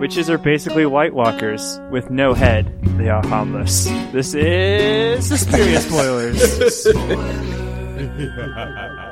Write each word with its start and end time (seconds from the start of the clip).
Witches 0.00 0.30
are 0.30 0.38
basically 0.38 0.86
White 0.86 1.12
Walkers 1.12 1.80
with 1.90 2.08
no 2.08 2.32
head. 2.32 2.72
They 2.96 3.08
are 3.08 3.26
harmless. 3.26 3.84
This 4.12 4.34
is 4.34 5.26
Suspiria 5.26 5.80
spoilers. 5.80 6.86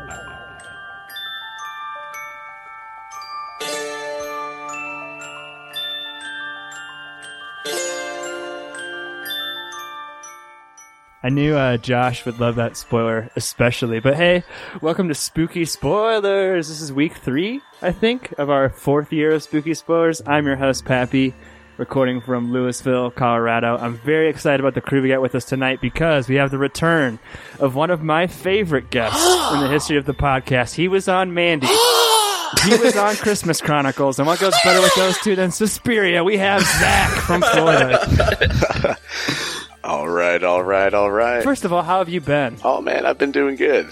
I 11.26 11.28
knew 11.28 11.56
uh, 11.56 11.76
Josh 11.76 12.24
would 12.24 12.38
love 12.38 12.54
that 12.54 12.76
spoiler, 12.76 13.32
especially. 13.34 13.98
But 13.98 14.14
hey, 14.14 14.44
welcome 14.80 15.08
to 15.08 15.14
Spooky 15.16 15.64
Spoilers. 15.64 16.68
This 16.68 16.80
is 16.80 16.92
week 16.92 17.16
three, 17.16 17.62
I 17.82 17.90
think, 17.90 18.32
of 18.38 18.48
our 18.48 18.68
fourth 18.68 19.12
year 19.12 19.32
of 19.32 19.42
Spooky 19.42 19.74
Spoilers. 19.74 20.22
I'm 20.24 20.46
your 20.46 20.54
host, 20.54 20.84
Pappy, 20.84 21.34
recording 21.78 22.20
from 22.20 22.52
Louisville, 22.52 23.10
Colorado. 23.10 23.76
I'm 23.76 23.96
very 23.96 24.28
excited 24.28 24.60
about 24.60 24.74
the 24.74 24.80
crew 24.80 25.02
we 25.02 25.08
got 25.08 25.20
with 25.20 25.34
us 25.34 25.44
tonight 25.44 25.80
because 25.80 26.28
we 26.28 26.36
have 26.36 26.52
the 26.52 26.58
return 26.58 27.18
of 27.58 27.74
one 27.74 27.90
of 27.90 28.04
my 28.04 28.28
favorite 28.28 28.90
guests 28.90 29.20
in 29.52 29.58
the 29.58 29.68
history 29.68 29.96
of 29.96 30.04
the 30.04 30.14
podcast. 30.14 30.74
He 30.74 30.86
was 30.86 31.08
on 31.08 31.34
Mandy. 31.34 31.66
he 32.62 32.76
was 32.76 32.96
on 32.96 33.16
Christmas 33.16 33.60
Chronicles, 33.60 34.20
and 34.20 34.28
what 34.28 34.38
goes 34.38 34.54
better 34.62 34.80
with 34.80 34.94
those 34.94 35.18
two 35.18 35.34
than 35.34 35.50
Suspiria? 35.50 36.22
We 36.22 36.36
have 36.36 36.62
Zach 36.62 37.10
from 37.22 37.42
Florida. 37.42 38.96
All 39.86 40.08
right, 40.08 40.42
all 40.42 40.64
right, 40.64 40.92
all 40.92 41.12
right. 41.12 41.44
First 41.44 41.64
of 41.64 41.72
all, 41.72 41.84
how 41.84 41.98
have 41.98 42.08
you 42.08 42.20
been? 42.20 42.56
Oh 42.64 42.80
man, 42.80 43.06
I've 43.06 43.18
been 43.18 43.30
doing 43.30 43.54
good. 43.54 43.86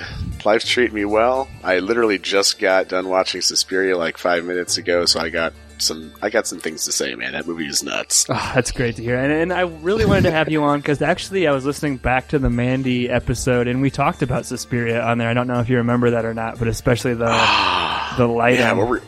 Life's 0.45 0.69
treating 0.69 0.97
me 0.97 1.05
well. 1.05 1.49
I 1.63 1.79
literally 1.79 2.19
just 2.19 2.59
got 2.59 2.89
done 2.89 3.09
watching 3.09 3.41
Suspiria 3.41 3.97
like 3.97 4.19
five 4.19 4.45
minutes 4.45 4.77
ago, 4.77 5.05
so 5.07 5.21
I 5.21 5.29
got 5.29 5.53
some 5.79 6.13
I 6.21 6.31
got 6.31 6.49
some 6.49 6.59
things 6.59 6.85
to 6.87 6.93
say, 6.93 7.15
man. 7.15 7.33
That 7.35 7.47
movie 7.47 7.69
is 7.69 7.85
nuts. 7.85 8.27
Oh, 8.29 8.53
that's 8.55 8.73
great 8.73 8.97
to 8.97 9.05
hear. 9.05 9.17
And, 9.17 9.33
and 9.33 9.53
I 9.53 9.61
really 9.61 10.05
wanted 10.05 10.23
to 10.23 10.33
have 10.33 10.51
you 10.51 10.65
on 10.65 10.81
because 10.81 11.01
actually 11.01 11.47
I 11.47 11.53
was 11.53 11.65
listening 11.65 11.99
back 11.99 12.27
to 12.29 12.41
the 12.41 12.51
Mandy 12.51 13.09
episode 13.09 13.69
and 13.69 13.81
we 13.81 13.91
talked 13.91 14.21
about 14.23 14.47
Suspiria 14.47 15.01
on 15.01 15.19
there. 15.19 15.29
I 15.29 15.35
don't 15.35 15.47
know 15.47 15.61
if 15.61 15.69
you 15.69 15.77
remember 15.77 16.11
that 16.11 16.25
or 16.25 16.35
not, 16.35 16.59
but 16.59 16.67
especially 16.67 17.15
the 17.15 17.29
ah, 17.29 18.15
the 18.19 18.27
lighting. 18.27 18.59
Yeah, 18.59 18.99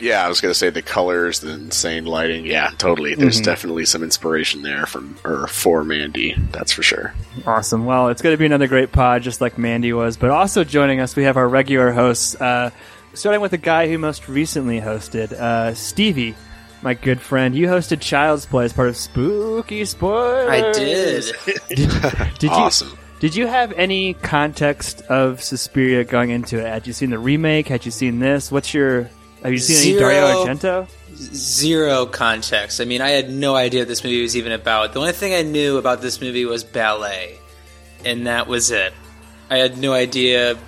yeah, 0.00 0.24
I 0.24 0.28
was 0.28 0.40
gonna 0.40 0.54
say 0.54 0.70
the 0.70 0.82
colors, 0.82 1.40
the 1.40 1.52
insane 1.52 2.04
lighting. 2.04 2.46
Yeah, 2.46 2.70
totally. 2.78 3.14
There's 3.14 3.40
definitely 3.40 3.84
some 3.86 4.02
inspiration 4.02 4.62
there 4.62 4.86
from 4.86 5.16
or 5.24 5.46
for 5.48 5.84
Mandy. 5.84 6.34
That's 6.52 6.72
for 6.72 6.82
sure. 6.82 7.14
Awesome. 7.46 7.84
Well, 7.86 8.08
it's 8.08 8.22
going 8.22 8.32
to 8.32 8.38
be 8.38 8.46
another 8.46 8.66
great 8.68 8.92
pod, 8.92 9.22
just 9.22 9.40
like 9.40 9.58
Mandy 9.58 9.92
was. 9.92 10.16
But 10.16 10.30
also 10.30 10.64
joining 10.64 11.00
us, 11.00 11.14
we 11.16 11.24
have 11.24 11.36
our 11.36 11.48
regular 11.48 11.92
hosts. 11.92 12.34
Uh, 12.40 12.70
starting 13.14 13.40
with 13.40 13.50
the 13.50 13.58
guy 13.58 13.88
who 13.88 13.98
most 13.98 14.28
recently 14.28 14.80
hosted, 14.80 15.32
uh, 15.32 15.74
Stevie, 15.74 16.34
my 16.82 16.94
good 16.94 17.20
friend. 17.20 17.54
You 17.54 17.66
hosted 17.68 18.00
Child's 18.00 18.46
Play 18.46 18.64
as 18.66 18.72
part 18.72 18.88
of 18.88 18.96
Spooky 18.96 19.84
Spoilers. 19.84 20.48
I 20.50 20.72
did. 20.72 21.24
Did, 21.68 21.90
did 22.38 22.42
you? 22.42 22.50
awesome. 22.50 22.96
Did 23.18 23.34
you 23.34 23.46
have 23.46 23.72
any 23.72 24.12
context 24.14 25.00
of 25.02 25.42
Suspiria 25.42 26.04
going 26.04 26.30
into 26.30 26.58
it? 26.58 26.66
Had 26.66 26.86
you 26.86 26.92
seen 26.92 27.10
the 27.10 27.18
remake? 27.18 27.66
Had 27.68 27.84
you 27.86 27.90
seen 27.90 28.18
this? 28.18 28.52
What's 28.52 28.74
your? 28.74 29.08
Have 29.42 29.52
you 29.52 29.58
seen 29.58 29.92
any 29.92 30.00
Dario 30.00 30.44
Argento? 30.44 30.88
Zero 31.14 32.06
context. 32.06 32.80
I 32.80 32.84
mean, 32.84 33.00
I 33.00 33.10
had 33.10 33.30
no 33.30 33.54
idea 33.54 33.82
what 33.82 33.88
this 33.88 34.04
movie 34.04 34.22
was 34.22 34.36
even 34.36 34.52
about. 34.52 34.92
The 34.92 35.00
only 35.00 35.12
thing 35.12 35.34
I 35.34 35.42
knew 35.42 35.78
about 35.78 36.02
this 36.02 36.20
movie 36.20 36.44
was 36.44 36.64
ballet, 36.64 37.38
and 38.04 38.26
that 38.26 38.46
was 38.46 38.70
it. 38.70 38.92
I 39.48 39.58
had 39.58 39.78
no 39.78 39.92
idea 39.92 40.58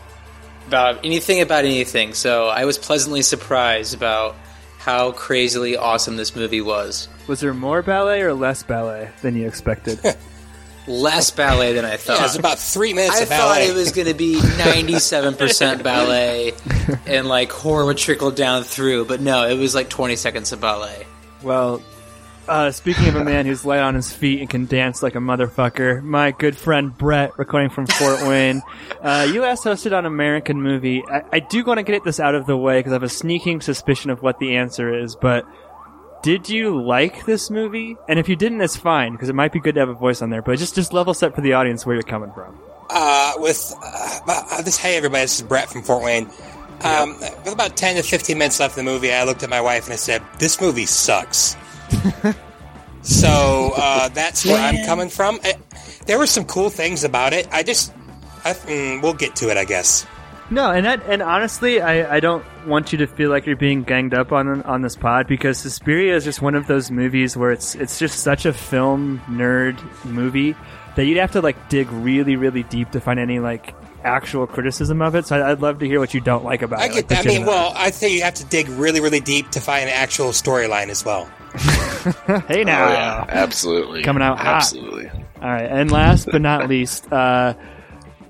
about 0.66 1.05
anything 1.05 1.41
about 1.41 1.64
anything, 1.64 2.14
so 2.14 2.48
I 2.48 2.64
was 2.64 2.78
pleasantly 2.78 3.22
surprised 3.22 3.94
about 3.94 4.36
how 4.78 5.12
crazily 5.12 5.77
awesome 5.77 6.16
this 6.16 6.36
movie 6.36 6.60
was. 6.60 7.08
Was 7.27 7.41
there 7.41 7.53
more 7.53 7.82
ballet 7.82 8.22
or 8.22 8.32
less 8.32 8.62
ballet 8.62 9.10
than 9.22 9.36
you 9.36 9.47
expected? 9.47 9.98
Less 10.89 11.31
ballet 11.31 11.75
than 11.75 11.84
I 11.84 11.97
thought. 11.97 12.19
Yeah, 12.19 12.25
it's 12.25 12.37
about 12.37 12.59
three 12.59 12.94
minutes 12.94 13.19
I 13.19 13.22
of 13.22 13.28
thought 13.28 13.60
it 13.60 13.75
was 13.75 13.93
going 13.93 14.09
to 14.09 14.15
be 14.15 14.37
97% 14.37 15.82
ballet 15.82 16.54
and 17.06 17.28
like 17.28 17.53
horror 17.53 17.84
would 17.84 17.99
trickle 17.99 18.31
down 18.31 18.65
through, 18.65 19.04
but 19.04 19.21
no, 19.21 19.47
it 19.47 19.59
was 19.59 19.75
like 19.75 19.88
20 19.91 20.16
seconds 20.16 20.53
of 20.53 20.60
ballet. 20.60 21.06
well, 21.43 21.82
uh, 22.49 22.71
speaking 22.71 23.06
of 23.09 23.15
a 23.15 23.22
man 23.22 23.44
who's 23.44 23.66
light 23.66 23.81
on 23.81 23.94
his 23.94 24.10
feet 24.10 24.41
and 24.41 24.49
can 24.49 24.65
dance 24.65 25.03
like 25.03 25.15
a 25.15 25.19
motherfucker, 25.19 26.03
my 26.03 26.31
good 26.31 26.56
friend 26.56 26.97
Brett, 26.97 27.38
recording 27.38 27.69
from 27.69 27.87
Fort 27.87 28.22
Wayne. 28.26 28.62
Uh, 29.03 29.28
you 29.31 29.43
last 29.43 29.65
hosted 29.65 29.94
on 29.94 30.06
American 30.06 30.62
Movie. 30.62 31.05
I, 31.06 31.25
I 31.31 31.38
do 31.41 31.62
want 31.62 31.76
to 31.76 31.82
get 31.82 32.05
this 32.05 32.19
out 32.19 32.34
of 32.34 32.47
the 32.47 32.56
way 32.56 32.78
because 32.78 32.93
I 32.93 32.94
have 32.94 33.03
a 33.03 33.09
sneaking 33.10 33.60
suspicion 33.60 34.10
of 34.10 34.22
what 34.22 34.38
the 34.38 34.56
answer 34.56 34.99
is, 34.99 35.15
but. 35.15 35.44
Did 36.23 36.49
you 36.49 36.83
like 36.83 37.25
this 37.27 37.49
movie? 37.51 37.97
And 38.09 38.19
if 38.19 38.29
you 38.29 38.37
didn't, 38.37 38.61
it's 38.61 38.77
fine 38.77 39.12
because 39.12 39.29
it 39.29 39.34
might 39.34 39.53
be 39.53 39.61
good 39.61 39.75
to 39.77 39.81
have 39.81 39.89
a 39.89 39.95
voice 39.95 40.21
on 40.21 40.31
there. 40.31 40.43
But 40.43 40.59
just 40.59 40.75
just 40.75 40.93
level 40.93 41.15
set 41.15 41.34
for 41.34 41.41
the 41.41 41.53
audience 41.53 41.87
where 41.87 41.95
you're 41.95 42.03
coming 42.03 42.33
from. 42.33 42.59
uh, 42.91 43.34
with 43.37 43.73
uh, 43.83 44.19
uh, 44.27 44.62
this. 44.62 44.77
Hey, 44.77 44.97
everybody, 44.97 45.23
this 45.23 45.37
is 45.37 45.43
Brett 45.43 45.71
from 45.71 45.83
Fort 45.83 46.03
Wayne. 46.03 46.29
Um, 46.83 47.19
with 47.21 47.53
about 47.53 47.77
ten 47.77 47.97
to 47.97 48.03
fifteen 48.03 48.39
minutes 48.39 48.59
left 48.61 48.77
in 48.79 48.84
the 48.84 48.91
movie, 48.91 49.12
I 49.12 49.25
looked 49.25 49.43
at 49.43 49.51
my 49.51 49.61
wife 49.61 49.84
and 49.84 49.93
I 49.93 49.97
said, 49.97 50.23
"This 50.39 50.61
movie 50.61 50.87
sucks." 50.87 51.56
so 53.03 53.73
uh, 53.77 54.09
that's 54.09 54.45
where 54.45 54.59
I'm 54.59 54.85
coming 54.87 55.09
from. 55.09 55.39
I, 55.45 55.55
there 56.06 56.19
were 56.19 56.27
some 56.27 56.45
cool 56.45 56.71
things 56.71 57.05
about 57.05 57.33
it. 57.33 57.47
I 57.53 57.62
just, 57.62 57.93
I, 58.45 58.53
mm, 58.55 59.03
we'll 59.03 59.15
get 59.15 59.37
to 59.37 59.50
it, 59.50 59.56
I 59.56 59.65
guess. 59.65 60.05
No, 60.50 60.70
and 60.70 60.86
that, 60.86 61.03
and 61.06 61.20
honestly, 61.22 61.81
I, 61.81 62.16
I 62.16 62.20
don't 62.20 62.44
want 62.66 62.91
you 62.92 62.98
to 62.98 63.06
feel 63.06 63.28
like 63.31 63.44
you're 63.44 63.56
being 63.56 63.82
ganged 63.82 64.14
up 64.14 64.32
on 64.32 64.62
on 64.62 64.82
this 64.82 64.97
pod 64.97 65.26
because 65.26 65.59
Suspiria 65.59 66.16
is 66.16 66.25
just 66.25 66.41
one 66.41 66.54
of 66.54 66.66
those 66.66 66.91
movies 66.91 67.36
where 67.36 67.50
it's 67.50 67.75
it's 67.75 67.98
just 67.98 68.20
such 68.20 68.47
a 68.47 68.53
film 68.53 69.20
nerd 69.26 69.78
movie 70.04 70.54
that 70.97 71.04
you'd 71.04 71.19
have 71.19 71.32
to 71.32 71.41
like 71.42 71.69
dig 71.69 71.88
really 71.91 72.37
really 72.37 72.62
deep 72.62 72.91
to 72.92 73.00
find 73.00 73.20
any 73.20 73.41
like 73.41 73.75
actual 74.04 74.47
criticism 74.47 75.03
of 75.03 75.14
it. 75.14 75.26
So 75.26 75.38
I- 75.38 75.50
I'd 75.50 75.60
love 75.60 75.81
to 75.81 75.87
hear 75.87 76.00
what 76.00 76.14
you 76.14 76.20
don't 76.20 76.44
like 76.44 76.62
about 76.62 76.81
it. 76.81 76.82
I 76.82 76.87
it. 76.87 76.88
get 76.88 76.94
like, 76.97 77.08
that. 77.08 77.26
I 77.26 77.28
mean, 77.28 77.47
well, 77.47 77.72
I 77.76 77.91
think 77.91 78.14
you 78.14 78.22
have 78.22 78.34
to 78.34 78.44
dig 78.47 78.69
really, 78.70 79.00
really 79.00 79.20
deep 79.20 79.50
to 79.50 79.60
find 79.60 79.84
an 79.88 79.94
actual 79.94 80.28
storyline 80.28 80.88
as 80.88 81.04
well. 81.04 81.26
hey 82.48 82.64
now. 82.64 82.87
Oh 82.87 82.92
yeah, 82.92 83.25
absolutely. 83.28 84.03
Coming 84.03 84.22
out 84.22 84.38
hot. 84.38 84.47
absolutely. 84.56 85.10
All 85.10 85.48
right, 85.50 85.66
and 85.70 85.91
last 85.91 86.26
but 86.32 86.41
not 86.41 86.69
least, 86.69 87.12
uh, 87.12 87.54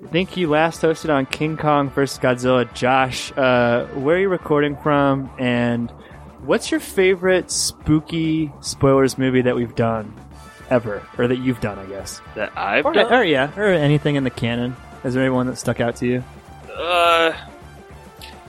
I 0.09 0.11
think 0.11 0.39
you 0.39 0.49
last 0.49 0.81
hosted 0.81 1.15
on 1.15 1.27
King 1.27 1.59
Kong 1.59 1.91
vs. 1.91 2.19
Godzilla. 2.19 2.73
Josh, 2.73 3.31
uh, 3.37 3.85
where 3.89 4.17
are 4.17 4.19
you 4.19 4.31
recording 4.31 4.75
from, 4.79 5.31
and 5.39 5.91
what's 6.41 6.71
your 6.71 6.81
favorite 6.81 7.51
spooky 7.51 8.51
spoilers 8.63 9.19
movie 9.19 9.43
that 9.43 9.55
we've 9.55 9.75
done 9.75 10.15
ever, 10.71 11.07
or 11.19 11.29
that 11.29 11.37
you've 11.41 11.61
done, 11.61 11.79
I 11.79 11.85
guess, 11.85 12.23
that 12.37 12.57
I've 12.57 12.87
or, 12.87 12.95
done. 12.95 13.13
or 13.13 13.23
yeah, 13.23 13.53
or 13.55 13.67
anything 13.67 14.17
in 14.17 14.25
the 14.25 14.31
canon? 14.31 14.77
Is 15.05 15.13
there 15.13 15.23
anyone 15.23 15.47
that 15.47 15.57
stuck 15.57 15.79
out 15.79 15.97
to 15.97 16.07
you? 16.07 16.25
Uh, 16.75 17.35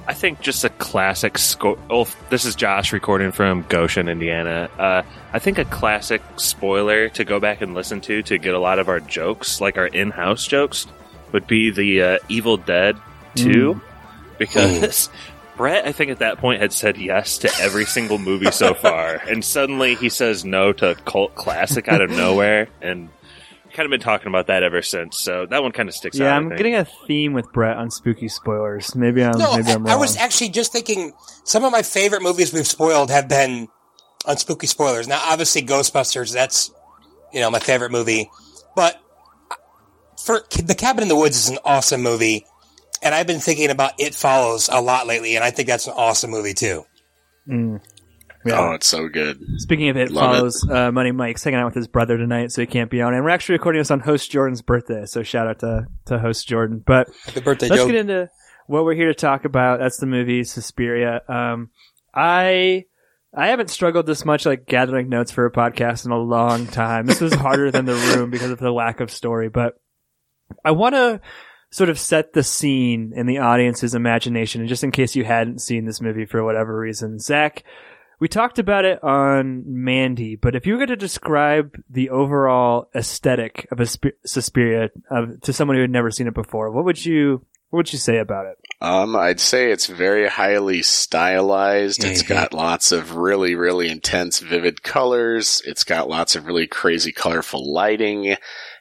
I 0.07 0.13
think 0.13 0.39
just 0.39 0.63
a 0.63 0.69
classic. 0.69 1.37
Sco- 1.37 1.77
oh, 1.89 2.07
this 2.29 2.45
is 2.45 2.55
Josh 2.55 2.93
recording 2.93 3.33
from 3.33 3.65
Goshen, 3.67 4.07
Indiana. 4.07 4.69
Uh, 4.79 5.03
I 5.33 5.39
think 5.39 5.57
a 5.57 5.65
classic 5.65 6.21
spoiler 6.37 7.09
to 7.09 7.25
go 7.25 7.41
back 7.41 7.59
and 7.59 7.73
listen 7.73 7.99
to 7.99 8.23
to 8.23 8.37
get 8.37 8.53
a 8.53 8.59
lot 8.59 8.79
of 8.79 8.87
our 8.87 9.01
jokes, 9.01 9.59
like 9.59 9.77
our 9.77 9.87
in-house 9.87 10.47
jokes, 10.47 10.87
would 11.31 11.47
be 11.47 11.71
the 11.71 12.01
uh, 12.01 12.17
Evil 12.27 12.57
Dead 12.57 12.97
Two, 13.35 13.81
because. 14.37 15.09
Brett, 15.57 15.85
I 15.85 15.91
think 15.91 16.09
at 16.09 16.19
that 16.19 16.37
point 16.37 16.61
had 16.61 16.71
said 16.71 16.95
yes 16.95 17.39
to 17.39 17.51
every 17.59 17.83
single 17.83 18.17
movie 18.17 18.49
so 18.49 18.73
far, 18.73 19.15
and 19.27 19.43
suddenly 19.43 19.95
he 19.95 20.07
says 20.07 20.45
no 20.45 20.71
to 20.71 20.95
cult 21.03 21.35
classic 21.35 21.89
out 21.89 21.99
of 21.99 22.09
nowhere, 22.09 22.69
and 22.81 23.09
kind 23.73 23.85
of 23.85 23.91
been 23.91 23.99
talking 23.99 24.27
about 24.27 24.47
that 24.47 24.63
ever 24.63 24.81
since. 24.81 25.17
So 25.19 25.45
that 25.45 25.61
one 25.61 25.71
kind 25.71 25.89
of 25.89 25.95
sticks 25.95 26.19
out. 26.19 26.25
Yeah, 26.25 26.33
I 26.33 26.37
I'm 26.37 26.49
getting 26.49 26.75
a 26.75 26.85
theme 26.85 27.33
with 27.33 27.51
Brett 27.53 27.77
on 27.77 27.91
spooky 27.91 28.27
spoilers. 28.27 28.95
Maybe 28.95 29.23
I'm 29.23 29.37
No, 29.37 29.55
maybe 29.55 29.71
I'm 29.71 29.83
wrong. 29.83 29.93
I 29.93 29.95
was 29.95 30.17
actually 30.17 30.49
just 30.49 30.71
thinking 30.71 31.13
some 31.43 31.63
of 31.63 31.71
my 31.71 31.81
favorite 31.81 32.21
movies 32.21 32.53
we've 32.53 32.67
spoiled 32.67 33.09
have 33.09 33.27
been 33.27 33.67
on 34.25 34.37
spooky 34.37 34.67
spoilers. 34.67 35.07
Now, 35.07 35.21
obviously, 35.23 35.61
Ghostbusters, 35.61 36.33
that's, 36.33 36.71
you 37.33 37.39
know, 37.39 37.49
my 37.49 37.59
favorite 37.59 37.91
movie. 37.91 38.29
But 38.75 39.01
for 40.23 40.41
The 40.63 40.75
Cabin 40.75 41.03
in 41.03 41.07
the 41.09 41.15
Woods 41.15 41.37
is 41.37 41.49
an 41.49 41.59
awesome 41.65 42.01
movie. 42.01 42.45
And 43.01 43.15
I've 43.15 43.27
been 43.27 43.39
thinking 43.39 43.69
about 43.69 43.93
It 43.97 44.13
Follows 44.13 44.69
a 44.71 44.81
lot 44.81 45.07
lately, 45.07 45.35
and 45.35 45.43
I 45.43 45.51
think 45.51 45.67
that's 45.69 45.87
an 45.87 45.93
awesome 45.95 46.31
movie 46.31 46.53
too. 46.53 46.85
Mm. 47.47 47.81
Yeah. 48.45 48.59
Oh, 48.69 48.71
it's 48.73 48.87
so 48.87 49.07
good. 49.09 49.37
Speaking 49.57 49.89
of 49.89 49.97
it, 49.97 50.11
Love 50.11 50.31
it. 50.31 50.37
follows 50.37 50.69
uh, 50.69 50.91
Money 50.91 51.11
Mike's 51.11 51.43
hanging 51.43 51.59
out 51.59 51.65
with 51.65 51.75
his 51.75 51.87
brother 51.87 52.17
tonight, 52.17 52.51
so 52.51 52.61
he 52.61 52.67
can't 52.67 52.89
be 52.89 53.01
on. 53.01 53.13
And 53.13 53.23
we're 53.23 53.29
actually 53.31 53.53
recording 53.53 53.79
this 53.81 53.91
on 53.91 53.99
host 53.99 54.31
Jordan's 54.31 54.61
birthday, 54.61 55.05
so 55.05 55.23
shout 55.23 55.47
out 55.47 55.59
to 55.59 55.87
to 56.05 56.19
host 56.19 56.47
Jordan. 56.47 56.81
But 56.85 57.09
Happy 57.25 57.41
birthday, 57.41 57.67
let's 57.67 57.81
Joe. 57.81 57.87
get 57.87 57.95
into 57.95 58.29
what 58.67 58.85
we're 58.85 58.95
here 58.95 59.07
to 59.07 59.13
talk 59.13 59.45
about. 59.45 59.79
That's 59.79 59.97
the 59.97 60.05
movie 60.05 60.43
Suspiria. 60.45 61.21
Um, 61.27 61.69
I 62.13 62.85
I 63.35 63.47
haven't 63.47 63.69
struggled 63.69 64.05
this 64.05 64.23
much 64.25 64.45
like 64.45 64.65
gathering 64.65 65.09
notes 65.09 65.31
for 65.31 65.45
a 65.45 65.51
podcast 65.51 66.05
in 66.05 66.11
a 66.11 66.17
long 66.17 66.65
time. 66.67 67.05
This 67.07 67.21
was 67.21 67.33
harder 67.33 67.71
than 67.71 67.85
the 67.85 67.95
room 67.95 68.29
because 68.29 68.51
of 68.51 68.59
the 68.59 68.71
lack 68.71 68.99
of 69.01 69.11
story, 69.11 69.49
but 69.49 69.75
I 70.63 70.71
want 70.71 70.95
to 70.95 71.21
sort 71.71 71.89
of 71.89 71.99
set 71.99 72.33
the 72.33 72.43
scene 72.43 73.13
in 73.15 73.27
the 73.27 73.37
audience's 73.37 73.93
imagination, 73.93 74.61
and 74.61 74.69
just 74.69 74.83
in 74.83 74.91
case 74.91 75.15
you 75.15 75.23
hadn't 75.23 75.61
seen 75.61 75.85
this 75.85 76.01
movie 76.01 76.25
for 76.25 76.43
whatever 76.43 76.77
reason, 76.77 77.19
Zach, 77.19 77.63
we 78.19 78.27
talked 78.27 78.59
about 78.59 78.85
it 78.85 79.01
on 79.03 79.63
Mandy, 79.65 80.35
but 80.35 80.55
if 80.55 80.65
you 80.65 80.73
were 80.73 80.79
going 80.79 80.89
to 80.89 80.95
describe 80.95 81.75
the 81.89 82.09
overall 82.09 82.89
aesthetic 82.93 83.67
of 83.71 83.79
a 83.79 83.85
Sp- 83.87 84.19
Suspiria 84.25 84.89
of, 85.09 85.41
to 85.41 85.53
someone 85.53 85.77
who 85.77 85.81
had 85.81 85.91
never 85.91 86.11
seen 86.11 86.27
it 86.27 86.33
before, 86.33 86.71
what 86.71 86.85
would 86.85 87.05
you 87.05 87.45
what 87.69 87.77
would 87.77 87.93
you 87.93 87.99
say 87.99 88.17
about 88.17 88.47
it? 88.47 88.57
Um, 88.81 89.15
I'd 89.15 89.39
say 89.39 89.71
it's 89.71 89.85
very 89.85 90.27
highly 90.27 90.81
stylized. 90.81 92.03
It's 92.03 92.23
got 92.23 92.51
lots 92.51 92.91
of 92.91 93.15
really, 93.15 93.53
really 93.53 93.89
intense, 93.89 94.39
vivid 94.39 94.81
colors. 94.81 95.61
It's 95.65 95.83
got 95.83 96.09
lots 96.09 96.35
of 96.35 96.47
really 96.47 96.65
crazy, 96.65 97.11
colorful 97.11 97.71
lighting, 97.71 98.35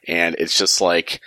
and 0.07 0.35
it's 0.39 0.57
just 0.57 0.81
like, 0.81 1.21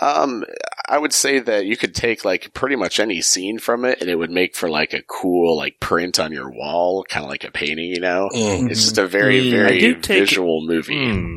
um, 0.00 0.44
I 0.88 0.98
would 0.98 1.12
say 1.12 1.38
that 1.40 1.66
you 1.66 1.76
could 1.76 1.94
take 1.94 2.24
like 2.24 2.52
pretty 2.54 2.76
much 2.76 3.00
any 3.00 3.20
scene 3.20 3.58
from 3.58 3.84
it, 3.84 4.00
and 4.00 4.08
it 4.08 4.16
would 4.16 4.30
make 4.30 4.54
for 4.56 4.68
like 4.70 4.92
a 4.92 5.02
cool 5.02 5.56
like 5.56 5.80
print 5.80 6.18
on 6.18 6.32
your 6.32 6.50
wall, 6.50 7.04
kind 7.08 7.24
of 7.24 7.30
like 7.30 7.44
a 7.44 7.50
painting, 7.50 7.90
you 7.90 8.00
know. 8.00 8.28
Mm. 8.34 8.70
It's 8.70 8.82
just 8.82 8.98
a 8.98 9.06
very, 9.06 9.42
Mm, 9.46 9.50
very 9.50 9.78
do 9.80 9.94
take- 9.96 10.20
visual 10.20 10.66
movie. 10.66 11.10
Hmm. 11.12 11.36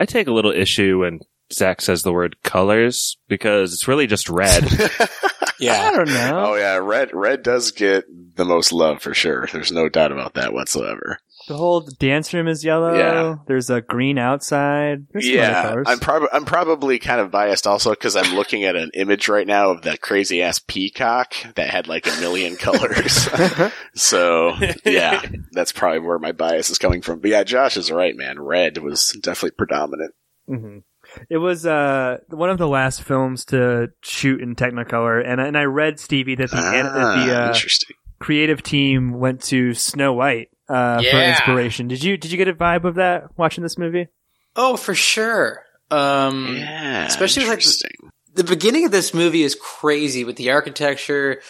I 0.00 0.06
take 0.06 0.26
a 0.26 0.32
little 0.32 0.50
issue 0.52 1.00
when 1.00 1.20
Zach 1.52 1.80
says 1.80 2.02
the 2.02 2.12
word 2.12 2.36
colors 2.42 3.16
because 3.28 3.72
it's 3.72 3.86
really 3.88 4.06
just 4.06 4.28
red. 4.28 4.64
Yeah. 5.60 5.80
I 5.88 5.96
don't 5.96 6.08
know. 6.08 6.46
Oh 6.48 6.54
yeah, 6.56 6.76
red 6.78 7.10
red 7.14 7.44
does 7.44 7.70
get 7.70 8.04
the 8.34 8.44
most 8.44 8.72
love 8.72 9.00
for 9.00 9.14
sure. 9.14 9.48
There's 9.52 9.70
no 9.70 9.88
doubt 9.88 10.10
about 10.10 10.34
that 10.34 10.52
whatsoever. 10.52 11.18
The 11.46 11.56
whole 11.56 11.80
dance 11.82 12.32
room 12.32 12.48
is 12.48 12.64
yellow. 12.64 12.96
Yeah. 12.96 13.36
There's 13.46 13.68
a 13.68 13.80
green 13.82 14.16
outside. 14.18 15.06
There's 15.12 15.28
yeah. 15.28 15.74
I'm 15.86 15.98
probably 15.98 16.28
I'm 16.32 16.44
probably 16.44 16.98
kind 16.98 17.20
of 17.20 17.30
biased 17.30 17.66
also 17.66 17.90
because 17.90 18.16
I'm 18.16 18.34
looking 18.34 18.64
at 18.64 18.76
an 18.76 18.90
image 18.94 19.28
right 19.28 19.46
now 19.46 19.70
of 19.70 19.82
that 19.82 20.00
crazy 20.00 20.42
ass 20.42 20.58
peacock 20.58 21.34
that 21.56 21.68
had 21.68 21.86
like 21.86 22.06
a 22.06 22.20
million 22.20 22.56
colors. 22.56 23.28
so 23.94 24.54
yeah, 24.84 25.22
that's 25.52 25.72
probably 25.72 26.00
where 26.00 26.18
my 26.18 26.32
bias 26.32 26.70
is 26.70 26.78
coming 26.78 27.02
from. 27.02 27.20
But 27.20 27.30
yeah, 27.30 27.44
Josh 27.44 27.76
is 27.76 27.90
right, 27.90 28.16
man. 28.16 28.40
Red 28.40 28.78
was 28.78 29.16
definitely 29.20 29.56
predominant. 29.56 30.14
hmm 30.46 30.78
It 31.28 31.36
was 31.38 31.66
uh, 31.66 32.18
one 32.28 32.50
of 32.50 32.58
the 32.58 32.68
last 32.68 33.02
films 33.02 33.44
to 33.46 33.88
shoot 34.02 34.40
in 34.40 34.54
Technicolor, 34.56 35.22
and 35.24 35.40
and 35.40 35.56
I 35.58 35.64
read 35.64 36.00
Stevie 36.00 36.36
that 36.36 36.50
the 36.50 36.56
an- 36.56 36.84
that 36.86 36.92
the 37.26 37.34
Ah, 37.34 37.44
uh, 37.44 37.46
interesting. 37.48 37.96
creative 38.18 38.62
team 38.62 39.12
went 39.12 39.42
to 39.44 39.74
Snow 39.74 40.14
White 40.14 40.48
uh, 40.68 41.02
for 41.02 41.20
inspiration. 41.22 41.88
Did 41.88 42.02
you 42.02 42.16
did 42.16 42.30
you 42.32 42.38
get 42.38 42.48
a 42.48 42.54
vibe 42.54 42.84
of 42.84 42.96
that 42.96 43.36
watching 43.36 43.62
this 43.62 43.76
movie? 43.78 44.08
Oh, 44.56 44.76
for 44.76 44.94
sure. 44.94 45.62
Um, 45.90 46.56
Yeah, 46.56 47.06
especially 47.06 47.44
like- 47.44 47.52
interesting. 47.58 47.92
the 48.34 48.44
beginning 48.44 48.84
of 48.84 48.90
this 48.90 49.12
movie 49.14 49.42
is 49.42 49.54
crazy 49.60 50.24
with 50.24 50.36
the 50.36 50.50
architecture 50.50 51.40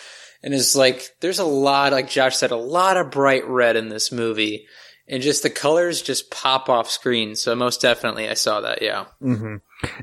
and 0.43 0.53
is 0.53 0.75
like 0.77 1.09
there's 1.21 1.39
a 1.39 1.45
lot 1.45 1.93
like 1.93 2.09
Josh 2.11 2.37
said 2.37 2.51
a 2.51 2.57
lot 2.57 2.97
of 2.97 3.11
bright 3.11 3.47
red 3.49 3.77
in 3.77 3.89
this 3.89 4.11
movie 4.13 4.67
and 5.09 5.23
just 5.23 5.43
the 5.43 5.51
colors 5.51 6.03
just 6.03 6.31
pop 6.31 6.69
off 6.69 6.91
screen 6.91 7.35
so 7.37 7.55
most 7.55 7.81
definitely 7.81 8.29
I 8.29 8.35
saw 8.35 8.61
that 8.63 8.83
yeah 8.83 9.05
Mm-hmm. 9.23 9.57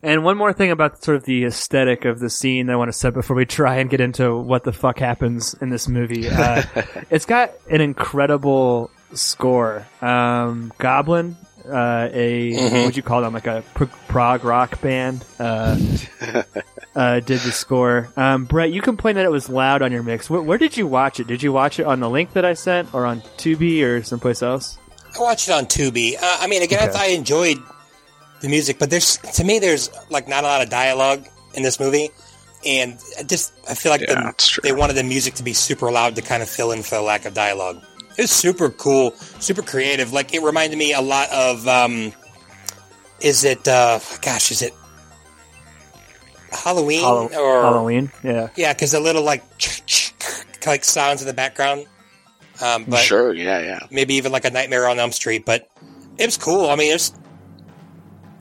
And 0.04 0.24
one 0.24 0.38
more 0.38 0.54
thing 0.54 0.70
about 0.72 1.04
sort 1.04 1.18
of 1.18 1.24
the 1.26 1.46
aesthetic 1.46 2.06
of 2.06 2.20
the 2.20 2.30
scene 2.30 2.68
that 2.68 2.74
I 2.74 2.76
want 2.76 2.90
to 2.92 2.98
set 2.98 3.14
before 3.16 3.36
we 3.36 3.46
try 3.46 3.78
and 3.78 3.90
get 3.90 4.00
into 4.00 4.36
what 4.38 4.64
the 4.64 4.72
fuck 4.74 5.00
happens 5.00 5.56
in 5.60 5.70
this 5.70 5.88
movie. 5.88 6.30
Uh, 6.30 6.62
it's 7.10 7.26
got 7.26 7.52
an 7.70 7.82
incredible 7.82 8.92
score. 9.14 9.88
Um, 10.02 10.72
Goblin, 10.78 11.38
uh, 11.66 12.10
a 12.12 12.52
Mhm. 12.54 12.72
what 12.72 12.86
would 12.86 12.98
you 12.98 13.04
call 13.04 13.22
them? 13.22 13.34
Like 13.34 13.48
a 13.48 13.64
pr- 13.74 13.86
prog 14.08 14.44
rock 14.44 14.80
band. 14.82 15.24
Uh, 15.40 15.78
uh, 16.96 17.20
did 17.20 17.40
the 17.42 17.52
score. 17.52 18.10
Um, 18.18 18.46
Brett, 18.46 18.72
you 18.72 18.82
complained 18.82 19.18
that 19.18 19.26
it 19.26 19.32
was 19.32 19.50
loud 19.50 19.82
on 19.82 19.92
your 19.92 20.04
mix. 20.04 20.30
Where, 20.30 20.42
where 20.42 20.58
did 20.58 20.78
you 20.78 20.88
watch 20.88 21.20
it? 21.20 21.28
Did 21.28 21.44
you 21.44 21.52
watch 21.54 21.80
it 21.80 21.86
on 21.86 22.00
the 22.00 22.10
link 22.10 22.34
that 22.34 22.46
I 22.46 22.54
sent, 22.54 22.94
or 22.94 23.06
on 23.06 23.22
Tubi, 23.38 23.82
or 23.84 24.04
someplace 24.04 24.42
else? 24.42 24.78
I 25.18 25.22
watched 25.22 25.50
it 25.50 25.52
on 25.54 25.66
Tubi. 25.66 26.16
Uh, 26.16 26.38
I 26.40 26.48
mean, 26.48 26.62
again, 26.64 26.80
I 26.80 26.84
Okay. 26.84 26.92
thought 26.94 27.02
I 27.02 27.08
enjoyed 27.08 27.58
the 28.42 28.50
music, 28.50 28.80
but 28.80 28.90
there's 28.90 29.18
to 29.36 29.44
me, 29.44 29.60
there's 29.60 29.90
like 30.10 30.28
not 30.28 30.44
a 30.44 30.48
lot 30.48 30.62
of 30.62 30.70
dialogue 30.70 31.26
in 31.54 31.64
this 31.64 31.80
movie, 31.80 32.10
and 32.66 32.98
I 33.20 33.24
just 33.24 33.54
I 33.70 33.76
feel 33.76 33.92
like 33.92 34.02
Yeah, 34.02 34.32
the, 34.32 34.60
they 34.64 34.72
wanted 34.72 34.94
the 34.94 35.04
music 35.04 35.36
to 35.36 35.44
be 35.44 35.54
super 35.54 35.92
loud 35.92 36.16
to 36.16 36.22
kind 36.22 36.42
of 36.42 36.50
fill 36.50 36.72
in 36.72 36.82
for 36.82 36.96
the 36.96 37.02
lack 37.02 37.26
of 37.26 37.34
dialogue. 37.34 37.84
It 38.22 38.26
was 38.26 38.32
super 38.32 38.70
cool, 38.70 39.16
super 39.40 39.64
creative. 39.64 40.14
Like 40.14 40.32
it 40.36 40.44
reminded 40.44 40.78
me 40.78 40.94
a 40.94 41.02
lot 41.02 41.28
of, 41.32 41.68
um, 41.68 42.14
is 43.20 43.44
it? 43.44 43.68
Uh, 43.68 44.00
gosh, 44.22 44.52
is 44.52 44.62
it 44.62 44.76
Halloween 46.52 47.02
Hallow- 47.02 47.30
or 47.30 47.62
Halloween. 47.64 48.12
Yeah. 48.24 48.50
Yeah, 48.56 48.74
because 48.74 48.92
the 48.92 49.00
little 49.00 49.24
like 49.24 49.44
like 50.68 50.84
sounds 50.84 51.22
in 51.22 51.28
the 51.28 51.34
background. 51.34 51.88
Um, 52.62 52.86
but 52.88 52.98
sure, 52.98 53.34
yeah, 53.34 53.60
yeah. 53.60 53.80
maybe 53.90 54.14
even 54.14 54.32
like 54.32 54.46
a 54.46 54.52
Nightmare 54.52 54.88
on 54.88 55.00
Elm 55.00 55.12
Street. 55.12 55.44
But 55.44 55.68
it 56.20 56.28
was 56.28 56.38
cool. 56.38 56.70
I 56.70 56.76
mean, 56.76 56.92
it, 56.92 56.94
was, 56.94 57.14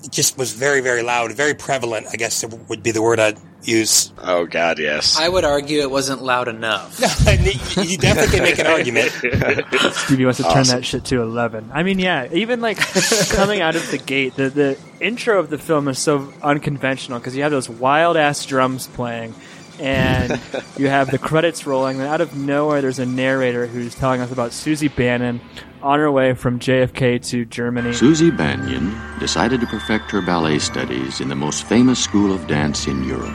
it 0.04 0.12
just 0.12 0.36
was 0.36 0.52
very, 0.52 0.82
very 0.82 1.02
loud, 1.02 1.32
very 1.32 1.54
prevalent. 1.54 2.06
I 2.12 2.16
guess 2.16 2.44
it 2.44 2.52
would 2.68 2.82
be 2.82 2.90
the 2.90 3.00
word 3.00 3.18
I'd 3.18 3.38
use. 3.62 4.12
Oh 4.18 4.46
God, 4.46 4.78
yes. 4.78 5.18
I 5.18 5.28
would 5.28 5.44
argue 5.44 5.80
it 5.80 5.90
wasn't 5.90 6.22
loud 6.22 6.48
enough 6.48 6.98
you 7.28 7.82
you 7.82 7.98
definitely 7.98 8.36
can 8.38 8.42
make 8.42 8.58
an 8.58 8.66
argument. 8.66 9.10
Stevie 9.94 10.24
wants 10.24 10.38
to 10.38 10.44
turn 10.44 10.58
Awesome. 10.58 10.76
that 10.80 10.84
shit 10.84 11.04
to 11.06 11.22
11. 11.22 11.70
I 11.72 11.82
mean, 11.82 11.98
yeah, 11.98 12.28
even 12.32 12.60
like 12.60 12.78
coming 13.30 13.60
out 13.60 13.76
of 13.76 13.90
the 13.90 13.98
gate, 13.98 14.34
the, 14.36 14.50
the 14.50 14.78
intro 15.00 15.38
of 15.38 15.50
the 15.50 15.58
film 15.58 15.88
is 15.88 15.98
so 15.98 16.32
unconventional 16.42 17.18
because 17.18 17.36
you 17.36 17.42
have 17.42 17.52
those 17.52 17.68
wild 17.68 18.16
ass 18.16 18.44
drums 18.46 18.86
playing 18.88 19.34
and 19.78 20.40
you 20.76 20.88
have 20.88 21.10
the 21.10 21.18
credits 21.18 21.66
rolling. 21.66 21.98
And 22.00 22.08
out 22.08 22.20
of 22.20 22.36
nowhere, 22.36 22.80
there's 22.82 22.98
a 22.98 23.06
narrator 23.06 23.66
who's 23.66 23.94
telling 23.94 24.20
us 24.20 24.30
about 24.30 24.52
Suzy 24.52 24.88
Bannion 24.88 25.40
on 25.82 25.98
her 25.98 26.12
way 26.12 26.34
from 26.34 26.58
JFK 26.60 27.24
to 27.30 27.46
Germany. 27.46 27.94
Suzy 27.94 28.30
Bannion 28.30 28.94
decided 29.18 29.60
to 29.60 29.66
perfect 29.66 30.10
her 30.10 30.20
ballet 30.20 30.58
studies 30.58 31.22
in 31.22 31.28
the 31.30 31.34
most 31.34 31.64
famous 31.64 31.98
school 31.98 32.30
of 32.34 32.46
dance 32.46 32.86
in 32.86 33.02
Europe. 33.04 33.34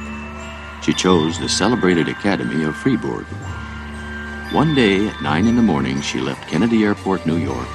She 0.85 0.93
chose 0.93 1.39
the 1.39 1.49
celebrated 1.49 2.07
Academy 2.07 2.63
of 2.63 2.75
Freiburg. 2.75 3.25
One 4.53 4.75
day 4.75 5.07
at 5.07 5.19
9 5.19 5.47
in 5.47 5.55
the 5.55 5.63
morning, 5.63 5.99
she 5.99 6.19
left 6.19 6.47
Kennedy 6.47 6.83
Airport, 6.83 7.25
New 7.25 7.37
York, 7.37 7.67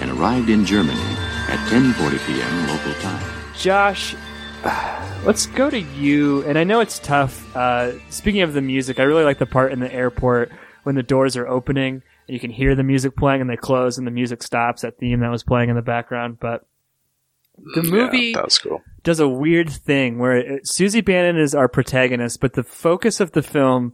and 0.00 0.10
arrived 0.10 0.50
in 0.50 0.64
Germany 0.64 0.98
at 1.46 1.60
10:40 1.68 2.18
p.m. 2.26 2.66
local 2.66 2.92
time. 2.94 3.24
Josh, 3.56 4.16
let's 5.24 5.46
go 5.46 5.70
to 5.70 5.78
you. 5.78 6.42
And 6.44 6.58
I 6.58 6.64
know 6.64 6.80
it's 6.80 6.98
tough. 6.98 7.54
Uh, 7.54 7.92
speaking 8.10 8.42
of 8.42 8.52
the 8.52 8.62
music, 8.62 8.98
I 8.98 9.04
really 9.04 9.22
like 9.22 9.38
the 9.38 9.46
part 9.46 9.70
in 9.70 9.78
the 9.78 9.94
airport 9.94 10.50
when 10.82 10.96
the 10.96 11.04
doors 11.04 11.36
are 11.36 11.46
opening 11.46 12.02
and 12.26 12.34
you 12.34 12.40
can 12.40 12.50
hear 12.50 12.74
the 12.74 12.82
music 12.82 13.16
playing 13.16 13.40
and 13.42 13.48
they 13.48 13.56
close 13.56 13.96
and 13.96 14.08
the 14.08 14.10
music 14.10 14.42
stops. 14.42 14.82
That 14.82 14.98
theme 14.98 15.20
that 15.20 15.30
was 15.30 15.44
playing 15.44 15.70
in 15.70 15.76
the 15.76 15.82
background, 15.82 16.38
but 16.40 16.66
the 17.74 17.82
movie 17.82 18.32
Yeah, 18.34 18.42
that 18.42 18.58
cool. 18.62 18.82
does 19.02 19.20
a 19.20 19.28
weird 19.28 19.70
thing 19.70 20.18
where 20.18 20.36
it, 20.36 20.66
Suzy 20.66 21.00
Bannion 21.00 21.38
is 21.38 21.54
our 21.54 21.68
protagonist, 21.68 22.40
but 22.40 22.54
the 22.54 22.62
focus 22.64 23.20
of 23.20 23.32
the 23.32 23.42
film 23.42 23.92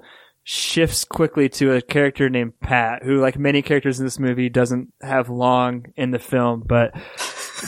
shifts 0.49 1.05
quickly 1.05 1.49
to 1.49 1.73
a 1.75 1.83
character 1.83 2.29
named 2.31 2.53
Pat, 2.61 3.03
who, 3.03 3.21
like 3.21 3.37
many 3.39 3.63
characters 3.63 3.99
in 3.99 4.07
this 4.07 4.21
movie, 4.21 4.49
doesn't 4.49 4.93
have 5.03 5.29
long 5.29 5.87
in 5.97 6.13
the 6.13 6.21
film. 6.21 6.63
But 6.65 6.93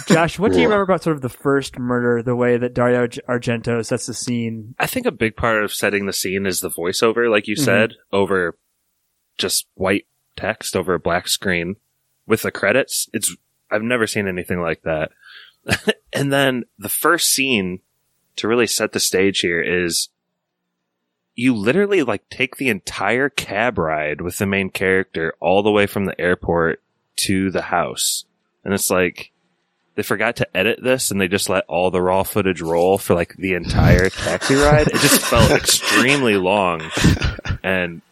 Josh, 0.06 0.38
what 0.38 0.52
do 0.52 0.58
you 0.58 0.64
remember 0.64 0.84
about 0.84 1.02
sort 1.02 1.16
of 1.16 1.22
the 1.22 1.28
first 1.28 1.76
murder, 1.78 2.22
the 2.22 2.36
way 2.36 2.56
that 2.56 2.74
Dario 2.74 3.08
Argento 3.28 3.84
sets 3.84 4.06
the 4.06 4.14
scene? 4.14 4.76
I 4.78 4.86
think 4.86 5.06
a 5.06 5.10
big 5.10 5.34
part 5.34 5.64
of 5.64 5.72
setting 5.72 6.06
the 6.06 6.12
scene 6.12 6.46
is 6.46 6.60
the 6.60 6.70
voiceover, 6.70 7.28
like 7.28 7.48
you 7.48 7.56
Mhm. 7.56 7.64
said, 7.64 7.94
over 8.12 8.56
just 9.38 9.66
white 9.74 10.06
text 10.36 10.76
over 10.76 10.94
a 10.94 11.00
black 11.00 11.26
screen 11.26 11.76
with 12.26 12.42
the 12.42 12.52
credits. 12.52 13.08
It's 13.12 13.34
I've 13.70 13.82
never 13.82 14.06
seen 14.06 14.28
anything 14.28 14.60
like 14.60 14.82
that. 14.82 15.10
and 16.12 16.32
then 16.32 16.64
the 16.78 16.88
first 16.88 17.28
scene 17.28 17.80
to 18.36 18.48
really 18.48 18.66
set 18.66 18.92
the 18.92 19.00
stage 19.00 19.40
here 19.40 19.60
is 19.60 20.08
you 21.34 21.54
literally 21.54 22.02
like 22.02 22.28
take 22.30 22.56
the 22.56 22.68
entire 22.68 23.28
cab 23.28 23.78
ride 23.78 24.20
with 24.20 24.38
the 24.38 24.46
main 24.46 24.70
character 24.70 25.34
all 25.40 25.62
the 25.62 25.70
way 25.70 25.86
from 25.86 26.04
the 26.04 26.20
airport 26.20 26.82
to 27.16 27.50
the 27.50 27.62
house. 27.62 28.24
And 28.64 28.74
it's 28.74 28.90
like 28.90 29.30
they 29.94 30.02
forgot 30.02 30.36
to 30.36 30.56
edit 30.56 30.80
this 30.82 31.10
and 31.10 31.20
they 31.20 31.28
just 31.28 31.48
let 31.48 31.64
all 31.68 31.90
the 31.90 32.02
raw 32.02 32.22
footage 32.22 32.60
roll 32.60 32.98
for 32.98 33.14
like 33.14 33.36
the 33.36 33.54
entire 33.54 34.10
taxi 34.10 34.54
ride. 34.54 34.88
It 34.88 35.00
just 35.00 35.20
felt 35.22 35.50
extremely 35.50 36.36
long. 36.36 36.82
And 37.62 38.02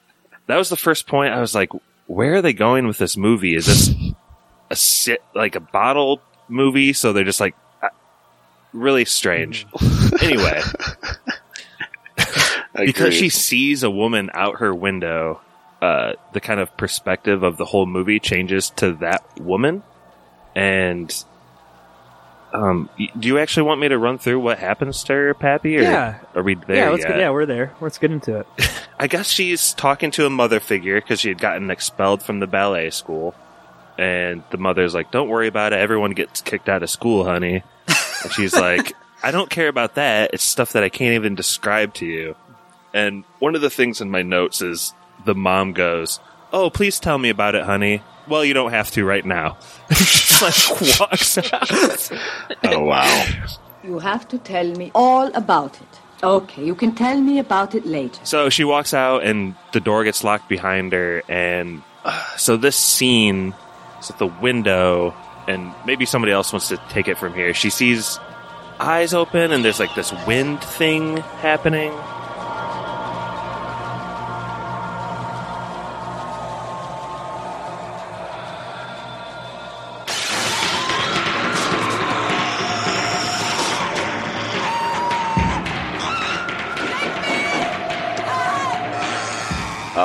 that 0.46 0.56
was 0.56 0.68
the 0.68 0.76
first 0.76 1.06
point 1.06 1.32
I 1.32 1.40
was 1.40 1.54
like, 1.54 1.70
where 2.06 2.34
are 2.34 2.42
they 2.42 2.52
going 2.52 2.86
with 2.86 2.98
this 2.98 3.16
movie? 3.16 3.54
Is 3.54 3.66
this 3.66 3.94
a 4.70 4.76
sit 4.76 5.22
like 5.34 5.54
a 5.54 5.60
bottle 5.60 6.20
movie? 6.48 6.92
So 6.92 7.12
they're 7.12 7.24
just 7.24 7.40
like 7.40 7.54
uh, 7.82 7.88
really 8.72 9.04
strange. 9.04 9.66
anyway, 10.22 10.60
because 12.74 13.14
she 13.14 13.28
sees 13.28 13.82
a 13.82 13.90
woman 13.90 14.30
out 14.34 14.60
her 14.60 14.74
window, 14.74 15.40
uh, 15.82 16.12
the 16.32 16.40
kind 16.40 16.60
of 16.60 16.76
perspective 16.76 17.42
of 17.42 17.56
the 17.56 17.64
whole 17.64 17.86
movie 17.86 18.20
changes 18.20 18.70
to 18.70 18.92
that 18.94 19.24
woman, 19.40 19.82
and 20.54 21.12
Um, 22.52 22.88
y- 22.98 23.08
do 23.18 23.28
you 23.28 23.38
actually 23.38 23.64
want 23.64 23.80
me 23.80 23.88
to 23.88 23.98
run 23.98 24.16
through 24.18 24.40
what 24.40 24.58
happens 24.58 25.04
to 25.04 25.12
her, 25.12 25.34
Pappy? 25.34 25.76
Or 25.78 25.82
Yeah. 25.82 26.18
Are 26.34 26.42
we 26.42 26.54
there 26.54 26.76
yeah, 26.76 26.90
let's 26.90 27.02
yet? 27.02 27.08
get, 27.10 27.18
yeah, 27.18 27.30
we're 27.30 27.44
there. 27.44 27.74
Let's 27.80 27.98
get 27.98 28.10
into 28.10 28.38
it. 28.38 28.46
I 28.98 29.08
guess 29.08 29.28
she's 29.28 29.74
talking 29.74 30.10
to 30.12 30.24
a 30.24 30.30
mother 30.30 30.58
figure 30.60 30.98
because 31.00 31.20
she 31.20 31.28
had 31.28 31.38
gotten 31.38 31.70
expelled 31.70 32.22
from 32.22 32.40
the 32.40 32.46
ballet 32.46 32.88
school. 32.90 33.34
And 33.98 34.42
the 34.50 34.58
mother's 34.58 34.94
like, 34.94 35.10
Don't 35.10 35.28
worry 35.28 35.48
about 35.48 35.72
it. 35.72 35.78
Everyone 35.78 36.12
gets 36.12 36.40
kicked 36.40 36.68
out 36.68 36.82
of 36.82 36.90
school, 36.90 37.24
honey. 37.24 37.62
And 38.22 38.32
she's 38.32 38.54
like, 38.68 38.92
I 39.22 39.30
don't 39.30 39.50
care 39.50 39.68
about 39.68 39.94
that. 39.94 40.30
It's 40.34 40.44
stuff 40.44 40.72
that 40.72 40.82
I 40.82 40.88
can't 40.88 41.14
even 41.14 41.34
describe 41.34 41.94
to 41.94 42.06
you. 42.06 42.36
And 42.92 43.24
one 43.38 43.54
of 43.54 43.60
the 43.60 43.70
things 43.70 44.00
in 44.00 44.10
my 44.10 44.22
notes 44.22 44.62
is 44.62 44.94
the 45.24 45.34
mom 45.34 45.72
goes, 45.72 46.20
Oh, 46.52 46.70
please 46.70 47.00
tell 47.00 47.18
me 47.18 47.28
about 47.28 47.54
it, 47.54 47.64
honey. 47.64 48.02
Well, 48.28 48.44
you 48.44 48.54
don't 48.54 48.70
have 48.70 48.90
to 48.92 49.04
right 49.04 49.24
now. 49.24 49.58
Just 49.90 50.42
like 50.42 51.00
walks 51.00 51.38
out. 51.38 52.10
Oh 52.64 52.84
wow. 52.84 53.24
You 53.84 53.98
have 54.00 54.26
to 54.28 54.38
tell 54.38 54.66
me 54.72 54.90
all 54.94 55.26
about 55.34 55.80
it. 55.80 56.00
Okay, 56.22 56.64
you 56.64 56.74
can 56.74 56.94
tell 56.94 57.20
me 57.20 57.38
about 57.38 57.74
it 57.74 57.84
later. 57.86 58.18
So 58.24 58.48
she 58.48 58.64
walks 58.64 58.94
out, 58.94 59.22
and 59.22 59.54
the 59.72 59.80
door 59.80 60.02
gets 60.02 60.24
locked 60.24 60.48
behind 60.48 60.92
her. 60.92 61.22
And 61.28 61.82
uh, 62.04 62.36
so 62.36 62.56
this 62.56 62.76
scene 62.76 63.54
is 64.00 64.10
at 64.10 64.18
the 64.18 64.26
window, 64.26 65.14
and 65.46 65.72
maybe 65.84 66.06
somebody 66.06 66.32
else 66.32 66.52
wants 66.52 66.68
to 66.68 66.76
take 66.88 67.08
it 67.08 67.18
from 67.18 67.34
here. 67.34 67.54
She 67.54 67.70
sees 67.70 68.18
eyes 68.80 69.14
open, 69.14 69.52
and 69.52 69.64
there's 69.64 69.80
like 69.80 69.94
this 69.94 70.12
wind 70.26 70.62
thing 70.62 71.16
happening. 71.16 71.92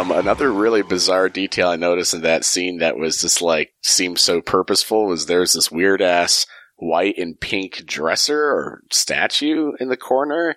Um, 0.01 0.11
another 0.11 0.51
really 0.51 0.81
bizarre 0.81 1.29
detail 1.29 1.69
I 1.69 1.75
noticed 1.75 2.13
in 2.13 2.21
that 2.21 2.43
scene 2.45 2.79
that 2.79 2.97
was 2.97 3.21
just 3.21 3.41
like 3.41 3.71
seemed 3.81 4.19
so 4.19 4.41
purposeful 4.41 5.05
was 5.05 5.25
there's 5.25 5.53
this 5.53 5.71
weird 5.71 6.01
ass 6.01 6.45
white 6.77 7.17
and 7.17 7.39
pink 7.39 7.83
dresser 7.85 8.39
or 8.41 8.81
statue 8.91 9.73
in 9.79 9.89
the 9.89 9.97
corner. 9.97 10.55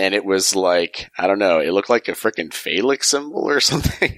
And 0.00 0.14
it 0.14 0.24
was 0.24 0.54
like, 0.54 1.10
I 1.18 1.26
don't 1.26 1.40
know, 1.40 1.58
it 1.58 1.72
looked 1.72 1.90
like 1.90 2.06
a 2.06 2.12
freaking 2.12 2.52
phallic 2.54 3.02
symbol 3.02 3.42
or 3.48 3.58
something. 3.60 4.16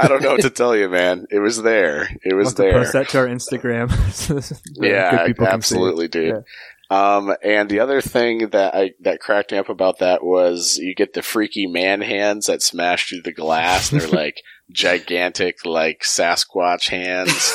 I 0.00 0.06
don't 0.08 0.22
know 0.22 0.30
what 0.32 0.40
to 0.40 0.48
tell 0.50 0.74
you, 0.74 0.88
man. 0.88 1.26
It 1.30 1.40
was 1.40 1.62
there. 1.62 2.08
It 2.24 2.32
was 2.34 2.56
We'll 2.56 2.70
there. 2.70 2.72
post 2.72 2.94
that 2.94 3.08
to 3.10 3.18
our 3.18 3.26
Instagram. 3.26 3.90
so 4.12 4.40
Yeah, 4.80 5.26
people 5.26 5.44
can 5.44 5.50
see. 5.52 5.54
absolutely, 5.54 6.08
dude. 6.08 6.44
Um, 6.90 7.34
and 7.44 7.68
the 7.68 7.80
other 7.80 8.00
thing 8.00 8.48
that 8.50 8.74
I 8.74 8.92
that 9.00 9.20
cracked 9.20 9.52
me 9.52 9.58
up 9.58 9.68
about 9.68 9.98
that 9.98 10.24
was 10.24 10.78
you 10.78 10.94
get 10.94 11.12
the 11.12 11.22
freaky 11.22 11.66
man 11.66 12.00
hands 12.00 12.46
that 12.46 12.62
smash 12.62 13.08
through 13.10 13.22
the 13.22 13.32
glass. 13.32 13.90
They're 13.90 14.08
like 14.08 14.40
gigantic, 14.70 15.66
like 15.66 16.00
Sasquatch 16.02 16.88
hands, 16.88 17.52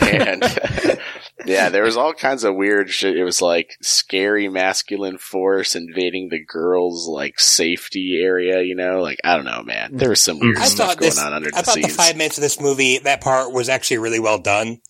and 0.00 1.00
yeah, 1.46 1.68
there 1.68 1.82
was 1.82 1.96
all 1.96 2.14
kinds 2.14 2.44
of 2.44 2.54
weird 2.54 2.88
shit. 2.90 3.16
It 3.16 3.24
was 3.24 3.42
like 3.42 3.70
scary 3.82 4.48
masculine 4.48 5.18
force 5.18 5.74
invading 5.74 6.28
the 6.30 6.44
girls' 6.44 7.08
like 7.08 7.40
safety 7.40 8.20
area. 8.22 8.62
You 8.62 8.76
know, 8.76 9.00
like 9.02 9.18
I 9.24 9.34
don't 9.34 9.46
know, 9.46 9.64
man. 9.64 9.96
There 9.96 10.10
was 10.10 10.22
some 10.22 10.38
weird 10.38 10.58
I 10.58 10.66
stuff 10.66 10.90
thought 10.90 10.98
going 10.98 11.10
this. 11.10 11.18
on 11.20 11.32
under 11.32 11.50
I 11.52 11.60
the 11.62 11.66
thought 11.66 11.74
the 11.74 11.88
five 11.88 12.16
minutes 12.16 12.38
of 12.38 12.42
this 12.42 12.60
movie, 12.60 12.98
that 12.98 13.20
part 13.20 13.52
was 13.52 13.68
actually 13.68 13.98
really 13.98 14.20
well 14.20 14.38
done. 14.38 14.80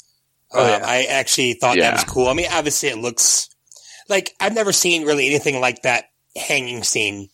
Oh, 0.52 0.62
Um, 0.62 0.68
yeah. 0.68 0.86
I 0.86 1.04
actually 1.04 1.54
thought 1.54 1.76
Yeah. 1.78 1.84
that 1.92 1.94
was 1.94 2.04
cool. 2.04 2.28
I 2.28 2.34
mean, 2.34 2.48
obviously, 2.52 2.90
it 2.90 2.98
looks 2.98 3.48
like 4.08 4.34
I've 4.40 4.54
never 4.54 4.72
seen 4.72 5.04
really 5.06 5.26
anything 5.26 5.60
like 5.60 5.82
that 5.82 6.06
hanging 6.36 6.82
scene. 6.82 7.28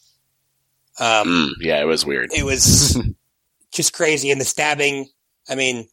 Um, 1.01 1.27
Mm, 1.27 1.51
yeah, 1.61 1.81
it 1.81 1.87
was 1.87 2.05
weird. 2.05 2.31
it 2.33 2.45
was 2.45 2.99
just 3.73 3.93
crazy, 3.93 4.31
and 4.31 4.41
the 4.41 4.45
stabbing. 4.45 5.09
I 5.49 5.55
mean, 5.55 5.89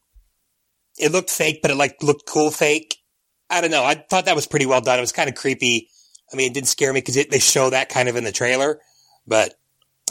it 0.97 1.11
looked 1.11 1.29
fake, 1.29 1.59
but 1.61 1.71
it 1.71 1.75
like 1.75 2.01
looked 2.03 2.27
cool 2.27 2.51
fake. 2.51 2.97
I 3.49 3.61
don't 3.61 3.71
know. 3.71 3.83
I 3.83 3.95
thought 3.95 4.25
that 4.25 4.35
was 4.35 4.45
pretty 4.45 4.65
well 4.65 4.81
done. 4.81 4.97
It 4.99 5.01
was 5.01 5.11
kind 5.11 5.29
of 5.29 5.35
creepy. 5.35 5.89
I 6.31 6.35
mean, 6.35 6.51
it 6.51 6.53
didn't 6.53 6.67
scare 6.67 6.93
me 6.93 6.99
because 7.01 7.15
they 7.15 7.39
show 7.39 7.71
that 7.71 7.89
kind 7.89 8.07
of 8.07 8.15
in 8.15 8.23
the 8.23 8.31
trailer, 8.31 8.79
but 9.25 9.55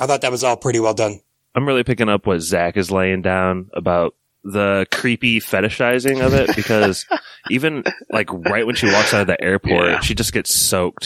I 0.00 0.06
thought 0.06 0.22
that 0.22 0.32
was 0.32 0.42
all 0.42 0.56
pretty 0.56 0.80
well 0.80 0.94
done. 0.94 1.20
I'm 1.54 1.66
really 1.66 1.84
picking 1.84 2.08
up 2.08 2.26
what 2.26 2.40
Zach 2.40 2.76
is 2.76 2.90
laying 2.90 3.22
down 3.22 3.70
about 3.74 4.14
the 4.52 4.86
creepy 4.92 5.40
fetishizing 5.40 6.24
of 6.24 6.32
it 6.34 6.54
because 6.56 7.04
even 7.50 7.84
like 8.10 8.32
right 8.32 8.66
when 8.66 8.74
she 8.76 8.86
walks 8.86 9.12
out 9.12 9.22
of 9.22 9.26
the 9.26 9.40
airport, 9.42 9.88
Yeah. 9.90 10.00
she 10.00 10.14
just 10.14 10.32
gets 10.32 10.54
soaked. 10.54 11.04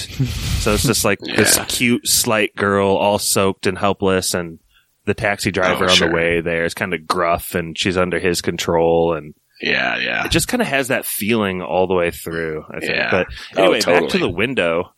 So 0.61 0.75
it's 0.75 0.85
just 0.85 1.05
like 1.05 1.19
this 1.21 1.59
cute, 1.69 2.07
slight 2.07 2.55
girl 2.55 2.89
all 2.97 3.19
soaked 3.19 3.67
and 3.67 3.77
helpless 3.79 4.35
and 4.35 4.59
the 5.05 5.15
taxi 5.15 5.51
driver 5.51 5.87
Oh, 5.87 5.89
on 5.89 5.95
sure. 5.95 6.09
the 6.09 6.15
way 6.15 6.41
there 6.41 6.65
is 6.65 6.75
kind 6.75 6.95
of 6.95 7.07
gruff 7.07 7.55
and 7.55 7.77
she's 7.77 7.97
under 7.97 8.19
his 8.21 8.41
control 8.41 9.15
and 9.15 9.35
Yeah, 9.61 9.99
yeah. 9.99 10.25
it 10.25 10.31
just 10.31 10.47
kind 10.49 10.61
of 10.63 10.69
has 10.69 10.89
that 10.89 11.05
feeling 11.05 11.61
all 11.63 11.87
the 11.89 11.95
way 11.95 12.11
through, 12.13 12.65
I 12.71 12.79
think. 12.81 12.93
Yeah. 12.95 13.11
But 13.11 13.27
Oh, 13.57 13.63
anyway, 13.73 13.81
back 13.81 14.09
to 14.11 14.19
the 14.19 14.29
window. 14.29 14.93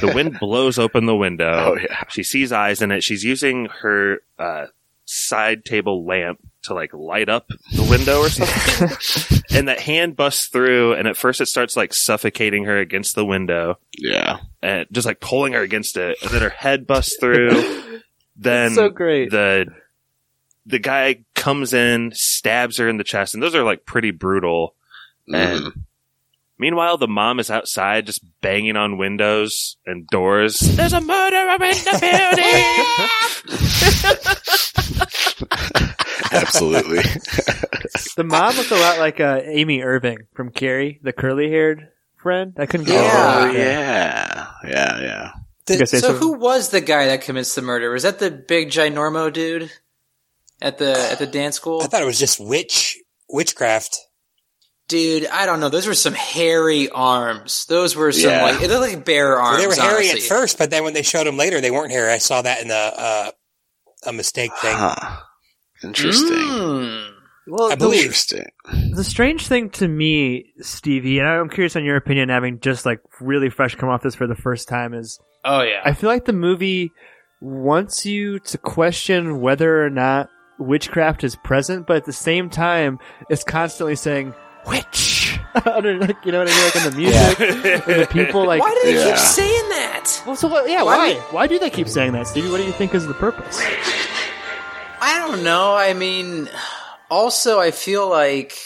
The 0.00 0.12
wind 0.14 0.38
blows 0.40 0.78
open 0.78 1.06
the 1.06 1.16
window. 1.16 1.72
Oh 1.74 1.76
yeah. 1.80 2.04
She 2.10 2.22
sees 2.22 2.52
eyes 2.52 2.82
in 2.82 2.90
it. 2.92 3.02
She's 3.02 3.24
using 3.24 3.66
her 3.80 4.18
uh, 4.38 4.66
side 5.10 5.64
table 5.64 6.04
lamp 6.04 6.38
to 6.64 6.74
like 6.74 6.92
light 6.92 7.30
up 7.30 7.48
the 7.74 7.82
window 7.88 8.18
or 8.20 8.28
something. 8.28 9.40
and 9.50 9.68
that 9.68 9.80
hand 9.80 10.16
busts 10.16 10.48
through, 10.48 10.92
and 10.92 11.08
at 11.08 11.16
first 11.16 11.40
it 11.40 11.46
starts 11.46 11.76
like 11.76 11.94
suffocating 11.94 12.64
her 12.64 12.78
against 12.78 13.14
the 13.14 13.24
window, 13.24 13.78
Yeah. 13.96 14.40
and 14.62 14.86
just 14.92 15.06
like 15.06 15.20
pulling 15.20 15.54
her 15.54 15.62
against 15.62 15.96
it. 15.96 16.18
And 16.22 16.30
then 16.30 16.42
her 16.42 16.50
head 16.50 16.86
busts 16.86 17.16
through. 17.18 18.00
then 18.36 18.74
so 18.74 18.88
great. 18.90 19.30
the 19.30 19.66
the 20.66 20.78
guy 20.78 21.24
comes 21.34 21.72
in, 21.72 22.12
stabs 22.14 22.76
her 22.76 22.88
in 22.88 22.98
the 22.98 23.04
chest, 23.04 23.32
and 23.32 23.42
those 23.42 23.54
are 23.54 23.64
like 23.64 23.86
pretty 23.86 24.10
brutal. 24.10 24.74
And 25.28 25.60
Mhm. 25.64 25.72
Meanwhile, 26.58 26.96
the 26.98 27.08
mom 27.08 27.38
is 27.40 27.50
outside 27.50 28.06
just 28.06 28.22
banging 28.40 28.76
on 28.76 28.96
windows 28.98 29.76
and 29.86 30.06
doors. 30.08 30.60
There's 30.60 30.92
a 30.92 31.00
murderer 31.00 31.54
in 31.54 31.58
the 31.58 31.98
building. 32.00 32.64
Absolutely. 36.42 37.02
The 38.16 38.24
mom 38.24 38.54
looks 38.56 38.70
a 38.72 38.76
lot 38.76 38.98
like 38.98 39.20
uh, 39.20 39.40
Amy 39.44 39.82
Irving 39.82 40.18
from 40.34 40.50
Carrie, 40.50 40.98
the 41.02 41.12
curly-haired 41.12 41.88
friend. 42.16 42.52
I 42.58 42.66
couldn't 42.66 42.86
get 42.86 42.94
Yeah. 43.02 43.36
Oh 43.48 43.52
yeah. 43.52 44.46
Yeah, 44.64 45.00
yeah. 45.00 45.30
The- 45.66 45.72
You 45.74 45.78
gonna 45.78 45.86
say 45.86 45.98
so 45.98 46.08
something? 46.08 46.22
who 46.28 46.32
was 46.38 46.70
the 46.70 46.80
guy 46.80 47.06
that 47.06 47.20
commits 47.22 47.54
the 47.54 47.62
murder? 47.62 47.90
Was 47.90 48.02
that 48.02 48.18
the 48.18 48.30
big 48.32 48.70
ginormo 48.70 49.32
dude 49.32 49.70
at 50.60 50.78
the 50.78 50.98
at 50.98 51.18
the 51.20 51.26
dance 51.28 51.54
school? 51.56 51.80
I 51.80 51.86
thought 51.86 52.02
it 52.02 52.06
was 52.06 52.18
just 52.18 52.40
witch 52.40 52.98
witchcraft. 53.28 53.96
Dude, 54.88 55.26
I 55.26 55.44
don't 55.46 55.60
know. 55.60 55.68
Those 55.68 55.86
were 55.86 55.94
some 55.94 56.14
hairy 56.14 56.88
arms. 56.88 57.66
Those 57.66 57.94
were 57.94 58.10
some 58.10 58.30
Yeah. 58.30 58.42
like 58.44 58.62
it 58.62 58.68
looked 58.70 58.94
like 58.94 59.04
bear 59.04 59.36
Well, 59.36 59.44
arms. 59.44 59.60
they 59.60 59.66
were 59.66 59.74
hairy 59.74 60.08
honestly. 60.08 60.20
at 60.20 60.26
first, 60.26 60.56
but 60.58 60.70
then 60.70 60.82
when 60.84 60.94
they 60.94 61.02
showed 61.02 61.26
them 61.26 61.36
later, 61.36 61.60
they 61.60 61.70
weren't 61.70 61.92
hairy. 61.92 62.10
I 62.12 62.18
saw 62.18 62.40
that 62.42 62.62
in 62.62 62.70
a 62.70 62.74
uh, 62.74 63.30
a 64.06 64.12
mistake 64.12 64.50
thing. 64.62 64.74
Huh. 64.74 65.20
Interesting. 65.82 66.26
Mm. 66.36 67.10
Well, 67.48 67.66
I 67.72 67.74
the, 67.74 67.76
believe- 67.78 68.00
Interesting. 68.02 68.46
the 68.94 69.04
strange 69.04 69.46
thing 69.46 69.70
to 69.70 69.88
me, 69.88 70.52
Stevie, 70.60 71.18
and 71.18 71.28
I'm 71.28 71.48
curious 71.48 71.76
on 71.76 71.84
your 71.84 71.96
opinion, 71.96 72.28
having 72.30 72.60
just 72.60 72.84
like 72.84 73.00
really 73.20 73.48
fresh 73.50 73.74
come 73.74 73.88
off 73.88 74.02
this 74.02 74.14
for 74.14 74.26
the 74.26 74.34
first 74.34 74.68
time, 74.68 74.92
is 74.94 75.18
Oh 75.44 75.62
yeah. 75.62 75.80
I 75.84 75.92
feel 75.94 76.10
like 76.10 76.24
the 76.24 76.32
movie 76.32 76.90
wants 77.40 78.04
you 78.04 78.38
to 78.40 78.58
question 78.58 79.40
whether 79.40 79.84
or 79.84 79.90
not 79.90 80.28
witchcraft 80.58 81.22
is 81.24 81.36
present, 81.36 81.86
but 81.86 81.96
at 81.98 82.04
the 82.04 82.12
same 82.12 82.50
time, 82.50 82.98
it's 83.30 83.44
constantly 83.44 83.94
saying 83.94 84.34
witch. 84.66 85.38
Under, 85.66 85.98
like, 85.98 86.16
you 86.24 86.32
know 86.32 86.38
what 86.40 86.48
I 86.50 86.54
mean? 86.54 86.64
Like 86.64 86.76
in 86.76 86.90
the 86.90 86.96
music, 86.96 87.40
and 87.88 88.02
the 88.02 88.06
people 88.10 88.46
like. 88.46 88.60
Why 88.60 88.74
do 88.74 88.80
they 88.92 88.98
Yeah. 88.98 89.06
keep 89.10 89.16
saying 89.18 89.68
that? 89.70 90.22
Well, 90.26 90.36
so 90.36 90.48
what, 90.48 90.68
yeah, 90.70 90.82
Why- 90.82 90.96
why? 90.96 91.14
Why 91.30 91.46
do 91.46 91.58
they 91.58 91.70
keep 91.70 91.88
saying 91.88 92.12
that, 92.12 92.26
Stevie? 92.26 92.50
What 92.50 92.58
do 92.58 92.64
you 92.64 92.72
think 92.72 92.94
is 92.94 93.06
the 93.06 93.14
purpose? 93.14 93.58
I 95.00 95.18
don't 95.26 95.42
know. 95.44 95.74
I 95.74 95.94
mean, 95.94 96.48
also, 97.10 97.60
I 97.60 97.70
feel 97.70 98.08
like 98.08 98.58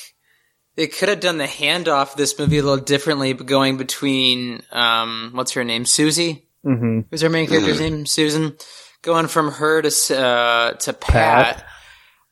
they 0.76 0.86
could 0.86 1.08
have 1.08 1.20
done 1.20 1.38
the 1.38 1.44
handoff 1.46 2.12
of 2.12 2.16
this 2.16 2.38
movie 2.38 2.58
a 2.58 2.62
little 2.62 2.82
differently, 2.84 3.32
but 3.34 3.46
going 3.46 3.76
between, 3.76 4.62
um, 4.72 5.30
what's 5.34 5.52
her 5.52 5.64
name? 5.64 5.84
Suzy? 5.84 6.48
Mm-hmm. 6.64 7.00
Who's 7.10 7.20
her 7.20 7.28
main 7.28 7.46
character's 7.48 7.80
name? 7.80 8.06
Susan. 8.06 8.56
Going 9.02 9.26
from 9.26 9.50
her 9.52 9.82
to, 9.82 10.18
uh, 10.18 10.72
to 10.72 10.92
Pat. 10.92 11.56
Pat. 11.56 11.66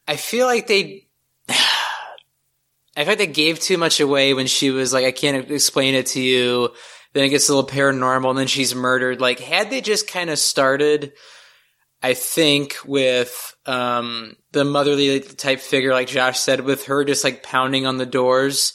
I 0.08 0.16
feel 0.16 0.46
like 0.46 0.66
they, 0.66 1.08
I 3.00 3.04
feel 3.04 3.12
like 3.12 3.18
they 3.18 3.26
gave 3.26 3.58
too 3.58 3.78
much 3.78 4.00
away 4.00 4.34
when 4.34 4.46
she 4.46 4.70
was 4.70 4.92
like, 4.92 5.06
I 5.06 5.12
can't 5.12 5.50
explain 5.50 5.94
it 5.94 6.06
to 6.08 6.20
you. 6.20 6.70
Then 7.12 7.24
it 7.24 7.30
gets 7.30 7.48
a 7.48 7.54
little 7.54 7.68
paranormal 7.68 8.28
and 8.28 8.38
then 8.38 8.46
she's 8.46 8.74
murdered. 8.74 9.20
Like, 9.20 9.40
had 9.40 9.70
they 9.70 9.80
just 9.80 10.06
kind 10.06 10.28
of 10.30 10.38
started, 10.38 11.12
I 12.02 12.14
think 12.14 12.76
with, 12.84 13.56
um, 13.66 14.36
the 14.52 14.64
motherly 14.64 15.20
type 15.20 15.60
figure, 15.60 15.92
like 15.92 16.08
Josh 16.08 16.38
said, 16.38 16.60
with 16.60 16.84
her 16.86 17.04
just 17.04 17.24
like 17.24 17.42
pounding 17.42 17.86
on 17.86 17.96
the 17.96 18.06
doors 18.06 18.74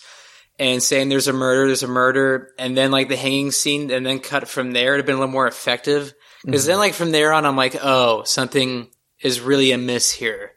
and 0.57 0.81
saying 0.81 1.09
there's 1.09 1.27
a 1.27 1.33
murder, 1.33 1.67
there's 1.67 1.83
a 1.83 1.87
murder, 1.87 2.51
and 2.57 2.75
then 2.75 2.91
like 2.91 3.09
the 3.09 3.15
hanging 3.15 3.51
scene, 3.51 3.91
and 3.91 4.05
then 4.05 4.19
cut 4.19 4.47
from 4.47 4.71
there. 4.71 4.93
It'd 4.93 4.99
have 4.99 5.05
been 5.05 5.15
a 5.15 5.19
little 5.19 5.31
more 5.31 5.47
effective. 5.47 6.13
Because 6.43 6.65
then, 6.65 6.77
like 6.77 6.93
from 6.93 7.11
there 7.11 7.33
on, 7.33 7.45
I'm 7.45 7.55
like, 7.55 7.75
oh, 7.81 8.23
something 8.23 8.89
is 9.21 9.41
really 9.41 9.71
amiss 9.71 10.11
here. 10.11 10.54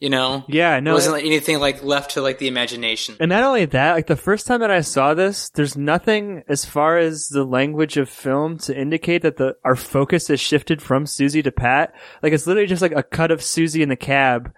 You 0.00 0.10
know, 0.10 0.44
Yeah, 0.46 0.76
it 0.76 0.82
no. 0.82 0.92
wasn't 0.92 1.14
like, 1.16 1.24
anything 1.24 1.58
like 1.58 1.82
left 1.82 2.12
to 2.12 2.22
like 2.22 2.38
the 2.38 2.46
imagination. 2.46 3.16
And 3.18 3.28
not 3.30 3.42
only 3.42 3.64
that, 3.64 3.94
like 3.94 4.06
the 4.06 4.14
first 4.14 4.46
time 4.46 4.60
that 4.60 4.70
I 4.70 4.80
saw 4.82 5.12
this, 5.14 5.50
there's 5.50 5.76
nothing 5.76 6.44
as 6.48 6.64
far 6.64 6.98
as 6.98 7.26
the 7.28 7.42
language 7.42 7.96
of 7.96 8.08
film 8.08 8.58
to 8.58 8.78
indicate 8.80 9.22
that 9.22 9.38
the 9.38 9.56
our 9.64 9.74
focus 9.74 10.28
has 10.28 10.38
shifted 10.40 10.80
from 10.80 11.04
Suzy 11.04 11.42
to 11.42 11.50
Pat. 11.50 11.94
Like 12.22 12.32
it's 12.32 12.46
literally 12.46 12.68
just 12.68 12.80
like 12.82 12.92
a 12.94 13.02
cut 13.02 13.32
of 13.32 13.42
Suzy 13.42 13.82
in 13.82 13.88
the 13.88 13.96
cab, 13.96 14.52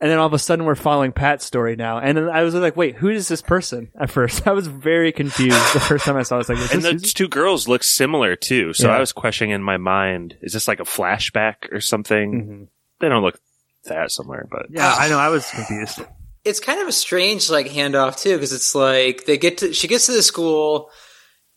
and 0.00 0.08
then 0.08 0.18
all 0.20 0.26
of 0.28 0.32
a 0.34 0.38
sudden 0.38 0.64
we're 0.64 0.76
following 0.76 1.10
Pat's 1.10 1.44
story 1.44 1.74
now. 1.74 1.98
And 1.98 2.16
then 2.16 2.28
I 2.28 2.44
was 2.44 2.54
like, 2.54 2.76
wait, 2.76 2.94
who 2.94 3.08
is 3.08 3.26
this 3.26 3.42
person? 3.42 3.90
At 4.00 4.10
first, 4.10 4.46
I 4.46 4.52
was 4.52 4.68
very 4.68 5.10
confused 5.10 5.74
the 5.74 5.80
first 5.80 6.04
time 6.04 6.16
I 6.16 6.22
saw. 6.22 6.36
it. 6.36 6.36
I 6.36 6.38
was 6.38 6.48
like, 6.50 6.58
is 6.58 6.70
And 6.70 6.82
this 6.84 6.92
the 6.92 6.98
Suzy? 7.00 7.12
two 7.14 7.28
girls 7.28 7.66
look 7.66 7.82
similar 7.82 8.36
too. 8.36 8.72
So 8.72 8.86
Yeah. 8.86 8.96
I 8.98 9.00
was 9.00 9.10
questioning 9.12 9.50
in 9.52 9.64
my 9.64 9.78
mind, 9.78 10.36
is 10.42 10.52
this 10.52 10.68
like 10.68 10.78
a 10.78 10.84
flashback 10.84 11.72
or 11.72 11.80
something? 11.80 12.32
Mhm. 12.32 12.68
They 13.00 13.08
don't 13.10 13.22
look 13.22 13.38
that 13.86 14.10
similar, 14.12 14.46
but 14.50 14.66
Yeah, 14.70 14.94
I 14.96 15.08
know. 15.08 15.18
I 15.18 15.28
was 15.30 15.50
confused. 15.50 16.00
it's 16.44 16.60
kind 16.60 16.80
of 16.80 16.88
a 16.88 16.92
strange 16.92 17.50
like 17.50 17.66
handoff 17.68 18.18
too 18.20 18.34
because 18.34 18.52
it's 18.52 18.74
like 18.74 19.24
they 19.26 19.36
get 19.38 19.58
to 19.58 19.72
she 19.72 19.88
gets 19.88 20.06
to 20.06 20.12
the 20.12 20.22
school 20.22 20.90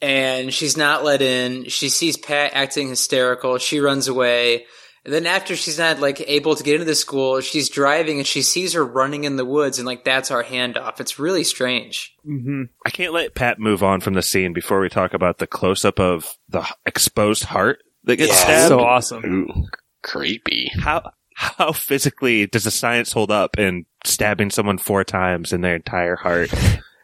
and 0.02 0.54
she's 0.54 0.78
not 0.78 1.04
let 1.04 1.22
in 1.22 1.66
she 1.66 1.90
sees 1.90 2.18
pat 2.18 2.52
acting 2.54 2.90
hysterical 2.90 3.58
she 3.58 3.80
runs 3.80 4.08
away 4.08 4.66
and 5.06 5.14
then 5.14 5.26
after 5.26 5.56
she's 5.56 5.78
not 5.78 6.00
like 6.00 6.22
able 6.28 6.56
to 6.56 6.64
get 6.64 6.74
into 6.76 6.86
the 6.86 6.96
school 6.96 7.42
she's 7.42 7.70
driving 7.70 8.18
and 8.18 8.26
she 8.26 8.42
sees 8.42 8.74
her 8.74 8.86
running 8.86 9.26
in 9.26 9.36
the 9.36 9.46
woods 9.46 9.78
and 9.78 9.86
like 9.86 10.04
that's 10.06 10.32
our 10.32 10.44
handoff 10.44 11.00
it's 11.00 11.20
really 11.20 11.44
strange 11.44 12.16
hmm 12.24 12.64
I 12.86 12.90
can't 12.90 13.14
let 13.14 13.36
Pat 13.36 13.60
move 13.60 13.84
on 13.84 14.00
from 14.02 14.14
the 14.14 14.22
scene 14.22 14.54
before 14.54 14.80
we 14.80 14.90
talk 14.90 15.14
about 15.14 15.38
the 15.38 15.48
close 15.48 15.84
up 15.86 16.00
of 16.00 16.38
the 16.48 16.66
exposed 16.86 17.44
heart 17.44 17.80
that 18.06 18.16
gets 18.16 18.32
Yeah. 18.32 18.36
stabbed. 18.44 18.68
So 18.70 18.80
awesome. 18.80 19.26
Ooh, 19.26 19.66
creepy. 20.02 20.72
how 20.80 21.12
how 21.40 21.72
physically 21.72 22.48
does 22.48 22.66
the 22.66 22.72
science 22.72 23.14
hold 23.14 23.32
up 23.32 23.58
in 23.58 23.86
stabbing 24.04 24.50
someone 24.50 24.78
four 24.78 25.06
times 25.06 25.54
and 25.54 25.64
their 25.64 25.76
entire 25.76 26.18
heart 26.18 26.54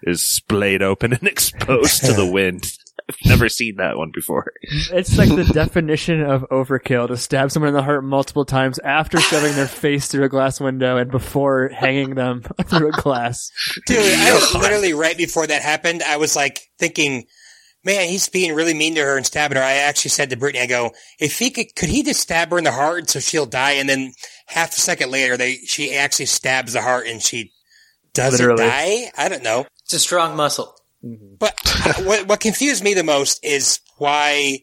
is 0.03 0.21
splayed 0.21 0.81
open 0.81 1.13
and 1.13 1.23
exposed 1.27 2.03
to 2.03 2.11
the 2.11 2.29
wind? 2.29 2.77
I've 3.07 3.15
never 3.25 3.47
seen 3.47 3.77
that 3.77 3.97
one 3.97 4.11
before. 4.13 4.51
It's 4.91 5.17
like 5.17 5.29
the 5.29 5.45
definition 5.45 6.21
of 6.21 6.41
overkill 6.51 7.07
to 7.07 7.15
stab 7.15 7.49
someone 7.49 7.69
in 7.69 7.75
the 7.75 7.83
heart 7.83 8.03
multiple 8.03 8.43
times 8.43 8.77
after 8.79 9.21
shoving 9.21 9.53
their 9.55 9.67
face 9.67 10.09
through 10.09 10.25
a 10.25 10.29
glass 10.29 10.59
window 10.59 10.97
and 10.97 11.09
before 11.09 11.69
hanging 11.69 12.15
them 12.15 12.41
through 12.65 12.89
a 12.89 13.01
glass. 13.01 13.51
Dude, 13.85 13.99
I 13.99 14.33
was 14.33 14.53
literally 14.53 14.93
right 14.93 15.15
before 15.15 15.47
that 15.47 15.61
happened. 15.61 16.03
I 16.03 16.17
was 16.17 16.35
like 16.35 16.71
thinking, 16.77 17.25
man, 17.85 18.09
he's 18.09 18.27
being 18.27 18.53
really 18.55 18.73
mean 18.73 18.95
to 18.95 19.01
her 19.01 19.15
and 19.15 19.25
stabbing 19.25 19.57
her. 19.57 19.63
I 19.63 19.73
actually 19.73 20.09
said 20.09 20.31
to 20.31 20.37
Brittany, 20.37 20.63
I 20.63 20.67
go, 20.67 20.91
if 21.19 21.37
he 21.39 21.51
could, 21.51 21.75
could 21.75 21.89
he 21.89 22.03
just 22.03 22.19
stab 22.19 22.49
her 22.49 22.57
in 22.57 22.63
the 22.63 22.71
heart 22.71 23.09
so 23.09 23.19
she'll 23.19 23.45
die? 23.45 23.73
And 23.73 23.87
then 23.87 24.11
half 24.47 24.75
a 24.75 24.81
second 24.81 25.11
later, 25.11 25.37
they, 25.37 25.55
she 25.55 25.95
actually 25.95 26.25
stabs 26.25 26.73
the 26.73 26.81
heart 26.81 27.07
and 27.07 27.21
she 27.21 27.51
doesn't 28.13 28.45
Literally. 28.45 28.69
die. 28.69 29.11
I 29.17 29.29
don't 29.29 29.43
know. 29.43 29.65
it's 29.83 29.93
a 29.93 29.99
strong 29.99 30.35
muscle 30.35 30.75
But 31.03 31.53
what, 32.03 32.27
what 32.27 32.39
confused 32.39 32.83
me 32.83 32.93
the 32.95 33.03
most 33.03 33.45
is 33.45 33.79
why 33.97 34.59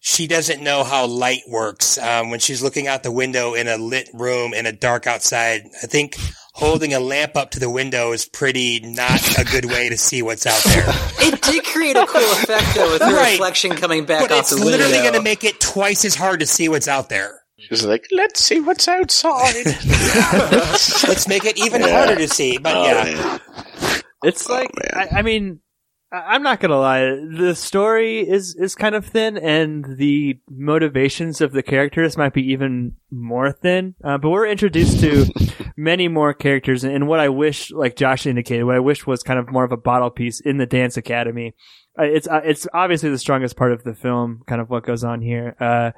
she 0.00 0.26
doesn't 0.26 0.62
know 0.62 0.84
how 0.84 1.06
light 1.06 1.42
works 1.48 1.96
um, 1.98 2.30
when 2.30 2.38
she's 2.40 2.62
looking 2.62 2.86
out 2.86 3.02
the 3.02 3.10
window 3.12 3.54
in 3.54 3.68
a 3.68 3.76
lit 3.78 4.08
room 4.12 4.52
in 4.52 4.66
a 4.66 4.72
dark 4.72 5.06
outside. 5.06 5.62
I 5.82 5.86
think 5.86 6.16
holding 6.54 6.94
a 6.94 7.00
lamp 7.00 7.36
up 7.36 7.50
to 7.50 7.58
the 7.60 7.68
window 7.68 8.12
is 8.12 8.26
pretty 8.26 8.80
not 8.80 9.38
a 9.38 9.44
good 9.44 9.64
way 9.66 9.88
to 9.88 9.96
see 9.98 10.22
what's 10.22 10.46
out 10.46 10.62
there. 10.64 10.84
it 11.20 11.42
did 11.42 11.64
create 11.64 11.96
a 11.96 12.06
cool 12.06 12.20
effect 12.22 12.74
though 12.74 12.92
with 12.92 13.02
her 13.02 13.14
Right. 13.14 13.32
reflection 13.32 13.72
coming 13.72 14.04
back 14.04 14.20
but 14.20 14.30
off 14.32 14.38
it's 14.40 14.50
the 14.50 14.56
window 14.56 14.70
literally 14.78 14.98
going 15.02 15.14
to 15.14 15.22
make 15.22 15.42
it 15.44 15.60
twice 15.60 16.04
as 16.04 16.14
hard 16.14 16.40
to 16.40 16.46
see 16.46 16.68
what's 16.68 16.88
out 16.88 17.08
there. 17.08 17.40
She's 17.58 17.84
like, 17.84 18.06
let's 18.12 18.40
see 18.44 18.60
what's 18.60 18.86
outside. 18.88 19.54
Let's 21.08 21.26
make 21.28 21.44
it 21.46 21.56
even 21.56 21.80
Yeah. 21.80 21.96
harder 22.04 22.16
to 22.16 22.28
see. 22.28 22.58
But 22.58 22.76
Oh, 22.76 22.84
yeah, 22.84 23.04
man. 23.04 23.40
It's 24.22 24.48
like 24.50 24.70
oh, 24.74 24.96
man. 24.98 25.08
I, 25.12 25.18
I 25.18 25.22
mean, 25.22 25.60
I- 25.60 25.63
I'm 26.12 26.42
not 26.42 26.60
gonna 26.60 26.78
lie. 26.78 27.00
The 27.02 27.54
story 27.56 28.20
is 28.20 28.54
is 28.54 28.74
kind 28.76 28.94
of 28.94 29.04
thin, 29.04 29.36
and 29.36 29.96
the 29.96 30.38
motivations 30.48 31.40
of 31.40 31.52
the 31.52 31.62
characters 31.62 32.16
might 32.16 32.32
be 32.32 32.52
even 32.52 32.94
more 33.10 33.50
thin. 33.50 33.96
Uh, 34.02 34.18
but 34.18 34.30
we're 34.30 34.46
introduced 34.46 35.00
to 35.00 35.26
many 35.76 36.06
more 36.06 36.32
characters, 36.32 36.84
and 36.84 37.08
what 37.08 37.18
I 37.18 37.28
wish, 37.28 37.72
like 37.72 37.96
Josh 37.96 38.26
indicated, 38.26 38.64
what 38.64 38.76
I 38.76 38.80
wish 38.80 39.06
was 39.06 39.24
kind 39.24 39.40
of 39.40 39.50
more 39.50 39.64
of 39.64 39.72
a 39.72 39.76
bottle 39.76 40.10
piece 40.10 40.40
in 40.40 40.58
the 40.58 40.66
Dance 40.66 40.96
Academy. 40.96 41.54
Uh, 41.98 42.04
it's 42.04 42.28
uh, 42.28 42.42
it's 42.44 42.68
obviously 42.72 43.10
the 43.10 43.18
strongest 43.18 43.56
part 43.56 43.72
of 43.72 43.82
the 43.82 43.94
film. 43.94 44.42
Kind 44.46 44.60
of 44.60 44.70
what 44.70 44.86
goes 44.86 45.02
on 45.02 45.20
here. 45.20 45.56
Uh, 45.58 45.90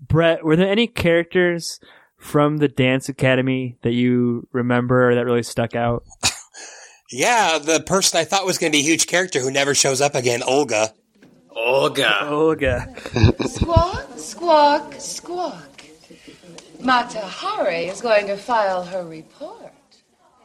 Brett, 0.00 0.44
were 0.44 0.56
there 0.56 0.68
any 0.68 0.86
characters 0.86 1.80
from 2.18 2.58
the 2.58 2.68
Dance 2.68 3.08
Academy 3.08 3.78
that 3.82 3.92
you 3.92 4.48
remember 4.52 5.10
or 5.10 5.14
that 5.14 5.24
really 5.24 5.42
stuck 5.42 5.74
out? 5.74 6.04
yeah. 7.12 7.58
The 7.58 7.80
person 7.80 8.18
I 8.18 8.24
thought 8.24 8.46
was 8.46 8.58
going 8.58 8.72
to 8.72 8.76
be 8.76 8.80
a 8.80 8.86
huge 8.86 9.06
character 9.06 9.40
who 9.40 9.50
never 9.50 9.74
shows 9.74 10.00
up 10.00 10.14
again, 10.14 10.42
Olga. 10.42 10.92
olga 11.54 12.28
Olga. 12.28 12.94
Squawk, 13.46 14.18
squawk, 14.18 14.94
squawk. 14.98 15.84
Mata 16.80 17.20
Hari 17.20 17.86
is 17.86 18.00
going 18.00 18.26
to 18.26 18.36
file 18.36 18.84
her 18.84 19.04
report. 19.04 19.72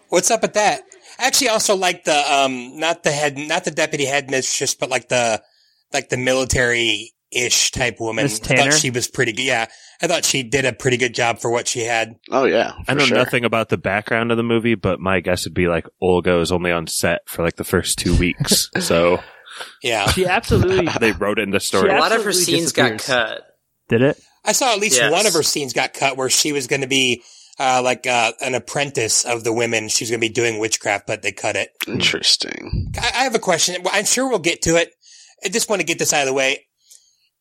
What's 0.09 0.29
up 0.29 0.43
with 0.43 0.53
that? 0.53 0.83
I 1.19 1.27
actually 1.27 1.49
also 1.49 1.75
like 1.75 2.03
the 2.03 2.33
um 2.33 2.77
not 2.77 3.03
the 3.03 3.11
head 3.11 3.37
not 3.37 3.65
the 3.65 3.71
deputy 3.71 4.05
headmistress, 4.05 4.75
but 4.75 4.89
like 4.89 5.09
the 5.09 5.41
like 5.91 6.09
the 6.09 6.17
military 6.17 7.13
ish 7.31 7.71
type 7.71 7.99
woman. 7.99 8.25
Miss 8.25 8.39
I 8.49 8.55
thought 8.55 8.73
she 8.73 8.89
was 8.89 9.07
pretty 9.07 9.33
good. 9.33 9.43
Yeah. 9.43 9.67
I 10.01 10.07
thought 10.07 10.25
she 10.25 10.43
did 10.43 10.65
a 10.65 10.73
pretty 10.73 10.97
good 10.97 11.13
job 11.15 11.39
for 11.39 11.49
what 11.49 11.67
she 11.67 11.81
had. 11.81 12.15
Oh 12.29 12.45
yeah, 12.45 12.73
I 12.87 12.93
know 12.93 13.05
sure. 13.05 13.17
nothing 13.17 13.45
about 13.45 13.69
the 13.69 13.77
background 13.77 14.31
of 14.31 14.37
the 14.37 14.43
movie, 14.43 14.75
but 14.75 14.99
my 14.99 15.19
guess 15.21 15.45
would 15.45 15.53
be 15.55 15.67
like 15.67 15.87
Olga 16.01 16.35
was 16.37 16.51
only 16.51 16.71
on 16.71 16.85
set 16.87 17.21
for 17.27 17.43
like 17.43 17.55
the 17.55 17.63
first 17.63 17.97
two 17.97 18.15
weeks, 18.15 18.69
so 18.79 19.19
Yeah. 19.81 20.07
She 20.11 20.25
absolutely 20.25 20.87
they 20.99 21.13
wrote 21.13 21.39
it 21.39 21.43
in 21.43 21.49
the 21.51 21.59
story. 21.59 21.89
a 21.89 21.99
lot 21.99 22.11
of 22.11 22.23
her 22.23 22.29
absolutely 22.29 22.59
scenes 22.59 22.71
got 22.71 22.99
cut 22.99 23.41
did 23.89 24.01
it. 24.01 24.19
I 24.45 24.51
saw 24.51 24.71
at 24.73 24.79
least 24.79 24.97
Yes. 24.97 25.11
one 25.11 25.25
of 25.25 25.33
her 25.33 25.43
scenes 25.43 25.73
got 25.73 25.93
cut 25.93 26.15
where 26.15 26.29
she 26.29 26.51
was 26.53 26.67
going 26.67 26.81
to 26.81 26.87
be 26.87 27.23
uh, 27.59 27.81
like 27.83 28.05
uh, 28.05 28.33
an 28.39 28.53
apprentice 28.53 29.25
of 29.25 29.43
the 29.43 29.51
women. 29.51 29.89
She's 29.89 30.11
going 30.11 30.21
to 30.21 30.27
be 30.27 30.31
doing 30.31 30.59
witchcraft, 30.59 31.07
but 31.07 31.23
they 31.23 31.31
cut 31.31 31.55
it. 31.55 31.71
Interesting. 31.87 32.93
I, 33.01 33.11
I 33.15 33.23
have 33.23 33.33
a 33.33 33.39
question. 33.39 33.77
I'm 33.91 34.05
sure 34.05 34.29
we'll 34.29 34.37
get 34.39 34.61
to 34.63 34.75
it. 34.75 34.91
I 35.43 35.49
just 35.49 35.69
want 35.69 35.79
to 35.81 35.85
get 35.85 35.97
this 35.99 36.13
out 36.13 36.21
of 36.21 36.27
the 36.27 36.33
way. 36.33 36.66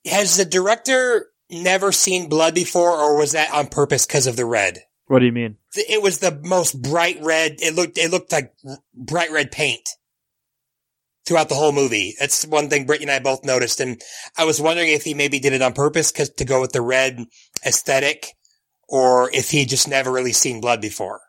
Has 0.06 0.36
the 0.36 0.44
director 0.44 1.26
never 1.50 1.92
seen 1.92 2.28
blood 2.28 2.54
before, 2.54 2.90
or 2.92 3.16
was 3.18 3.32
that 3.32 3.52
on 3.52 3.66
purpose 3.68 4.06
because 4.06 4.26
of 4.26 4.36
the 4.36 4.44
red? 4.44 4.80
What 5.06 5.20
do 5.20 5.26
you 5.26 5.32
mean? 5.32 5.56
it 5.76 6.02
was 6.02 6.18
the 6.20 6.40
most 6.42 6.80
bright 6.80 7.18
red. 7.22 7.56
It 7.60 7.74
looked 7.74 7.98
it 7.98 8.10
looked 8.10 8.32
like 8.32 8.52
bright 8.94 9.30
red 9.30 9.52
paint 9.52 9.88
throughout 11.26 11.48
the 11.48 11.54
whole 11.54 11.72
movie. 11.72 12.14
That's 12.18 12.46
one 12.46 12.68
thing 12.70 12.86
Brittany 12.86 13.10
and 13.10 13.12
I 13.12 13.18
both 13.22 13.44
noticed, 13.44 13.80
and 13.80 14.00
I 14.38 14.44
was 14.44 14.60
wondering 14.60 14.88
if 14.88 15.04
he 15.04 15.12
maybe 15.14 15.38
did 15.38 15.52
it 15.52 15.62
on 15.62 15.72
purpose 15.74 16.10
'cause- 16.10 16.30
to 16.30 16.44
go 16.44 16.60
with 16.60 16.72
the 16.72 16.80
red 16.80 17.24
aesthetic, 17.64 18.32
or 18.88 19.30
if 19.32 19.50
he 19.50 19.64
just 19.66 19.86
never 19.88 20.10
really 20.10 20.32
seen 20.32 20.60
blood 20.60 20.80
before. 20.80 21.20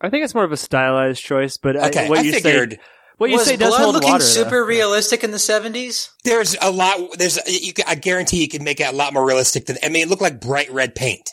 I 0.00 0.10
think 0.10 0.24
it's 0.24 0.34
more 0.34 0.44
of 0.44 0.52
a 0.52 0.56
stylized 0.56 1.22
choice, 1.22 1.56
but 1.58 1.76
I- 1.76 2.08
what 2.08 2.20
I 2.20 2.22
you 2.22 2.32
figured 2.32 2.72
say, 2.72 2.78
what 3.18 3.30
you 3.30 3.36
was 3.36 3.46
say 3.46 3.56
does 3.56 3.68
blood 3.70 3.82
hold 3.82 3.94
looking 3.94 4.10
water. 4.10 4.24
though. 4.24 4.28
super 4.28 4.64
realistic 4.64 5.22
in 5.24 5.30
the 5.30 5.36
70s 5.36 6.10
there's 6.24 6.56
a 6.60 6.70
lot. 6.70 6.98
There's 7.18 7.38
you, 7.46 7.72
I 7.86 7.94
guarantee 7.94 8.40
you 8.40 8.48
can 8.48 8.64
make 8.64 8.80
it 8.80 8.92
a 8.92 8.96
lot 8.96 9.12
more 9.12 9.24
realistic 9.26 9.66
than. 9.66 9.76
I 9.82 9.88
mean, 9.88 10.02
it 10.02 10.08
looked 10.08 10.22
like 10.22 10.40
bright 10.40 10.70
red 10.72 10.94
paint. 10.94 11.28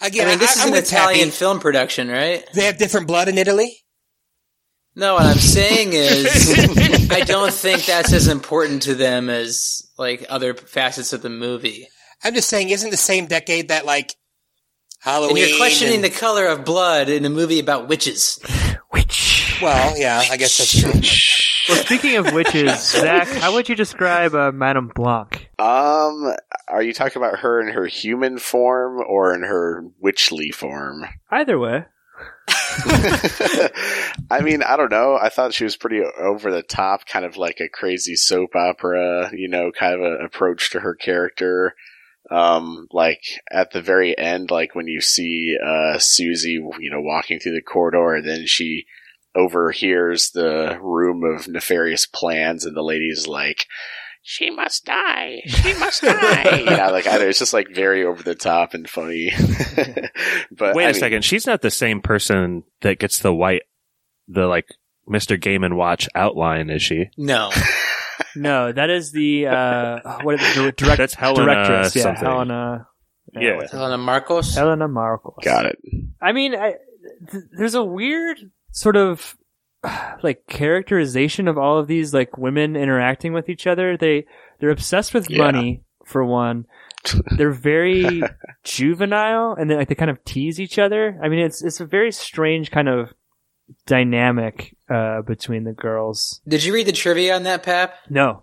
Again, 0.00 0.26
I 0.26 0.30
mean, 0.30 0.38
this 0.38 0.56
I, 0.56 0.60
is 0.60 0.66
I'm 0.66 0.72
an 0.74 0.82
Italian 0.82 1.28
Pappy. 1.28 1.30
film 1.30 1.58
production, 1.60 2.08
right? 2.08 2.44
They 2.54 2.64
have 2.66 2.76
different 2.76 3.06
blood 3.06 3.28
in 3.28 3.38
Italy. 3.38 3.74
No, 4.94 5.14
what 5.14 5.24
I'm 5.24 5.36
saying 5.36 5.90
is, 5.92 6.54
I 7.10 7.20
don't 7.20 7.52
think 7.52 7.84
that's 7.84 8.12
as 8.14 8.28
important 8.28 8.82
to 8.82 8.94
them 8.94 9.28
as 9.28 9.82
like 9.98 10.24
other 10.30 10.54
facets 10.54 11.12
of 11.12 11.20
the 11.22 11.28
movie. 11.28 11.86
I'm 12.24 12.34
just 12.34 12.48
saying, 12.48 12.70
isn't 12.70 12.90
the 12.90 12.96
same 12.96 13.26
decade 13.26 13.68
that 13.68 13.84
like 13.84 14.14
Halloween? 15.00 15.30
And 15.30 15.38
Halloween? 15.38 15.48
you're 15.50 15.58
questioning 15.58 15.94
and- 15.96 16.04
the 16.04 16.10
color 16.10 16.46
of 16.46 16.64
blood 16.64 17.08
in 17.10 17.24
a 17.26 17.30
movie 17.30 17.58
about 17.60 17.88
witches. 17.88 18.38
Witch. 18.92 19.25
Well, 19.62 19.98
yeah, 19.98 20.22
I 20.30 20.36
guess 20.36 20.58
that's 20.58 20.80
true. 20.80 20.92
Well, 21.68 21.78
speaking 21.78 22.16
of 22.16 22.32
witches, 22.32 22.80
Zach, 22.92 23.26
how 23.26 23.52
would 23.54 23.68
you 23.68 23.74
describe 23.74 24.36
uh, 24.36 24.52
Madame 24.52 24.88
Blanc? 24.94 25.50
Um, 25.58 26.32
are 26.68 26.80
you 26.80 26.92
talking 26.92 27.20
about 27.20 27.40
her 27.40 27.60
in 27.60 27.74
her 27.74 27.86
human 27.86 28.38
form 28.38 29.02
or 29.04 29.34
in 29.34 29.42
her 29.42 29.84
witchly 30.00 30.52
form? 30.52 31.06
Either 31.28 31.58
way, 31.58 31.86
I 34.30 34.40
mean, 34.42 34.62
I 34.62 34.76
don't 34.76 34.92
know. 34.92 35.18
I 35.20 35.28
thought 35.28 35.54
she 35.54 35.64
was 35.64 35.76
pretty 35.76 36.02
over 36.02 36.52
the 36.52 36.62
top, 36.62 37.06
kind 37.06 37.24
of 37.24 37.36
like 37.36 37.60
a 37.60 37.68
crazy 37.68 38.14
soap 38.14 38.54
opera, 38.54 39.30
you 39.32 39.48
know, 39.48 39.72
kind 39.72 39.94
of 39.94 40.00
an 40.00 40.24
approach 40.24 40.70
to 40.70 40.80
her 40.80 40.94
character. 40.94 41.74
Um, 42.30 42.88
like 42.92 43.22
at 43.50 43.72
the 43.72 43.82
very 43.82 44.16
end, 44.16 44.50
like 44.50 44.74
when 44.74 44.88
you 44.88 45.00
see 45.00 45.56
uh 45.64 45.98
Suzy, 45.98 46.52
you 46.78 46.90
know, 46.90 47.00
walking 47.00 47.38
through 47.38 47.54
the 47.54 47.62
corridor, 47.62 48.14
and 48.14 48.28
then 48.28 48.46
she 48.46 48.86
overhears 49.36 50.30
the 50.30 50.78
room 50.80 51.22
of 51.24 51.48
nefarious 51.48 52.06
plans, 52.06 52.64
and 52.64 52.76
the 52.76 52.82
lady's 52.82 53.26
like, 53.26 53.66
"She 54.22 54.50
must 54.50 54.84
die. 54.84 55.42
She 55.46 55.74
must 55.74 56.02
die." 56.04 56.58
you 56.58 56.64
know, 56.64 56.90
like 56.90 57.06
I 57.06 57.18
it's 57.24 57.38
just 57.38 57.52
like 57.54 57.68
very 57.74 58.04
over 58.04 58.22
the 58.22 58.34
top 58.34 58.74
and 58.74 58.88
funny. 58.88 59.32
but 60.50 60.74
Wait 60.74 60.86
a 60.86 60.90
a 60.90 60.94
second. 60.94 61.24
She's 61.24 61.46
not 61.46 61.62
the 61.62 61.70
same 61.70 62.00
person 62.00 62.64
that 62.80 62.98
gets 62.98 63.18
the 63.18 63.34
white, 63.34 63.62
the 64.28 64.46
like 64.46 64.66
Mr. 65.08 65.40
Game 65.40 65.62
and 65.64 65.76
Watch 65.76 66.08
outline, 66.14 66.70
is 66.70 66.82
she? 66.82 67.06
No. 67.16 67.50
No, 68.34 68.70
that 68.72 68.88
is 68.90 69.12
the 69.12 69.46
uh, 69.46 70.18
what 70.22 70.40
is 70.40 70.54
the 70.54 70.72
direct, 70.72 70.98
That's 70.98 71.14
Helena 71.14 71.54
directress? 71.54 71.96
Yeah, 71.96 72.02
something. 72.02 72.24
Helena. 72.24 72.86
Yeah. 73.34 73.56
what's 73.56 73.72
her- 73.72 73.78
Helena 73.78 73.98
Markos? 73.98 74.54
Helena 74.54 74.88
Markos. 74.88 75.42
Got 75.42 75.66
it. 75.66 75.78
I 76.20 76.32
mean, 76.32 76.54
I, 76.54 76.74
th- 77.30 77.44
there's 77.56 77.74
a 77.74 77.84
weird 77.84 78.38
sort 78.76 78.96
of 78.96 79.36
like 80.22 80.46
characterization 80.48 81.48
of 81.48 81.56
all 81.58 81.78
of 81.78 81.86
these 81.88 82.12
like 82.14 82.36
women 82.38 82.76
interacting 82.76 83.32
with 83.32 83.48
each 83.48 83.66
other. 83.66 83.96
They 83.96 84.26
they're 84.60 84.70
obsessed 84.70 85.14
with 85.14 85.28
Yeah. 85.30 85.38
money 85.44 85.82
for 86.04 86.24
one. 86.24 86.66
They're 87.36 87.52
very 87.52 88.22
juvenile, 88.64 89.54
and 89.58 89.70
they 89.70 89.76
like 89.76 89.88
they 89.88 89.94
kind 89.94 90.10
of 90.10 90.24
tease 90.24 90.58
each 90.60 90.78
other. 90.78 91.18
I 91.22 91.28
mean, 91.28 91.38
it's 91.40 91.62
it's 91.62 91.80
a 91.80 91.86
very 91.86 92.10
strange 92.10 92.70
kind 92.72 92.88
of 92.88 93.12
dynamic 93.86 94.76
uh, 94.92 95.22
between 95.22 95.62
the 95.64 95.72
girls. 95.72 96.40
Did 96.48 96.64
you 96.64 96.72
read 96.74 96.86
the 96.86 96.92
trivia 96.92 97.36
on 97.36 97.44
that, 97.44 97.62
Pap? 97.62 97.94
No, 98.10 98.42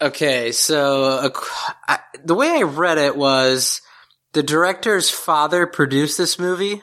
Okay, 0.00 0.52
so 0.52 1.24
ac- 1.26 1.74
I, 1.88 1.98
the 2.24 2.34
way 2.36 2.48
I 2.50 2.62
read 2.62 2.98
it 2.98 3.16
was 3.16 3.80
the 4.32 4.42
director's 4.44 5.10
father 5.10 5.66
produced 5.66 6.16
this 6.18 6.38
movie. 6.38 6.82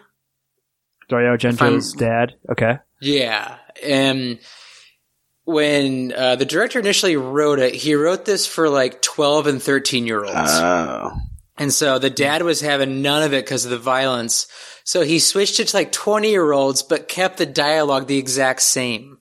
Dario 1.10 1.36
Argento's 1.36 1.94
dad. 1.94 2.36
Okay, 2.52 2.80
Yeah, 3.02 3.58
and 3.84 4.39
when 5.44 6.12
uh, 6.13 6.36
the 6.36 6.46
director 6.46 6.80
initially 6.80 7.18
wrote 7.18 7.60
it, 7.60 7.76
he 7.76 7.94
wrote 7.96 8.26
this 8.26 8.48
for 8.48 8.70
like 8.70 9.02
twelve 9.02 9.48
and 9.48 9.62
thirteen 9.62 10.08
year 10.08 10.24
olds, 10.24 10.34
Oh, 10.38 11.12
and 11.58 11.72
so 11.72 12.00
the 12.00 12.10
dad 12.10 12.41
was 12.41 12.62
having 12.62 13.02
none 13.02 13.24
of 13.24 13.34
it 13.34 13.46
because 13.46 13.65
of 13.65 13.72
the 13.72 13.78
violence. 13.78 14.48
So 14.84 15.02
he 15.02 15.20
switched 15.20 15.60
it 15.60 15.68
to 15.70 15.78
like 15.78 15.91
twenty 15.91 16.32
year 16.32 16.52
olds, 16.52 16.82
but 16.84 17.08
kept 17.08 17.38
the 17.38 17.46
dialogue 17.46 18.08
the 18.08 18.18
exact 18.18 18.62
same. 18.62 19.20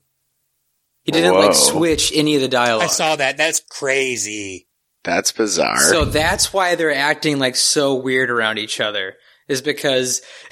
He 1.03 1.11
didn't 1.11 1.33
Whoa. 1.35 1.41
like 1.41 1.53
switch 1.55 2.11
any 2.15 2.33
of 2.35 2.41
the 2.41 2.47
dialogue. 2.47 2.85
I 2.85 2.87
saw 2.87 3.15
that. 3.15 3.37
That's 3.37 3.59
crazy. 3.69 4.67
that's 5.03 5.31
bizarre. 5.31 5.77
So 5.77 6.03
that's 6.05 6.51
why 6.51 6.73
they're 6.73 6.95
acting 6.95 7.37
like 7.37 7.55
so 7.55 7.93
weird 7.93 8.31
around 8.31 8.57
each 8.57 8.79
other. 8.79 9.13
Is 9.47 9.61
because 9.61 10.23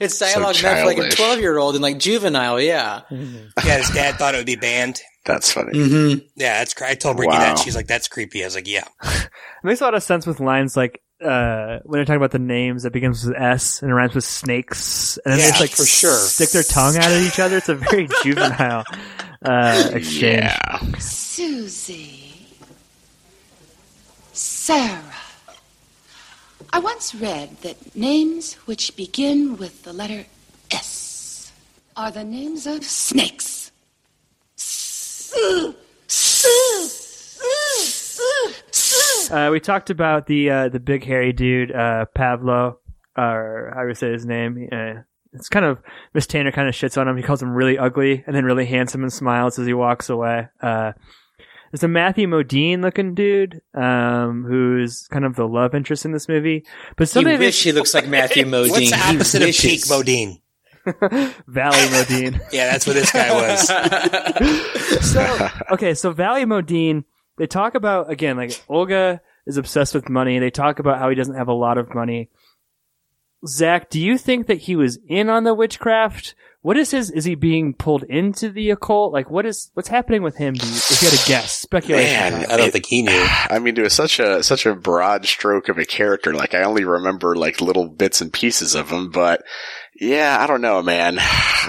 it's 0.00 0.18
dialogue 0.18 0.56
meant 0.62 0.80
for 0.80 0.86
like 0.86 0.98
a 0.98 1.14
twelve 1.14 1.40
year 1.40 1.58
old 1.58 1.74
and 1.74 1.82
like 1.82 1.98
juvenile, 1.98 2.60
yeah. 2.60 3.02
Yeah, 3.10 3.76
his 3.78 3.90
dad 3.90 4.16
thought 4.16 4.34
it 4.34 4.38
would 4.38 4.46
be 4.46 4.56
banned. 4.56 5.00
that's 5.24 5.52
funny. 5.52 5.72
Mm-hmm. 5.78 6.18
Yeah, 6.36 6.58
that's. 6.58 6.74
cra- 6.74 6.90
I 6.90 6.94
told 6.94 7.18
Ricky 7.18 7.28
Wow. 7.30 7.38
that. 7.38 7.58
She's 7.58 7.74
like, 7.76 7.86
"That's 7.86 8.08
creepy." 8.08 8.42
I 8.42 8.46
was 8.46 8.54
like, 8.54 8.68
"Yeah." 8.68 8.84
it 9.02 9.28
makes 9.62 9.80
a 9.80 9.84
lot 9.84 9.94
of 9.94 10.02
sense 10.02 10.26
with 10.26 10.40
lines 10.40 10.76
like 10.76 11.00
uh, 11.24 11.78
when 11.84 11.98
they're 11.98 12.04
talking 12.04 12.16
about 12.16 12.32
the 12.32 12.38
names 12.38 12.82
that 12.82 12.92
begins 12.92 13.24
with 13.24 13.36
S 13.36 13.80
and 13.80 13.90
it 13.90 13.94
rhymes 13.94 14.14
with 14.14 14.24
snakes, 14.24 15.18
and 15.24 15.32
then 15.32 15.38
they 15.40 15.48
just 15.48 15.60
like 15.60 15.70
for 15.70 15.86
sure. 15.86 16.16
stick 16.18 16.50
their 16.50 16.62
tongue 16.62 16.96
out 16.96 17.04
at 17.10 17.22
each 17.22 17.38
other. 17.38 17.56
It's 17.58 17.68
a 17.68 17.74
very 17.76 18.08
juvenile 18.22 18.84
uh, 19.44 19.90
exchange. 19.94 20.42
Yeah. 20.44 20.78
Suzy. 20.98 22.20
Sarah. 24.32 25.13
I 26.74 26.80
once 26.80 27.14
read 27.14 27.58
that 27.58 27.94
names 27.94 28.54
which 28.66 28.96
begin 28.96 29.56
with 29.56 29.84
the 29.84 29.92
letter 29.92 30.26
S 30.72 31.52
are 31.96 32.10
the 32.10 32.24
names 32.24 32.66
of 32.66 32.82
snakes. 32.82 33.70
Uh, 39.30 39.50
we 39.52 39.60
talked 39.60 39.88
about 39.88 40.26
the 40.26 40.50
uh, 40.50 40.68
the 40.68 40.80
big 40.80 41.04
hairy 41.04 41.32
dude 41.32 41.70
uh, 41.70 42.06
Pavlo, 42.06 42.80
or 43.16 43.72
how 43.72 43.82
do 43.82 43.88
you 43.88 43.94
say 43.94 44.10
his 44.10 44.26
name? 44.26 44.68
Uh, 44.72 45.02
it's 45.32 45.48
kind 45.48 45.64
of 45.64 45.78
Miss 46.12 46.26
Tanner 46.26 46.50
kind 46.50 46.68
of 46.68 46.74
shits 46.74 47.00
on 47.00 47.06
him. 47.06 47.16
He 47.16 47.22
calls 47.22 47.40
him 47.40 47.54
really 47.54 47.78
ugly 47.78 48.24
and 48.26 48.34
then 48.34 48.44
really 48.44 48.66
handsome 48.66 49.04
and 49.04 49.12
smiles 49.12 49.60
as 49.60 49.66
he 49.68 49.74
walks 49.74 50.10
away. 50.10 50.48
There's 51.74 51.82
a 51.82 51.88
Matthew 51.88 52.28
Modine 52.28 52.82
looking 52.82 53.16
dude 53.16 53.60
um, 53.74 54.44
who's 54.44 55.08
kind 55.08 55.24
of 55.24 55.34
the 55.34 55.44
love 55.48 55.74
interest 55.74 56.04
in 56.04 56.12
this 56.12 56.28
movie, 56.28 56.64
but 56.96 57.08
He 57.08 57.12
somebody 57.12 57.36
wish 57.36 57.64
he 57.64 57.72
looks 57.72 57.92
like 57.92 58.06
Matthew 58.06 58.44
Modine. 58.44 58.70
What's 58.70 58.90
the 58.90 58.96
He 58.96 59.16
opposite 59.16 59.42
of 59.42 59.48
peak 59.48 59.80
Modine? 59.86 60.40
Valley 61.48 61.88
Modine. 61.88 62.40
Yeah, 62.52 62.70
that's 62.70 62.86
what 62.86 62.92
this 62.92 63.10
guy 63.10 63.32
was. 63.32 63.66
so 65.12 65.48
okay, 65.72 65.94
so 65.94 66.12
Valley 66.12 66.44
Modine, 66.44 67.02
they 67.38 67.48
talk 67.48 67.74
about 67.74 68.08
again 68.08 68.36
like 68.36 68.52
Olga 68.68 69.20
is 69.44 69.56
obsessed 69.56 69.96
with 69.96 70.08
money. 70.08 70.38
They 70.38 70.50
talk 70.50 70.78
about 70.78 71.00
how 71.00 71.08
he 71.08 71.16
doesn't 71.16 71.34
have 71.34 71.48
a 71.48 71.52
lot 71.52 71.76
of 71.76 71.92
money. 71.92 72.30
Zach, 73.48 73.90
do 73.90 74.00
you 74.00 74.16
think 74.16 74.46
that 74.46 74.58
he 74.58 74.76
was 74.76 75.00
in 75.08 75.28
on 75.28 75.42
the 75.42 75.54
witchcraft? 75.54 76.36
What 76.64 76.78
is 76.78 76.92
his? 76.92 77.10
Is 77.10 77.26
he 77.26 77.34
being 77.34 77.74
pulled 77.74 78.04
into 78.04 78.48
the 78.48 78.70
occult? 78.70 79.12
Like, 79.12 79.28
what 79.28 79.44
is 79.44 79.70
what's 79.74 79.90
happening 79.90 80.22
with 80.22 80.38
him? 80.38 80.54
You, 80.54 80.62
if 80.62 81.02
you 81.02 81.10
had 81.10 81.18
to 81.18 81.28
guess, 81.28 81.52
speculation. 81.58 82.32
Man, 82.32 82.46
I 82.50 82.56
don't 82.56 82.68
it- 82.68 82.72
think 82.72 82.86
he 82.86 83.02
knew. 83.02 83.22
I 83.28 83.58
mean, 83.58 83.76
it 83.76 83.82
was 83.82 83.92
such 83.92 84.18
a 84.18 84.42
such 84.42 84.64
a 84.64 84.74
broad 84.74 85.26
stroke 85.26 85.68
of 85.68 85.76
a 85.76 85.84
character. 85.84 86.32
Like 86.32 86.54
I 86.54 86.62
only 86.62 86.84
remember 86.84 87.36
like 87.36 87.60
little 87.60 87.88
bits 87.90 88.22
and 88.22 88.32
pieces 88.32 88.74
of 88.74 88.88
him, 88.90 89.10
but 89.10 89.44
yeah, 90.00 90.38
I 90.40 90.46
don't 90.46 90.62
know, 90.62 90.82
man. 90.82 91.18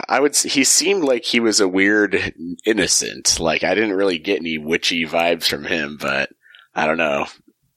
I 0.07 0.21
would. 0.21 0.33
He 0.33 0.63
seemed 0.63 1.03
like 1.03 1.25
he 1.25 1.41
was 1.41 1.59
a 1.59 1.67
weird 1.67 2.33
innocent. 2.65 3.37
Like 3.37 3.65
I 3.65 3.75
didn't 3.75 3.97
really 3.97 4.17
get 4.17 4.39
any 4.39 4.57
witchy 4.57 5.05
vibes 5.05 5.43
from 5.49 5.65
him, 5.65 5.97
but 5.99 6.29
I 6.73 6.87
don't 6.87 6.97
know. 6.97 7.25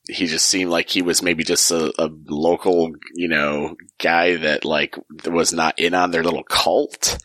He 0.09 0.27
just 0.27 0.47
seemed 0.47 0.71
like 0.71 0.89
he 0.89 1.03
was 1.03 1.23
maybe 1.23 1.45
just 1.45 1.71
a, 1.71 1.93
a 2.03 2.09
local, 2.27 2.91
you 3.15 3.29
know, 3.29 3.77
guy 3.99 4.37
that 4.37 4.65
like 4.65 4.97
was 5.27 5.53
not 5.53 5.79
in 5.79 5.93
on 5.95 6.11
their 6.11 6.25
little 6.25 6.45
cult. 6.45 7.19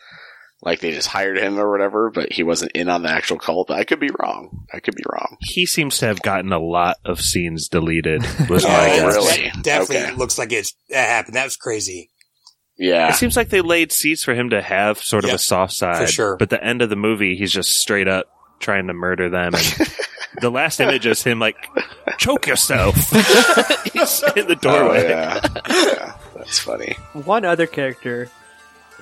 Like 0.62 0.80
they 0.80 0.92
just 0.94 1.08
hired 1.10 1.38
him 1.38 1.60
or 1.60 1.70
whatever, 1.72 2.10
but 2.10 2.32
he 2.32 2.44
wasn't 2.44 2.72
in 2.74 2.88
on 2.90 3.04
the 3.04 3.10
actual 3.10 3.38
cult. 3.38 3.70
I 3.72 3.84
could 3.84 4.00
be 4.00 4.12
wrong. 4.20 4.66
I 4.74 4.80
could 4.80 4.96
be 4.96 5.04
wrong. 5.12 5.36
He 5.42 5.66
seems 5.66 5.98
to 5.98 6.06
have 6.08 6.22
gotten 6.22 6.54
a 6.54 6.60
lot 6.60 6.98
of 7.04 7.20
scenes 7.22 7.68
deleted. 7.68 8.22
Was 8.50 8.64
Oh, 8.66 8.70
my 8.70 8.88
Yeah, 8.88 8.96
guess. 9.02 9.16
really? 9.16 9.50
That 9.50 9.64
definitely 9.64 9.98
Okay. 10.06 10.16
looks 10.16 10.38
like 10.38 10.52
it's 10.54 10.74
that 10.90 11.08
happened. 11.10 11.36
That 11.36 11.44
was 11.46 11.58
crazy. 11.58 12.10
Yeah. 12.78 13.10
It 13.10 13.16
seems 13.16 13.36
like 13.38 13.50
they 13.50 13.60
laid 13.62 13.92
seeds 13.92 14.24
for 14.24 14.34
him 14.34 14.50
to 14.52 14.62
have 14.62 15.00
sort 15.00 15.26
of 15.26 15.30
Yeah, 15.30 15.36
a 15.36 15.40
soft 15.40 15.74
side. 15.74 15.98
for 16.06 16.08
sure. 16.12 16.38
But 16.38 16.50
the 16.50 16.64
end 16.64 16.82
of 16.82 16.90
the 16.90 16.96
movie, 16.96 17.36
he's 17.36 17.52
just 17.52 17.72
straight 17.80 18.08
up 18.08 18.28
trying 18.60 18.88
to 18.88 18.94
murder 18.94 19.30
them. 19.30 19.54
And 19.54 19.78
the 20.42 20.50
last 20.50 20.80
image 20.80 21.06
is 21.06 21.24
him 21.24 21.40
like, 21.40 21.56
choke 22.18 22.48
yourself. 22.48 22.96
he's 23.92 24.24
in 24.36 24.48
the 24.48 24.58
Oh, 24.58 24.62
doorway. 24.62 25.10
yeah. 25.10 25.40
yeah. 25.70 26.16
That's 26.36 26.60
funny. 26.60 26.98
One 27.14 27.46
other 27.46 27.68
character 27.68 28.30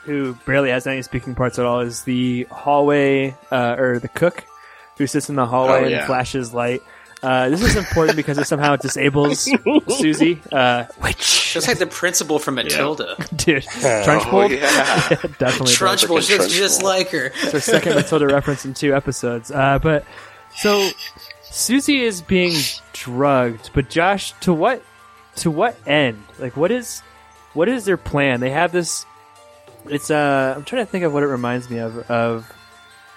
who 0.04 0.34
barely 0.46 0.70
has 0.72 0.88
any 0.88 1.02
speaking 1.04 1.36
parts 1.36 1.60
at 1.60 1.66
all 1.66 1.82
is 1.82 2.04
the 2.04 2.44
hallway 2.52 3.36
uh, 3.52 3.76
or 3.78 4.00
the 4.00 4.08
cook 4.08 4.44
who 4.98 5.08
sits 5.08 5.30
in 5.30 5.36
the 5.36 5.46
hallway 5.46 5.94
Oh, 5.94 5.98
and 5.98 6.06
flashes 6.06 6.54
light. 6.54 6.82
Uh, 7.24 7.50
this 7.50 7.62
is 7.62 7.76
important 7.76 8.16
because 8.16 8.40
it 8.40 8.48
somehow 8.48 8.76
disables 8.76 9.48
Suzy. 9.90 10.42
Uh, 10.52 10.86
which, 11.02 11.54
Just 11.54 11.68
like 11.68 11.78
the 11.78 11.86
principal 11.86 12.40
from 12.40 12.56
Matilda. 12.56 13.16
dude, 13.36 13.64
Oh, 13.68 14.04
Trunchbull? 14.06 14.50
yeah. 14.50 15.10
definitely. 15.38 15.74
Trunchbull 15.74 16.16
Like 16.16 16.30
a 16.32 16.42
looks 16.42 16.52
just 16.52 16.82
like 16.82 17.10
her. 17.10 17.32
It's 17.36 17.54
our 17.54 17.60
second 17.60 17.94
Matilda 17.94 18.26
reference 18.26 18.66
in 18.66 18.74
two 18.74 18.96
episodes. 18.96 19.52
Uh, 19.52 19.78
but 19.78 20.04
so 20.56 20.90
Suzy 21.44 22.02
is 22.02 22.22
being 22.22 22.56
drugged, 22.94 23.72
but 23.74 23.90
Josh, 23.90 24.34
to 24.42 24.54
what 24.54 24.82
to 25.38 25.52
what 25.52 25.76
end? 25.88 26.24
Like, 26.40 26.56
what 26.56 26.72
is 26.72 27.02
what 27.54 27.68
is 27.68 27.86
their 27.86 27.98
plan? 27.98 28.40
They 28.40 28.52
have 28.52 28.72
this. 28.72 29.06
It's 29.86 30.10
uh, 30.12 30.54
I'm 30.56 30.64
trying 30.64 30.86
to 30.86 30.92
think 30.92 31.04
of 31.04 31.14
what 31.14 31.24
it 31.24 31.28
reminds 31.28 31.70
me 31.70 31.80
of 31.80 32.10
of 32.10 32.52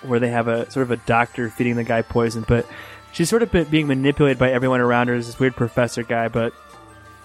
where 0.02 0.20
they 0.20 0.28
have 0.28 0.48
a 0.48 0.70
sort 0.70 0.82
of 0.82 0.90
a 0.90 0.96
doctor 0.96 1.48
feeding 1.48 1.76
the 1.76 1.84
guy 1.84 2.02
poison, 2.02 2.44
but 2.46 2.66
she's 3.12 3.28
sort 3.28 3.42
of 3.42 3.70
being 3.70 3.86
manipulated 3.86 4.38
by 4.38 4.50
everyone 4.50 4.80
around 4.80 5.08
her 5.08 5.14
as 5.14 5.26
this 5.26 5.38
weird 5.38 5.56
professor 5.56 6.02
guy. 6.02 6.28
But 6.28 6.52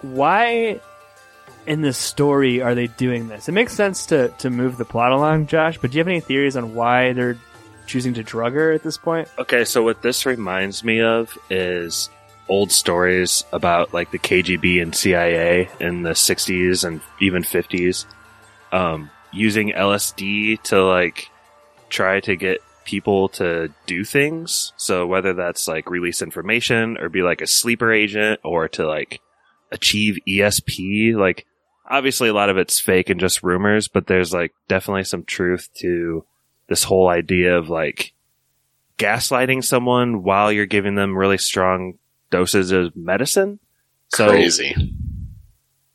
why? 0.02 0.80
In 1.66 1.82
this 1.82 1.98
story, 1.98 2.62
are 2.62 2.74
they 2.74 2.86
doing 2.86 3.28
this? 3.28 3.48
It 3.48 3.52
makes 3.52 3.74
sense 3.74 4.06
to, 4.06 4.28
to 4.38 4.48
move 4.48 4.78
the 4.78 4.86
plot 4.86 5.12
along, 5.12 5.46
Josh. 5.46 5.76
But 5.76 5.90
do 5.90 5.98
you 5.98 6.00
have 6.00 6.08
any 6.08 6.20
theories 6.20 6.56
on 6.56 6.74
why 6.74 7.12
they're 7.12 7.36
choosing 7.90 8.14
to 8.14 8.22
drug 8.22 8.54
her 8.54 8.72
at 8.72 8.82
this 8.82 8.96
point? 8.96 9.28
Okay, 9.38 9.64
so 9.64 9.82
what 9.82 10.00
this 10.00 10.24
reminds 10.24 10.84
me 10.84 11.00
of 11.00 11.36
is 11.50 12.08
old 12.48 12.72
stories 12.72 13.44
about 13.52 13.92
like 13.92 14.10
the 14.10 14.18
KGB 14.18 14.80
and 14.80 14.94
CIA 14.94 15.68
in 15.80 16.02
the 16.02 16.10
60s 16.10 16.84
and 16.84 17.00
even 17.20 17.42
50s 17.42 18.06
um, 18.72 19.10
using 19.32 19.70
LSD 19.70 20.62
to 20.62 20.84
like 20.84 21.28
try 21.88 22.20
to 22.20 22.36
get 22.36 22.60
people 22.84 23.28
to 23.28 23.72
do 23.86 24.04
things. 24.04 24.72
So 24.76 25.06
whether 25.06 25.34
that's 25.34 25.68
like 25.68 25.90
release 25.90 26.22
information 26.22 26.96
or 26.98 27.08
be 27.08 27.22
like 27.22 27.40
a 27.40 27.46
sleeper 27.46 27.92
agent 27.92 28.40
or 28.42 28.68
to 28.68 28.86
like 28.86 29.20
achieve 29.72 30.18
ESP, 30.26 31.14
like 31.14 31.46
obviously 31.88 32.28
a 32.28 32.34
lot 32.34 32.50
of 32.50 32.56
it's 32.56 32.80
fake 32.80 33.10
and 33.10 33.20
just 33.20 33.42
rumors, 33.42 33.88
but 33.88 34.06
there's 34.06 34.32
like 34.32 34.52
definitely 34.68 35.04
some 35.04 35.24
truth 35.24 35.68
to 35.74 36.24
this 36.70 36.84
whole 36.84 37.08
idea 37.08 37.58
of 37.58 37.68
like 37.68 38.14
gaslighting 38.96 39.62
someone 39.62 40.22
while 40.22 40.52
you're 40.52 40.66
giving 40.66 40.94
them 40.94 41.18
really 41.18 41.36
strong 41.36 41.98
doses 42.30 42.70
of 42.70 42.96
medicine. 42.96 43.58
So 44.08 44.28
Crazy. 44.28 44.94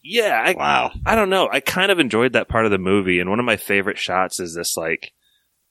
yeah, 0.04 0.44
I, 0.46 0.54
Wow. 0.54 0.92
I 1.06 1.16
don't 1.16 1.30
know. 1.30 1.50
I 1.52 1.62
kind 1.62 1.92
of 1.92 2.00
enjoyed 2.00 2.34
that 2.34 2.50
part 2.50 2.66
of 2.66 2.72
the 2.72 2.78
movie, 2.78 3.20
and 3.20 3.30
one 3.30 3.40
of 3.40 3.46
my 3.46 3.58
favorite 3.58 3.98
shots 3.98 4.40
is 4.40 4.54
this 4.54 4.76
like 4.78 5.14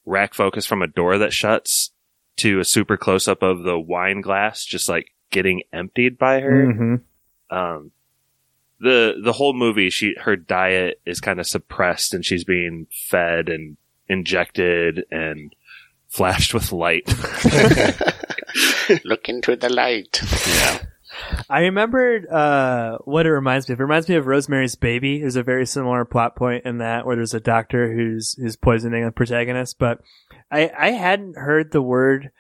rack 0.07 0.35
focus 0.35 0.67
from 0.67 0.83
a 0.83 0.87
door 0.87 1.19
that 1.19 1.33
shuts 1.33 1.93
to 2.37 2.59
a 2.59 2.64
super 2.64 2.97
close 2.97 3.29
up 3.29 3.43
of 3.43 3.62
the 3.62 3.79
wine 3.79 4.21
glass 4.21 4.64
just 4.64 4.88
like 4.88 5.12
getting 5.31 5.62
emptied 5.73 6.19
by 6.19 6.40
her. 6.40 6.67
Mm-hmm. 6.67 7.57
Um, 7.57 7.90
the 8.81 9.21
the 9.23 9.33
whole 9.33 9.53
movie, 9.53 9.90
she 9.90 10.14
her 10.23 10.35
diet 10.37 11.01
is 11.05 11.21
kind 11.21 11.40
of 11.40 11.47
suppressed, 11.47 12.14
and 12.14 12.25
she's 12.25 12.45
being 12.45 12.87
fed 12.90 13.51
and 13.51 13.77
injected 14.09 15.05
and 15.11 15.55
flashed 16.09 16.55
with 16.55 16.73
light. 16.73 17.07
Look 19.05 19.29
into 19.29 19.57
the 19.57 19.69
light. 19.71 20.21
Yeah. 20.47 20.79
I 21.49 21.61
remembered 21.61 22.27
uh, 22.27 22.99
what 23.05 23.27
it 23.27 23.33
reminds 23.33 23.69
me 23.69 23.75
of. 23.75 23.81
It 23.81 23.83
reminds 23.83 24.09
me 24.09 24.17
of 24.17 24.27
Rosemary's 24.27 24.75
Baby. 24.75 25.21
There's 25.21 25.37
a 25.37 25.43
very 25.43 25.67
similar 25.67 26.05
plot 26.05 26.37
point 26.37 26.64
in 26.64 26.79
that 26.79 27.07
where 27.07 27.17
there's 27.17 27.35
a 27.35 27.40
doctor 27.40 27.93
who's 27.93 28.35
who's 28.35 28.57
poisoning 28.57 29.05
a 29.05 29.12
protagonist. 29.12 29.79
But 29.79 30.01
I 30.51 30.71
I 30.77 30.90
hadn't 30.90 31.37
heard 31.37 31.71
the 31.71 31.83
word 31.83 32.31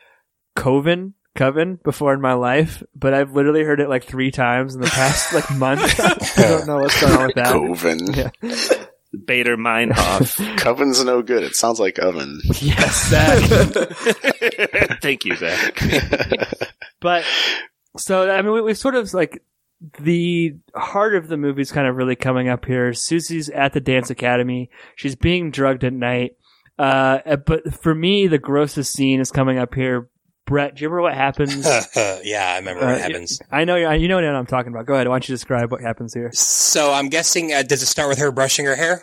coven 0.56 1.14
coven 1.36 1.78
before 1.82 2.14
in 2.14 2.20
my 2.20 2.34
life, 2.34 2.82
but 2.94 3.14
I've 3.14 3.34
literally 3.34 3.62
heard 3.62 3.80
it 3.80 3.88
like 3.88 4.04
three 4.04 4.30
times 4.30 4.74
in 4.74 4.80
the 4.80 4.88
past 4.88 5.32
like 5.32 5.50
month. 5.52 6.00
I 6.38 6.42
don't 6.48 6.66
know 6.66 6.78
what's 6.78 7.00
going 7.00 7.16
on 7.16 7.26
with 7.26 7.36
that. 7.36 7.52
Coven. 7.52 8.12
Yeah. 8.12 8.86
Baader 9.24 9.56
Meinhof. 9.56 10.56
Coven's 10.58 11.04
no 11.04 11.22
good. 11.22 11.42
It 11.42 11.54
sounds 11.54 11.80
like 11.80 11.98
oven. 11.98 12.40
Yes, 12.60 13.10
that. 13.10 14.98
Thank 15.02 15.24
you, 15.24 15.36
Zach. 15.36 15.80
But 17.00 17.26
so 17.98 18.30
I 18.30 18.40
mean, 18.40 18.52
we, 18.54 18.62
we 18.62 18.72
sort 18.72 18.94
of 18.94 19.12
like 19.12 19.42
the 20.00 20.56
heart 20.74 21.14
of 21.14 21.28
the 21.28 21.36
movie's 21.36 21.70
kind 21.70 21.86
of 21.86 21.96
really 21.96 22.16
coming 22.16 22.48
up 22.48 22.64
here. 22.64 22.94
Suzy's 22.94 23.50
at 23.50 23.74
the 23.74 23.80
dance 23.80 24.08
academy. 24.08 24.70
She's 24.96 25.14
being 25.14 25.50
drugged 25.50 25.84
at 25.84 25.92
night. 25.92 26.36
Uh, 26.78 27.36
but 27.36 27.74
for 27.82 27.94
me, 27.94 28.26
the 28.26 28.38
grossest 28.38 28.94
scene 28.94 29.20
is 29.20 29.30
coming 29.30 29.58
up 29.58 29.74
here. 29.74 30.08
Brett, 30.46 30.74
do 30.76 30.82
you 30.82 30.88
remember 30.88 31.02
what 31.02 31.14
happens? 31.16 31.66
yeah, 32.24 32.52
I 32.52 32.58
remember 32.58 32.84
Uh, 32.84 32.92
what 32.92 33.00
happens. 33.00 33.40
I 33.50 33.64
know, 33.64 33.76
you 33.76 34.08
know 34.08 34.16
what 34.16 34.24
I'm 34.24 34.46
talking 34.46 34.72
about. 34.72 34.86
Go 34.86 34.94
ahead. 34.94 35.08
Why 35.08 35.14
don't 35.14 35.28
you 35.28 35.34
describe 35.34 35.70
what 35.70 35.80
happens 35.80 36.12
here? 36.14 36.30
So 36.32 36.92
I'm 36.92 37.08
guessing, 37.08 37.52
uh, 37.52 37.62
does 37.62 37.82
it 37.82 37.86
start 37.86 38.08
with 38.08 38.18
her 38.18 38.30
brushing 38.30 38.66
her 38.66 38.76
hair? 38.76 39.02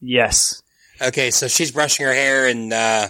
Yes. 0.00 0.62
Okay, 1.00 1.30
so 1.30 1.48
she's 1.48 1.70
brushing 1.72 2.04
her 2.06 2.12
hair, 2.12 2.46
and 2.46 2.72
uh, 2.72 3.08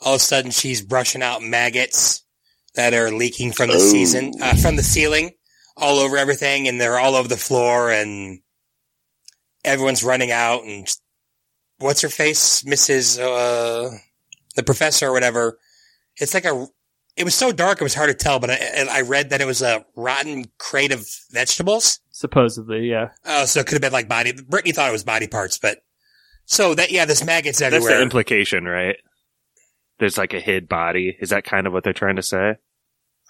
all 0.00 0.14
of 0.14 0.16
a 0.16 0.24
sudden 0.24 0.50
she's 0.50 0.82
brushing 0.82 1.22
out 1.22 1.42
maggots 1.42 2.24
that 2.74 2.92
are 2.94 3.10
leaking 3.10 3.52
from 3.52 3.68
the 3.68 3.76
Oh. 3.76 3.78
season, 3.78 4.32
uh, 4.42 4.54
from 4.56 4.76
the 4.76 4.82
ceiling, 4.82 5.30
all 5.76 5.98
over 5.98 6.16
everything, 6.16 6.66
and 6.68 6.80
they're 6.80 6.98
all 6.98 7.14
over 7.14 7.28
the 7.28 7.36
floor, 7.36 7.90
and 7.90 8.40
everyone's 9.64 10.02
running 10.02 10.30
out. 10.32 10.64
And 10.64 10.88
what's 11.78 12.00
her 12.00 12.08
face, 12.08 12.62
Mrs. 12.62 13.18
Uh, 13.20 13.96
the 14.56 14.62
professor 14.62 15.06
or 15.08 15.12
whatever? 15.12 15.58
It's 16.16 16.34
like 16.34 16.44
a. 16.44 16.66
It 17.16 17.24
was 17.24 17.34
so 17.34 17.52
dark 17.52 17.80
it 17.80 17.84
was 17.84 17.94
hard 17.94 18.08
to 18.08 18.14
tell, 18.14 18.38
but 18.38 18.50
I, 18.50 18.54
and 18.54 18.88
I 18.88 19.02
read 19.02 19.30
that 19.30 19.40
it 19.40 19.46
was 19.46 19.60
a 19.60 19.84
rotten 19.96 20.46
crate 20.58 20.92
of 20.92 21.06
vegetables. 21.30 22.00
Supposedly, 22.10 22.88
yeah. 22.88 23.08
Oh, 23.24 23.44
so 23.44 23.60
it 23.60 23.66
could 23.66 23.74
have 23.74 23.82
been 23.82 23.92
like 23.92 24.08
body. 24.08 24.32
Brittany 24.32 24.72
thought 24.72 24.88
it 24.88 24.92
was 24.92 25.04
body 25.04 25.26
parts, 25.26 25.58
but 25.58 25.78
so 26.46 26.74
that 26.74 26.90
yeah, 26.90 27.04
this 27.04 27.24
maggots 27.24 27.58
That's 27.58 27.74
everywhere. 27.74 27.98
the 27.98 28.02
implication, 28.02 28.64
right? 28.64 28.96
There's 29.98 30.16
like 30.18 30.32
a 30.32 30.40
hid 30.40 30.68
body. 30.68 31.16
Is 31.20 31.30
that 31.30 31.44
kind 31.44 31.66
of 31.66 31.72
what 31.72 31.84
they're 31.84 31.92
trying 31.92 32.16
to 32.16 32.22
say? 32.22 32.54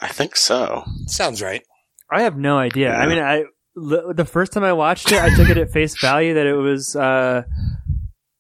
I 0.01 0.09
think 0.09 0.37
so. 0.37 0.85
Sounds 1.07 1.43
right. 1.43 1.63
I 2.11 2.23
have 2.23 2.37
no 2.37 2.59
idea. 2.59 2.93
I 2.95 3.07
mean, 3.07 3.19
I 3.19 3.45
l- 3.77 4.13
the 4.15 4.25
first 4.25 4.53
time 4.53 4.65
I 4.65 4.73
watched 4.73 5.11
it, 5.11 5.21
I 5.21 5.35
took 5.35 5.49
it 5.49 5.57
at 5.59 5.73
face 5.73 5.99
value 6.01 6.35
that 6.35 6.47
it 6.47 6.55
was 6.55 6.95
uh, 6.95 7.43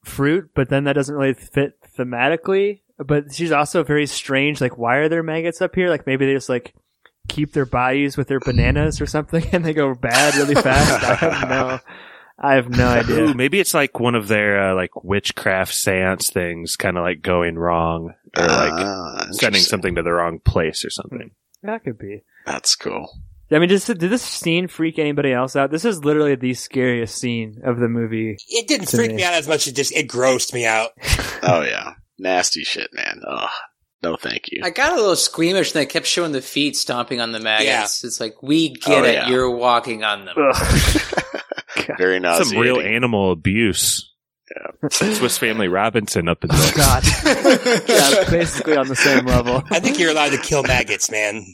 fruit, 0.05 0.51
but 0.55 0.69
then 0.69 0.85
that 0.85 0.93
doesn't 0.95 1.15
really 1.15 1.35
fit 1.35 1.75
thematically. 1.99 2.82
But 2.99 3.35
she's 3.35 3.53
also 3.53 3.83
very 3.83 4.07
strange. 4.07 4.61
Like, 4.61 4.79
why 4.79 4.97
are 4.97 5.09
there 5.09 5.23
maggots 5.23 5.61
up 5.63 5.75
here? 5.75 5.89
Like, 5.89 6.07
maybe 6.07 6.27
they 6.27 6.35
just 6.35 6.49
like 6.49 6.75
keep 7.29 7.53
their 7.53 7.67
bodies 7.67 8.17
with 8.17 8.29
their 8.29 8.41
bananas 8.41 9.01
or 9.01 9.07
something, 9.07 9.45
and 9.53 9.65
they 9.65 9.75
go 9.75 9.95
bad 9.95 10.35
really 10.35 10.55
fast. 10.55 11.05
I 11.05 11.15
have 11.15 11.49
no, 11.49 11.79
I 12.39 12.55
have 12.55 12.69
no 12.69 12.89
idea. 12.89 13.25
Ooh, 13.25 13.35
maybe 13.35 13.61
it's 13.61 13.75
like 13.75 13.99
one 14.01 14.15
of 14.15 14.29
their 14.29 14.71
uh, 14.71 14.75
like 14.75 15.05
witchcraft 15.05 15.75
seance 15.75 16.31
things, 16.31 16.77
kind 16.77 16.97
of 16.97 17.03
like 17.05 17.23
going 17.23 17.57
wrong 17.57 18.15
or 18.37 18.47
like 18.47 18.73
Ah, 18.73 19.27
sending 19.33 19.63
something 19.63 19.95
to 19.95 20.03
the 20.03 20.13
wrong 20.13 20.39
place 20.39 20.85
or 20.85 20.91
something. 20.91 21.31
That 21.63 21.85
could 21.85 21.99
be. 21.99 22.23
That's 22.47 22.75
cool. 22.75 23.09
I 23.51 23.59
mean, 23.59 23.69
just, 23.69 23.87
did 23.87 24.01
this 24.01 24.23
scene 24.23 24.67
freak 24.67 24.99
anybody 24.99 25.31
else 25.31 25.57
out? 25.57 25.71
This 25.71 25.85
is 25.85 26.03
literally 26.03 26.35
the 26.37 26.55
scariest 26.55 27.19
scene 27.19 27.61
of 27.65 27.79
the 27.79 27.89
movie. 27.89 28.39
It 28.49 28.67
didn't 28.67 28.89
freak 28.89 29.11
me. 29.11 29.17
me 29.19 29.25
out 29.25 29.35
as 29.35 29.47
much 29.47 29.67
as 29.67 29.75
just 29.75 29.93
it 29.93 30.09
grossed 30.09 30.55
me 30.55 30.65
out. 30.65 30.91
Oh 31.43 31.61
yeah. 31.61 31.93
Nasty 32.23 32.63
shit, 32.63 32.91
man. 32.95 33.21
Oh, 33.27 33.49
no 34.03 34.17
thank 34.17 34.45
you. 34.53 34.61
I 34.63 34.71
got 34.71 34.93
a 34.93 34.97
little 34.97 35.17
squeamish 35.17 35.73
and 35.75 35.81
they 35.81 35.87
kept 35.87 36.07
showing 36.07 36.31
the 36.33 36.41
feet 36.41 36.77
stomping 36.77 37.21
on 37.21 37.33
the 37.33 37.41
maggots. 37.41 38.05
It's 38.05 38.21
like, 38.21 38.43
we 38.43 38.71
get 38.71 39.03
Oh, 39.03 39.05
it. 39.05 39.13
yeah. 39.15 39.29
You're 39.29 39.51
walking 39.51 40.05
on 40.05 40.25
them. 40.25 40.37
Very 41.99 42.21
nauseating. 42.21 42.53
Some 42.53 42.59
real 42.63 42.81
animal 42.81 43.33
abuse. 43.33 44.09
Yeah. 44.55 44.89
Swiss 45.15 45.37
Family 45.39 45.67
Robinson 45.67 46.29
up 46.29 46.45
in 46.45 46.51
there. 46.51 46.59
Oh, 46.61 46.73
God. 46.77 47.03
yeah, 47.89 48.31
basically 48.31 48.77
on 48.77 48.87
the 48.87 48.95
same 48.97 49.25
level. 49.27 49.63
I 49.71 49.81
think 49.81 49.99
you're 49.99 50.11
allowed 50.13 50.31
to 50.33 50.39
kill 50.39 50.63
maggots, 50.63 51.11
man. 51.11 51.45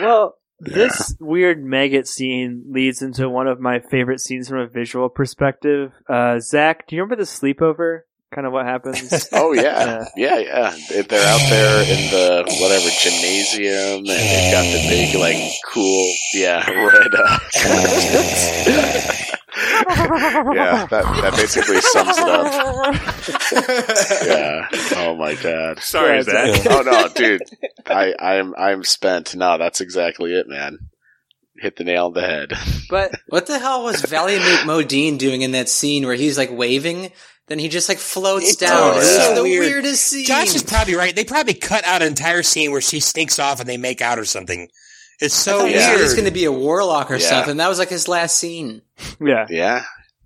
Well, 0.00 0.36
this 0.62 1.14
weird 1.20 1.64
maggot 1.64 2.06
scene 2.08 2.64
leads 2.70 3.02
into 3.02 3.28
one 3.28 3.46
of 3.48 3.60
my 3.60 3.80
favorite 3.80 4.20
scenes 4.20 4.48
from 4.48 4.58
a 4.58 4.66
visual 4.66 5.08
perspective. 5.08 5.92
Uh, 6.08 6.38
Zach, 6.38 6.86
do 6.86 6.94
you 6.96 7.02
remember 7.02 7.16
the 7.22 7.28
sleepover? 7.28 8.02
Kind 8.32 8.46
of 8.46 8.52
what 8.54 8.64
happens? 8.64 9.28
Oh 9.32 9.52
yeah, 9.52 10.06
yeah, 10.16 10.38
yeah. 10.38 10.74
They- 10.88 11.02
They're 11.02 11.26
out 11.28 11.50
there 11.50 11.82
in 11.82 12.10
the 12.10 12.44
whatever 12.62 12.88
gymnasium, 13.02 13.98
and 13.98 14.06
they've 14.08 14.52
got 14.52 14.62
the 14.62 14.86
big, 14.88 15.14
like, 15.16 15.36
cool, 15.68 16.14
yeah, 16.34 16.64
red. 16.70 17.14
Uh, 17.14 17.38
yeah, 20.54 20.86
that 20.86 21.04
that 21.22 21.34
basically 21.36 21.80
sums 21.80 22.18
it 22.18 22.28
up. 22.28 22.92
Yeah. 24.26 24.68
Oh 24.96 25.16
my 25.16 25.34
god. 25.34 25.78
Sorry, 25.80 26.16
Yeah, 26.18 26.22
Zach. 26.22 26.66
Oh 26.70 26.82
no, 26.82 27.08
dude. 27.08 27.42
I 27.86 28.14
I'm 28.18 28.54
I'm 28.56 28.84
spent. 28.84 29.34
No, 29.34 29.58
that's 29.58 29.80
exactly 29.80 30.32
it, 30.34 30.48
man. 30.48 30.78
Hit 31.58 31.76
the 31.76 31.84
nail 31.84 32.06
on 32.06 32.12
the 32.14 32.22
head. 32.22 32.52
but 32.90 33.12
What 33.28 33.46
the 33.46 33.58
hell 33.58 33.82
was 33.84 34.00
Valiant 34.02 34.42
Modine 34.66 35.18
doing 35.18 35.42
in 35.42 35.52
that 35.52 35.68
scene 35.68 36.04
where 36.06 36.14
he's 36.16 36.38
like 36.38 36.50
waving? 36.50 37.12
Then 37.48 37.58
he 37.58 37.68
just 37.68 37.88
like 37.88 37.98
floats 37.98 38.48
It's 38.50 38.56
down. 38.56 38.70
so 38.70 38.92
It 38.94 38.96
was 38.96 39.34
the 39.38 39.42
weird. 39.42 39.66
weirdest 39.66 40.04
scene. 40.04 40.24
Josh 40.24 40.54
is 40.54 40.62
probably 40.62 40.94
right. 40.94 41.14
They 41.14 41.24
probably 41.24 41.54
cut 41.54 41.84
out 41.84 42.00
an 42.02 42.08
entire 42.08 42.42
scene 42.42 42.70
where 42.72 42.80
she 42.80 43.00
sneaks 43.00 43.38
off 43.38 43.60
and 43.60 43.68
they 43.68 43.76
make 43.76 44.00
out 44.00 44.18
or 44.18 44.24
something. 44.24 44.68
It's 45.22 45.34
so 45.34 45.58
thought 45.60 45.68
he 45.68 45.74
Yeah. 45.74 45.90
weird. 45.90 46.00
he's 46.00 46.14
going 46.14 46.24
to 46.26 46.30
be 46.32 46.44
a 46.44 46.52
warlock 46.52 47.10
or 47.10 47.14
Yeah. 47.16 47.20
something. 47.28 47.56
That 47.58 47.68
was 47.68 47.78
like 47.78 47.88
his 47.90 48.08
last 48.08 48.36
scene. 48.38 48.82
yeah, 49.20 49.46
Yeah. 49.48 49.84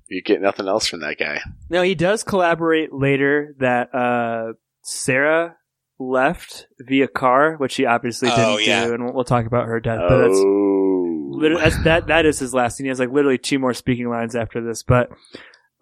You 0.09 0.23
get 0.23 0.41
nothing 0.41 0.69
else 0.69 0.87
from 0.87 1.01
that 1.01 1.19
guy. 1.19 1.41
no, 1.69 1.83
he 1.83 1.95
does 1.95 2.23
collaborate 2.23 2.93
later 2.93 3.55
that 3.59 3.93
uh, 3.95 4.53
Sarah 4.83 5.57
left 5.99 6.67
via 6.81 7.09
car, 7.09 7.57
which 7.57 7.75
he 7.77 7.87
obviously 7.87 8.29
Oh, 8.33 8.57
didn't 8.57 8.67
yeah. 8.69 8.87
do, 8.87 8.95
and 8.95 9.05
we'll, 9.05 9.15
we'll 9.15 9.25
talk 9.25 9.47
about 9.47 9.67
her 9.67 9.81
death. 9.81 10.01
But 10.09 10.19
that's 10.19 10.39
Oh. 10.39 11.29
literally 11.31 11.63
that's, 11.65 11.83
that 11.85 12.07
that 12.09 12.25
is 12.27 12.39
his 12.39 12.55
last 12.55 12.77
scene. 12.77 12.85
He 12.85 12.89
has 12.89 13.01
like 13.01 13.11
literally 13.11 13.39
two 13.39 13.59
more 13.59 13.75
speaking 13.75 14.09
lines 14.09 14.35
after 14.37 14.63
this, 14.63 14.83
but. 14.83 15.11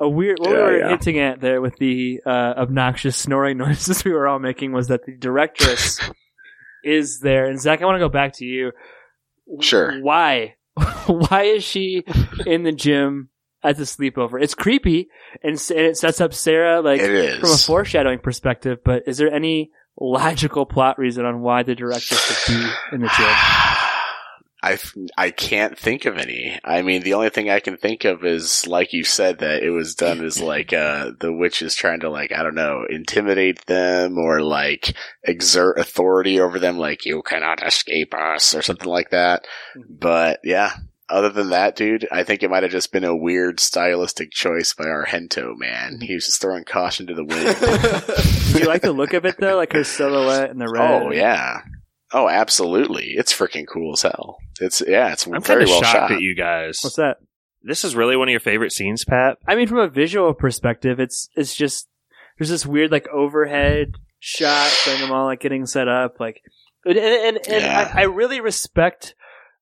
A 0.00 0.08
weird, 0.08 0.40
what 0.40 0.50
we 0.50 0.56
were 0.56 0.78
yeah. 0.80 0.88
hinting 0.88 1.20
at 1.20 1.40
there 1.40 1.60
with 1.60 1.76
the 1.76 2.20
uh, 2.26 2.54
obnoxious 2.56 3.16
snoring 3.16 3.56
noises 3.58 4.04
we 4.04 4.10
were 4.12 4.26
all 4.26 4.40
making 4.40 4.72
was 4.72 4.88
that 4.88 5.06
the 5.06 5.16
directress 5.16 6.00
is 6.84 7.20
there. 7.20 7.44
And 7.46 7.60
Zach, 7.60 7.80
I 7.80 7.84
want 7.84 7.94
to 7.96 8.00
go 8.04 8.08
back 8.08 8.32
to 8.38 8.44
you. 8.44 8.72
Sure. 9.60 10.00
Why? 10.00 10.56
Why 11.06 11.42
is 11.42 11.64
she 11.64 12.04
in 12.46 12.62
the 12.62 12.72
gym 12.72 13.28
at 13.62 13.76
the 13.76 13.84
sleepover? 13.84 14.42
It's 14.42 14.54
creepy, 14.54 15.08
and, 15.42 15.60
and 15.70 15.80
it 15.80 15.96
sets 15.96 16.20
up 16.20 16.34
Sarah 16.34 16.80
like 16.80 17.00
from 17.00 17.50
a 17.50 17.56
foreshadowing 17.56 18.18
perspective. 18.20 18.78
But 18.84 19.04
is 19.06 19.18
there 19.18 19.32
any 19.32 19.70
logical 19.98 20.66
plot 20.66 20.98
reason 20.98 21.24
on 21.24 21.40
why 21.40 21.62
the 21.62 21.74
director 21.74 22.16
should 22.16 22.52
be 22.52 22.70
in 22.92 23.00
the 23.00 23.10
gym? 23.16 23.26
I, 24.64 24.78
I 25.18 25.30
can't 25.30 25.78
think 25.78 26.06
of 26.06 26.16
any. 26.16 26.58
I 26.64 26.80
mean, 26.80 27.02
the 27.02 27.12
only 27.14 27.28
thing 27.28 27.50
I 27.50 27.60
can 27.60 27.76
think 27.76 28.04
of 28.04 28.24
is, 28.24 28.66
like 28.66 28.94
you 28.94 29.04
said, 29.04 29.40
that 29.40 29.62
it 29.62 29.70
was 29.70 29.94
done 29.94 30.24
as 30.24 30.40
like, 30.42 30.72
uh, 30.72 31.10
the 31.20 31.32
witch 31.32 31.60
is 31.60 31.74
trying 31.74 32.00
to 32.00 32.08
like, 32.08 32.32
I 32.32 32.42
don't 32.42 32.54
know, 32.54 32.84
intimidate 32.88 33.66
them 33.66 34.16
or 34.16 34.40
like 34.40 34.94
exert 35.22 35.78
authority 35.78 36.40
over 36.40 36.58
them, 36.58 36.78
like, 36.78 37.04
you 37.04 37.20
cannot 37.22 37.62
escape 37.62 38.14
us 38.14 38.54
or 38.54 38.62
something 38.62 38.88
like 38.88 39.10
that. 39.10 39.44
But 39.86 40.40
yeah, 40.44 40.72
other 41.10 41.28
than 41.28 41.50
that, 41.50 41.76
dude, 41.76 42.08
I 42.10 42.22
think 42.24 42.42
it 42.42 42.50
might 42.50 42.62
have 42.62 42.72
just 42.72 42.90
been 42.90 43.04
a 43.04 43.14
weird 43.14 43.60
stylistic 43.60 44.30
choice 44.30 44.72
by 44.72 44.84
Argento 44.84 45.56
man. 45.58 46.00
He 46.00 46.14
was 46.14 46.24
just 46.24 46.40
throwing 46.40 46.64
caution 46.64 47.06
to 47.08 47.14
the 47.14 47.24
wind. 47.24 48.52
Do 48.52 48.60
you 48.60 48.66
like 48.66 48.80
the 48.80 48.92
look 48.92 49.12
of 49.12 49.26
it 49.26 49.36
though? 49.38 49.56
Like 49.56 49.74
her 49.74 49.84
silhouette 49.84 50.50
and 50.50 50.60
the 50.60 50.68
red. 50.68 51.02
oh 51.02 51.12
yeah. 51.12 51.60
Oh, 52.12 52.28
absolutely. 52.28 53.14
It's 53.16 53.32
freaking 53.32 53.66
cool 53.66 53.92
as 53.94 54.02
hell. 54.02 54.38
It's 54.60 54.82
yeah, 54.86 55.12
it's 55.12 55.26
I'm 55.26 55.42
very 55.42 55.64
well 55.64 55.80
shocked 55.82 56.10
shot. 56.10 56.12
at 56.12 56.20
you 56.20 56.34
guys. 56.34 56.80
What's 56.82 56.96
that? 56.96 57.16
This 57.62 57.82
is 57.84 57.96
really 57.96 58.16
one 58.16 58.28
of 58.28 58.32
your 58.32 58.40
favorite 58.40 58.72
scenes, 58.72 59.04
Pat. 59.04 59.38
I 59.48 59.54
mean, 59.56 59.66
from 59.66 59.78
a 59.78 59.88
visual 59.88 60.32
perspective, 60.34 61.00
it's 61.00 61.28
it's 61.34 61.54
just 61.54 61.88
there's 62.38 62.50
this 62.50 62.66
weird 62.66 62.92
like 62.92 63.08
overhead 63.08 63.94
shot 64.20 64.68
showing 64.68 65.00
them 65.00 65.12
all 65.12 65.24
like 65.26 65.40
getting 65.40 65.66
set 65.66 65.88
up, 65.88 66.20
like, 66.20 66.40
and 66.84 66.96
and, 66.98 67.36
and 67.36 67.62
Yeah. 67.62 67.92
I, 67.94 68.02
I 68.02 68.04
really 68.04 68.40
respect 68.40 69.14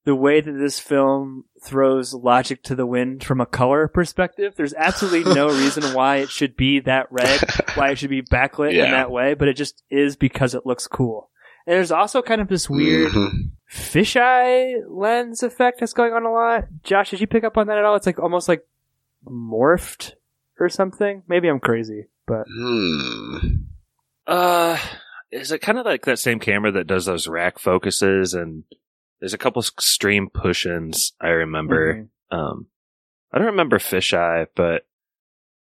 the 0.04 0.14
way 0.16 0.40
that 0.40 0.52
this 0.52 0.80
film 0.80 1.44
throws 1.64 2.12
logic 2.12 2.64
to 2.64 2.74
the 2.74 2.84
wind 2.86 3.22
from 3.22 3.40
a 3.40 3.46
color 3.46 3.86
perspective. 3.86 4.54
There's 4.56 4.74
absolutely 4.74 5.32
no 5.34 5.46
reason 5.48 5.94
why 5.94 6.16
it 6.16 6.28
should 6.28 6.56
be 6.56 6.80
that 6.80 7.06
red, 7.12 7.40
why 7.74 7.90
it 7.90 7.98
should 7.98 8.10
be 8.10 8.20
backlit 8.22 8.72
in 8.72 8.90
that 8.90 9.12
way, 9.12 9.34
but 9.34 9.46
it 9.46 9.54
just 9.54 9.84
is 9.90 10.16
because 10.16 10.54
it 10.56 10.66
looks 10.66 10.88
cool. 10.88 11.30
And 11.66 11.74
there's 11.76 11.92
also 11.92 12.22
kind 12.22 12.40
of 12.40 12.48
this 12.48 12.68
weird 12.68 13.12
Mhm. 13.12 13.50
fisheye 13.70 14.82
lens 14.88 15.42
effect 15.42 15.80
that's 15.80 15.92
going 15.92 16.12
on 16.12 16.24
a 16.24 16.32
lot. 16.32 16.64
Josh, 16.82 17.10
did 17.10 17.20
you 17.20 17.26
pick 17.26 17.44
up 17.44 17.56
on 17.56 17.66
that 17.68 17.78
at 17.78 17.84
all? 17.84 17.94
It's 17.96 18.06
like 18.06 18.18
almost 18.18 18.48
like 18.48 18.66
morphed 19.24 20.12
or 20.58 20.68
something. 20.68 21.22
Maybe 21.28 21.48
I'm 21.48 21.60
crazy, 21.60 22.06
but 22.26 22.44
Hmm. 22.48 23.36
Uh, 24.26 24.78
is 25.30 25.50
it 25.52 25.58
kind 25.60 25.78
of 25.78 25.84
like 25.86 26.04
that 26.04 26.18
same 26.18 26.38
camera 26.38 26.70
that 26.72 26.86
does 26.86 27.06
those 27.06 27.26
rack 27.28 27.58
focuses? 27.58 28.34
And 28.34 28.64
there's 29.20 29.34
a 29.34 29.38
couple 29.38 29.60
extreme 29.62 30.28
push-ins 30.30 31.12
I 31.20 31.28
remember. 31.28 31.94
Mhm. 31.94 32.08
Um, 32.36 32.66
I 33.32 33.38
don't 33.38 33.46
remember 33.48 33.78
fisheye, 33.78 34.46
but 34.54 34.86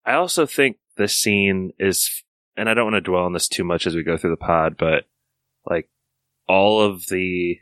I 0.06 0.14
also 0.14 0.46
think 0.46 0.78
this 0.98 1.16
scene 1.18 1.74
is, 1.80 2.24
and 2.58 2.68
I 2.70 2.74
don't 2.74 2.92
want 2.92 2.96
to 2.96 3.02
dwell 3.10 3.24
on 3.26 3.34
this 3.34 3.48
too 3.48 3.64
much 3.64 3.86
as 3.88 3.96
we 3.96 4.04
go 4.04 4.18
through 4.18 4.32
the 4.32 4.38
pod, 4.38 4.76
but 4.78 5.06
like 5.66 5.90
all 6.48 6.82
of 6.82 7.06
the 7.08 7.58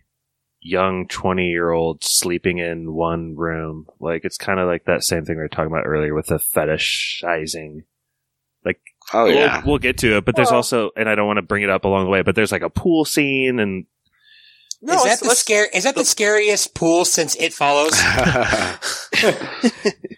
young 0.61 1.07
20 1.07 1.47
year 1.47 1.71
olds 1.71 2.07
sleeping 2.07 2.57
in 2.57 2.93
one 2.93 3.35
room, 3.35 3.87
like 3.99 4.25
it's 4.25 4.37
kind 4.37 4.59
of 4.59 4.67
like 4.67 4.85
that 4.85 5.03
same 5.03 5.25
thing 5.25 5.35
we 5.35 5.41
were 5.41 5.47
talking 5.47 5.71
about 5.71 5.85
earlier 5.85 6.13
with 6.13 6.27
the 6.27 6.37
fetishizing. 6.37 7.83
Like, 8.65 8.81
oh 9.13 9.25
We'll- 9.25 9.35
yeah. 9.35 9.61
we'll, 9.65 9.77
get 9.77 9.99
to 9.99 10.17
it, 10.17 10.25
but 10.25 10.35
there's 10.35 10.49
Well- 10.49 10.57
also, 10.57 10.91
and 10.97 11.07
I 11.09 11.15
don't 11.15 11.27
want 11.27 11.37
to 11.37 11.41
bring 11.43 11.63
it 11.63 11.69
up 11.69 11.85
along 11.85 12.05
the 12.05 12.11
way, 12.11 12.21
but 12.23 12.35
there's 12.35 12.51
like 12.51 12.61
a 12.61 12.69
pool 12.69 13.05
scene 13.05 13.59
and 13.59 13.85
No, 14.81 14.95
is 14.95 15.03
that 15.03 15.19
the 15.27 15.35
scare? 15.35 15.67
Is 15.73 15.83
that 15.85 15.95
the 15.95 16.01
oh. 16.01 16.03
scariest 16.03 16.73
pool 16.75 17.05
since 17.05 17.35
It 17.35 17.53
Follows? 17.53 17.91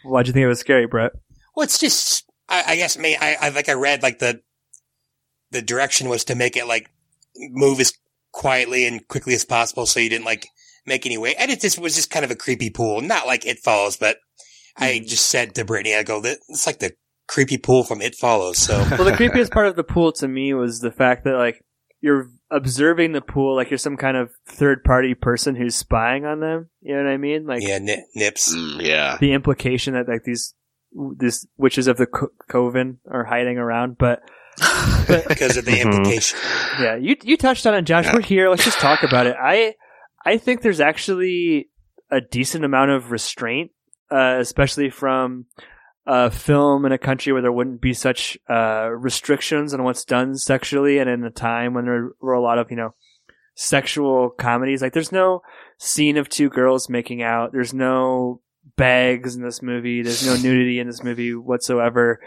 Why'd 0.04 0.28
you 0.28 0.34
think 0.34 0.44
it 0.44 0.48
was 0.48 0.60
scary, 0.60 0.88
Brett? 0.88 1.14
well, 1.56 1.64
it's 1.64 1.80
just. 1.80 2.26
I, 2.50 2.64
I 2.68 2.76
guess. 2.76 2.98
Me. 2.98 3.16
I, 3.20 3.38
I 3.40 3.50
like. 3.50 3.70
I 3.70 3.74
read 3.74 4.04
like 4.04 4.20
the. 4.20 4.42
The 5.52 5.62
direction 5.62 6.10
was 6.10 6.26
to 6.26 6.36
make 6.36 6.56
it 6.56 6.66
like 6.66 6.90
move 7.36 7.80
as 7.80 7.94
quietly 8.32 8.86
and 8.86 9.08
quickly 9.08 9.34
as 9.34 9.46
possible, 9.46 9.86
so 9.86 10.00
you 10.00 10.10
didn't 10.10 10.26
like 10.26 10.48
make 10.86 11.06
any 11.06 11.18
way. 11.18 11.36
And 11.36 11.52
it 11.52 11.62
just 11.62 11.80
was 11.80 11.96
just 11.96 12.10
kind 12.12 12.26
of 12.26 12.32
a 12.32 12.36
creepy 12.36 12.70
pool, 12.70 13.02
not 13.02 13.28
like 13.28 13.46
It 13.46 13.60
Follows, 13.60 13.98
but 13.98 14.18
I 14.78 15.00
just 15.00 15.28
said 15.28 15.56
to 15.56 15.66
Brittany, 15.66 15.96
I 15.96 16.04
go, 16.04 16.22
"That 16.22 16.40
it's 16.50 16.66
like 16.66 16.80
the 16.80 16.94
creepy 17.28 17.58
pool 17.58 17.84
from 17.84 18.02
It 18.02 18.16
Follows." 18.16 18.58
So 18.58 18.78
Well, 18.92 19.06
the 19.06 19.12
creepiest 19.12 19.52
part 19.52 19.68
of 19.68 19.76
the 19.76 19.84
pool 19.84 20.12
to 20.14 20.28
me 20.28 20.54
was 20.54 20.80
the 20.80 20.92
fact 20.92 21.24
that 21.26 21.36
like 21.36 21.64
you're 22.02 22.30
observing 22.50 23.12
the 23.12 23.22
pool 23.22 23.56
like 23.56 23.70
you're 23.70 23.78
some 23.78 23.96
kind 23.96 24.18
of 24.18 24.32
third 24.48 24.84
party 24.84 25.14
person 25.14 25.56
who's 25.56 25.76
spying 25.76 26.26
on 26.26 26.40
them. 26.40 26.70
You 26.82 26.96
know 26.96 27.04
what 27.04 27.12
I 27.12 27.18
mean? 27.18 27.46
Like 27.46 27.62
yeah, 27.62 27.78
ni- 27.80 28.06
nips. 28.16 28.54
Mm, 28.54 28.82
yeah. 28.82 29.18
the 29.20 29.34
implication 29.34 29.94
that 29.94 30.08
like 30.08 30.24
these 30.24 30.54
these 31.18 31.48
witches 31.58 31.88
of 31.88 31.98
the 31.98 32.08
co- 32.08 32.32
coven 32.50 33.00
are 33.10 33.24
hiding 33.26 33.58
around, 33.58 33.98
but 33.98 34.22
because 35.28 35.58
of 35.58 35.66
the 35.66 35.72
Mhm. 35.72 35.86
implication. 35.86 36.40
yeah, 36.80 36.96
you 36.96 37.16
you 37.24 37.38
touched 37.38 37.66
on 37.66 37.74
it, 37.76 37.84
Josh. 37.84 38.06
Yeah. 38.06 38.14
We're 38.16 38.22
here. 38.22 38.50
Let's 38.50 38.64
just 38.66 38.80
talk 38.80 39.04
about 39.04 39.26
it. 39.28 39.36
I 39.42 39.76
I 40.26 40.38
think 40.38 40.62
there's 40.62 40.80
actually 40.82 41.70
a 42.12 42.22
decent 42.22 42.66
amount 42.66 42.92
of 42.92 43.12
restraint, 43.12 43.72
uh, 44.12 44.38
especially 44.40 44.90
from 44.90 45.46
a 46.06 46.30
film 46.32 46.86
in 46.86 46.92
a 46.92 46.98
country 46.98 47.32
where 47.32 47.42
there 47.42 47.52
wouldn't 47.52 47.80
be 47.82 47.94
such 47.94 48.38
uh, 48.50 48.90
restrictions 48.92 49.74
on 49.74 49.84
what's 49.84 50.04
done 50.06 50.36
sexually, 50.36 50.98
and 51.00 51.10
in 51.10 51.24
a 51.24 51.30
time 51.32 51.74
when 51.74 51.86
there 51.86 52.10
were 52.20 52.34
a 52.34 52.42
lot 52.42 52.58
of 52.60 52.70
you 52.70 52.78
know 52.78 52.94
sexual 53.56 54.30
comedies. 54.30 54.82
Like, 54.82 54.94
there's 54.94 55.12
no 55.12 55.42
scene 55.78 56.18
of 56.18 56.30
two 56.30 56.50
girls 56.50 56.90
making 56.90 57.22
out. 57.22 57.52
There's 57.52 57.74
no 57.74 58.42
bags 58.78 59.36
in 59.36 59.44
this 59.44 59.62
movie. 59.62 60.02
There's 60.02 60.26
no 60.26 60.36
nudity 60.36 60.80
in 60.80 60.88
this 60.88 61.04
movie 61.04 61.34
whatsoever. 61.34 62.20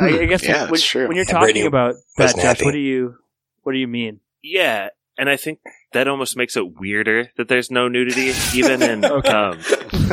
I, 0.00 0.20
I 0.20 0.24
guess 0.26 0.42
Yeah, 0.42 0.62
when, 0.62 0.70
that's 0.72 0.84
true. 0.84 1.06
when 1.08 1.16
you're 1.16 1.24
Yeah, 1.26 1.32
talking 1.32 1.44
Brady 1.54 1.66
about 1.66 1.94
that, 2.16 2.24
wasn't 2.24 2.42
Josh, 2.42 2.44
happy. 2.58 2.64
what 2.64 2.72
do 2.72 2.78
you 2.78 3.16
what 3.62 3.72
do 3.72 3.78
you 3.78 3.88
mean? 3.88 4.20
yeah, 4.42 4.88
and 5.18 5.28
I 5.30 5.36
think 5.36 5.60
that 5.92 6.08
almost 6.08 6.36
makes 6.36 6.56
it 6.56 6.78
weirder 6.78 7.30
that 7.36 7.48
there's 7.48 7.70
no 7.70 7.88
nudity, 7.88 8.32
even 8.54 8.82
in 8.82 9.04
Okay. 9.04 9.28
um, 9.30 9.58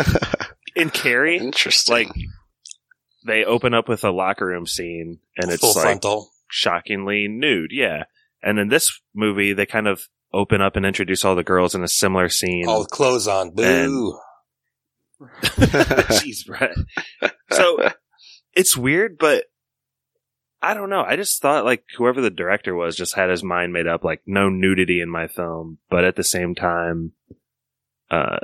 in 0.75 0.89
Carrie. 0.89 1.37
Interesting. 1.37 1.93
Like 1.93 2.09
they 3.25 3.43
open 3.45 3.73
up 3.73 3.87
with 3.89 4.03
a 4.03 4.11
locker 4.11 4.45
room 4.45 4.65
scene, 4.67 5.19
and 5.37 5.51
it's 5.51 5.61
full 5.61 5.73
like 5.75 5.83
frontal. 5.83 6.29
shockingly 6.49 7.27
nude. 7.27 7.71
Yeah, 7.73 8.03
and 8.41 8.59
in 8.59 8.69
this 8.69 8.99
movie, 9.13 9.53
they 9.53 9.65
kind 9.65 9.87
of 9.87 10.07
open 10.33 10.61
up 10.61 10.75
and 10.75 10.85
introduce 10.85 11.23
all 11.25 11.35
the 11.35 11.43
girls 11.43 11.75
in 11.75 11.83
a 11.83 11.87
similar 11.87 12.27
scene. 12.29 12.67
All 12.67 12.79
with 12.79 12.89
clothes 12.89 13.27
on. 13.27 13.51
Boo. 13.51 14.17
Jeez, 15.43 16.45
Brett. 16.45 16.75
So 17.51 17.89
it's 18.53 18.75
weird, 18.75 19.17
but 19.17 19.45
I 20.63 20.73
don't 20.73 20.89
know. 20.89 21.03
I 21.03 21.15
just 21.17 21.41
thought 21.41 21.65
like 21.65 21.83
whoever 21.97 22.21
the 22.21 22.29
director 22.29 22.73
was 22.73 22.95
just 22.95 23.15
had 23.15 23.29
his 23.29 23.43
mind 23.43 23.73
made 23.73 23.85
up, 23.85 24.03
like 24.03 24.21
no 24.25 24.49
nudity 24.49 25.01
in 25.01 25.09
my 25.09 25.27
film, 25.27 25.77
but 25.89 26.05
at 26.05 26.15
the 26.15 26.23
same 26.23 26.55
time, 26.55 27.11
uh, 28.09 28.37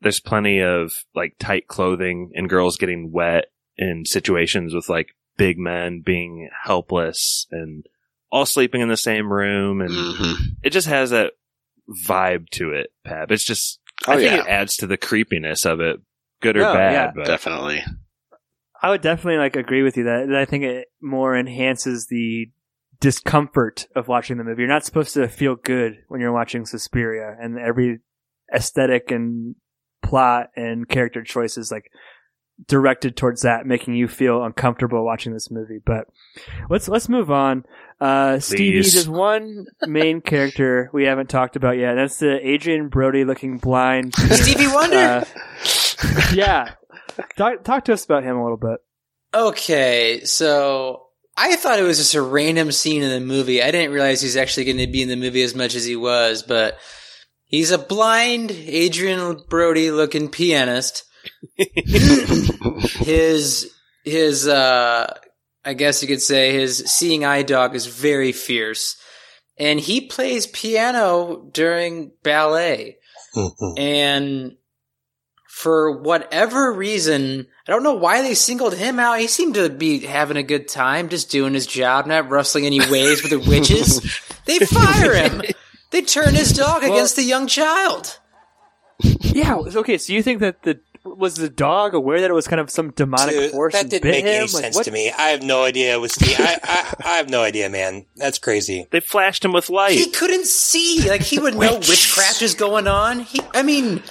there's 0.00 0.20
plenty 0.20 0.60
of 0.62 0.92
like 1.14 1.34
tight 1.38 1.66
clothing 1.66 2.30
and 2.34 2.48
girls 2.48 2.76
getting 2.76 3.10
wet 3.10 3.46
in 3.76 4.04
situations 4.04 4.74
with 4.74 4.88
like 4.88 5.08
big 5.36 5.58
men 5.58 6.02
being 6.06 6.48
helpless 6.64 7.46
and 7.50 7.84
all 8.30 8.46
sleeping 8.46 8.80
in 8.80 8.88
the 8.88 8.96
same 8.96 9.32
room 9.32 9.80
and 9.80 9.90
Mhm. 9.90 10.34
it 10.62 10.70
just 10.70 10.86
has 10.88 11.10
that 11.10 11.32
vibe 12.06 12.48
to 12.50 12.70
it, 12.72 12.92
Pab. 13.06 13.30
It's 13.30 13.44
just 13.44 13.80
Oh 14.06 14.12
I 14.12 14.16
think 14.16 14.32
yeah, 14.32 14.40
it 14.42 14.48
adds 14.48 14.76
to 14.76 14.86
the 14.86 14.96
creepiness 14.96 15.64
of 15.66 15.80
it, 15.80 16.00
good 16.40 16.56
or 16.56 16.60
bad. 16.62 16.92
yeah. 16.92 17.12
But 17.14 17.26
definitely. 17.26 17.82
I 18.82 18.90
would 18.90 19.00
definitely 19.00 19.38
like 19.38 19.56
agree 19.56 19.82
with 19.82 19.96
you 19.96 20.04
that, 20.04 20.28
that 20.28 20.36
I 20.36 20.44
think 20.44 20.64
it 20.64 20.88
more 21.00 21.36
enhances 21.36 22.06
the 22.06 22.50
discomfort 23.00 23.86
of 23.94 24.08
watching 24.08 24.38
the 24.38 24.44
movie. 24.44 24.62
You're 24.62 24.68
not 24.68 24.84
supposed 24.84 25.14
to 25.14 25.28
feel 25.28 25.56
good 25.56 25.98
when 26.08 26.20
you're 26.20 26.32
watching 26.32 26.66
Suspiria, 26.66 27.36
and 27.40 27.58
every 27.58 28.00
aesthetic 28.54 29.10
and 29.10 29.56
plot 30.02 30.50
and 30.56 30.88
character 30.88 31.22
choice 31.22 31.56
is 31.56 31.70
like 31.70 31.90
directed 32.68 33.16
towards 33.16 33.42
that, 33.42 33.66
making 33.66 33.94
you 33.94 34.08
feel 34.08 34.42
uncomfortable 34.42 35.04
watching 35.04 35.32
this 35.32 35.50
movie. 35.50 35.80
But 35.84 36.06
let's 36.70 36.88
let's 36.88 37.08
move 37.08 37.30
on. 37.30 37.64
Uh, 38.00 38.38
Stevie, 38.38 38.82
Please. 38.82 38.94
there's 38.94 39.08
one 39.08 39.66
main 39.86 40.20
character 40.20 40.90
we 40.92 41.04
haven't 41.04 41.30
talked 41.30 41.56
about 41.56 41.78
yet. 41.78 41.94
That's 41.94 42.18
the 42.18 42.36
Adrien 42.36 42.88
Brody 42.88 43.24
looking 43.24 43.58
blind. 43.58 44.14
Stevie 44.14 44.68
Wonder. 44.68 44.96
Uh, 44.96 45.24
yeah, 46.34 46.74
talk, 47.36 47.64
talk 47.64 47.84
to 47.86 47.92
us 47.92 48.04
about 48.04 48.24
him 48.24 48.36
a 48.36 48.42
little 48.42 48.56
bit. 48.56 48.78
Okay, 49.34 50.24
so 50.24 51.06
I 51.36 51.56
thought 51.56 51.78
it 51.78 51.82
was 51.82 51.98
just 51.98 52.14
a 52.14 52.22
random 52.22 52.72
scene 52.72 53.02
in 53.02 53.10
the 53.10 53.20
movie. 53.20 53.62
I 53.62 53.70
didn't 53.70 53.92
realize 53.92 54.20
he's 54.20 54.36
actually 54.36 54.64
going 54.64 54.78
to 54.78 54.86
be 54.86 55.02
in 55.02 55.08
the 55.08 55.16
movie 55.16 55.42
as 55.42 55.54
much 55.54 55.74
as 55.74 55.84
he 55.84 55.96
was, 55.96 56.42
but 56.42 56.78
he's 57.44 57.70
a 57.70 57.78
blind 57.78 58.50
Adrien 58.50 59.42
Brody 59.48 59.90
looking 59.90 60.30
pianist. 60.30 61.04
his 61.56 63.72
his 64.04 64.46
uh 64.46 65.12
I 65.64 65.74
guess 65.74 66.00
you 66.00 66.08
could 66.08 66.22
say 66.22 66.52
his 66.52 66.78
seeing 66.86 67.24
eye 67.24 67.42
dog 67.42 67.74
is 67.74 67.86
very 67.86 68.32
fierce. 68.32 68.96
And 69.58 69.80
he 69.80 70.02
plays 70.02 70.46
piano 70.46 71.48
during 71.52 72.12
ballet. 72.22 72.98
And 73.76 74.56
for 75.56 75.90
whatever 75.90 76.70
reason, 76.70 77.46
I 77.66 77.72
don't 77.72 77.82
know 77.82 77.94
why 77.94 78.20
they 78.20 78.34
singled 78.34 78.74
him 78.74 78.98
out. 78.98 79.18
He 79.18 79.26
seemed 79.26 79.54
to 79.54 79.70
be 79.70 80.00
having 80.00 80.36
a 80.36 80.42
good 80.42 80.68
time, 80.68 81.08
just 81.08 81.30
doing 81.30 81.54
his 81.54 81.66
job, 81.66 82.04
not 82.06 82.28
rustling 82.28 82.66
any 82.66 82.78
waves 82.90 83.22
with 83.22 83.30
the 83.30 83.38
witches. 83.40 84.00
They 84.44 84.58
fire 84.60 85.14
him. 85.14 85.42
They 85.90 86.02
turn 86.02 86.34
his 86.34 86.52
dog 86.52 86.84
against 86.84 87.16
the 87.16 87.22
young 87.24 87.46
child. 87.46 88.18
Yeah. 89.00 89.56
Okay. 89.56 89.98
So 89.98 90.12
you 90.12 90.22
think 90.22 90.40
that 90.40 90.62
the 90.62 90.78
was 91.04 91.36
the 91.36 91.48
dog 91.48 91.94
aware 91.94 92.20
that 92.20 92.30
it 92.30 92.34
was 92.34 92.46
kind 92.48 92.60
of 92.60 92.68
some 92.70 92.90
demonic 92.90 93.34
Dude, 93.34 93.50
force 93.52 93.72
that 93.74 93.88
didn't 93.88 94.02
bit 94.02 94.10
make 94.10 94.24
him? 94.24 94.28
any 94.30 94.40
Like, 94.42 94.48
sense 94.50 94.76
what- 94.76 94.84
to 94.84 94.90
me. 94.90 95.10
I 95.10 95.28
have 95.30 95.42
no 95.42 95.62
idea 95.64 95.94
it 95.94 96.00
was 96.00 96.12
Steve. 96.12 96.36
I, 96.38 96.58
I, 96.62 96.94
I 97.04 97.16
have 97.16 97.30
no 97.30 97.42
idea, 97.42 97.68
man. 97.70 98.04
That's 98.16 98.38
crazy. 98.38 98.86
they 98.90 99.00
flashed 99.00 99.44
him 99.44 99.52
with 99.52 99.70
light. 99.70 99.92
He 99.96 100.10
couldn't 100.10 100.46
see. 100.46 101.08
Like 101.08 101.22
he 101.22 101.38
would 101.38 101.54
know 101.58 101.76
witchcraft 101.76 102.42
is 102.42 102.54
going 102.54 102.86
on. 102.88 103.20
He, 103.20 103.40
I 103.54 103.62
mean, 103.62 104.02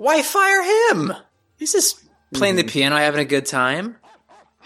Why 0.00 0.22
fire 0.22 0.62
him? 0.62 1.12
He's 1.58 1.72
just 1.72 2.02
playing 2.32 2.56
the 2.56 2.62
hmm. 2.62 2.68
piano, 2.68 2.96
having 2.96 3.20
a 3.20 3.26
good 3.26 3.44
time. 3.44 3.96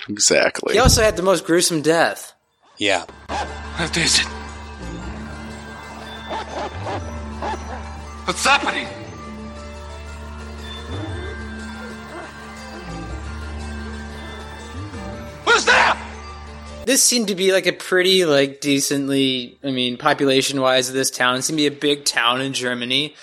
Exactly. 0.09 0.75
He 0.75 0.79
also 0.79 1.03
had 1.03 1.17
the 1.17 1.25
most 1.25 1.45
gruesome 1.45 1.83
death. 1.83 2.33
Yeah. 2.79 3.05
What 3.27 3.97
is 3.97 4.21
it? 4.21 4.27
What's 8.27 8.45
happening? 8.45 8.87
Who's 15.47 15.65
there? 15.65 15.97
This 16.87 17.03
seemed 17.03 17.27
to 17.27 17.35
be 17.35 17.53
like 17.53 17.67
a 17.67 17.73
pretty, 17.73 18.25
like, 18.25 18.61
decently, 18.61 19.59
I 19.65 19.73
mean, 19.73 19.97
population 19.97 20.61
wise 20.61 20.89
of 20.89 20.95
this 20.95 21.11
town. 21.11 21.35
It 21.35 21.43
seemed 21.43 21.59
to 21.59 21.69
be 21.69 21.77
a 21.77 21.77
big 21.77 22.05
town 22.05 22.41
in 22.41 22.53
Germany. 22.53 23.17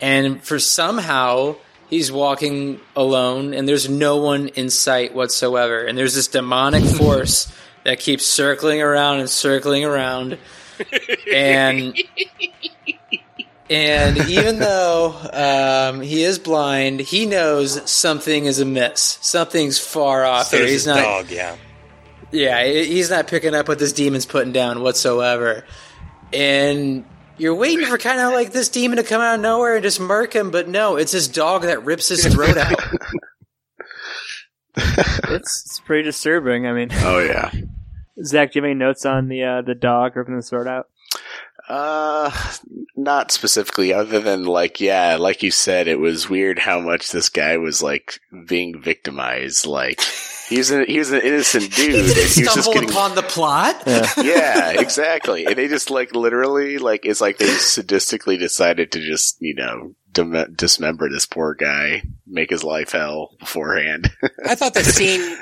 And 0.00 0.42
for 0.42 0.58
somehow, 0.58 1.56
he's 1.88 2.10
walking 2.10 2.80
alone 2.96 3.54
and 3.54 3.68
there's 3.68 3.88
no 3.88 4.16
one 4.16 4.48
in 4.48 4.70
sight 4.70 5.14
whatsoever. 5.14 5.84
And 5.84 5.96
there's 5.96 6.14
this 6.14 6.28
demonic 6.28 6.84
force 6.98 7.52
that 7.84 8.00
keeps 8.00 8.26
circling 8.26 8.82
around 8.82 9.20
and 9.20 9.30
circling 9.30 9.84
around. 9.84 10.38
And. 11.32 11.96
And 13.70 14.18
even 14.28 14.58
though 14.58 15.16
um, 15.32 16.02
he 16.02 16.22
is 16.22 16.38
blind, 16.38 17.00
he 17.00 17.24
knows 17.24 17.90
something 17.90 18.44
is 18.44 18.60
amiss. 18.60 19.18
Something's 19.22 19.78
far 19.78 20.22
off 20.22 20.48
So 20.48 20.58
here. 20.58 20.66
He's 20.66 20.86
not. 20.86 20.96
dog, 20.96 21.30
yeah. 21.30 21.56
Yeah, 22.30 22.62
he's 22.64 23.08
not 23.08 23.26
picking 23.26 23.54
up 23.54 23.66
what 23.68 23.78
this 23.78 23.92
demon's 23.92 24.26
putting 24.26 24.52
down 24.52 24.82
whatsoever. 24.82 25.64
And 26.32 27.06
you're 27.38 27.54
waiting 27.54 27.86
for 27.86 27.98
kind 27.98 28.20
of 28.20 28.32
like 28.32 28.52
this 28.52 28.68
demon 28.68 28.96
to 28.96 29.02
come 29.02 29.20
out 29.20 29.36
of 29.36 29.40
nowhere 29.40 29.74
and 29.74 29.82
just 29.82 30.00
murk 30.00 30.34
him, 30.34 30.50
but 30.50 30.68
no, 30.68 30.96
it's 30.96 31.12
his 31.12 31.28
dog 31.28 31.62
that 31.62 31.84
rips 31.84 32.08
his 32.08 32.26
throat 32.26 32.56
out. 32.56 32.78
It's, 34.76 35.66
it's 35.66 35.80
pretty 35.80 36.02
disturbing. 36.02 36.66
I 36.66 36.72
mean, 36.72 36.88
oh 36.92 37.20
yeah. 37.20 37.50
Zach, 38.22 38.52
do 38.52 38.58
you 38.58 38.62
have 38.62 38.68
any 38.68 38.74
notes 38.74 39.06
on 39.06 39.28
the 39.28 39.42
uh, 39.42 39.62
the 39.62 39.74
dog 39.74 40.16
ripping 40.16 40.36
the 40.36 40.42
sword 40.42 40.68
out? 40.68 40.88
Uh, 41.68 42.30
not 42.96 43.30
specifically, 43.30 43.92
other 43.92 44.20
than 44.20 44.44
like, 44.44 44.80
yeah, 44.80 45.16
like 45.16 45.42
you 45.42 45.50
said, 45.50 45.88
it 45.88 45.98
was 45.98 46.28
weird 46.28 46.58
how 46.58 46.80
much 46.80 47.10
this 47.10 47.28
guy 47.28 47.56
was 47.56 47.82
like 47.82 48.20
being 48.46 48.80
victimized. 48.80 49.66
Like, 49.66 50.00
he 50.48 50.58
was 50.58 50.70
an, 50.70 50.86
he 50.86 50.98
was 50.98 51.10
an 51.10 51.20
innocent 51.20 51.72
dude, 51.74 51.92
he 51.92 51.98
and 51.98 52.08
didn't 52.08 52.30
he 52.32 52.42
just 52.42 52.52
stumble 52.52 52.72
getting. 52.74 52.90
upon 52.90 53.14
the 53.14 53.22
plot. 53.22 53.82
yeah, 53.86 54.70
exactly. 54.80 55.46
And 55.46 55.56
they 55.56 55.68
just 55.68 55.90
like 55.90 56.14
literally, 56.14 56.78
like, 56.78 57.06
it's 57.06 57.20
like 57.20 57.38
they 57.38 57.46
sadistically 57.46 58.38
decided 58.38 58.92
to 58.92 59.00
just, 59.00 59.36
you 59.40 59.54
know, 59.54 59.94
dim- 60.14 60.54
dismember 60.54 61.10
this 61.10 61.26
poor 61.26 61.54
guy, 61.54 62.02
make 62.26 62.50
his 62.50 62.64
life 62.64 62.92
hell 62.92 63.36
beforehand. 63.38 64.10
I 64.46 64.54
thought 64.54 64.74
the 64.74 64.84
scene 64.84 65.36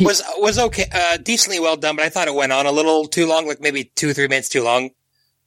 was 0.00 0.22
was 0.38 0.58
okay, 0.58 0.86
uh, 0.92 1.18
decently 1.18 1.60
well 1.60 1.76
done, 1.76 1.96
but 1.96 2.04
I 2.04 2.08
thought 2.08 2.28
it 2.28 2.34
went 2.34 2.52
on 2.52 2.66
a 2.66 2.72
little 2.72 3.06
too 3.06 3.26
long, 3.26 3.46
like 3.46 3.60
maybe 3.60 3.84
two 3.84 4.08
or 4.08 4.14
three 4.14 4.28
minutes 4.28 4.48
too 4.48 4.62
long. 4.62 4.90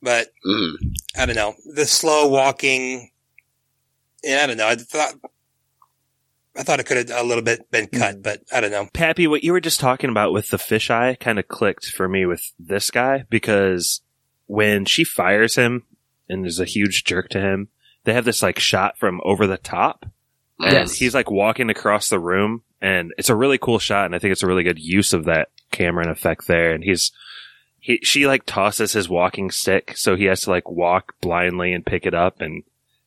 But 0.02 0.28
mm. 0.46 0.74
I 1.18 1.26
don't 1.26 1.36
know 1.36 1.56
the 1.74 1.86
slow 1.86 2.28
walking. 2.28 3.10
Yeah, 4.24 4.42
I 4.44 4.48
don't 4.48 4.58
know. 4.58 4.68
I 4.68 4.76
thought 4.76 5.16
I 6.58 6.64
thought 6.64 6.80
it 6.80 6.86
could 6.86 6.98
have 7.10 7.12
a 7.12 7.28
little 7.28 7.44
bit 7.44 7.70
been 7.72 7.88
cut, 7.88 8.16
hmm. 8.16 8.22
but 8.22 8.42
I 8.52 8.62
don't 8.62 8.72
know. 8.72 8.88
Pappy, 8.94 9.28
what 9.28 9.44
you 9.44 9.52
were 9.52 9.62
just 9.62 9.80
talking 9.80 10.10
about 10.10 10.34
with 10.34 10.50
the 10.50 10.58
fisheye 10.58 11.20
kind 11.20 11.40
of 11.40 11.48
clicked 11.48 11.88
for 11.88 12.08
me 12.08 12.26
with 12.26 12.52
this 12.60 12.90
guy 12.90 13.26
because 13.30 14.02
when 14.48 14.86
she 14.86 15.04
fires 15.04 15.56
him 15.56 15.84
and 16.28 16.44
there's 16.44 16.60
a 16.60 16.66
huge 16.66 17.04
jerk 17.04 17.30
to 17.30 17.40
him, 17.42 17.70
they 18.06 18.14
have 18.14 18.26
this 18.26 18.42
like 18.42 18.60
shot 18.60 18.98
from 18.98 19.22
over 19.24 19.46
the 19.46 19.58
top. 19.58 20.06
And 20.60 20.74
Yes. 20.74 20.96
he's 20.96 21.14
like 21.14 21.30
walking 21.30 21.70
across 21.70 22.10
the 22.10 22.20
room 22.20 22.64
and 22.82 23.14
it's 23.18 23.30
a 23.30 23.36
really 23.36 23.60
cool 23.60 23.80
shot 23.80 24.06
and 24.06 24.16
I 24.16 24.20
think 24.20 24.32
it's 24.32 24.44
a 24.44 24.48
really 24.48 24.64
good 24.64 24.80
use 24.80 25.14
of 25.14 25.26
that 25.26 25.50
camera 25.72 26.04
and 26.04 26.12
effect 26.12 26.48
there. 26.48 26.74
And 26.74 26.84
he's, 26.84 27.12
he, 27.80 28.00
she 28.02 28.26
like 28.26 28.46
tosses 28.46 28.94
his 28.94 29.08
walking 29.08 29.52
stick 29.52 29.94
so 29.96 30.16
he 30.16 30.26
has 30.26 30.42
to 30.42 30.50
like 30.50 30.70
walk 30.70 31.14
blindly 31.22 31.74
and 31.74 31.86
pick 31.86 32.06
it 32.08 32.16
up 32.16 32.42
and 32.42 32.64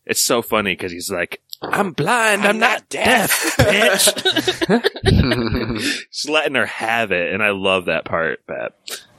it's 0.06 0.24
so 0.24 0.42
funny 0.42 0.72
because 0.72 0.92
he's 0.92 1.10
like, 1.10 1.40
I'm 1.62 1.92
blind, 1.92 2.42
I'm, 2.42 2.58
not, 2.58 2.88
deaf, 2.88 3.56
bitch. 3.58 4.14
Just 6.10 6.28
letting 6.28 6.54
her 6.54 6.64
have 6.66 7.12
it, 7.12 7.34
and 7.34 7.42
I 7.42 7.50
love 7.50 7.84
that 7.84 8.06
part, 8.06 8.46
Bab. 8.46 8.72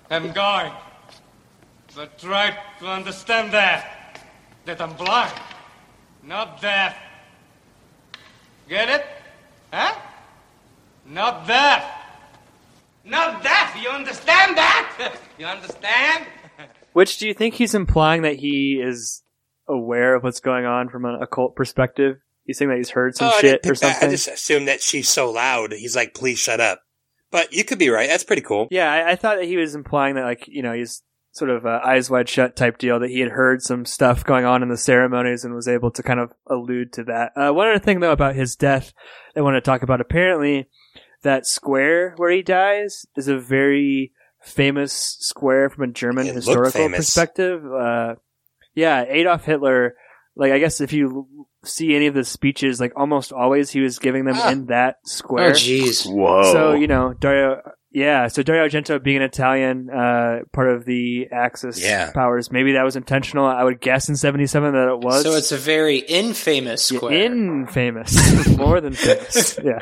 I'm 0.10 0.32
going. 0.32 0.72
But 1.96 2.18
try 2.18 2.58
to 2.80 2.88
understand 2.88 3.52
that. 3.54 4.20
That 4.66 4.82
I'm 4.82 4.94
blind. 4.94 5.34
Not 6.24 6.62
deaf. 6.62 6.96
Get 8.68 8.90
it? 8.90 9.06
Huh? 9.72 9.96
Not 11.06 11.48
deaf. 11.48 11.84
Not 13.04 13.44
deaf. 13.44 13.76
You 13.82 13.90
understand 13.90 14.58
that? 14.58 15.16
You 15.40 15.48
understand? 15.48 16.28
Which 16.94 17.18
do 17.18 17.28
you 17.28 17.34
think 17.34 17.56
he's 17.56 17.74
implying 17.74 18.22
that 18.22 18.36
he 18.36 18.80
is 18.80 19.24
aware 19.68 20.14
of 20.14 20.24
what's 20.24 20.40
going 20.40 20.66
on 20.66 20.90
from 20.90 21.06
an 21.06 21.16
occult 21.20 21.56
perspective? 21.56 22.18
He's 22.44 22.58
saying 22.58 22.70
that 22.70 22.78
he's 22.78 22.90
heard 22.90 23.16
some 23.16 23.30
Oh, 23.34 23.40
shit 23.40 23.56
or 23.56 23.58
pick 23.60 23.70
that. 23.74 23.78
something. 23.78 24.08
I 24.10 24.12
just 24.12 24.28
assumed 24.28 24.68
that 24.68 24.82
she's 24.82 25.08
so 25.08 25.32
loud. 25.32 25.74
He's 25.74 25.96
like, 25.96 26.14
"Please 26.14 26.40
shut 26.40 26.60
up." 26.60 26.82
But 27.32 27.54
you 27.54 27.64
could 27.64 27.80
be 27.80 27.90
right. 27.90 28.10
That's 28.10 28.24
pretty 28.24 28.42
cool. 28.42 28.68
Yeah, 28.72 28.92
I, 28.92 29.12
I 29.12 29.16
thought 29.16 29.38
that 29.38 29.46
he 29.46 29.56
was 29.58 29.74
implying 29.76 30.16
that, 30.16 30.26
like, 30.26 30.48
you 30.48 30.62
know, 30.62 30.74
he's 30.74 31.02
sort 31.32 31.50
of 31.50 31.66
uh, 31.66 31.80
eyes 31.86 32.10
wide 32.10 32.28
shut 32.28 32.58
type 32.58 32.78
deal. 32.78 33.00
That 33.00 33.10
he 33.10 33.20
had 33.22 33.30
heard 33.32 33.62
some 33.62 33.86
stuff 33.86 34.26
going 34.26 34.44
on 34.44 34.64
in 34.64 34.70
the 34.70 34.76
ceremonies 34.78 35.46
and 35.46 35.54
was 35.56 35.68
able 35.68 35.92
to 35.92 36.04
kind 36.04 36.20
of 36.20 36.32
allude 36.48 36.92
to 36.94 37.04
that. 37.06 37.32
Uh, 37.38 37.54
one 37.54 37.70
other 37.70 37.80
thing 37.80 38.00
though 38.02 38.12
about 38.12 38.36
his 38.36 38.56
death, 38.58 38.92
I 39.36 39.42
want 39.42 39.56
to 39.56 39.62
talk 39.62 39.82
about. 39.82 40.02
Apparently, 40.02 40.68
that 41.22 41.46
square 41.46 42.16
where 42.18 42.32
he 42.32 42.42
dies 42.42 43.06
is 43.16 43.28
a 43.30 43.38
very 43.38 44.12
famous 44.44 44.92
square 45.22 45.70
from 45.70 45.84
a 45.90 45.94
German 45.94 46.28
It 46.28 46.36
historical 46.36 46.90
perspective. 46.90 47.64
Uh, 47.66 48.16
yeah, 48.74 49.06
Adolf 49.08 49.46
Hitler. 49.46 49.94
Like, 50.36 50.52
I 50.52 50.60
guess 50.60 50.82
if 50.82 50.92
you 50.92 51.48
see 51.64 51.96
any 51.96 52.08
of 52.08 52.14
the 52.14 52.24
speeches, 52.24 52.80
like 52.80 52.94
almost 52.96 53.32
always 53.32 53.70
he 53.70 53.80
was 53.82 54.00
giving 54.00 54.26
them 54.26 54.36
Ah. 54.38 54.52
in 54.52 54.66
that 54.68 54.98
square. 55.06 55.50
Oh, 55.50 55.52
jeez. 55.52 56.06
Whoa. 56.12 56.44
So 56.52 56.74
you 56.74 56.88
know 56.88 57.14
Dario, 57.20 57.62
yeah. 57.92 58.28
So 58.28 58.42
Dario 58.44 58.68
Argento 58.68 59.02
being 59.04 59.18
an 59.18 59.24
Italian, 59.24 59.90
uh, 59.90 60.40
part 60.54 60.70
of 60.70 60.86
the 60.86 61.28
Axis 61.32 61.84
Yeah. 61.84 62.12
powers, 62.12 62.52
maybe 62.52 62.74
that 62.74 62.84
was 62.84 62.96
intentional. 62.96 63.46
I 63.46 63.64
would 63.64 63.80
guess 63.82 64.10
in 64.10 64.16
'77 64.16 64.74
that 64.74 64.88
it 64.94 65.00
was. 65.00 65.24
So 65.24 65.34
it's 65.34 65.52
a 65.52 65.58
very 65.58 65.98
infamous 65.98 66.90
Yeah, 66.92 66.98
square. 66.98 67.14
infamous, 67.14 68.48
more 68.58 68.82
than 68.82 68.94
famous. 68.94 69.60
yeah, 69.64 69.80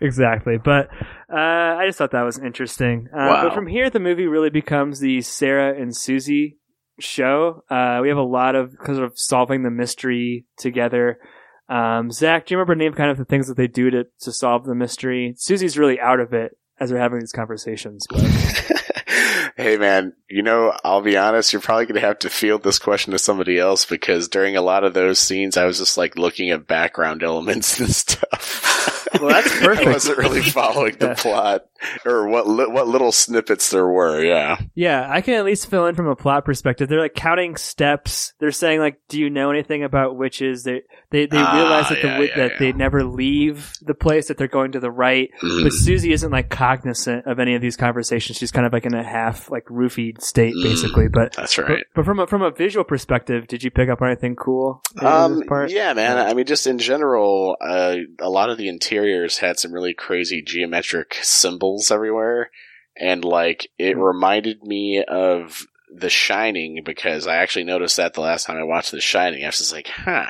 exactly. 0.00 0.56
But 0.62 0.88
uh, 1.32 1.36
I 1.78 1.86
just 1.86 1.98
thought 1.98 2.12
that 2.12 2.22
was 2.22 2.38
interesting. 2.38 3.08
Uh, 3.12 3.16
Wow. 3.18 3.42
But 3.44 3.54
from 3.54 3.66
here, 3.66 3.90
the 3.90 4.00
movie 4.00 4.26
really 4.26 4.50
becomes 4.50 5.00
the 5.00 5.20
Sarah 5.22 5.74
and 5.80 5.94
Suzy 5.96 6.56
show. 7.00 7.64
Uh, 7.70 7.98
we 8.02 8.08
have 8.08 8.18
a 8.18 8.22
lot 8.22 8.54
of 8.54 8.76
kind 8.78 8.98
of 8.98 9.18
solving 9.18 9.62
the 9.62 9.70
mystery 9.70 10.44
together. 10.56 11.18
Um, 11.68 12.10
Zach, 12.10 12.46
do 12.46 12.54
you 12.54 12.58
remember 12.58 12.74
name 12.74 12.94
kind 12.94 13.10
of 13.10 13.16
the 13.18 13.24
things 13.24 13.46
that 13.48 13.56
they 13.56 13.68
do 13.68 13.90
to 13.90 14.04
to 14.22 14.32
solve 14.32 14.64
the 14.64 14.74
mystery? 14.74 15.34
Suzy's 15.36 15.78
really 15.78 16.00
out 16.00 16.18
of 16.20 16.32
it 16.32 16.56
as 16.80 16.90
they're 16.90 16.98
having 16.98 17.20
these 17.20 17.32
conversations. 17.32 18.06
But 18.10 18.22
hey 19.56 19.76
man, 19.76 20.14
you 20.28 20.42
know, 20.42 20.72
I'll 20.84 21.02
be 21.02 21.16
honest, 21.16 21.52
you're 21.52 21.62
probably 21.62 21.86
going 21.86 22.00
to 22.00 22.06
have 22.06 22.18
to 22.20 22.30
field 22.30 22.62
this 22.62 22.78
question 22.78 23.12
to 23.12 23.18
somebody 23.18 23.58
else 23.58 23.84
because 23.84 24.28
during 24.28 24.56
a 24.56 24.62
lot 24.62 24.84
of 24.84 24.94
those 24.94 25.18
scenes, 25.18 25.56
I 25.56 25.66
was 25.66 25.78
just 25.78 25.96
like 25.96 26.16
looking 26.18 26.50
at 26.50 26.66
background 26.66 27.22
elements 27.22 27.78
and 27.78 27.90
stuff. 27.94 29.08
Well, 29.20 29.30
that's 29.30 29.58
perfect. 29.60 29.88
I 29.88 29.92
wasn't 29.92 30.18
really 30.18 30.42
following 30.42 30.96
the 30.98 31.08
Yeah. 31.08 31.14
plot 31.14 31.62
or 32.04 32.28
what 32.28 32.46
li- 32.48 32.66
what 32.68 32.88
little 32.88 33.12
snippets 33.12 33.70
there 33.70 33.86
were. 33.88 34.22
Yeah. 34.24 34.58
Yeah, 34.74 35.06
I 35.10 35.20
can 35.20 35.34
at 35.34 35.44
least 35.44 35.68
fill 35.68 35.86
in 35.86 35.94
from 35.94 36.06
a 36.08 36.16
plot 36.16 36.44
perspective. 36.44 36.88
They're 36.88 37.00
like 37.00 37.14
counting 37.14 37.56
steps. 37.56 38.32
They're 38.38 38.50
saying 38.52 38.80
like, 38.80 39.00
"Do 39.08 39.18
you 39.20 39.30
know 39.30 39.50
anything 39.50 39.82
about 39.84 40.16
witches?" 40.16 40.64
They 40.64 40.82
they 41.10 41.26
they 41.26 41.38
Ah, 41.38 41.54
realize 41.56 41.88
that 41.88 42.02
the 42.02 42.08
yeah, 42.08 42.12
wi- 42.14 42.30
yeah, 42.30 42.36
that 42.36 42.52
yeah. 42.52 42.58
they 42.58 42.72
never 42.72 43.04
leave 43.04 43.72
the 43.82 43.94
place 43.94 44.28
that 44.28 44.38
they're 44.38 44.46
going 44.48 44.72
to 44.72 44.80
the 44.80 44.90
right. 44.90 45.30
Mm. 45.42 45.62
But 45.64 45.72
Suzy 45.72 46.12
isn't 46.12 46.30
like 46.30 46.50
cognizant 46.50 47.26
of 47.26 47.38
any 47.38 47.54
of 47.54 47.62
these 47.62 47.76
conversations. 47.76 48.38
She's 48.38 48.52
kind 48.52 48.66
of 48.66 48.72
like 48.72 48.86
in 48.86 48.94
a 48.94 49.02
half 49.04 49.50
like 49.50 49.64
roofied 49.66 50.20
state 50.20 50.54
Mm. 50.54 50.62
basically. 50.62 51.08
But 51.08 51.34
That's 51.36 51.56
right. 51.58 51.84
but 51.94 52.04
from 52.04 52.18
a 52.20 52.26
from 52.26 52.42
a 52.42 52.50
visual 52.50 52.84
perspective, 52.84 53.46
did 53.46 53.62
you 53.62 53.70
pick 53.70 53.88
up 53.88 54.02
on 54.02 54.08
anything 54.08 54.36
cool? 54.36 54.82
Um, 55.00 55.42
yeah, 55.68 55.92
man. 55.94 56.18
I 56.18 56.34
mean, 56.34 56.46
just 56.46 56.66
in 56.66 56.78
general, 56.78 57.56
uh, 57.60 57.96
a 58.20 58.28
lot 58.28 58.50
of 58.50 58.58
the 58.58 58.68
interiors 58.68 59.38
had 59.38 59.58
some 59.58 59.72
really 59.72 59.94
crazy 59.94 60.42
geometric 60.42 61.16
symbols 61.22 61.69
everywhere, 61.90 62.50
and 62.96 63.24
like 63.24 63.68
it 63.78 63.94
Hmm. 63.94 64.00
reminded 64.00 64.62
me 64.64 65.02
of 65.04 65.66
The 65.92 66.10
Shining 66.10 66.82
because 66.84 67.26
I 67.26 67.36
actually 67.36 67.64
noticed 67.64 67.96
that 67.96 68.14
the 68.14 68.20
last 68.20 68.46
time 68.46 68.56
I 68.56 68.64
watched 68.64 68.90
The 68.92 69.00
Shining. 69.00 69.42
I 69.44 69.48
was 69.48 69.58
just 69.58 69.72
like, 69.72 69.88
huh. 69.88 70.26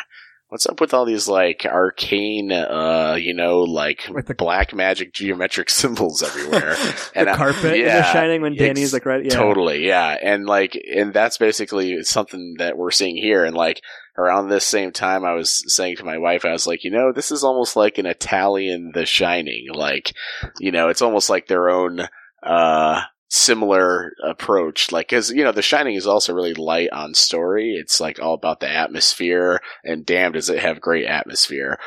What's 0.51 0.67
up 0.67 0.81
with 0.81 0.93
all 0.93 1.05
these 1.05 1.29
like 1.29 1.65
arcane, 1.65 2.51
uh, 2.51 3.17
you 3.17 3.35
know, 3.35 3.61
like 3.61 4.03
With 4.11 4.27
the- 4.27 4.35
black 4.35 4.75
magic 4.75 5.13
geometric 5.15 5.71
symbols 5.81 6.25
everywhere? 6.25 6.75
the 7.15 7.31
I- 7.31 7.37
carpet 7.37 7.65
in 7.67 7.71
The 7.71 7.79
yeah, 7.79 8.13
Shining 8.13 8.43
when 8.43 8.57
Danny's 8.57 8.93
like 8.93 9.07
right. 9.07 9.25
Yeah. 9.25 9.31
Totally, 9.31 9.87
yeah, 9.87 10.17
and 10.21 10.47
like, 10.47 10.77
and 10.93 11.13
that's 11.15 11.39
basically 11.39 12.03
something 12.03 12.57
that 12.59 12.77
we're 12.77 12.91
seeing 12.91 13.17
here. 13.17 13.45
And 13.45 13.57
like 13.57 13.81
around 14.19 14.49
this 14.49 14.65
same 14.65 14.91
time, 14.91 15.25
I 15.25 15.35
was 15.35 15.63
saying 15.73 15.97
to 15.99 16.05
my 16.05 16.19
wife, 16.19 16.45
I 16.45 16.51
was 16.51 16.67
like, 16.67 16.83
you 16.83 16.91
know, 16.91 17.13
this 17.13 17.31
is 17.31 17.45
almost 17.45 17.77
like 17.77 17.99
an 17.99 18.07
Italian 18.07 18.91
The 18.93 19.07
Shining. 19.07 19.69
Like, 19.73 20.13
you 20.59 20.73
know, 20.73 20.89
it's 20.89 21.01
almost 21.03 21.31
like 21.31 21.47
their 21.47 21.71
own 21.71 22.01
uh 22.43 23.03
similar 23.33 24.13
approach 24.29 24.91
like 24.91 25.09
because 25.09 25.31
you 25.31 25.45
know 25.45 25.53
the 25.53 25.63
shining 25.63 25.95
is 25.95 26.07
also 26.07 26.35
really 26.35 26.53
light 26.55 26.91
on 26.91 27.15
story 27.15 27.75
it's 27.81 28.01
like 28.01 28.21
all 28.21 28.35
about 28.35 28.59
the 28.59 28.69
atmosphere 28.69 29.61
and 29.85 30.05
damn 30.05 30.33
does 30.33 30.51
it 30.51 30.59
have 30.59 30.81
great 30.81 31.07
atmosphere 31.07 31.79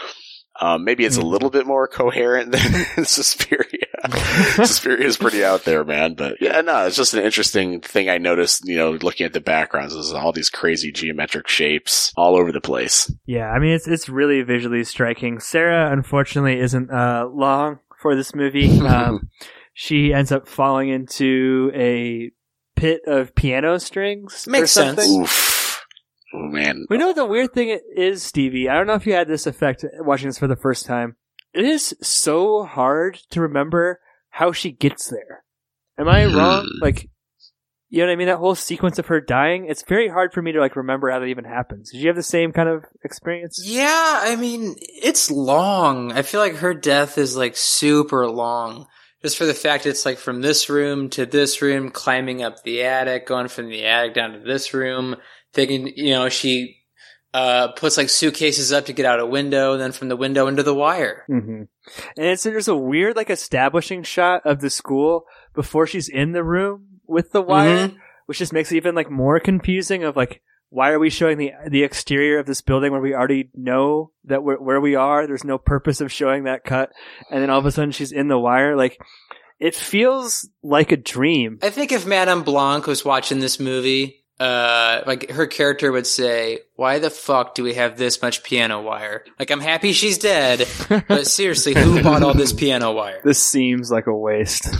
um, 0.62 0.86
maybe 0.86 1.04
it's 1.04 1.18
a 1.18 1.22
Mhm. 1.22 1.32
little 1.32 1.50
bit 1.50 1.66
more 1.66 1.88
coherent 1.88 2.52
than 2.96 3.06
Suspiria. 3.06 3.88
Suspiria 4.54 5.04
is 5.08 5.18
pretty 5.18 5.44
out 5.44 5.64
there, 5.64 5.84
man. 5.84 6.14
But 6.14 6.38
yeah, 6.42 6.62
no, 6.62 6.86
it's 6.86 6.96
just 6.96 7.16
an 7.16 7.24
interesting 7.24 7.82
thing 7.82 8.08
I 8.08 8.20
noticed, 8.20 8.62
you 8.68 8.78
know, 8.78 8.92
looking 8.92 9.26
at 9.26 9.34
the 9.34 9.42
backgrounds 9.42 9.96
is 9.96 10.14
all 10.14 10.32
these 10.32 10.52
crazy 10.52 10.92
geometric 10.92 11.48
shapes 11.48 12.14
all 12.16 12.36
over 12.36 12.52
the 12.52 12.62
place. 12.62 13.12
Yeah, 13.26 13.50
I 13.50 13.58
mean 13.58 13.72
it's 13.72 13.88
it's 13.88 14.08
really 14.08 14.44
visually 14.44 14.84
striking. 14.84 15.40
Sarah 15.40 15.92
unfortunately 15.92 16.60
isn't 16.60 16.92
uh, 16.92 17.28
long 17.34 17.80
for 18.00 18.16
this 18.16 18.36
movie. 18.36 18.80
Um, 18.86 19.30
she 19.74 20.14
ends 20.14 20.32
up 20.32 20.48
falling 20.48 20.90
into 20.90 21.72
a 21.74 22.32
pit 22.76 23.02
of 23.08 23.36
piano 23.36 23.80
strings. 23.80 24.48
or 24.48 24.52
Makes 24.52 24.72
sense. 24.72 25.08
Oof. 25.08 25.84
Oh, 26.34 26.48
man. 26.48 26.86
We 26.90 26.98
know 26.98 27.08
what 27.08 27.16
the 27.16 27.26
weird 27.26 27.54
thing 27.54 27.78
is, 27.96 28.24
Stevie. 28.24 28.68
I 28.70 28.76
don't 28.76 28.88
know 28.88 28.94
if 28.96 29.06
you 29.06 29.14
had 29.14 29.28
this 29.28 29.46
effect 29.46 29.86
watching 30.00 30.30
this 30.30 30.40
for 30.40 30.48
the 30.48 30.56
first 30.56 30.86
time. 30.86 31.16
It 31.54 31.66
is 31.66 31.96
so 32.02 32.64
hard 32.64 33.20
to 33.32 33.42
remember 33.42 34.00
how 34.30 34.52
she 34.52 34.72
gets 34.72 35.08
there. 35.10 35.44
Am 36.00 36.08
I 36.10 36.26
Hmm. 36.26 36.36
wrong? 36.36 36.68
Like, 36.82 37.08
you 37.90 38.00
know 38.00 38.08
what 38.08 38.14
I 38.14 38.16
mean? 38.16 38.28
That 38.28 38.38
whole 38.38 38.56
sequence 38.56 38.98
of 38.98 39.06
her 39.06 39.22
dying. 39.22 39.68
It's 39.70 39.84
very 39.84 40.08
hard 40.10 40.34
for 40.34 40.42
me 40.42 40.52
to 40.54 40.60
like 40.60 40.76
remember 40.76 41.12
how 41.12 41.20
that 41.20 41.28
even 41.28 41.46
happens. 41.46 41.92
Did 41.92 42.02
you 42.02 42.08
have 42.08 42.16
the 42.16 42.24
same 42.24 42.52
kind 42.52 42.68
of 42.68 42.86
experience? 43.04 43.62
Yeah, 43.64 44.20
I 44.24 44.36
mean, 44.36 44.76
it's 44.80 45.30
long. 45.30 46.12
I 46.12 46.24
feel 46.24 46.40
like 46.42 46.56
her 46.56 46.74
death 46.74 47.20
is 47.20 47.38
like 47.38 47.56
super 47.56 48.28
long. 48.28 48.88
Just 49.24 49.38
for 49.38 49.46
the 49.46 49.54
fact 49.54 49.86
it's 49.86 50.06
like 50.06 50.18
from 50.18 50.42
this 50.42 50.70
room 50.70 51.10
to 51.12 51.26
this 51.26 51.62
room, 51.62 51.90
climbing 51.90 52.44
up 52.44 52.62
the 52.64 52.84
attic, 52.84 53.26
going 53.26 53.48
from 53.48 53.70
the 53.70 53.86
attic 53.86 54.14
down 54.14 54.34
to 54.34 54.40
this 54.40 54.74
room, 54.74 55.16
thinking, 55.54 55.94
you 55.96 56.12
know, 56.12 56.28
she 56.30 56.78
uh, 57.34 57.70
puts 57.70 57.98
like 57.98 58.10
suitcases 58.10 58.72
up 58.74 58.86
to 58.86 58.94
get 58.94 59.06
out 59.06 59.20
a 59.20 59.26
window, 59.26 59.78
then 59.78 59.92
from 59.92 60.10
the 60.10 60.18
window 60.18 60.48
into 60.48 60.62
the 60.62 60.76
wire. 60.76 61.24
Mm-hmm. 61.30 61.64
And 62.18 62.26
it's 62.26 62.44
there's 62.44 62.68
a 62.68 62.76
weird 62.76 63.16
like 63.16 63.30
establishing 63.30 64.04
shot 64.04 64.42
of 64.46 64.60
the 64.60 64.70
school 64.70 65.26
before 65.56 65.88
she's 65.88 66.10
in 66.10 66.34
the 66.34 66.44
room 66.44 67.00
with 67.08 67.32
the 67.32 67.42
wire, 67.42 67.88
Mhm. 67.90 67.96
which 68.26 68.40
just 68.40 68.54
makes 68.54 68.72
it 68.72 68.78
even 68.78 68.94
like 68.94 69.10
more 69.10 69.40
confusing. 69.40 70.04
Of 70.04 70.16
like, 70.16 70.42
why 70.74 70.90
are 70.90 70.98
we 70.98 71.12
showing 71.12 71.38
the 71.38 71.52
the 71.68 71.84
exterior 71.84 72.40
of 72.40 72.48
this 72.48 72.62
building 72.62 72.92
when 72.92 73.04
we 73.04 73.14
already 73.14 73.50
know 73.54 74.12
that 74.26 74.44
we're, 74.44 74.60
where 74.60 74.82
we 74.82 74.96
are? 74.96 75.28
There's 75.28 75.44
no 75.44 75.60
purpose 75.60 76.02
of 76.02 76.12
showing 76.12 76.46
that 76.46 76.64
cut, 76.64 76.92
and 77.30 77.42
then 77.42 77.52
all 77.52 77.60
of 77.60 77.66
a 77.68 77.72
sudden 77.72 77.92
she's 77.92 78.12
in 78.12 78.28
the 78.28 78.40
wire. 78.40 78.76
Like, 78.76 79.00
it 79.60 79.76
feels 79.76 80.50
like 80.64 80.92
a 80.92 80.98
dream. 80.98 81.60
I 81.62 81.70
think 81.70 81.92
if 81.92 82.08
Madame 82.08 82.42
Blanc 82.42 82.88
was 82.88 83.06
watching 83.06 83.40
this 83.40 83.60
movie, 83.60 84.26
uh, 84.40 85.02
like 85.06 85.30
her 85.30 85.46
character 85.46 85.92
would 85.92 86.08
say, 86.08 86.62
"Why 86.76 86.98
the 86.98 87.12
fuck 87.12 87.54
do 87.54 87.64
we 87.64 87.76
have 87.76 87.96
this 87.96 88.20
much 88.20 88.44
piano 88.44 88.82
wire? 88.82 89.26
Like, 89.38 89.52
I'm 89.52 89.62
happy 89.62 89.92
she's 89.92 90.18
dead, 90.18 90.68
but 91.08 91.28
seriously, 91.28 91.76
who 91.76 92.02
bought 92.04 92.24
all 92.24 92.34
this 92.34 92.52
piano 92.52 92.94
wire?" 92.94 93.22
This 93.24 93.42
seems 93.42 93.92
like 93.92 94.08
a 94.08 94.16
waste. 94.16 94.68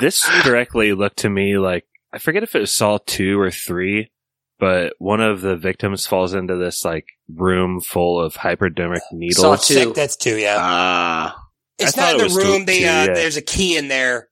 This 0.00 0.26
directly 0.44 0.94
looked 0.94 1.18
to 1.18 1.28
me 1.28 1.58
like 1.58 1.84
I 2.12 2.18
forget 2.18 2.42
if 2.42 2.54
it 2.54 2.60
was 2.60 2.72
Saw 2.72 2.98
two 3.06 3.38
or 3.40 3.50
three, 3.50 4.10
but 4.58 4.94
one 4.98 5.20
of 5.20 5.40
the 5.40 5.56
victims 5.56 6.06
falls 6.06 6.34
into 6.34 6.56
this 6.56 6.84
like 6.84 7.06
room 7.32 7.80
full 7.80 8.20
of 8.20 8.36
hypodermic 8.36 9.02
needles. 9.12 9.36
Saw 9.36 9.50
needles. 9.52 9.68
two. 9.68 9.74
Sick, 9.74 9.94
that's 9.94 10.16
two, 10.16 10.36
yeah. 10.36 10.56
Ah, 10.58 11.36
It's 11.78 11.96
I 11.96 12.12
not 12.12 12.20
in 12.20 12.28
the 12.28 12.34
room. 12.34 12.58
two- 12.60 12.64
They 12.66 12.80
two, 12.80 12.86
uh, 12.86 13.04
yeah. 13.06 13.14
there's 13.14 13.36
a 13.36 13.42
key 13.42 13.76
in 13.76 13.88
there, 13.88 14.28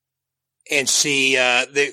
and 0.71 0.89
she 0.89 1.37
uh, 1.37 1.67
they 1.73 1.91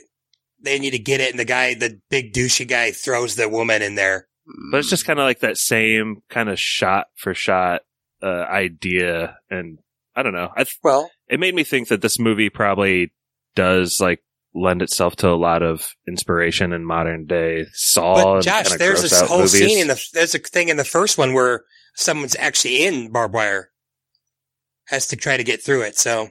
they 0.61 0.79
need 0.79 0.91
to 0.91 0.99
get 0.99 1.21
it, 1.21 1.29
and 1.29 1.39
the 1.39 1.45
guy, 1.45 1.75
the 1.75 1.99
big 2.09 2.33
douchey 2.33 2.67
guy, 2.67 2.91
throws 2.91 3.35
the 3.35 3.47
woman 3.47 3.81
in 3.81 3.95
there. 3.95 4.27
But 4.71 4.77
it's 4.79 4.89
just 4.89 5.05
kind 5.05 5.19
of 5.19 5.23
like 5.23 5.39
that 5.39 5.57
same 5.57 6.17
kind 6.29 6.49
of 6.49 6.59
shot 6.59 7.07
for 7.15 7.33
shot 7.33 7.81
uh, 8.23 8.27
idea, 8.49 9.37
and 9.49 9.79
I 10.15 10.23
don't 10.23 10.33
know. 10.33 10.49
I 10.55 10.63
th- 10.63 10.77
Well, 10.83 11.09
it 11.27 11.39
made 11.39 11.53
me 11.55 11.63
think 11.63 11.87
that 11.89 12.01
this 12.01 12.17
movie 12.19 12.49
probably 12.49 13.11
does 13.55 13.99
like 14.01 14.21
lend 14.55 14.81
itself 14.81 15.15
to 15.17 15.29
a 15.29 15.35
lot 15.35 15.61
of 15.61 15.93
inspiration 16.07 16.71
in 16.71 16.85
modern 16.85 17.25
day 17.25 17.65
Saw. 17.73 18.35
but 18.35 18.41
Josh, 18.41 18.69
kinda 18.69 18.77
there's 18.77 19.01
gross 19.01 19.11
this 19.11 19.21
whole 19.21 19.39
movies. 19.39 19.51
scene 19.51 19.79
in 19.79 19.87
the 19.87 20.01
there's 20.13 20.33
a 20.33 20.39
thing 20.39 20.69
in 20.69 20.77
the 20.77 20.85
first 20.85 21.17
one 21.17 21.33
where 21.33 21.65
someone's 21.95 22.35
actually 22.39 22.85
in 22.85 23.11
barbed 23.11 23.33
wire, 23.33 23.71
has 24.87 25.07
to 25.07 25.15
try 25.15 25.37
to 25.37 25.43
get 25.43 25.63
through 25.63 25.81
it. 25.81 25.97
So 25.97 26.29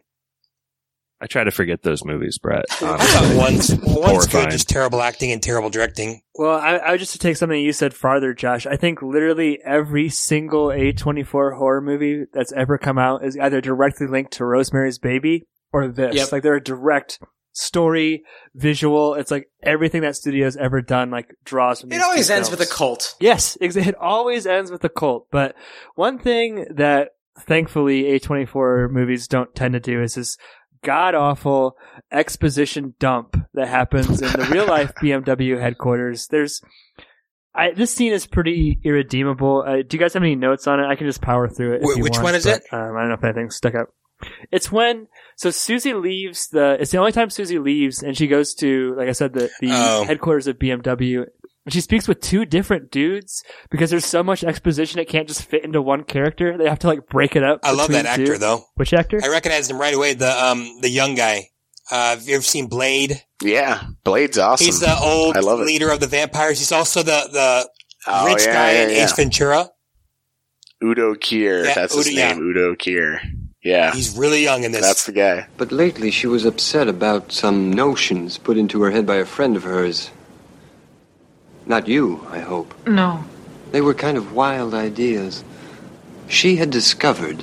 I 1.21 1.27
try 1.27 1.45
to 1.45 1.51
forget 1.51 1.83
those 1.83 2.05
movies, 2.05 2.39
Brett. 2.39 2.65
I 2.83 2.87
honestly. 2.87 3.07
thought 3.07 3.37
one's 3.37 3.75
one's 3.83 4.27
good, 4.27 4.51
just 4.51 4.69
terrible 4.69 5.01
acting 5.01 5.31
and 5.33 5.43
terrible 5.43 5.71
directing. 5.71 6.23
Well, 6.35 6.59
I, 6.59 6.79
I 6.79 6.97
just 6.97 7.13
to 7.13 7.19
take 7.19 7.37
something 7.37 7.59
you 7.59 7.73
said 7.73 7.95
farther, 7.95 8.35
Josh. 8.35 8.67
I 8.67 8.77
think 8.77 9.01
literally 9.01 9.61
every 9.65 10.09
single 10.09 10.67
A24 10.67 11.57
horror 11.57 11.81
movie 11.81 12.27
that's 12.33 12.53
ever 12.53 12.79
come 12.79 12.99
out 12.99 13.25
is 13.25 13.39
either 13.39 13.61
directly 13.61 14.07
linked 14.07 14.33
to 14.35 14.45
Rosemary's 14.45 14.99
Baby 14.99 15.45
or 15.73 15.89
this. 15.89 16.15
Yep. 16.15 16.33
Like 16.33 16.43
they're 16.43 16.57
a 16.57 16.63
direct 16.63 17.21
story, 17.55 18.25
visual. 18.55 19.15
It's 19.15 19.31
like 19.31 19.49
everything 19.63 20.03
that 20.03 20.17
studio's 20.17 20.57
ever 20.57 20.83
done, 20.83 21.11
like 21.11 21.35
draws 21.45 21.81
from. 21.81 21.93
It 21.93 22.03
always 22.03 22.29
ends 22.29 22.51
with 22.51 22.61
a 22.61 22.67
cult. 22.67 23.15
Yes, 23.21 23.57
it 23.61 23.95
always 23.95 24.47
ends 24.47 24.71
with 24.71 24.85
a 24.85 24.91
cult. 24.91 25.29
But 25.31 25.57
one 25.95 26.19
thing 26.19 26.67
that 26.75 27.11
thankfully 27.41 28.03
A24 28.03 28.91
movies 28.91 29.27
don't 29.27 29.55
tend 29.55 29.73
to 29.73 29.81
do 29.81 30.03
is 30.03 30.15
this 30.15 30.37
god 30.85 31.15
awful 31.15 31.77
exposition 32.13 32.95
dump 33.01 33.37
that 33.55 33.69
happens 33.69 34.21
in 34.21 34.31
the 34.33 34.47
real 34.51 34.67
life 34.67 34.93
BMW 35.03 35.59
headquarters. 35.59 36.29
There's, 36.29 36.61
I, 37.55 37.71
this 37.71 37.93
scene 37.95 38.13
is 38.13 38.27
pretty 38.27 38.79
irredeemable. 38.85 39.65
Uh, 39.67 39.77
do 39.77 39.97
you 39.97 39.99
guys 39.99 40.13
have 40.15 40.23
any 40.23 40.37
notes 40.37 40.67
on 40.67 40.81
it? 40.81 40.87
I 40.87 40.97
can 40.97 41.07
just 41.07 41.23
power 41.23 41.49
through 41.49 41.77
it. 41.77 41.83
If 41.83 41.99
Wh- 41.99 42.03
which 42.03 42.13
want, 42.13 42.25
one 42.25 42.35
is 42.35 42.45
but, 42.45 42.59
it? 42.59 42.65
Um, 42.73 42.97
I 42.97 43.01
don't 43.01 43.09
know 43.09 43.15
if 43.15 43.25
anything 43.25 43.51
stuck 43.51 43.75
out. 43.75 43.89
It's 44.53 44.71
when 44.73 45.09
so 45.37 45.51
Suzy 45.51 45.93
leaves 45.95 46.49
the. 46.49 46.77
It's 46.81 46.91
the 46.91 46.99
only 46.99 47.13
time 47.13 47.31
Suzy 47.31 47.59
leaves, 47.59 48.03
and 48.03 48.17
she 48.17 48.27
goes 48.27 48.55
to, 48.57 48.95
like 48.97 49.09
I 49.09 49.13
said, 49.13 49.33
the 49.35 49.51
the 49.61 49.69
Oh. 49.73 50.05
headquarters 50.05 50.47
of 50.47 50.59
BMW. 50.59 51.25
And 51.67 51.73
she 51.73 51.81
speaks 51.81 52.07
with 52.07 52.21
two 52.21 52.45
different 52.45 52.91
dudes 52.91 53.43
because 53.71 53.89
there's 53.91 54.05
so 54.05 54.23
much 54.23 54.45
exposition 54.45 55.01
it 55.01 55.09
can't 55.09 55.27
just 55.27 55.45
fit 55.47 55.65
into 55.65 55.81
one 55.81 56.05
character. 56.05 56.59
They 56.59 56.69
have 56.69 56.79
to 56.81 56.87
like 56.89 57.07
break 57.09 57.37
it 57.37 57.43
up. 57.43 57.61
I 57.65 57.73
love 57.73 57.89
that 57.91 58.05
actor 58.07 58.27
two. 58.35 58.39
though. 58.39 58.65
Which 58.75 58.93
actor? 58.93 59.19
I 59.25 59.29
recognized 59.29 59.71
him 59.71 59.79
right 59.81 59.95
away. 59.95 60.13
The 60.15 60.31
um 60.31 60.79
the 60.83 60.91
young 60.91 61.15
guy. 61.15 61.49
Uh, 61.91 62.11
have 62.17 62.23
you 62.29 62.35
ever 62.37 62.43
seen 62.43 62.67
Blade? 62.67 63.23
yeah, 63.43 63.83
Blade's 64.05 64.39
awesome. 64.39 64.65
He's 64.65 64.81
the 64.81 64.95
old 64.99 65.37
I 65.37 65.41
love 65.41 65.59
leader 65.61 65.91
of 65.91 66.01
the 66.01 66.07
vampires. 66.07 66.59
He's 66.59 66.73
also 66.73 67.03
the 67.03 67.29
the 67.33 67.69
Oh, 68.07 68.27
rich 68.27 68.45
yeah, 68.47 68.53
guy 68.53 68.73
yeah, 68.73 68.83
in 68.85 68.91
yeah. 68.91 69.05
Ace 69.05 69.13
Ventura. 69.17 69.71
Udo 70.83 71.15
Kier. 71.15 71.65
Yeah, 71.65 71.75
that's 71.75 71.95
his 71.95 72.09
Udo- 72.09 72.17
yeah. 72.17 72.33
name. 72.35 72.43
Udo 72.51 72.75
Kier. 72.75 73.19
Yeah, 73.65 73.93
He's 73.95 74.17
really 74.17 74.43
young 74.43 74.63
in 74.65 74.73
this. 74.73 74.83
that's 74.83 75.07
the 75.07 75.13
guy. 75.13 75.47
But 75.57 75.73
lately 75.73 76.11
she 76.11 76.27
was 76.27 76.45
upset 76.45 76.87
about 76.87 77.33
some 77.33 77.73
notions 77.73 78.37
put 78.37 78.59
into 78.59 78.83
her 78.83 78.91
head 78.91 79.07
by 79.07 79.17
a 79.17 79.25
friend 79.25 79.57
of 79.57 79.63
hers. 79.65 80.11
Not 81.67 81.89
you, 81.89 82.27
I 82.31 82.41
hope. 82.41 82.75
No. 82.87 83.25
They 83.73 83.81
were 83.81 83.95
kind 83.95 84.19
of 84.19 84.35
wild 84.35 84.75
ideas. 84.75 85.43
She 86.29 86.57
had 86.57 86.71
discovered 86.71 87.43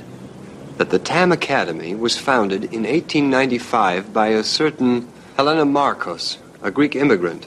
that 0.78 0.90
the 0.90 0.98
Tanz 1.00 1.34
Academy 1.34 1.94
was 1.94 2.16
founded 2.16 2.64
in 2.64 2.84
1895 2.84 4.12
by 4.12 4.28
a 4.28 4.44
certain 4.44 5.08
Helena 5.36 5.64
Markos, 5.66 6.38
a 6.62 6.70
Greek 6.70 6.94
immigrant, 6.94 7.46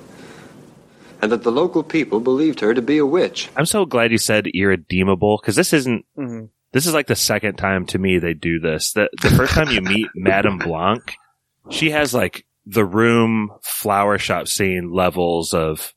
and 1.21 1.31
that 1.31 1.43
the 1.43 1.51
local 1.51 1.81
people 1.81 2.19
believed 2.19 2.59
her 2.59 2.73
to 2.73 2.81
be 2.81 2.97
a 2.97 3.05
witch. 3.05 3.49
I'm 3.55 3.65
so 3.65 3.85
glad 3.85 4.11
you 4.11 4.17
said 4.17 4.47
irredeemable 4.47 5.37
because 5.41 5.55
this 5.55 5.71
isn't. 5.73 6.05
Mhm. 6.17 6.49
This 6.75 6.85
is 6.87 6.93
like 6.93 7.07
the 7.07 7.15
second 7.15 7.55
time 7.55 7.85
to 7.87 7.97
me 7.97 8.19
they 8.19 8.33
do 8.33 8.59
this. 8.59 8.91
The 8.91 9.09
the 9.21 9.29
first 9.29 9.53
time 9.53 9.69
you 9.69 9.79
meet 9.81 10.09
Madame 10.15 10.57
Blanc, 10.57 11.15
she 11.71 11.91
has 11.91 12.13
like 12.13 12.45
the 12.65 12.83
room 12.83 13.49
flower 13.63 14.17
shop 14.17 14.49
scene 14.49 14.91
levels 14.91 15.53
of 15.53 15.93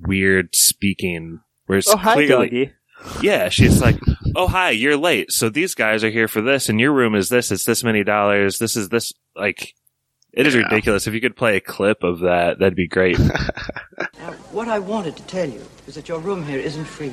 weird 0.00 0.54
speaking. 0.54 1.40
Whereas 1.66 1.88
Oh, 1.88 1.96
hi, 1.96 2.14
clearly, 2.14 2.48
doggy. 2.48 2.72
yeah, 3.22 3.48
she's 3.48 3.82
like, 3.82 3.96
"Oh, 4.36 4.46
hi, 4.46 4.70
you're 4.70 4.96
late. 4.96 5.32
So 5.32 5.48
these 5.48 5.74
guys 5.74 6.04
are 6.04 6.10
here 6.10 6.28
for 6.28 6.40
this, 6.40 6.68
and 6.68 6.78
your 6.78 6.92
room 6.92 7.16
is 7.16 7.28
this. 7.28 7.50
It's 7.50 7.64
this 7.64 7.82
many 7.82 8.04
dollars. 8.04 8.58
This 8.60 8.76
is 8.76 8.88
this. 8.88 9.12
Like, 9.34 9.74
it 10.32 10.46
is 10.46 10.54
Yeah. 10.54 10.62
ridiculous. 10.62 11.08
If 11.08 11.14
you 11.14 11.20
could 11.20 11.34
play 11.34 11.56
a 11.56 11.60
clip 11.60 12.04
of 12.04 12.20
that, 12.20 12.60
that'd 12.60 12.76
be 12.76 12.86
great." 12.88 13.18
Now, 14.18 14.30
what 14.52 14.68
I 14.68 14.78
wanted 14.78 15.16
to 15.16 15.22
tell 15.24 15.48
you 15.48 15.60
is 15.88 15.96
that 15.96 16.08
your 16.08 16.20
room 16.20 16.46
here 16.46 16.60
isn't 16.60 16.84
free. 16.84 17.12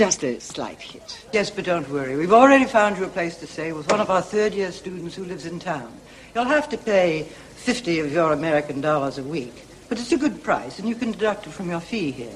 Just 0.00 0.24
a 0.24 0.40
slight 0.40 0.80
hit. 0.80 1.26
Yes, 1.30 1.50
but 1.50 1.66
don't 1.66 1.86
worry. 1.90 2.16
We've 2.16 2.32
already 2.32 2.64
found 2.64 2.96
you 2.96 3.04
a 3.04 3.08
place 3.08 3.36
to 3.36 3.46
stay 3.46 3.72
with 3.72 3.90
one 3.90 4.00
of 4.00 4.08
our 4.08 4.22
third 4.22 4.54
year 4.54 4.72
students 4.72 5.14
who 5.14 5.26
lives 5.26 5.44
in 5.44 5.58
town. 5.58 5.92
You'll 6.34 6.46
have 6.46 6.70
to 6.70 6.78
pay 6.78 7.24
50 7.56 8.00
of 8.00 8.10
your 8.10 8.32
American 8.32 8.80
dollars 8.80 9.18
a 9.18 9.22
week, 9.22 9.66
but 9.90 10.00
it's 10.00 10.10
a 10.10 10.16
good 10.16 10.42
price, 10.42 10.78
and 10.78 10.88
you 10.88 10.94
can 10.94 11.12
deduct 11.12 11.48
it 11.48 11.50
from 11.50 11.68
your 11.68 11.80
fee 11.80 12.12
here. 12.12 12.32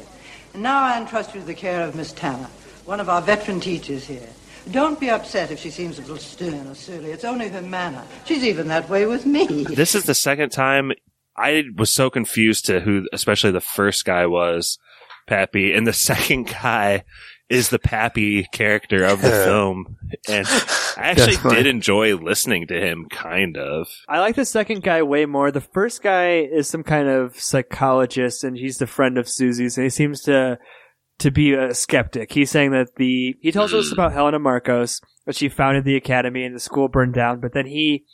And 0.53 0.63
now 0.63 0.83
I 0.83 1.01
entrust 1.01 1.33
you 1.33 1.41
to 1.41 1.47
the 1.47 1.55
care 1.55 1.89
of 1.89 1.95
Miss 1.95 2.13
Tanner, 2.13 2.51
one 2.85 3.01
of 3.01 3.09
our 3.09 3.23
veteran 3.23 3.61
teachers 3.61 4.05
here. 4.05 4.29
Don't 4.71 5.01
be 5.01 5.09
upset 5.09 5.51
if 5.51 5.59
she 5.59 5.71
seems 5.71 5.97
a 5.97 6.03
little 6.03 6.19
stern 6.19 6.67
or 6.67 6.75
surly. 6.75 7.13
It's 7.13 7.25
only 7.25 7.49
her 7.49 7.63
manner. 7.63 8.03
She's 8.27 8.45
even 8.45 8.69
that 8.69 8.91
way 8.91 9.07
with 9.07 9.25
me. 9.25 9.65
This 9.71 9.95
is 9.95 10.05
the 10.05 10.15
second 10.15 10.51
time 10.51 10.93
I 11.35 11.65
was 11.75 11.91
so 11.91 12.11
confused 12.11 12.67
to 12.67 12.81
who, 12.81 13.09
especially 13.15 13.53
the 13.53 13.63
first 13.63 14.05
guy 14.05 14.27
was, 14.27 14.79
Pappy, 15.27 15.73
and 15.73 15.87
the 15.87 15.93
second 16.11 16.49
guy 16.49 17.05
is 17.51 17.69
the 17.69 17.79
Pappy 17.79 18.45
character 18.45 19.05
of 19.05 19.21
the 19.21 19.31
film. 19.45 19.97
And 20.29 20.47
I 20.97 21.11
actually 21.11 21.37
did 21.55 21.67
enjoy 21.67 22.17
listening 22.17 22.67
to 22.69 22.81
him, 22.81 23.07
kind 23.11 23.57
of. 23.57 23.89
I 24.09 24.21
like 24.21 24.37
the 24.37 24.45
second 24.45 24.83
guy 24.83 25.03
way 25.03 25.27
more. 25.27 25.51
The 25.51 25.61
first 25.61 26.03
guy 26.03 26.39
is 26.39 26.69
some 26.69 26.83
kind 26.83 27.09
of 27.09 27.39
psychologist 27.39 28.45
and 28.45 28.57
he's 28.57 28.79
the 28.79 28.87
friend 28.87 29.19
of 29.19 29.29
Suzy's 29.29 29.77
and 29.77 29.85
he 29.85 29.91
seems 29.91 30.23
to 30.23 30.59
to 31.19 31.31
be 31.31 31.55
a 31.55 31.75
skeptic. 31.75 32.33
He's 32.33 32.51
saying 32.51 32.73
that 32.73 32.97
the 32.97 33.37
he 33.41 33.53
tells 33.53 33.73
us 33.73 33.89
hmm. 33.89 33.95
about 33.95 34.13
Helena 34.13 34.41
Markos, 34.41 35.01
that 35.27 35.37
she 35.37 35.49
founded 35.49 35.85
the 35.85 35.97
academy 35.97 36.45
and 36.45 36.55
the 36.55 36.61
school 36.61 36.89
burned 36.89 37.15
down, 37.15 37.41
but 37.41 37.53
then 37.53 37.67
he 37.67 38.05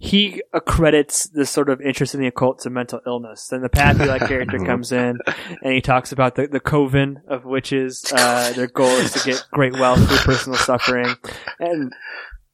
he 0.00 0.42
accredits 0.52 1.28
this 1.30 1.50
sort 1.50 1.68
of 1.68 1.80
interest 1.80 2.14
in 2.14 2.20
the 2.20 2.28
occult 2.28 2.60
to 2.60 2.70
mental 2.70 3.00
illness. 3.04 3.48
Then 3.48 3.62
the 3.62 3.68
Pappy 3.68 4.04
like 4.04 4.22
character 4.28 4.58
comes 4.58 4.92
in 4.92 5.18
and 5.62 5.72
he 5.72 5.80
talks 5.80 6.12
about 6.12 6.36
the, 6.36 6.46
the 6.46 6.60
coven 6.60 7.20
of 7.26 7.44
witches. 7.44 8.04
Uh, 8.12 8.52
their 8.52 8.68
goal 8.68 8.86
is 8.86 9.12
to 9.14 9.30
get 9.30 9.44
great 9.50 9.72
wealth 9.72 10.06
through 10.06 10.18
personal 10.18 10.56
suffering. 10.56 11.14
And 11.58 11.92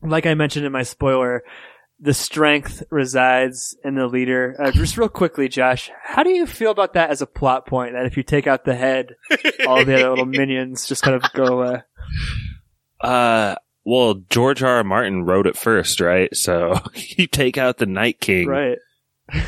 like 0.03 0.24
I 0.24 0.32
mentioned 0.32 0.64
in 0.64 0.72
my 0.72 0.84
spoiler, 0.84 1.42
the 2.01 2.14
strength 2.14 2.82
resides 2.90 3.76
in 3.84 3.95
the 3.95 4.07
leader. 4.07 4.57
Uh, 4.59 4.70
just 4.70 4.97
real 4.97 5.11
quickly, 5.11 5.49
Josh, 5.49 5.90
how 6.03 6.22
do 6.22 6.30
you 6.30 6.47
feel 6.47 6.70
about 6.70 6.95
that 6.95 7.11
as 7.11 7.20
a 7.20 7.26
plot 7.26 7.66
point? 7.66 7.92
That 7.92 8.07
if 8.07 8.16
you 8.16 8.22
take 8.22 8.47
out 8.47 8.64
the 8.64 8.74
head, 8.74 9.16
all 9.66 9.84
the 9.84 9.95
other 9.95 10.11
little 10.11 10.24
minions 10.26 10.86
just 10.86 11.03
kind 11.03 11.14
of 11.14 11.30
go 11.34 11.45
away. 11.59 11.82
Uh, 13.03 13.55
well, 13.85 14.14
George 14.30 14.62
R. 14.62 14.76
R. 14.76 14.85
Martin 14.85 15.24
wrote 15.24 15.47
it 15.47 15.57
first, 15.57 16.01
right? 16.01 16.35
So 16.35 16.78
you 16.95 17.26
take 17.26 17.59
out 17.59 17.78
the 17.78 17.87
Night 17.87 18.20
King. 18.20 18.49
Right. 18.49 18.78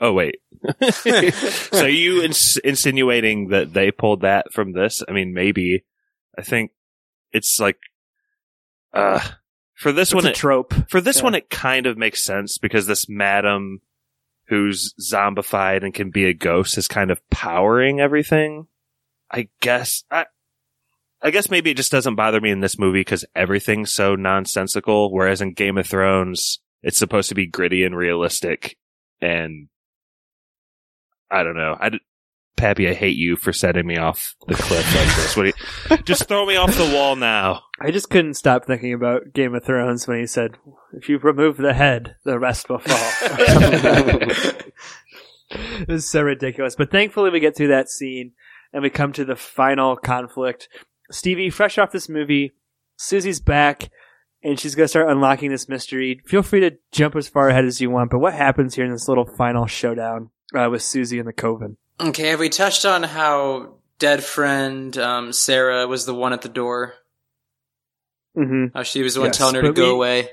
Oh, 0.00 0.12
wait. 0.12 0.40
so 0.90 1.86
you 1.86 2.22
ins- 2.22 2.56
insinuating 2.56 3.48
that 3.50 3.72
they 3.72 3.92
pulled 3.92 4.22
that 4.22 4.52
from 4.52 4.72
this? 4.72 5.00
I 5.08 5.12
mean, 5.12 5.32
maybe. 5.32 5.84
I 6.36 6.42
think 6.42 6.72
it's 7.32 7.60
like, 7.60 7.78
uh, 8.92 9.20
for 9.76 9.92
this 9.92 10.08
It's 10.08 10.14
one, 10.16 10.26
a 10.26 10.30
it, 10.30 10.34
trope. 10.34 10.74
for 10.90 11.00
this 11.00 11.18
Yeah. 11.18 11.22
one, 11.24 11.34
it 11.36 11.50
kind 11.50 11.86
of 11.86 11.96
makes 11.96 12.24
sense 12.24 12.58
because 12.58 12.86
this 12.86 13.08
madam 13.08 13.80
who's 14.48 14.92
zombified 15.00 15.84
and 15.84 15.94
can 15.94 16.10
be 16.10 16.24
a 16.24 16.34
ghost 16.34 16.76
is 16.76 16.88
kind 16.88 17.12
of 17.12 17.20
powering 17.30 18.00
everything. 18.00 18.66
I 19.30 19.48
guess, 19.60 20.02
I, 20.10 20.26
I 21.22 21.30
guess 21.30 21.50
maybe 21.50 21.70
it 21.70 21.76
just 21.76 21.92
doesn't 21.92 22.14
bother 22.14 22.40
me 22.40 22.50
in 22.50 22.60
this 22.60 22.78
movie 22.78 23.00
because 23.00 23.24
everything's 23.34 23.92
so 23.92 24.14
nonsensical. 24.14 25.12
Whereas 25.12 25.40
in 25.40 25.52
Game 25.52 25.76
of 25.76 25.86
Thrones, 25.86 26.60
it's 26.82 26.98
supposed 26.98 27.28
to 27.28 27.34
be 27.34 27.46
gritty 27.46 27.84
and 27.84 27.96
realistic. 27.96 28.78
And 29.20 29.68
I 31.30 31.42
don't 31.42 31.56
know. 31.56 31.76
I, 31.78 31.90
Pappy, 32.56 32.88
I 32.88 32.94
hate 32.94 33.16
you 33.16 33.36
for 33.36 33.52
setting 33.52 33.86
me 33.86 33.96
off 33.96 34.34
the 34.46 34.54
cliff 34.54 34.94
like 34.94 35.16
this. 35.16 35.36
What 35.36 35.46
you, 35.46 35.96
just 36.04 36.28
throw 36.28 36.44
me 36.44 36.56
off 36.56 36.76
the 36.76 36.92
wall 36.94 37.16
now. 37.16 37.62
I 37.80 37.90
just 37.90 38.10
couldn't 38.10 38.34
stop 38.34 38.66
thinking 38.66 38.92
about 38.92 39.32
Game 39.32 39.54
of 39.54 39.64
Thrones 39.64 40.06
when 40.06 40.18
he 40.18 40.26
said, 40.26 40.58
"If 40.92 41.08
you 41.08 41.18
remove 41.18 41.56
the 41.56 41.72
head, 41.72 42.16
the 42.24 42.38
rest 42.38 42.68
will 42.68 42.80
fall." 42.80 43.12
it 45.50 45.88
was 45.88 46.10
so 46.10 46.22
ridiculous, 46.22 46.76
but 46.76 46.90
thankfully 46.90 47.30
we 47.30 47.40
get 47.40 47.56
through 47.56 47.68
that 47.68 47.88
scene 47.88 48.32
and 48.72 48.82
we 48.82 48.90
come 48.90 49.12
to 49.14 49.24
the 49.24 49.36
final 49.36 49.96
conflict. 49.96 50.68
Stevie, 51.10 51.50
fresh 51.50 51.78
off 51.78 51.92
this 51.92 52.08
movie, 52.08 52.52
Suzy's 52.96 53.40
back 53.40 53.90
and 54.42 54.58
she's 54.58 54.74
gonna 54.74 54.88
start 54.88 55.10
unlocking 55.10 55.50
this 55.50 55.68
mystery. 55.68 56.20
Feel 56.26 56.42
free 56.42 56.60
to 56.60 56.76
jump 56.92 57.14
as 57.16 57.28
far 57.28 57.48
ahead 57.48 57.64
as 57.64 57.80
you 57.80 57.90
want, 57.90 58.10
but 58.10 58.18
what 58.20 58.32
happens 58.34 58.74
here 58.74 58.84
in 58.84 58.92
this 58.92 59.08
little 59.08 59.26
final 59.26 59.66
showdown 59.66 60.30
uh, 60.54 60.68
with 60.70 60.82
Suzy 60.82 61.18
and 61.18 61.28
the 61.28 61.32
Coven? 61.32 61.76
Okay, 62.00 62.28
have 62.28 62.40
we 62.40 62.48
touched 62.48 62.86
on 62.86 63.02
how 63.02 63.74
dead 63.98 64.24
friend 64.24 64.96
um, 64.96 65.32
Sarah 65.32 65.86
was 65.86 66.06
the 66.06 66.14
one 66.14 66.32
at 66.32 66.40
the 66.42 66.48
door? 66.48 66.94
Mm-hmm. 68.36 68.76
How 68.76 68.82
she 68.82 69.02
was 69.02 69.14
the 69.14 69.20
one 69.20 69.28
Yes, 69.28 69.38
telling 69.38 69.56
her 69.56 69.62
to 69.62 69.72
go 69.72 69.88
we- 69.88 69.96
away? 69.96 70.28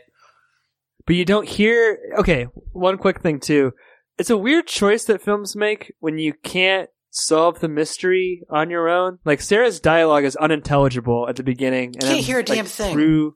But 1.06 1.16
you 1.16 1.24
don't 1.26 1.48
hear. 1.48 1.98
Okay, 2.20 2.44
one 2.74 2.98
quick 2.98 3.22
thing 3.22 3.40
too. 3.40 3.74
It's 4.18 4.30
a 4.30 4.38
weird 4.38 4.68
choice 4.68 5.06
that 5.06 5.22
films 5.22 5.56
make 5.56 5.94
when 6.00 6.18
you 6.18 6.34
can't 6.34 6.90
solve 7.18 7.60
the 7.60 7.68
mystery 7.68 8.44
on 8.50 8.70
your 8.70 8.90
own. 8.90 9.20
Like 9.26 9.42
Sarah's 9.42 9.80
dialogue 9.80 10.24
is 10.24 10.36
unintelligible 10.36 11.28
at 11.28 11.36
the 11.36 11.44
beginning, 11.44 11.96
and 11.96 12.04
Can't 12.04 12.24
hear 12.24 12.38
a 12.38 12.40
like, 12.40 12.48
damn 12.48 12.66
thing. 12.66 12.94
Through 12.94 13.36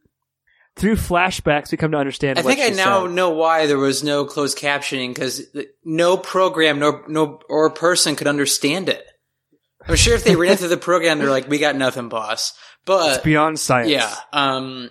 through 0.76 0.96
flashbacks, 0.96 1.72
we 1.72 1.78
come 1.78 1.92
to 1.92 1.98
understand. 1.98 2.40
I 2.40 2.44
think 2.44 2.62
I 2.62 2.70
now 2.70 3.06
said. 3.06 3.14
know 3.14 3.32
why 3.32 3.68
there 3.68 3.78
was 3.78 4.04
no 4.04 4.26
closed 4.26 4.58
captioning 4.58 5.14
because 5.14 5.42
no 5.84 6.18
program, 6.18 6.80
no 6.80 7.04
no 7.08 7.40
or 7.50 7.70
person 7.72 8.16
could 8.16 8.28
understand 8.28 8.88
it. 8.90 9.06
I'm 9.88 9.96
sure 9.96 10.16
if 10.16 10.24
they 10.24 10.36
ran 10.36 10.58
through 10.58 10.70
the 10.70 10.78
program, 10.78 11.20
they're 11.20 11.30
like, 11.30 11.50
"We 11.50 11.58
got 11.58 11.76
nothing, 11.76 12.08
boss." 12.10 12.54
But 12.86 13.16
It's 13.16 13.24
beyond 13.24 13.60
science. 13.60 13.90
Yeah. 13.90 14.16
Um. 14.32 14.90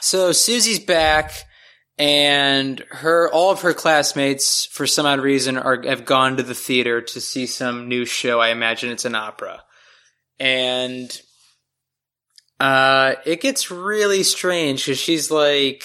So 0.00 0.32
Suzy's 0.32 0.78
back, 0.78 1.32
and 1.98 2.82
her 2.90 3.30
all 3.32 3.50
of 3.50 3.60
her 3.62 3.72
classmates, 3.72 4.66
for 4.66 4.86
some 4.86 5.06
odd 5.06 5.20
reason, 5.20 5.56
are 5.56 5.82
have 5.82 6.04
gone 6.04 6.36
to 6.36 6.42
the 6.42 6.54
theater 6.54 7.00
to 7.00 7.20
see 7.20 7.46
some 7.46 7.88
new 7.88 8.04
show. 8.04 8.40
I 8.40 8.48
imagine 8.48 8.90
it's 8.90 9.04
an 9.04 9.14
opera, 9.14 9.62
and 10.40 11.10
uh, 12.58 13.14
it 13.24 13.40
gets 13.40 13.70
really 13.70 14.22
strange 14.24 14.84
because 14.84 14.98
she's 14.98 15.30
like, 15.30 15.84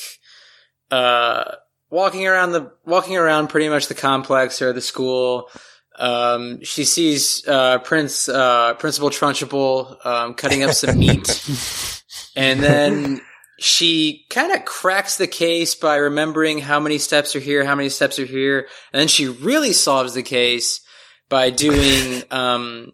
uh, 0.90 1.56
walking 1.90 2.28
around 2.28 2.52
the 2.52 2.72
walking 2.86 3.18
around 3.18 3.50
pretty 3.50 3.70
much 3.70 3.88
the 3.88 3.96
complex 3.96 4.62
or 4.62 4.74
the 4.74 4.82
school. 4.82 5.50
Um, 5.98 6.64
she 6.64 6.86
sees 6.86 7.46
uh, 7.48 7.80
Prince 7.80 8.30
uh, 8.30 8.74
Principal 8.76 9.10
Trunchbull 9.10 10.06
um, 10.06 10.34
cutting 10.34 10.64
up 10.64 10.72
some 10.72 10.98
meat, 10.98 12.04
and 12.36 12.62
then 12.62 13.22
she 13.60 14.26
kind 14.30 14.52
of 14.52 14.66
cracks 14.66 15.18
the 15.18 15.28
case 15.28 15.76
by 15.76 15.98
remembering 15.98 16.60
how 16.60 16.80
many 16.80 16.98
steps 16.98 17.36
are 17.36 17.40
here, 17.40 17.64
how 17.64 17.76
many 17.76 17.90
steps 17.90 18.20
are 18.20 18.26
here, 18.26 18.68
and 18.94 19.00
then 19.00 19.08
she 19.08 19.28
really 19.28 19.74
solves 19.74 20.14
the 20.14 20.24
case 20.24 20.82
by 21.30 21.50
doing 21.50 22.24
um, 22.32 22.94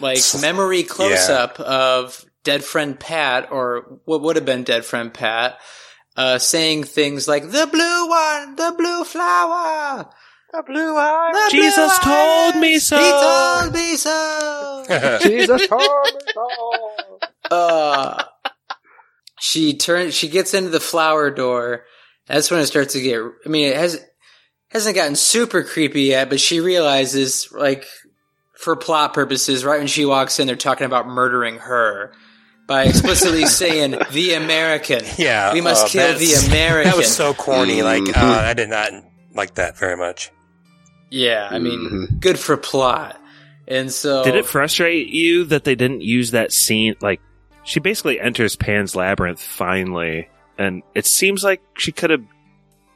like 0.00 0.20
memory 0.40 0.82
close 0.82 1.28
up 1.28 1.58
of 1.60 2.24
dead 2.44 2.64
friend 2.64 2.98
Pat, 2.98 3.50
or 3.50 4.00
what 4.04 4.22
would 4.22 4.36
have 4.36 4.46
been 4.46 4.64
dead 4.64 4.84
friend 4.84 5.12
Pat, 5.12 5.58
uh, 6.16 6.38
saying 6.38 6.84
things 6.84 7.28
like 7.28 7.50
"the 7.50 7.68
blue 7.70 8.08
one, 8.08 8.56
the 8.56 8.74
blue 8.76 9.04
flower." 9.04 10.10
The 10.50 10.62
blue 10.62 10.96
eye. 10.96 11.30
The 11.30 11.50
Jesus 11.50 11.98
blue 11.98 12.10
told 12.10 12.54
eye. 12.54 12.60
me 12.60 12.78
so. 12.78 12.96
He 12.96 13.10
told 13.10 13.74
me 13.74 13.96
so. 13.96 15.18
Jesus 15.22 15.66
told 15.66 16.14
me 16.14 16.20
so. 16.32 17.18
uh, 17.50 18.24
she 19.40 19.76
turns. 19.76 20.14
She 20.14 20.28
gets 20.28 20.54
into 20.54 20.70
the 20.70 20.80
flower 20.80 21.30
door. 21.30 21.84
That's 22.26 22.50
when 22.50 22.60
it 22.60 22.66
starts 22.66 22.92
to 22.94 23.00
get. 23.00 23.20
I 23.44 23.48
mean, 23.48 23.68
it 23.70 23.76
has 23.76 24.04
hasn't 24.70 24.96
gotten 24.96 25.16
super 25.16 25.62
creepy 25.62 26.02
yet, 26.02 26.28
but 26.28 26.40
she 26.40 26.60
realizes, 26.60 27.48
like, 27.52 27.84
for 28.58 28.76
plot 28.76 29.14
purposes, 29.14 29.64
right 29.64 29.78
when 29.78 29.86
she 29.86 30.04
walks 30.04 30.38
in, 30.38 30.46
they're 30.46 30.56
talking 30.56 30.84
about 30.84 31.06
murdering 31.06 31.56
her 31.58 32.12
by 32.66 32.84
explicitly 32.84 33.46
saying 33.46 33.96
"the 34.12 34.34
American." 34.34 35.02
Yeah, 35.16 35.52
we 35.54 35.60
must 35.60 35.86
uh, 35.86 35.88
kill 35.88 36.18
the 36.18 36.34
American. 36.48 36.90
That 36.90 36.96
was 36.98 37.14
so 37.14 37.32
corny. 37.34 37.82
Like 37.82 38.02
Mhm. 38.02 38.16
uh, 38.16 38.40
I 38.40 38.54
did 38.54 38.68
not 38.68 38.90
like 39.34 39.54
that 39.54 39.78
very 39.78 39.96
much. 39.96 40.30
yeah, 41.10 41.48
I 41.50 41.58
mean, 41.58 42.18
good 42.20 42.38
for 42.38 42.56
plot. 42.58 43.18
And 43.66 43.92
so, 43.92 44.24
Did 44.24 44.34
it 44.34 44.46
frustrate 44.46 45.08
you 45.08 45.44
that 45.44 45.64
they 45.64 45.74
didn't 45.74 46.00
use 46.02 46.30
that 46.30 46.52
scene? 46.52 46.94
Like, 47.02 47.20
she 47.68 47.80
basically 47.80 48.18
enters 48.18 48.56
Pan's 48.56 48.96
Labyrinth 48.96 49.40
finally, 49.42 50.28
and 50.58 50.82
it 50.94 51.06
seems 51.06 51.44
like 51.44 51.60
she 51.76 51.92
could 51.92 52.10
have 52.10 52.24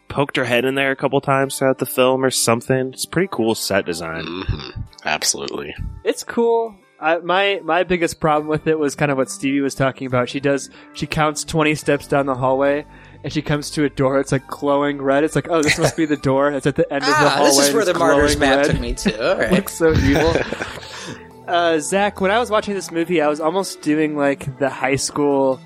poked 0.09 0.37
her 0.37 0.45
head 0.45 0.64
in 0.64 0.75
there 0.75 0.91
a 0.91 0.97
couple 0.97 1.20
times 1.20 1.59
throughout 1.59 1.79
the 1.79 1.87
film 1.87 2.25
or 2.25 2.31
something. 2.31 2.89
It's 2.93 3.07
pretty 3.07 3.29
cool 3.31 3.55
set 3.55 3.87
design. 3.87 4.25
hmm 4.27 4.81
Absolutely. 5.05 5.75
It's 6.05 6.25
cool. 6.25 6.75
I, 7.01 7.18
my 7.18 7.61
my 7.64 7.83
biggest 7.83 8.20
problem 8.20 8.47
with 8.49 8.66
it 8.68 8.79
was 8.79 8.95
kind 8.95 9.11
of 9.11 9.18
what 9.18 9.29
Stevie 9.29 9.61
was 9.61 9.75
talking 9.75 10.07
about. 10.07 10.29
She 10.29 10.39
does 10.39 10.70
she 10.95 11.07
counts 11.07 11.43
twenty 11.45 11.75
steps 11.75 12.07
down 12.07 12.27
the 12.27 12.35
hallway, 12.37 12.87
and 13.25 13.33
she 13.33 13.43
comes 13.43 13.70
to 13.73 13.85
a 13.85 13.91
door. 13.91 14.20
It's 14.20 14.31
like 14.33 14.47
glowing 14.47 15.03
red. 15.03 15.25
It's 15.25 15.35
like, 15.35 15.49
oh, 15.51 15.62
this 15.62 15.79
must 15.79 15.97
be 15.97 16.07
the 16.07 16.16
door. 16.16 16.53
It's 16.53 16.66
at 16.66 16.77
the 16.77 16.91
end 16.93 17.03
of 17.03 17.09
the 17.11 17.14
Ah, 17.16 17.29
hallway. 17.31 17.51
this 17.57 17.68
is 17.68 17.75
where 17.75 17.85
the 17.85 17.95
martyrs 17.95 18.37
glowing 18.37 18.51
map 18.57 18.66
red. 18.66 18.70
took 18.70 18.81
me 18.81 18.95
to. 18.95 19.31
All 19.33 19.37
right. 19.39 19.51
Looks 19.59 19.75
so 19.75 19.93
evil. 19.93 20.33
uh, 21.49 21.78
Zach, 21.78 22.20
when 22.20 22.30
I 22.30 22.38
was 22.38 22.51
watching 22.51 22.74
this 22.74 22.90
movie, 22.90 23.20
I 23.20 23.28
was 23.28 23.40
almost 23.40 23.82
doing 23.82 24.16
like 24.16 24.59
the 24.59 24.68
high 24.68 24.97
school 24.97 25.61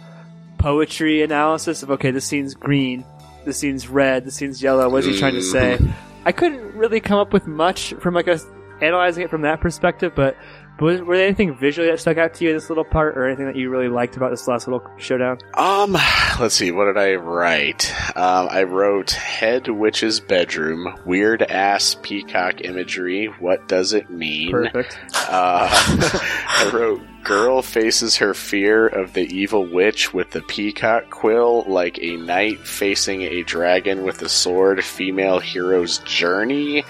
poetry 0.58 1.22
analysis 1.22 1.82
of 1.82 1.90
okay, 1.92 2.10
this 2.10 2.24
scene's 2.24 2.54
green, 2.54 3.04
this 3.44 3.58
scene's 3.58 3.88
red, 3.88 4.24
this 4.24 4.34
scene's 4.34 4.62
yellow. 4.62 4.88
What 4.88 5.04
is 5.04 5.06
he 5.06 5.18
trying 5.18 5.34
to 5.34 5.42
say? 5.42 5.78
I 6.24 6.32
couldn't 6.32 6.74
really 6.74 7.00
come 7.00 7.18
up 7.18 7.32
with 7.32 7.46
much 7.46 7.94
from 8.00 8.14
like 8.14 8.26
a 8.26 8.40
analyzing 8.80 9.24
it 9.24 9.30
from 9.30 9.42
that 9.42 9.60
perspective, 9.60 10.12
but. 10.14 10.36
Was, 10.80 11.00
were 11.00 11.16
there 11.16 11.26
anything 11.26 11.56
visually 11.56 11.90
that 11.90 12.00
stuck 12.00 12.18
out 12.18 12.34
to 12.34 12.44
you 12.44 12.50
in 12.50 12.56
this 12.56 12.68
little 12.68 12.84
part, 12.84 13.16
or 13.16 13.26
anything 13.26 13.46
that 13.46 13.56
you 13.56 13.70
really 13.70 13.88
liked 13.88 14.16
about 14.16 14.30
this 14.30 14.46
last 14.46 14.66
little 14.66 14.86
showdown? 14.98 15.38
Um, 15.54 15.96
let's 16.38 16.54
see, 16.54 16.70
what 16.70 16.86
did 16.86 16.98
I 16.98 17.14
write? 17.14 17.92
Um, 18.16 18.48
I 18.50 18.64
wrote 18.64 19.12
Head 19.12 19.68
Witch's 19.68 20.20
Bedroom, 20.20 20.98
Weird 21.04 21.42
Ass 21.42 21.96
Peacock 22.02 22.60
Imagery, 22.62 23.26
What 23.26 23.68
Does 23.68 23.92
It 23.92 24.10
Mean? 24.10 24.50
Perfect. 24.50 24.98
Uh, 25.14 25.68
I 26.48 26.70
wrote 26.72 27.02
Girl 27.26 27.60
faces 27.60 28.18
her 28.18 28.34
fear 28.34 28.86
of 28.86 29.12
the 29.12 29.24
evil 29.34 29.66
witch 29.66 30.14
with 30.14 30.30
the 30.30 30.42
peacock 30.42 31.10
quill 31.10 31.64
like 31.66 31.98
a 32.00 32.16
knight 32.18 32.64
facing 32.64 33.22
a 33.22 33.42
dragon 33.42 34.04
with 34.04 34.22
a 34.22 34.28
sword, 34.28 34.84
female 34.84 35.40
hero's 35.40 35.98
journey. 35.98 36.84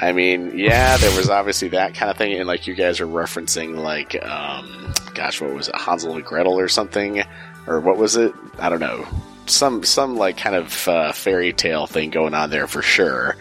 I 0.00 0.12
mean, 0.12 0.58
yeah, 0.58 0.96
there 0.96 1.16
was 1.16 1.30
obviously 1.30 1.68
that 1.68 1.94
kind 1.94 2.10
of 2.10 2.16
thing, 2.16 2.34
and 2.34 2.46
like 2.46 2.66
you 2.66 2.74
guys 2.74 3.00
are 3.00 3.06
referencing, 3.06 3.76
like, 3.76 4.22
um, 4.24 4.92
gosh, 5.14 5.40
what 5.40 5.54
was 5.54 5.68
it, 5.68 5.76
Hansel 5.76 6.16
and 6.16 6.24
Gretel 6.24 6.58
or 6.58 6.68
something, 6.68 7.22
or 7.66 7.80
what 7.80 7.96
was 7.96 8.16
it? 8.16 8.34
I 8.58 8.68
don't 8.68 8.80
know, 8.80 9.06
some 9.46 9.84
some 9.84 10.16
like 10.16 10.36
kind 10.36 10.56
of 10.56 10.88
uh, 10.88 11.12
fairy 11.12 11.52
tale 11.52 11.86
thing 11.86 12.10
going 12.10 12.34
on 12.34 12.50
there 12.50 12.66
for 12.66 12.82
sure. 12.82 13.36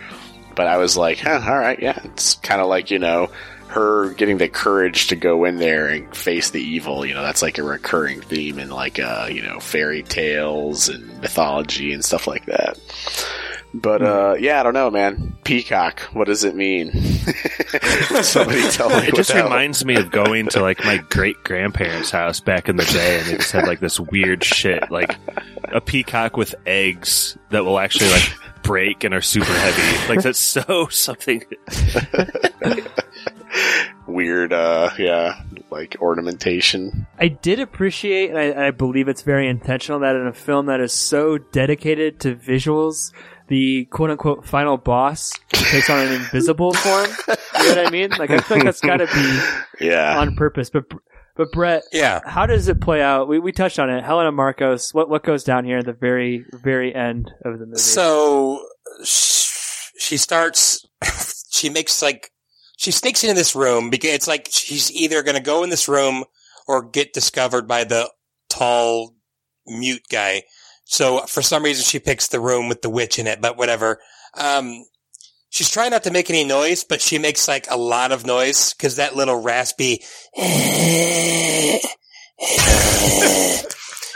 But 0.56 0.68
I 0.68 0.78
was 0.78 0.96
like, 0.96 1.20
huh, 1.20 1.42
all 1.44 1.58
right, 1.58 1.80
yeah, 1.82 2.00
it's 2.04 2.36
kind 2.36 2.62
of 2.62 2.68
like 2.68 2.92
you 2.92 3.00
know 3.00 3.30
her 3.74 4.14
getting 4.14 4.38
the 4.38 4.48
courage 4.48 5.08
to 5.08 5.16
go 5.16 5.46
in 5.46 5.58
there 5.58 5.88
and 5.88 6.16
face 6.16 6.52
the 6.52 6.62
evil. 6.62 7.06
You 7.06 7.16
know, 7.16 7.24
that's 7.24 7.42
like 7.42 7.58
a 7.58 7.64
recurring 7.64 8.22
theme 8.22 8.60
in 8.60 8.70
like 8.70 9.00
uh, 9.00 9.28
you 9.32 9.42
know 9.42 9.60
fairy 9.60 10.04
tales 10.04 10.90
and 10.90 11.20
mythology 11.22 11.92
and 11.92 12.06
stuff 12.06 12.28
like 12.28 12.46
that. 12.46 12.78
But 13.76 14.02
uh, 14.04 14.36
yeah, 14.40 14.60
I 14.60 14.64
don't 14.64 14.76
know, 14.76 14.92
man. 14.92 15.36
Peacock, 15.44 16.02
what 16.14 16.28
does 16.28 16.44
it 16.44 16.56
mean? 16.56 16.92
Somebody 18.22 18.70
tell 18.70 18.90
me. 18.90 19.08
It 19.08 19.16
just 19.16 19.32
without- 19.32 19.46
reminds 19.46 19.84
me 19.84 19.96
of 19.96 20.12
going 20.12 20.48
to 20.50 20.62
like 20.62 20.84
my 20.86 20.98
great 21.10 21.44
grandparents' 21.44 22.12
house 22.12 22.40
back 22.40 22.70
in 22.70 22.76
the 22.76 22.86
day, 22.86 23.20
and 23.20 23.28
they 23.28 23.38
just 23.38 23.52
had 23.52 23.66
like 23.66 23.80
this 23.80 24.00
weird 24.00 24.44
shit, 24.44 24.92
like 24.92 25.18
a 25.72 25.82
peacock 25.82 26.38
with 26.38 26.54
eggs 26.68 27.36
that 27.50 27.66
will 27.66 27.80
actually 27.80 28.12
like 28.12 28.32
break 28.62 29.04
and 29.04 29.14
are 29.14 29.22
super 29.22 29.52
heavy. 29.52 30.08
Like 30.08 30.22
that's 30.24 30.40
so 30.40 30.88
something. 30.92 31.44
weird, 34.08 34.54
uh, 34.54 34.90
yeah, 34.98 35.42
like 35.72 35.96
ornamentation. 36.00 37.08
I 37.18 37.28
did 37.30 37.60
appreciate, 37.60 38.30
and 38.30 38.38
I, 38.38 38.44
and 38.44 38.60
I 38.60 38.72
believe 38.72 39.08
it's 39.08 39.22
very 39.24 39.48
intentional, 39.48 40.00
that 40.02 40.16
in 40.16 40.28
a 40.28 40.34
film 40.34 40.68
that 40.68 40.80
is 40.80 40.94
so 40.94 41.38
dedicated 41.38 42.20
to 42.22 42.36
visuals, 42.36 43.12
the 43.48 43.86
quote 43.86 44.10
unquote 44.12 44.46
final 44.46 44.78
boss 44.78 45.32
takes 45.52 45.90
on 45.90 46.00
an 46.00 46.12
invisible 46.22 46.74
form. 46.74 47.08
You 47.28 47.70
know 47.70 47.76
what 47.82 47.88
I 47.88 47.90
mean? 47.92 48.10
Like, 48.12 48.30
I 48.32 48.40
feel 48.40 48.58
like 48.58 48.66
that's 48.66 48.82
got 48.82 48.98
to 48.98 49.08
be 49.08 49.86
Yeah. 49.88 50.20
on 50.20 50.36
purpose. 50.36 50.70
But, 50.70 50.86
but 51.36 51.52
Brett, 51.52 51.84
Yeah. 51.92 52.22
how 52.26 52.46
does 52.46 52.68
it 52.68 52.80
play 52.82 53.02
out? 53.02 53.28
We, 53.28 53.40
we 53.40 53.52
touched 53.52 53.80
on 53.80 53.90
it. 53.90 54.04
Helena 54.04 54.32
Markos, 54.32 54.94
what, 54.94 55.10
what 55.10 55.24
goes 55.24 55.44
down 55.44 55.66
here 55.66 55.80
at 55.80 55.86
the 55.86 55.94
very, 55.94 56.46
very 56.54 56.94
end 56.96 57.32
of 57.44 57.60
the 57.60 57.66
movie? 57.66 57.78
So 57.80 58.66
she 59.04 60.18
starts. 60.18 60.86
She 61.54 61.70
makes 61.70 62.02
like 62.02 62.32
she 62.78 62.90
sneaks 62.92 63.24
into 63.24 63.36
this 63.36 63.56
room 63.56 63.90
because 63.92 64.10
it's 64.10 64.28
like 64.28 64.50
she's 64.52 64.92
either 64.92 65.22
going 65.24 65.36
to 65.38 65.42
go 65.42 65.64
in 65.64 65.70
this 65.70 65.88
room 65.88 66.26
or 66.68 66.82
get 66.84 67.14
discovered 67.14 67.68
by 67.68 67.84
the 67.86 68.10
tall 68.50 69.16
mute 69.68 70.02
guy. 70.12 70.42
So 70.94 71.22
for 71.22 71.42
some 71.42 71.64
reason 71.64 71.84
she 71.84 71.98
picks 71.98 72.28
the 72.28 72.40
room 72.40 72.70
with 72.70 72.84
the 72.84 72.90
witch 72.90 73.18
in 73.18 73.26
it, 73.26 73.42
but 73.42 73.58
whatever. 73.58 74.00
Um, 74.38 74.86
she's 75.50 75.72
trying 75.72 75.90
not 75.90 76.04
to 76.04 76.12
make 76.12 76.30
any 76.30 76.44
noise, 76.44 76.84
but 76.84 77.02
she 77.02 77.18
makes 77.18 77.48
like 77.48 77.66
a 77.72 77.78
lot 77.78 78.12
of 78.12 78.28
noise 78.28 78.76
because 78.76 78.98
that 78.98 79.16
little 79.16 79.42
raspy. 79.42 80.04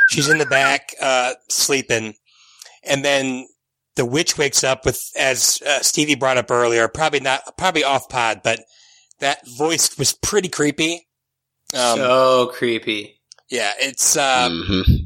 she's 0.09 0.29
in 0.29 0.37
the 0.37 0.45
back, 0.47 0.93
uh, 1.01 1.33
sleeping. 1.49 2.13
And 2.83 3.03
then 3.03 3.47
the 3.95 4.05
witch 4.05 4.37
wakes 4.37 4.63
up 4.63 4.85
with, 4.85 5.01
as 5.17 5.59
uh, 5.65 5.79
Stevie 5.79 6.13
brought 6.13 6.37
up 6.37 6.51
earlier, 6.51 6.87
probably 6.87 7.21
not, 7.21 7.57
probably 7.57 7.83
off 7.85 8.07
pod, 8.07 8.41
but 8.43 8.59
that 9.19 9.39
voice 9.47 9.97
was 9.97 10.13
pretty 10.13 10.47
creepy. 10.47 11.07
Um, 11.73 11.97
so 11.97 12.51
creepy. 12.53 13.19
yeah, 13.49 13.71
it's 13.79 14.15
uh, 14.15 14.47
Mm-hmm. 14.51 15.05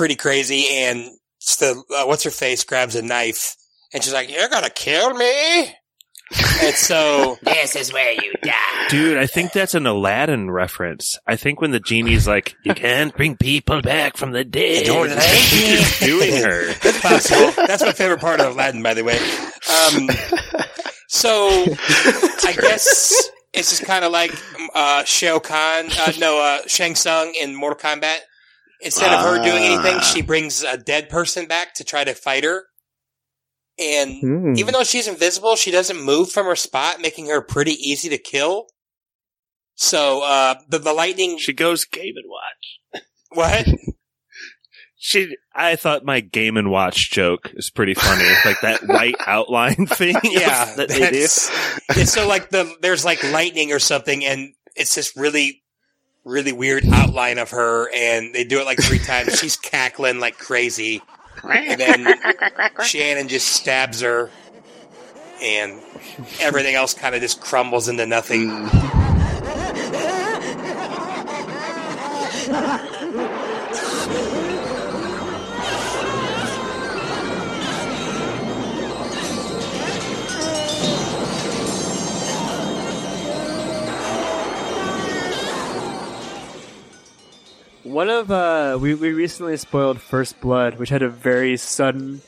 Pretty 0.00 0.16
crazy. 0.16 0.64
And 0.70 1.10
the 1.58 1.84
uh, 1.94 2.06
what's 2.06 2.24
her 2.24 2.30
face 2.30 2.64
grabs 2.64 2.96
a 2.96 3.02
knife, 3.02 3.54
and 3.92 4.02
she's 4.02 4.14
like, 4.14 4.34
"You're 4.34 4.48
gonna 4.48 4.70
kill 4.70 5.12
me." 5.12 5.76
and 6.62 6.74
so 6.74 7.36
This 7.42 7.76
is 7.76 7.92
where 7.92 8.12
you 8.12 8.32
die. 8.42 8.88
Dude, 8.88 9.18
I 9.18 9.26
think 9.26 9.52
that's 9.52 9.74
an 9.74 9.86
Aladdin 9.86 10.50
reference. 10.50 11.18
I 11.26 11.36
think 11.36 11.60
when 11.60 11.72
the 11.72 11.80
genie's 11.80 12.26
like, 12.26 12.54
"You 12.64 12.72
can't 12.72 13.14
bring 13.14 13.36
people 13.36 13.82
back 13.82 14.16
from 14.16 14.32
the 14.32 14.42
dead," 14.42 14.86
Don't 14.86 15.10
like 15.10 15.20
he's 15.20 16.00
doing 16.00 16.32
her. 16.44 16.72
That's 16.82 17.00
possible. 17.02 17.66
That's 17.66 17.82
my 17.82 17.92
favorite 17.92 18.22
part 18.22 18.40
of 18.40 18.54
Aladdin, 18.54 18.82
by 18.82 18.94
the 18.94 19.04
way. 19.04 19.18
Um, 19.18 20.08
so 21.08 21.48
I 21.50 22.54
guess 22.58 23.30
it's 23.52 23.68
just 23.68 23.84
kind 23.84 24.06
of 24.06 24.12
like 24.12 24.32
uh, 24.74 25.04
Shao 25.04 25.40
Kahn, 25.40 25.90
uh, 25.90 26.12
no, 26.18 26.40
uh, 26.40 26.66
Shang 26.66 26.94
Tsung 26.94 27.34
in 27.38 27.54
Mortal 27.54 27.78
Kombat. 27.78 28.20
Instead 28.82 29.12
of 29.12 29.20
her 29.20 29.42
doing 29.42 29.62
anything, 29.62 29.96
Ah. 29.96 30.00
she 30.00 30.22
brings 30.22 30.62
a 30.62 30.76
dead 30.78 31.08
person 31.10 31.46
back 31.46 31.74
to 31.74 31.84
try 31.84 32.02
to 32.04 32.14
fight 32.14 32.44
her. 32.44 32.64
And 33.78 34.20
Hmm. 34.20 34.54
even 34.56 34.72
though 34.72 34.84
she's 34.84 35.06
invisible, 35.08 35.56
she 35.56 35.70
doesn't 35.70 36.00
move 36.00 36.30
from 36.32 36.46
her 36.46 36.56
spot, 36.56 37.00
making 37.00 37.26
her 37.26 37.40
pretty 37.42 37.72
easy 37.72 38.08
to 38.08 38.18
kill. 38.18 38.66
So 39.74 40.22
uh, 40.22 40.56
the 40.68 40.78
the 40.78 40.92
lightning. 40.92 41.38
She 41.38 41.52
goes 41.54 41.84
Game 41.84 42.14
and 42.16 42.26
Watch. 42.28 43.04
What? 43.30 43.66
She, 45.02 45.34
I 45.54 45.76
thought 45.76 46.04
my 46.04 46.20
Game 46.20 46.58
and 46.58 46.70
Watch 46.70 47.10
joke 47.10 47.50
is 47.54 47.70
pretty 47.70 47.94
funny, 47.94 48.28
like 48.44 48.60
that 48.60 48.86
white 48.86 49.14
outline 49.26 49.86
thing. 49.86 50.14
yeah, 50.24 50.74
that 50.74 50.90
they 50.90 50.98
do. 50.98 51.04
that's- 51.20 52.12
so 52.12 52.28
like 52.28 52.50
the 52.50 52.70
there's 52.82 53.02
like 53.02 53.24
lightning 53.32 53.72
or 53.72 53.78
something, 53.78 54.22
and 54.26 54.52
it's 54.76 54.94
this 54.94 55.16
really, 55.16 55.62
really 56.24 56.52
weird 56.52 56.84
outline 56.92 57.38
of 57.38 57.50
her, 57.50 57.90
and 57.94 58.34
they 58.34 58.44
do 58.44 58.60
it 58.60 58.64
like 58.64 58.80
three 58.82 58.98
times. 58.98 59.38
She's 59.38 59.56
cackling 59.56 60.20
like 60.20 60.38
crazy, 60.38 61.02
and 61.44 61.80
then 61.80 62.06
Shannon 62.84 63.28
just 63.28 63.48
stabs 63.48 64.00
her, 64.00 64.30
and 65.42 65.80
everything 66.40 66.74
else 66.74 66.94
kind 66.94 67.14
of 67.14 67.20
just 67.20 67.40
crumbles 67.40 67.88
into 67.88 68.06
nothing. 68.06 68.48
Mm. 68.48 69.00
One 87.90 88.08
of 88.08 88.30
uh, 88.30 88.78
we 88.80 88.94
we 88.94 89.12
recently 89.12 89.56
spoiled 89.56 90.00
First 90.00 90.40
Blood, 90.40 90.78
which 90.78 90.90
had 90.90 91.02
a 91.02 91.08
very 91.08 91.56
sudden 91.56 92.22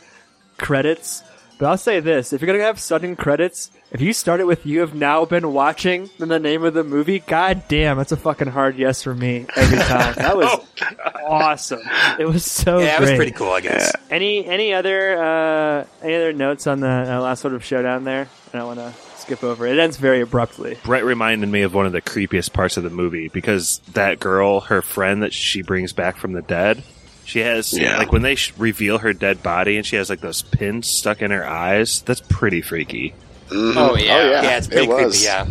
credits. 0.59 1.23
But 1.57 1.69
I'll 1.69 1.79
say 1.79 2.01
this: 2.01 2.33
if 2.33 2.41
you're 2.41 2.53
gonna 2.53 2.65
have 2.65 2.81
sudden 2.81 3.15
credits, 3.15 3.71
if 3.93 4.01
you 4.01 4.13
start 4.13 4.41
it 4.41 4.47
with 4.49 4.67
"You 4.67 4.81
have 4.81 4.93
now 4.93 5.25
been 5.25 5.53
watching" 5.53 6.11
then 6.19 6.31
the 6.31 6.41
name 6.41 6.65
of 6.65 6.75
the 6.75 6.83
movie, 6.83 7.21
god 7.21 7.63
damn, 7.69 7.97
that's 7.97 8.11
a 8.11 8.17
fucking 8.17 8.49
hard 8.49 8.77
yes 8.77 9.05
for 9.05 9.15
me 9.15 9.47
every 9.55 9.79
time. 9.79 10.15
That 10.17 10.37
was 10.37 10.67
awesome. 11.29 11.83
It 12.19 12.27
was 12.27 12.45
so 12.45 12.81
yeah, 12.81 12.97
it 12.97 13.01
was 13.01 13.13
pretty 13.13 13.31
cool, 13.31 13.53
I 13.53 13.61
guess. 13.61 13.93
Any 14.11 14.45
any 14.45 14.75
other 14.75 15.17
uh, 15.17 15.85
any 16.03 16.17
other 16.17 16.33
notes 16.33 16.67
on 16.67 16.81
the 16.81 16.89
uh, 16.89 17.21
last 17.21 17.41
sort 17.41 17.55
of 17.55 17.65
showdown 17.65 18.03
there? 18.03 18.29
I 18.53 18.59
don't 18.59 18.67
want 18.67 18.81
to 18.81 19.12
skip 19.23 19.43
over 19.43 19.67
it. 19.67 19.73
It 19.79 19.81
ends 19.81 19.97
very 19.97 20.21
abruptly. 20.21 20.79
Brett 20.85 21.05
reminded 21.05 21.49
me 21.49 21.63
of 21.63 21.73
one 21.75 21.87
of 21.87 21.93
the 21.93 22.03
creepiest 22.03 22.53
parts 22.53 22.77
of 22.77 22.83
the 22.83 22.91
movie 22.91 23.29
because 23.29 23.79
that 23.95 24.21
girl, 24.21 24.61
her 24.61 24.83
friend 24.83 25.23
that 25.23 25.33
she 25.33 25.63
brings 25.63 25.93
back 25.93 26.17
from 26.17 26.33
the 26.33 26.43
dead, 26.43 26.83
she 27.25 27.39
has 27.41 27.73
Yeah. 27.77 27.99
like 27.99 28.13
when 28.13 28.23
they 28.23 28.35
sh- 28.35 28.53
reveal 28.59 28.99
her 28.99 29.13
dead 29.13 29.43
body 29.43 29.77
and 29.77 29.87
she 29.87 29.97
has 29.97 30.11
like 30.11 30.21
those 30.21 30.43
pins 30.43 30.89
stuck 30.89 31.23
in 31.23 31.31
her 31.31 31.47
eyes. 31.47 32.03
That's 32.03 32.21
pretty 32.21 32.61
freaky. 32.63 33.15
Mhm. 33.49 33.75
Oh, 33.77 33.97
yeah. 33.97 34.43
Yeah, 34.43 34.57
it's 34.59 34.67
pretty 34.69 34.85
it 34.85 34.89
creepy. 34.89 35.05
was. 35.05 35.25
Yeah. 35.25 35.47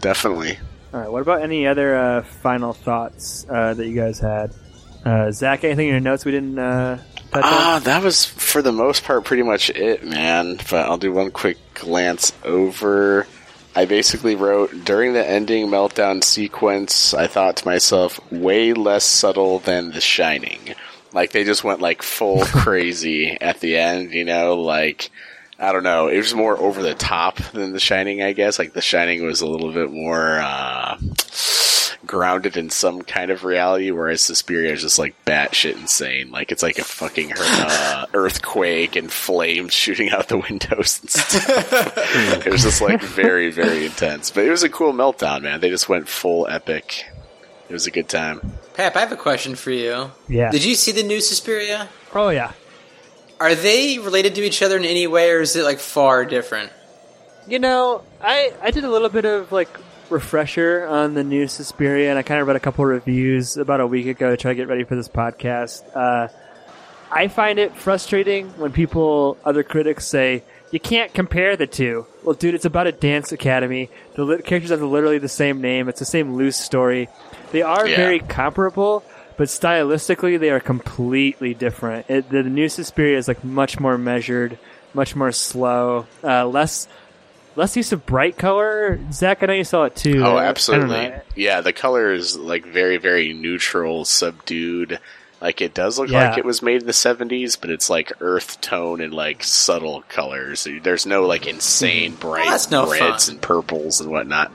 Definitely. 0.00 0.58
All 0.92 1.00
right. 1.00 1.10
What 1.10 1.22
about 1.22 1.42
any 1.42 1.66
other 1.66 1.96
uh, 1.96 2.22
final 2.22 2.72
thoughts 2.72 3.46
uh, 3.50 3.74
that 3.74 3.86
you 3.86 3.94
guys 3.94 4.18
had? 4.18 4.52
Uh, 5.04 5.30
Zach, 5.30 5.62
anything 5.64 5.86
in 5.88 5.92
your 5.92 6.00
notes 6.00 6.24
we 6.24 6.32
didn't 6.32 6.58
uh? 7.32 7.40
Ah, 7.42 7.80
that 7.84 8.02
was 8.02 8.24
for 8.24 8.62
the 8.62 8.72
most 8.72 9.04
part 9.04 9.24
pretty 9.24 9.42
much 9.42 9.70
it, 9.70 10.04
man. 10.04 10.56
But 10.70 10.86
I'll 10.86 10.98
do 10.98 11.12
one 11.12 11.30
quick 11.30 11.58
glance 11.74 12.32
over. 12.44 13.26
I 13.74 13.84
basically 13.84 14.36
wrote 14.36 14.84
during 14.84 15.12
the 15.12 15.28
ending 15.28 15.66
meltdown 15.66 16.24
sequence. 16.24 17.12
I 17.12 17.26
thought 17.26 17.56
to 17.56 17.68
myself, 17.68 18.20
way 18.32 18.72
less 18.72 19.04
subtle 19.04 19.58
than 19.58 19.92
The 19.92 20.00
Shining. 20.00 20.74
Like 21.12 21.32
they 21.32 21.44
just 21.44 21.62
went 21.62 21.80
like 21.80 22.02
full 22.02 22.44
crazy 22.46 23.36
at 23.40 23.60
the 23.60 23.76
end, 23.76 24.12
you 24.12 24.24
know, 24.24 24.54
like 24.54 25.10
I 25.58 25.72
don't 25.72 25.82
know. 25.82 26.08
It 26.08 26.18
was 26.18 26.34
more 26.34 26.58
over 26.58 26.82
the 26.82 26.94
top 26.94 27.36
than 27.52 27.72
The 27.72 27.80
Shining, 27.80 28.22
I 28.22 28.32
guess. 28.32 28.58
Like 28.58 28.72
The 28.72 28.82
Shining 28.82 29.24
was 29.24 29.40
a 29.40 29.46
little 29.46 29.72
bit 29.72 29.90
more 29.90 30.38
uh, 30.38 30.96
grounded 32.06 32.56
in 32.56 32.70
some 32.70 33.02
kind 33.02 33.30
of 33.30 33.44
reality, 33.44 33.90
whereas 33.90 34.22
Suspiria 34.22 34.72
is 34.72 34.82
just 34.82 34.98
like 34.98 35.14
batshit 35.24 35.74
insane. 35.74 36.30
Like 36.30 36.52
it's 36.52 36.62
like 36.62 36.78
a 36.78 36.84
fucking 36.84 37.32
uh, 37.36 38.06
earthquake 38.14 38.96
and 38.96 39.12
flames 39.12 39.72
shooting 39.74 40.10
out 40.10 40.28
the 40.28 40.38
windows 40.38 41.00
and 41.00 41.10
stuff. 41.10 42.46
it 42.46 42.50
was 42.50 42.62
just 42.62 42.80
like 42.80 43.02
very, 43.02 43.50
very 43.50 43.86
intense. 43.86 44.30
But 44.30 44.44
it 44.44 44.50
was 44.50 44.62
a 44.62 44.68
cool 44.68 44.92
meltdown, 44.92 45.42
man. 45.42 45.60
They 45.60 45.70
just 45.70 45.88
went 45.88 46.08
full 46.08 46.48
epic. 46.48 47.04
It 47.68 47.72
was 47.72 47.86
a 47.86 47.90
good 47.90 48.08
time. 48.08 48.52
Pap, 48.74 48.96
I 48.96 49.00
have 49.00 49.12
a 49.12 49.16
question 49.16 49.56
for 49.56 49.70
you. 49.70 50.10
Yeah. 50.28 50.50
Did 50.50 50.64
you 50.64 50.74
see 50.74 50.92
the 50.92 51.02
new 51.02 51.20
Suspiria? 51.20 51.88
Oh 52.14 52.28
yeah. 52.28 52.52
Are 53.40 53.54
they 53.54 53.98
related 53.98 54.34
to 54.36 54.42
each 54.42 54.62
other 54.62 54.76
in 54.76 54.84
any 54.84 55.06
way, 55.06 55.30
or 55.30 55.40
is 55.40 55.56
it 55.56 55.64
like 55.64 55.78
far 55.78 56.24
different? 56.24 56.72
You 57.46 57.58
know, 57.58 58.02
I 58.22 58.52
I 58.62 58.70
did 58.70 58.84
a 58.84 58.90
little 58.90 59.08
bit 59.08 59.24
of 59.24 59.52
like 59.52 59.68
refresher 60.10 60.86
on 60.86 61.14
the 61.14 61.24
new 61.24 61.48
Suspiria, 61.48 62.10
and 62.10 62.18
I 62.18 62.22
kind 62.22 62.40
of 62.40 62.46
read 62.46 62.56
a 62.56 62.60
couple 62.60 62.84
reviews 62.84 63.56
about 63.56 63.80
a 63.80 63.86
week 63.86 64.06
ago 64.06 64.30
to 64.30 64.36
try 64.36 64.52
to 64.52 64.54
get 64.54 64.68
ready 64.68 64.84
for 64.84 64.96
this 64.96 65.08
podcast. 65.08 65.82
Uh, 65.94 66.28
I 67.10 67.28
find 67.28 67.58
it 67.58 67.76
frustrating 67.76 68.48
when 68.58 68.72
people, 68.72 69.36
other 69.44 69.62
critics, 69.62 70.06
say 70.06 70.42
you 70.72 70.80
can't 70.80 71.12
compare 71.14 71.56
the 71.56 71.66
two. 71.66 72.06
Well, 72.24 72.34
dude, 72.34 72.54
it's 72.54 72.64
about 72.64 72.86
a 72.86 72.92
dance 72.92 73.30
academy. 73.32 73.90
The 74.14 74.24
li- 74.24 74.42
characters 74.42 74.70
have 74.70 74.82
literally 74.82 75.18
the 75.18 75.28
same 75.28 75.60
name. 75.60 75.88
It's 75.88 76.00
the 76.00 76.04
same 76.04 76.34
loose 76.34 76.56
story. 76.56 77.08
They 77.52 77.62
are 77.62 77.86
Yeah. 77.86 77.96
very 77.96 78.18
comparable, 78.18 79.04
but 79.36 79.46
stylistically, 79.48 80.38
they 80.40 80.50
are 80.50 80.60
completely 80.60 81.54
different. 81.54 82.10
It, 82.10 82.28
the, 82.30 82.42
the 82.42 82.50
new 82.50 82.68
Suspiria 82.68 83.16
is 83.18 83.28
like 83.28 83.44
much 83.44 83.78
more 83.78 83.96
measured, 83.96 84.58
much 84.92 85.14
more 85.14 85.30
slow, 85.30 86.06
uh, 86.24 86.44
less 86.46 86.88
less 87.56 87.76
use 87.76 87.92
of 87.92 88.06
bright 88.06 88.36
color. 88.38 88.98
Zach, 89.12 89.42
I 89.42 89.46
know 89.46 89.52
you 89.54 89.64
saw 89.64 89.84
it 89.84 89.96
too. 89.96 90.22
Oh, 90.24 90.30
I- 90.30 90.30
I 90.30 90.34
don't 90.34 90.44
absolutely. 90.44 91.12
Yeah, 91.34 91.60
the 91.62 91.72
color 91.72 92.12
is 92.12 92.36
like 92.36 92.64
very, 92.66 92.96
very 92.98 93.32
neutral, 93.32 94.04
subdued. 94.04 95.00
Like 95.40 95.60
it 95.60 95.74
does 95.74 95.98
look 95.98 96.08
Yeah. 96.08 96.28
like 96.30 96.38
it 96.38 96.44
was 96.44 96.62
made 96.62 96.80
in 96.82 96.86
the 96.86 96.92
seventies, 96.94 97.56
but 97.56 97.70
it's 97.70 97.90
like 97.90 98.12
earth 98.20 98.60
tone 98.60 99.00
and 99.00 99.12
like 99.12 99.42
subtle 99.44 100.02
colors. 100.08 100.66
There's 100.82 101.04
no 101.06 101.26
like 101.26 101.46
insane 101.46 102.14
bright 102.14 102.48
that's 102.48 102.70
no 102.70 102.90
reds 102.90 103.26
fun. 103.26 103.34
and 103.34 103.42
purples 103.42 104.00
and 104.00 104.10
whatnot. 104.10 104.50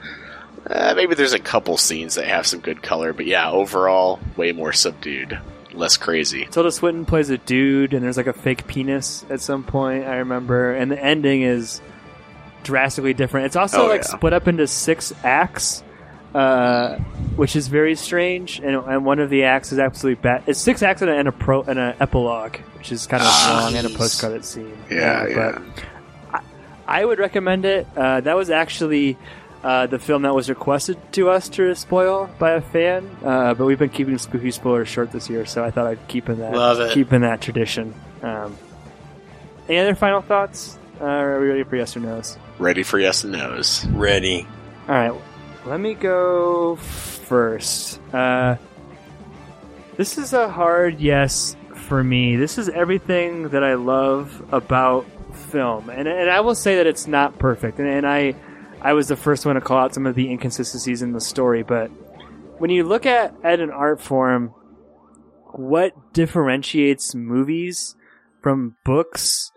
Uh, 0.68 0.94
maybe 0.96 1.14
there's 1.14 1.32
a 1.32 1.38
couple 1.40 1.76
scenes 1.76 2.14
that 2.14 2.24
have 2.26 2.46
some 2.46 2.60
good 2.60 2.82
color, 2.82 3.12
but 3.12 3.26
yeah, 3.26 3.50
overall, 3.50 4.20
way 4.36 4.52
more 4.52 4.72
subdued, 4.72 5.38
less 5.72 5.96
crazy. 5.96 6.46
Tilda 6.50 6.70
Swinton 6.70 7.04
plays 7.04 7.30
a 7.30 7.38
dude, 7.38 7.94
and 7.94 8.04
there's 8.04 8.16
like 8.16 8.28
a 8.28 8.32
fake 8.32 8.66
penis 8.68 9.24
at 9.28 9.40
some 9.40 9.64
point. 9.64 10.04
I 10.04 10.16
remember, 10.18 10.72
and 10.72 10.88
the 10.90 11.02
ending 11.02 11.42
is 11.42 11.80
drastically 12.62 13.14
different. 13.14 13.46
It's 13.46 13.56
also 13.56 13.84
Oh, 13.84 13.88
like 13.88 14.02
yeah. 14.02 14.16
split 14.16 14.32
up 14.32 14.48
into 14.48 14.66
six 14.66 15.12
acts, 15.24 15.82
uh, 16.34 16.96
which 17.36 17.56
is 17.56 17.68
very 17.68 17.94
strange. 17.94 18.58
And, 18.58 18.76
and 18.76 19.04
one 19.04 19.18
of 19.18 19.30
the 19.30 19.44
acts 19.44 19.72
is 19.72 19.78
absolutely 19.78 20.22
bad. 20.22 20.44
It's 20.46 20.58
six 20.60 20.82
acts 20.82 21.02
and 21.02 21.10
a, 21.10 21.14
and 21.16 21.28
a 21.28 21.32
pro 21.32 21.62
and 21.62 21.78
an 21.78 21.94
epilogue, 22.00 22.56
which 22.78 22.92
is 22.92 23.06
kind 23.06 23.22
of 23.22 23.28
long, 23.28 23.74
and 23.76 23.86
a 23.86 23.90
post 23.90 24.20
credit 24.20 24.44
scene. 24.44 24.76
Yeah, 24.90 25.22
Uh, 25.22 25.26
yeah. 25.26 25.58
But 26.30 26.40
I, 26.86 27.00
I 27.00 27.04
would 27.04 27.18
recommend 27.18 27.64
it. 27.64 27.86
Uh, 27.96 28.20
that 28.20 28.36
was 28.36 28.50
actually. 28.50 29.16
Uh, 29.64 29.86
the 29.86 29.96
film 30.00 30.22
that 30.22 30.34
was 30.34 30.48
requested 30.48 30.98
to 31.12 31.30
us 31.30 31.48
to 31.48 31.72
spoil 31.76 32.28
by 32.40 32.50
a 32.50 32.60
fan, 32.60 33.08
uh, 33.24 33.54
but 33.54 33.64
we've 33.64 33.78
been 33.78 33.88
keeping 33.90 34.18
spooky 34.18 34.50
spoilers 34.50 34.88
short 34.88 35.12
this 35.12 35.30
year, 35.30 35.46
so 35.46 35.62
I 35.62 35.70
thought 35.70 35.86
I'd 35.86 36.08
keep 36.08 36.28
in 36.28 36.40
that 36.40 36.90
keep 36.92 37.12
in 37.12 37.20
that 37.22 37.40
tradition. 37.40 37.94
Um, 38.24 38.56
any 39.68 39.78
other 39.78 39.94
final 39.94 40.20
thoughts? 40.20 40.76
Uh, 41.02 41.06
are 41.06 41.40
we 41.40 41.48
ready 41.48 41.64
for 41.64 41.74
yes 41.74 41.96
or 41.96 42.00
no's? 42.00 42.38
Ready 42.60 42.84
for 42.84 43.00
yes 43.00 43.24
and 43.24 43.32
no's. 43.32 43.84
Ready. 43.86 44.46
All 44.88 44.94
right, 44.94 45.12
let 45.66 45.80
me 45.80 45.94
go 45.94 46.76
first. 46.76 48.00
Uh, 48.14 48.54
this 49.96 50.16
is 50.16 50.32
a 50.32 50.48
hard 50.48 51.00
yes 51.00 51.56
for 51.74 52.04
me. 52.04 52.36
This 52.36 52.56
is 52.56 52.68
everything 52.68 53.48
that 53.48 53.64
I 53.64 53.74
love 53.74 54.44
about 54.52 55.04
film, 55.50 55.90
and 55.90 56.06
and 56.06 56.30
I 56.30 56.38
will 56.38 56.54
say 56.54 56.76
that 56.76 56.86
it's 56.86 57.08
not 57.08 57.36
perfect, 57.36 57.80
and, 57.80 57.88
and 57.88 58.06
I 58.06 58.36
I 58.80 58.92
was 58.92 59.08
the 59.08 59.16
first 59.16 59.44
one 59.44 59.56
to 59.56 59.60
call 59.60 59.78
out 59.78 59.94
some 59.94 60.06
of 60.06 60.14
the 60.14 60.30
inconsistencies 60.30 61.02
in 61.02 61.12
the 61.12 61.20
story, 61.20 61.64
but 61.64 61.88
when 62.58 62.70
you 62.70 62.84
look 62.84 63.06
at 63.06 63.34
at 63.42 63.58
an 63.58 63.72
art 63.72 64.00
form, 64.00 64.54
what 65.50 66.12
differentiates 66.12 67.12
movies 67.12 67.96
from 68.40 68.76
books 68.84 69.50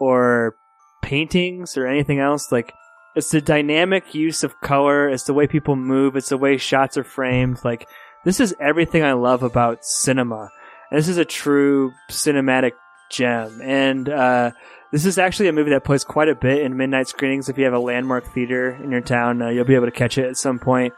or 0.00 0.56
paintings 1.00 1.76
or 1.76 1.86
anything 1.86 2.18
else 2.18 2.50
like 2.52 2.72
it's 3.14 3.30
the 3.30 3.40
dynamic 3.40 4.14
use 4.14 4.44
of 4.44 4.60
color 4.60 5.08
it's 5.08 5.24
the 5.24 5.34
way 5.34 5.46
people 5.46 5.76
move 5.76 6.16
it's 6.16 6.28
the 6.28 6.36
way 6.36 6.56
shots 6.56 6.96
are 6.96 7.04
framed 7.04 7.58
like 7.64 7.88
this 8.24 8.40
is 8.40 8.54
everything 8.60 9.02
i 9.02 9.12
love 9.12 9.42
about 9.42 9.84
cinema 9.84 10.50
and 10.90 10.98
this 10.98 11.08
is 11.08 11.18
a 11.18 11.24
true 11.24 11.92
cinematic 12.10 12.72
gem 13.10 13.60
and 13.62 14.08
uh, 14.08 14.50
this 14.90 15.04
is 15.04 15.18
actually 15.18 15.48
a 15.48 15.52
movie 15.52 15.70
that 15.70 15.84
plays 15.84 16.04
quite 16.04 16.28
a 16.28 16.34
bit 16.34 16.62
in 16.62 16.76
midnight 16.76 17.08
screenings 17.08 17.48
if 17.48 17.58
you 17.58 17.64
have 17.64 17.74
a 17.74 17.78
landmark 17.78 18.26
theater 18.26 18.78
in 18.82 18.90
your 18.90 19.00
town 19.00 19.40
uh, 19.40 19.48
you'll 19.48 19.64
be 19.64 19.74
able 19.74 19.86
to 19.86 19.92
catch 19.92 20.18
it 20.18 20.26
at 20.26 20.36
some 20.36 20.58
point. 20.58 20.92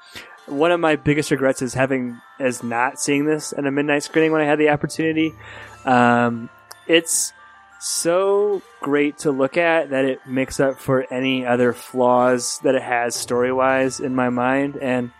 one 0.46 0.72
of 0.72 0.80
my 0.80 0.96
biggest 0.96 1.30
regrets 1.30 1.62
is 1.62 1.74
having 1.74 2.20
is 2.38 2.62
not 2.62 2.98
seeing 2.98 3.24
this 3.26 3.52
at 3.56 3.64
a 3.64 3.70
midnight 3.70 4.02
screening 4.02 4.32
when 4.32 4.40
i 4.40 4.44
had 4.44 4.58
the 4.58 4.68
opportunity 4.68 5.32
um, 5.84 6.50
it's 6.86 7.32
so 7.80 8.62
great 8.80 9.18
to 9.18 9.30
look 9.30 9.56
at 9.56 9.90
that 9.90 10.04
it 10.04 10.26
makes 10.26 10.60
up 10.60 10.78
for 10.78 11.12
any 11.12 11.46
other 11.46 11.72
flaws 11.72 12.58
that 12.62 12.74
it 12.74 12.82
has 12.82 13.14
story 13.14 13.52
wise 13.52 14.00
in 14.00 14.14
my 14.14 14.28
mind. 14.28 14.76
And 14.76 15.10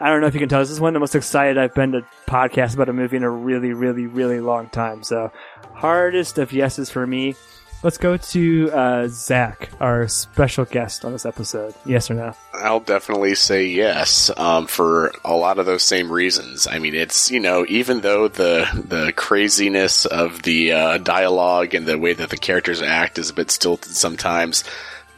I 0.00 0.08
don't 0.08 0.20
know 0.20 0.26
if 0.26 0.34
you 0.34 0.40
can 0.40 0.48
tell, 0.48 0.60
this 0.60 0.70
is 0.70 0.80
one 0.80 0.90
of 0.90 0.94
the 0.94 1.00
most 1.00 1.14
excited 1.14 1.58
I've 1.58 1.74
been 1.74 1.92
to 1.92 2.06
podcast 2.26 2.74
about 2.74 2.88
a 2.88 2.92
movie 2.92 3.16
in 3.16 3.22
a 3.22 3.30
really, 3.30 3.72
really, 3.72 4.06
really 4.06 4.40
long 4.40 4.68
time. 4.68 5.02
So, 5.02 5.32
hardest 5.74 6.38
of 6.38 6.52
yeses 6.52 6.90
for 6.90 7.06
me. 7.06 7.34
Let's 7.80 7.96
go 7.96 8.16
to 8.16 8.70
uh, 8.72 9.08
Zach, 9.08 9.70
our 9.78 10.08
special 10.08 10.64
guest 10.64 11.04
on 11.04 11.12
this 11.12 11.24
episode. 11.24 11.74
Yes 11.86 12.10
or 12.10 12.14
no? 12.14 12.34
I'll 12.52 12.80
definitely 12.80 13.36
say 13.36 13.66
yes 13.66 14.32
um, 14.36 14.66
for 14.66 15.12
a 15.24 15.34
lot 15.34 15.60
of 15.60 15.66
those 15.66 15.84
same 15.84 16.10
reasons. 16.10 16.66
I 16.66 16.80
mean, 16.80 16.96
it's 16.96 17.30
you 17.30 17.38
know, 17.38 17.64
even 17.68 18.00
though 18.00 18.26
the 18.26 18.66
the 18.74 19.12
craziness 19.12 20.06
of 20.06 20.42
the 20.42 20.72
uh, 20.72 20.98
dialogue 20.98 21.74
and 21.74 21.86
the 21.86 21.96
way 21.98 22.14
that 22.14 22.30
the 22.30 22.36
characters 22.36 22.82
act 22.82 23.16
is 23.16 23.30
a 23.30 23.34
bit 23.34 23.48
stilted 23.48 23.94
sometimes, 23.94 24.64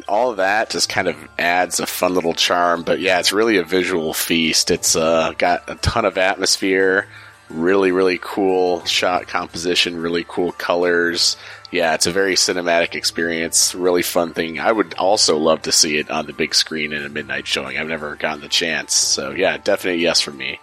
all 0.06 0.34
that 0.34 0.68
just 0.68 0.90
kind 0.90 1.08
of 1.08 1.16
adds 1.38 1.80
a 1.80 1.86
fun 1.86 2.12
little 2.12 2.34
charm. 2.34 2.82
But 2.82 3.00
yeah, 3.00 3.20
it's 3.20 3.32
really 3.32 3.56
a 3.56 3.64
visual 3.64 4.12
feast. 4.12 4.70
It's 4.70 4.96
uh, 4.96 5.32
got 5.38 5.62
a 5.66 5.76
ton 5.76 6.04
of 6.04 6.18
atmosphere, 6.18 7.06
really 7.50 7.92
really 7.92 8.18
cool 8.20 8.84
shot 8.84 9.26
composition, 9.26 10.00
really 10.00 10.24
cool 10.26 10.52
colors. 10.52 11.36
Yeah, 11.70 11.94
it's 11.94 12.06
a 12.06 12.12
very 12.12 12.34
cinematic 12.34 12.94
experience, 12.94 13.74
really 13.76 14.02
fun 14.02 14.34
thing. 14.34 14.58
I 14.58 14.72
would 14.72 14.94
also 14.94 15.36
love 15.38 15.62
to 15.62 15.72
see 15.72 15.98
it 15.98 16.10
on 16.10 16.26
the 16.26 16.32
big 16.32 16.54
screen 16.54 16.92
in 16.92 17.04
a 17.04 17.08
midnight 17.08 17.46
showing. 17.46 17.78
I've 17.78 17.86
never 17.86 18.16
gotten 18.16 18.40
the 18.40 18.48
chance. 18.48 18.92
So, 18.92 19.30
yeah, 19.30 19.56
definite 19.56 20.00
yes 20.00 20.20
for 20.20 20.32
me. 20.32 20.58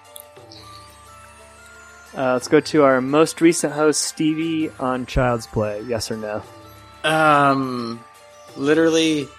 Uh, 2.14 2.34
let's 2.34 2.50
go 2.50 2.60
to 2.60 2.84
our 2.84 3.00
most 3.00 3.40
recent 3.40 3.72
host, 3.72 4.02
Stevie, 4.02 4.70
on 4.80 5.06
Child's 5.06 5.48
Play. 5.48 5.82
Yes 5.84 6.12
or 6.12 6.18
no? 6.18 6.44
Um, 7.06 8.04
literally 8.58 9.30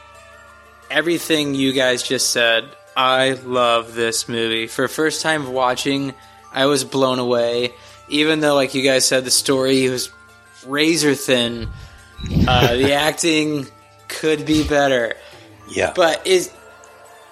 everything 0.90 1.54
you 1.54 1.72
guys 1.72 2.02
just 2.02 2.30
said. 2.30 2.64
I 2.96 3.32
love 3.32 3.94
this 3.94 4.26
movie. 4.28 4.68
For 4.68 4.88
first 4.88 5.22
time 5.22 5.52
watching, 5.52 6.14
I 6.52 6.66
was 6.66 6.84
blown 6.84 7.18
away. 7.18 7.72
Even 8.08 8.40
though, 8.40 8.54
like 8.54 8.74
you 8.74 8.82
guys 8.82 9.04
said, 9.06 9.24
the 9.24 9.30
story 9.30 9.88
was 9.88 10.10
razor 10.66 11.14
thin. 11.14 11.68
Uh, 12.46 12.74
the 12.76 12.92
acting 12.94 13.66
could 14.08 14.46
be 14.46 14.66
better, 14.66 15.14
Yeah. 15.68 15.92
but 15.94 16.22
it's 16.24 16.50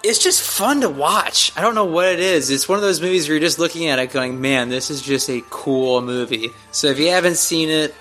it's 0.05 0.23
just 0.23 0.41
fun 0.43 0.83
to 0.83 0.89
watch. 0.91 1.51
I 1.57 1.63
don't 1.63 1.75
know 1.75 1.87
what 1.87 2.07
it 2.07 2.21
is. 2.21 2.51
It's 2.51 2.69
one 2.69 2.77
of 2.77 2.83
those 2.83 3.01
movies 3.01 3.27
where 3.29 3.37
you're 3.37 3.41
just 3.47 3.59
looking 3.59 3.89
at 3.89 3.99
it, 3.99 4.13
going, 4.13 4.41
"Man, 4.41 4.69
this 4.69 4.91
is 4.91 5.01
just 5.03 5.29
a 5.31 5.43
cool 5.51 6.01
movie." 6.03 6.51
So 6.71 6.89
if 6.89 6.99
you 6.99 7.09
haven't 7.11 7.37
seen 7.39 7.71
it, 7.71 7.95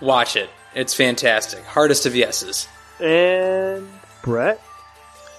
watch 0.00 0.36
it. 0.36 0.50
It's 0.74 0.94
fantastic. 0.94 1.64
Hardest 1.64 2.04
of 2.06 2.14
yeses. 2.14 2.68
And 3.00 3.88
Brett 4.22 4.60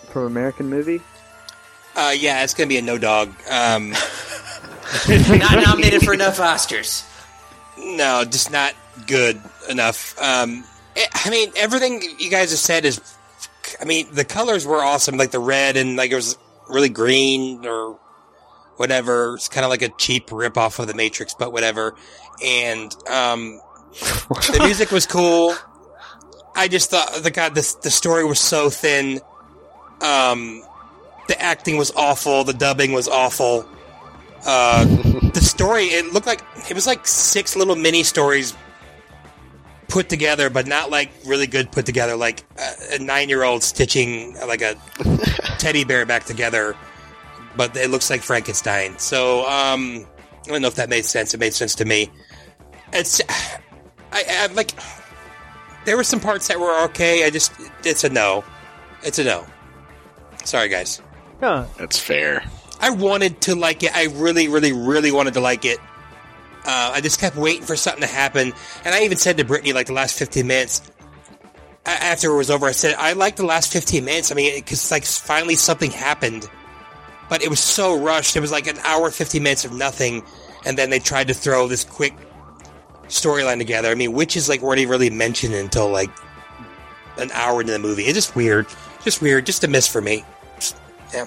from 0.10 0.24
American 0.24 0.70
Movie. 0.70 1.00
Uh, 1.96 2.14
yeah, 2.18 2.44
it's 2.44 2.54
gonna 2.56 2.68
be 2.68 2.78
a 2.78 2.82
no 2.82 2.98
dog. 2.98 3.32
Um, 3.50 3.94
Not 5.10 5.64
nominated 5.66 6.02
for 6.04 6.14
enough 6.14 6.38
Oscars. 6.38 7.04
no, 7.78 8.24
just 8.26 8.52
not 8.52 8.74
good 9.06 9.42
enough. 9.70 10.16
Um, 10.22 10.64
it- 10.96 11.10
I 11.14 11.30
mean, 11.30 11.52
everything 11.56 12.02
you 12.20 12.30
guys 12.30 12.52
have 12.52 12.60
said 12.60 12.86
is. 12.86 13.02
I 13.82 13.86
mean, 13.86 14.08
the 14.14 14.24
colors 14.24 14.66
were 14.66 14.82
awesome, 14.82 15.18
like 15.18 15.32
the 15.32 15.40
red 15.40 15.76
and 15.76 15.98
like 15.98 16.10
it 16.12 16.16
was 16.16 16.38
really 16.70 16.88
green 16.90 17.66
or 17.66 18.00
whatever. 18.78 19.36
It's 19.36 19.50
kind 19.50 19.66
of 19.66 19.70
like 19.70 19.82
a 19.82 19.90
cheap 19.98 20.32
rip 20.32 20.58
off 20.58 20.80
of 20.80 20.88
the 20.88 20.94
Matrix, 20.94 21.34
but 21.34 21.52
whatever. 21.52 21.94
And 22.44 22.96
um, 23.10 23.60
the 24.00 24.62
music 24.64 24.90
was 24.92 25.06
cool. 25.06 25.54
I 26.56 26.70
just 26.70 26.90
thought 26.92 27.14
the 27.22 27.30
god 27.30 27.56
the 27.56 27.76
the 27.84 27.92
story 27.92 28.24
was 28.24 28.40
so 28.40 28.70
thin. 28.70 29.20
Um, 30.02 30.64
the 31.28 31.40
acting 31.40 31.78
was 31.78 31.92
awful. 31.92 32.46
The 32.46 32.54
dubbing 32.54 32.94
was 32.94 33.08
awful. 33.10 33.68
Uh, 34.46 34.86
the 35.34 35.42
story 35.42 35.86
it 35.86 36.14
looked 36.14 36.28
like 36.28 36.42
it 36.70 36.74
was 36.74 36.88
like 36.88 37.06
six 37.06 37.56
little 37.56 37.76
mini 37.76 38.04
stories 38.04 38.56
put 39.88 40.10
together, 40.10 40.50
but 40.50 40.68
not 40.68 40.90
like 40.90 41.12
really 41.26 41.48
good 41.48 41.72
put 41.72 41.86
together. 41.86 42.16
Like 42.16 42.44
a, 42.58 42.96
a 42.96 43.00
nine 43.00 43.30
year 43.30 43.44
old 43.44 43.64
stitching 43.64 44.36
like 44.48 44.62
a 44.62 44.76
teddy 45.58 45.84
bear 45.84 46.06
back 46.06 46.26
together, 46.26 46.76
but 47.56 47.76
it 47.76 47.90
looks 47.90 48.10
like 48.10 48.22
Frankenstein. 48.22 48.98
So 49.00 49.42
um, 49.42 50.06
I 50.46 50.50
don't 50.50 50.62
know 50.62 50.68
if 50.68 50.76
that 50.76 50.90
made 50.90 51.06
sense. 51.06 51.34
It 51.34 51.40
made 51.40 51.54
sense 51.54 51.76
to 51.76 51.86
me. 51.86 52.10
It's 52.94 53.22
I, 54.12 54.24
I 54.30 54.48
like 54.54 54.72
there 55.86 55.98
were 55.98 56.04
some 56.04 56.20
parts 56.20 56.48
that 56.48 56.60
were 56.60 56.84
okay. 56.86 57.26
I 57.26 57.30
just 57.30 57.52
it's 57.84 58.04
a 58.04 58.10
no. 58.10 58.44
It's 59.04 59.20
a 59.20 59.24
no. 59.24 59.46
Sorry, 60.44 60.70
guys. 60.70 61.02
No, 61.42 61.68
That's 61.78 62.00
fair. 62.00 62.44
I 62.80 62.92
wanted 62.92 63.42
to 63.42 63.56
like 63.56 63.84
it. 63.84 63.96
I 63.96 64.06
really, 64.06 64.48
really, 64.48 64.72
really 64.72 65.12
wanted 65.12 65.34
to 65.36 65.40
like 65.40 65.66
it. 65.66 65.80
Uh, 66.66 66.92
I 66.96 67.02
just 67.02 67.20
kept 67.20 67.36
waiting 67.36 67.64
for 67.64 67.76
something 67.76 68.02
to 68.02 68.08
happen, 68.08 68.54
and 68.84 68.94
I 68.94 69.04
even 69.04 69.18
said 69.18 69.38
to 69.38 69.46
Brittany 69.46 69.74
like 69.74 69.88
the 69.88 69.94
last 69.94 70.18
fifteen 70.18 70.48
minutes 70.48 70.82
after 71.86 72.30
it 72.32 72.36
was 72.36 72.52
over. 72.52 72.66
I 72.66 72.72
said 72.74 72.96
I 72.98 73.14
liked 73.14 73.38
the 73.38 73.46
last 73.46 73.72
fifteen 73.72 74.04
minutes. 74.06 74.32
I 74.32 74.36
mean, 74.36 74.54
because 74.56 74.92
like 74.92 75.06
finally 75.06 75.56
something 75.56 75.92
happened, 75.92 76.50
but 77.30 77.42
it 77.42 77.50
was 77.50 77.62
so 77.62 77.98
rushed. 77.98 78.36
It 78.36 78.42
was 78.42 78.52
like 78.52 78.68
an 78.68 78.78
hour, 78.80 79.10
fifteen 79.12 79.44
minutes 79.44 79.64
of 79.64 79.72
nothing, 79.72 80.24
and 80.66 80.78
then 80.78 80.90
they 80.90 81.00
tried 81.00 81.30
to 81.30 81.34
throw 81.34 81.68
this 81.70 81.86
quick 81.86 82.14
storyline 83.08 83.58
together. 83.60 83.90
I 83.90 83.96
mean, 83.96 84.12
witches 84.12 84.50
like 84.50 84.62
weren't 84.62 84.80
even 84.80 84.92
really 84.92 85.10
mentioned 85.10 85.54
until 85.54 85.90
like 85.90 86.12
an 87.18 87.32
hour 87.32 87.62
into 87.62 87.72
the 87.72 87.80
movie. 87.80 88.04
It's 88.04 88.14
just 88.16 88.36
weird, 88.36 88.68
just 89.06 89.22
weird, 89.22 89.46
just 89.46 89.64
a 89.64 89.68
miss 89.70 89.88
for 89.88 90.02
me. 90.02 90.26
Just- 90.56 90.76
yeah. 91.14 91.26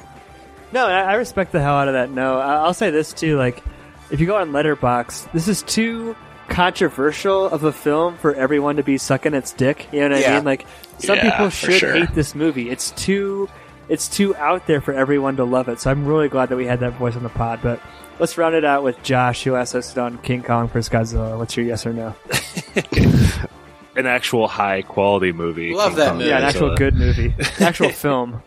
No, 0.72 0.86
I, 0.86 1.00
I 1.00 1.14
respect 1.14 1.52
the 1.52 1.60
hell 1.60 1.74
out 1.74 1.88
of 1.88 1.94
that. 1.94 2.10
No, 2.10 2.38
I, 2.38 2.54
I'll 2.56 2.74
say 2.74 2.90
this 2.90 3.12
too. 3.12 3.36
Like, 3.36 3.62
if 4.10 4.20
you 4.20 4.26
go 4.26 4.36
on 4.36 4.50
Letterboxd, 4.52 5.32
this 5.32 5.48
is 5.48 5.62
too 5.62 6.16
controversial 6.48 7.46
of 7.46 7.64
a 7.64 7.72
film 7.72 8.16
for 8.18 8.34
everyone 8.34 8.76
to 8.76 8.82
be 8.82 8.98
sucking 8.98 9.34
its 9.34 9.52
dick. 9.52 9.86
You 9.92 10.08
know 10.08 10.16
what 10.16 10.26
I 10.28 10.34
mean? 10.36 10.44
Like, 10.44 10.66
some 10.98 11.16
Yeah, 11.16 11.30
people 11.30 11.50
should 11.50 11.74
sure. 11.74 11.92
hate 11.94 12.14
this 12.14 12.34
movie. 12.34 12.70
It's 12.70 12.90
too, 12.92 13.48
it's 13.88 14.08
too 14.08 14.34
out 14.36 14.66
there 14.66 14.80
for 14.80 14.92
everyone 14.92 15.36
to 15.36 15.44
love 15.44 15.68
it. 15.68 15.80
So 15.80 15.90
I'm 15.90 16.06
really 16.06 16.28
glad 16.28 16.48
that 16.50 16.56
we 16.56 16.66
had 16.66 16.80
that 16.80 16.94
voice 16.94 17.14
on 17.16 17.22
the 17.22 17.28
pod. 17.28 17.60
But 17.62 17.80
let's 18.18 18.36
round 18.38 18.54
it 18.54 18.64
out 18.64 18.82
with 18.82 19.00
Josh, 19.02 19.44
who 19.44 19.54
asked 19.56 19.74
us 19.74 19.96
on 19.96 20.18
King 20.18 20.42
Kong 20.42 20.68
vs 20.68 20.88
Godzilla. 20.88 21.38
What's 21.38 21.56
your 21.56 21.66
yes 21.66 21.86
or 21.86 21.92
no? 21.92 22.14
An 23.96 24.06
actual 24.06 24.46
high 24.48 24.82
quality 24.82 25.32
movie. 25.32 25.74
Love 25.74 25.96
that 25.96 26.10
Kong 26.10 26.18
movie. 26.18 26.30
Yeah, 26.30 26.38
an 26.38 26.44
actual 26.44 26.76
good 26.76 26.94
movie, 26.94 27.34
An 27.38 27.62
actual 27.64 27.88
film. 27.90 28.40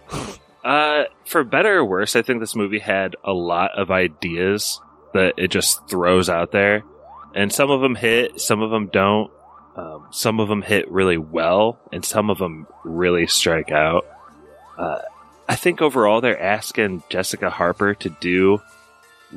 Uh, 0.63 1.03
for 1.25 1.43
better 1.43 1.79
or 1.79 1.85
worse, 1.85 2.15
I 2.15 2.21
think 2.21 2.39
this 2.39 2.55
movie 2.55 2.79
had 2.79 3.15
a 3.23 3.33
lot 3.33 3.77
of 3.77 3.91
ideas 3.91 4.79
that 5.13 5.33
it 5.37 5.49
just 5.49 5.87
throws 5.89 6.29
out 6.29 6.51
there, 6.51 6.83
and 7.35 7.51
some 7.51 7.69
of 7.69 7.81
them 7.81 7.95
hit, 7.95 8.39
some 8.39 8.61
of 8.61 8.71
them 8.71 8.87
don't. 8.87 9.31
Um, 9.75 10.07
some 10.11 10.39
of 10.39 10.49
them 10.49 10.61
hit 10.61 10.89
really 10.91 11.17
well, 11.17 11.79
and 11.91 12.05
some 12.05 12.29
of 12.29 12.37
them 12.37 12.67
really 12.83 13.25
strike 13.27 13.71
out. 13.71 14.05
Uh, 14.77 14.99
I 15.49 15.55
think 15.55 15.81
overall 15.81 16.21
they're 16.21 16.41
asking 16.41 17.03
Jessica 17.09 17.49
Harper 17.49 17.95
to 17.95 18.09
do 18.09 18.61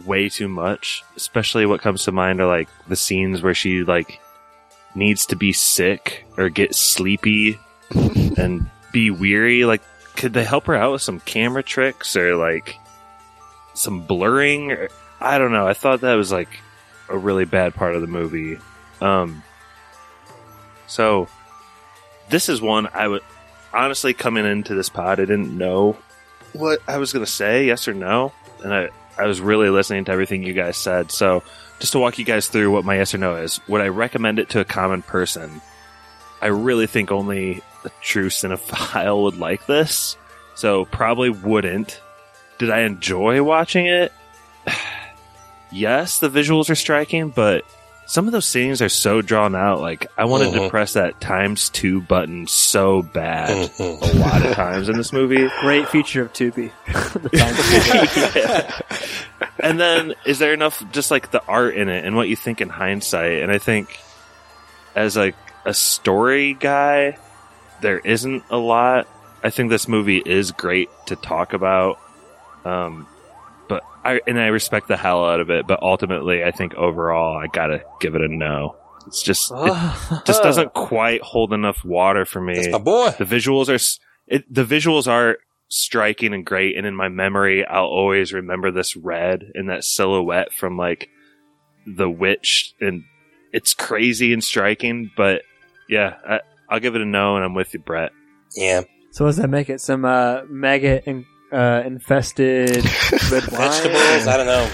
way 0.04 0.28
too 0.28 0.48
much. 0.48 1.02
Especially 1.16 1.66
what 1.66 1.80
comes 1.80 2.04
to 2.04 2.12
mind 2.12 2.40
are 2.40 2.46
like 2.46 2.68
the 2.88 2.96
scenes 2.96 3.42
where 3.42 3.54
she 3.54 3.82
like 3.82 4.20
needs 4.94 5.26
to 5.26 5.36
be 5.36 5.52
sick 5.52 6.26
or 6.36 6.48
get 6.48 6.74
sleepy 6.74 7.58
and 8.36 8.68
be 8.92 9.10
weary. 9.10 9.64
Like, 9.64 9.82
could 10.16 10.32
they 10.32 10.44
help 10.44 10.66
her 10.66 10.74
out 10.74 10.92
with 10.92 11.02
some 11.02 11.20
camera 11.20 11.62
tricks 11.62 12.16
or 12.16 12.36
like 12.36 12.78
some 13.74 14.06
blurring? 14.06 14.72
Or, 14.72 14.88
I 15.20 15.38
don't 15.38 15.52
know. 15.52 15.66
I 15.66 15.74
thought 15.74 16.00
that 16.00 16.14
was 16.14 16.32
like 16.32 16.48
a 17.08 17.16
really 17.16 17.44
bad 17.44 17.74
part 17.74 17.94
of 17.94 18.00
the 18.00 18.06
movie. 18.06 18.58
Um, 19.00 19.42
so 20.86 21.28
this 22.28 22.48
is 22.48 22.60
one 22.60 22.88
I 22.92 23.08
would 23.08 23.22
honestly 23.72 24.14
coming 24.14 24.46
into 24.46 24.74
this 24.74 24.88
pod. 24.88 25.20
I 25.20 25.24
didn't 25.24 25.56
know 25.56 25.96
what 26.52 26.80
I 26.88 26.98
was 26.98 27.12
going 27.12 27.24
to 27.24 27.30
say, 27.30 27.66
yes 27.66 27.86
or 27.86 27.94
no, 27.94 28.32
and 28.64 28.72
I 28.72 28.88
I 29.18 29.26
was 29.26 29.40
really 29.40 29.70
listening 29.70 30.04
to 30.06 30.12
everything 30.12 30.42
you 30.42 30.52
guys 30.52 30.76
said. 30.76 31.10
So 31.10 31.42
just 31.78 31.92
to 31.92 31.98
walk 31.98 32.18
you 32.18 32.24
guys 32.24 32.48
through 32.48 32.70
what 32.70 32.84
my 32.84 32.96
yes 32.96 33.14
or 33.14 33.18
no 33.18 33.36
is, 33.36 33.60
would 33.68 33.80
I 33.80 33.88
recommend 33.88 34.38
it 34.38 34.50
to 34.50 34.60
a 34.60 34.64
common 34.64 35.02
person? 35.02 35.60
I 36.40 36.48
really 36.48 36.86
think 36.86 37.10
only 37.10 37.62
a 37.86 37.90
true 38.02 38.28
cinephile 38.28 39.22
would 39.24 39.38
like 39.38 39.66
this, 39.66 40.16
so 40.54 40.84
probably 40.86 41.30
wouldn't. 41.30 42.00
Did 42.58 42.70
I 42.70 42.80
enjoy 42.80 43.42
watching 43.42 43.86
it? 43.86 44.12
yes, 45.72 46.18
the 46.20 46.28
visuals 46.30 46.70
are 46.70 46.74
striking, 46.74 47.30
but 47.30 47.64
some 48.06 48.26
of 48.26 48.32
those 48.32 48.46
scenes 48.46 48.80
are 48.80 48.88
so 48.88 49.20
drawn 49.20 49.54
out. 49.56 49.80
Like 49.80 50.06
I 50.16 50.26
wanted 50.26 50.52
to 50.52 50.60
Mhm. 50.60 50.70
press 50.70 50.92
that 50.92 51.20
times 51.20 51.68
two 51.70 52.00
button 52.00 52.46
so 52.46 53.02
bad 53.02 53.50
a 53.80 53.92
lot 54.14 54.46
of 54.46 54.54
times 54.54 54.88
in 54.88 54.96
this 54.96 55.12
movie. 55.12 55.48
Great 55.60 55.88
feature 55.88 56.22
of 56.22 56.32
Tubi. 56.32 56.70
The 56.86 57.30
Yeah. 58.36 59.46
And 59.58 59.80
then 59.80 60.14
is 60.24 60.38
there 60.38 60.52
enough 60.54 60.82
just 60.92 61.10
like 61.10 61.30
the 61.32 61.42
art 61.46 61.74
in 61.74 61.88
it 61.88 62.04
and 62.04 62.14
what 62.14 62.28
you 62.28 62.36
think 62.36 62.60
in 62.60 62.68
hindsight? 62.68 63.42
And 63.42 63.50
I 63.50 63.58
think 63.58 63.98
as 64.94 65.16
like 65.16 65.34
a 65.64 65.74
story 65.74 66.54
guy, 66.54 67.18
there 67.86 68.00
isn't 68.00 68.42
a 68.50 68.56
lot. 68.56 69.06
I 69.44 69.50
think 69.50 69.70
this 69.70 69.86
movie 69.86 70.18
is 70.18 70.50
great 70.50 70.90
to 71.06 71.14
talk 71.14 71.52
about. 71.52 72.00
Um 72.64 73.06
but 73.68 73.84
I 74.04 74.20
and 74.26 74.40
I 74.40 74.48
respect 74.48 74.88
the 74.88 74.96
hell 74.96 75.24
out 75.24 75.38
of 75.38 75.50
it, 75.50 75.68
but 75.68 75.80
ultimately 75.82 76.42
I 76.42 76.50
think 76.50 76.74
overall 76.74 77.36
I 77.36 77.46
gotta 77.46 77.84
give 78.00 78.16
it 78.16 78.22
a 78.22 78.28
no. 78.28 78.74
It's 79.06 79.22
just 79.22 79.52
it 79.54 80.24
just 80.24 80.42
doesn't 80.42 80.74
quite 80.74 81.22
hold 81.22 81.52
enough 81.52 81.84
water 81.84 82.24
for 82.24 82.40
me 82.40 82.54
That's 82.56 82.72
my 82.72 82.78
boy. 82.78 83.14
the 83.16 83.24
visuals 83.24 83.68
are 83.68 83.78
it, 84.26 84.52
the 84.52 84.64
visuals 84.64 85.06
are 85.06 85.36
striking 85.68 86.34
and 86.34 86.44
great 86.44 86.76
and 86.76 86.86
in 86.86 86.94
my 86.94 87.08
memory 87.08 87.64
i'll 87.66 87.84
always 87.86 88.32
remember 88.32 88.70
this 88.72 88.96
red 88.96 89.44
and 89.54 89.68
that 89.68 89.82
silhouette 89.84 90.52
from 90.52 90.76
like 90.76 91.08
the 91.86 92.08
witch 92.08 92.72
and 92.80 93.04
it's 93.52 93.74
crazy 93.74 94.32
and 94.32 94.42
striking 94.44 95.10
but 95.16 95.42
yeah 95.88 96.14
I, 96.28 96.40
i'll 96.68 96.80
give 96.80 96.94
it 96.94 97.00
a 97.02 97.04
no 97.06 97.36
and 97.36 97.44
i'm 97.44 97.54
with 97.54 97.72
you 97.74 97.80
brett 97.80 98.12
Yeah. 98.56 98.82
So 99.12 99.24
what 99.24 99.30
does 99.30 99.36
that 99.38 99.48
make 99.48 99.70
it? 99.70 99.80
Some 99.80 100.04
uh, 100.04 100.42
maggot 100.48 101.04
in, 101.06 101.24
uh, 101.50 101.82
infested 101.86 102.76
red 103.32 103.46
wine? 103.50 103.70
Vegetables. 103.70 104.26
I 104.26 104.36
don't 104.36 104.46
know. 104.46 104.70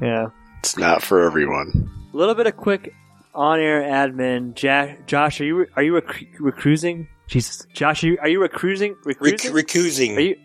Yeah. 0.00 0.26
It's 0.60 0.76
not 0.78 1.02
for 1.02 1.24
everyone. 1.24 1.90
A 2.12 2.16
little 2.16 2.36
bit 2.36 2.46
of 2.46 2.56
quick 2.56 2.94
on-air 3.34 3.82
admin. 3.82 4.54
Ja- 4.62 4.94
Josh, 5.06 5.40
are 5.40 5.44
you 5.44 5.66
are 5.74 5.82
you 5.82 5.94
rec- 5.96 6.26
recruising? 6.38 7.08
Jesus, 7.26 7.66
Josh, 7.74 8.04
are 8.04 8.06
you, 8.06 8.18
are 8.20 8.28
you 8.28 8.40
recruising? 8.40 8.94
Rec- 9.04 9.18
recusing. 9.18 10.16
Are 10.16 10.20
you 10.20 10.36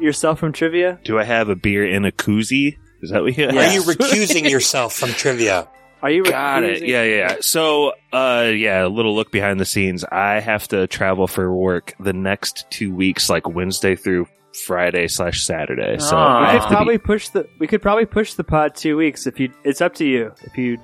yourself 0.00 0.38
from 0.40 0.52
trivia? 0.52 0.98
do 1.04 1.18
i 1.18 1.24
have 1.24 1.48
a 1.50 1.54
beer 1.56 1.86
in 1.86 2.04
a 2.06 2.10
koozie 2.12 2.76
is 3.02 3.10
that 3.10 3.22
what 3.22 3.36
you 3.36 3.46
Are 3.48 3.52
Yeah. 3.52 3.72
you 3.74 3.82
recusing 3.92 4.48
yourself 4.48 4.94
from 4.94 5.10
trivia? 5.10 5.68
Are 6.02 6.10
you 6.10 6.24
Got 6.24 6.64
it. 6.64 6.66
recruising? 6.66 6.88
Yeah, 6.88 7.02
yeah, 7.04 7.16
yeah. 7.16 7.36
So, 7.40 7.92
uh, 8.12 8.50
yeah, 8.54 8.84
a 8.84 8.88
little 8.88 9.14
look 9.14 9.30
behind 9.30 9.60
the 9.60 9.64
scenes. 9.64 10.04
I 10.04 10.40
have 10.40 10.66
to 10.68 10.86
travel 10.88 11.28
for 11.28 11.54
work 11.54 11.94
the 12.00 12.12
next 12.12 12.68
two 12.70 12.92
weeks, 12.94 13.30
like 13.30 13.48
Wednesday 13.48 13.94
through 13.94 14.26
Friday 14.66 15.06
slash 15.08 15.44
Saturday. 15.44 15.98
So 15.98 16.16
we 16.16 16.46
could 16.46 16.60
have 16.60 16.68
be 16.68 16.74
probably 16.74 16.98
push 16.98 17.28
the 17.28 17.48
we 17.58 17.66
could 17.66 17.80
probably 17.82 18.04
push 18.06 18.34
the 18.34 18.44
pod 18.44 18.74
two 18.74 18.96
weeks 18.96 19.26
if 19.26 19.38
you. 19.38 19.52
It's 19.64 19.80
up 19.80 19.94
to 19.94 20.04
you. 20.04 20.32
If 20.42 20.58
you 20.58 20.78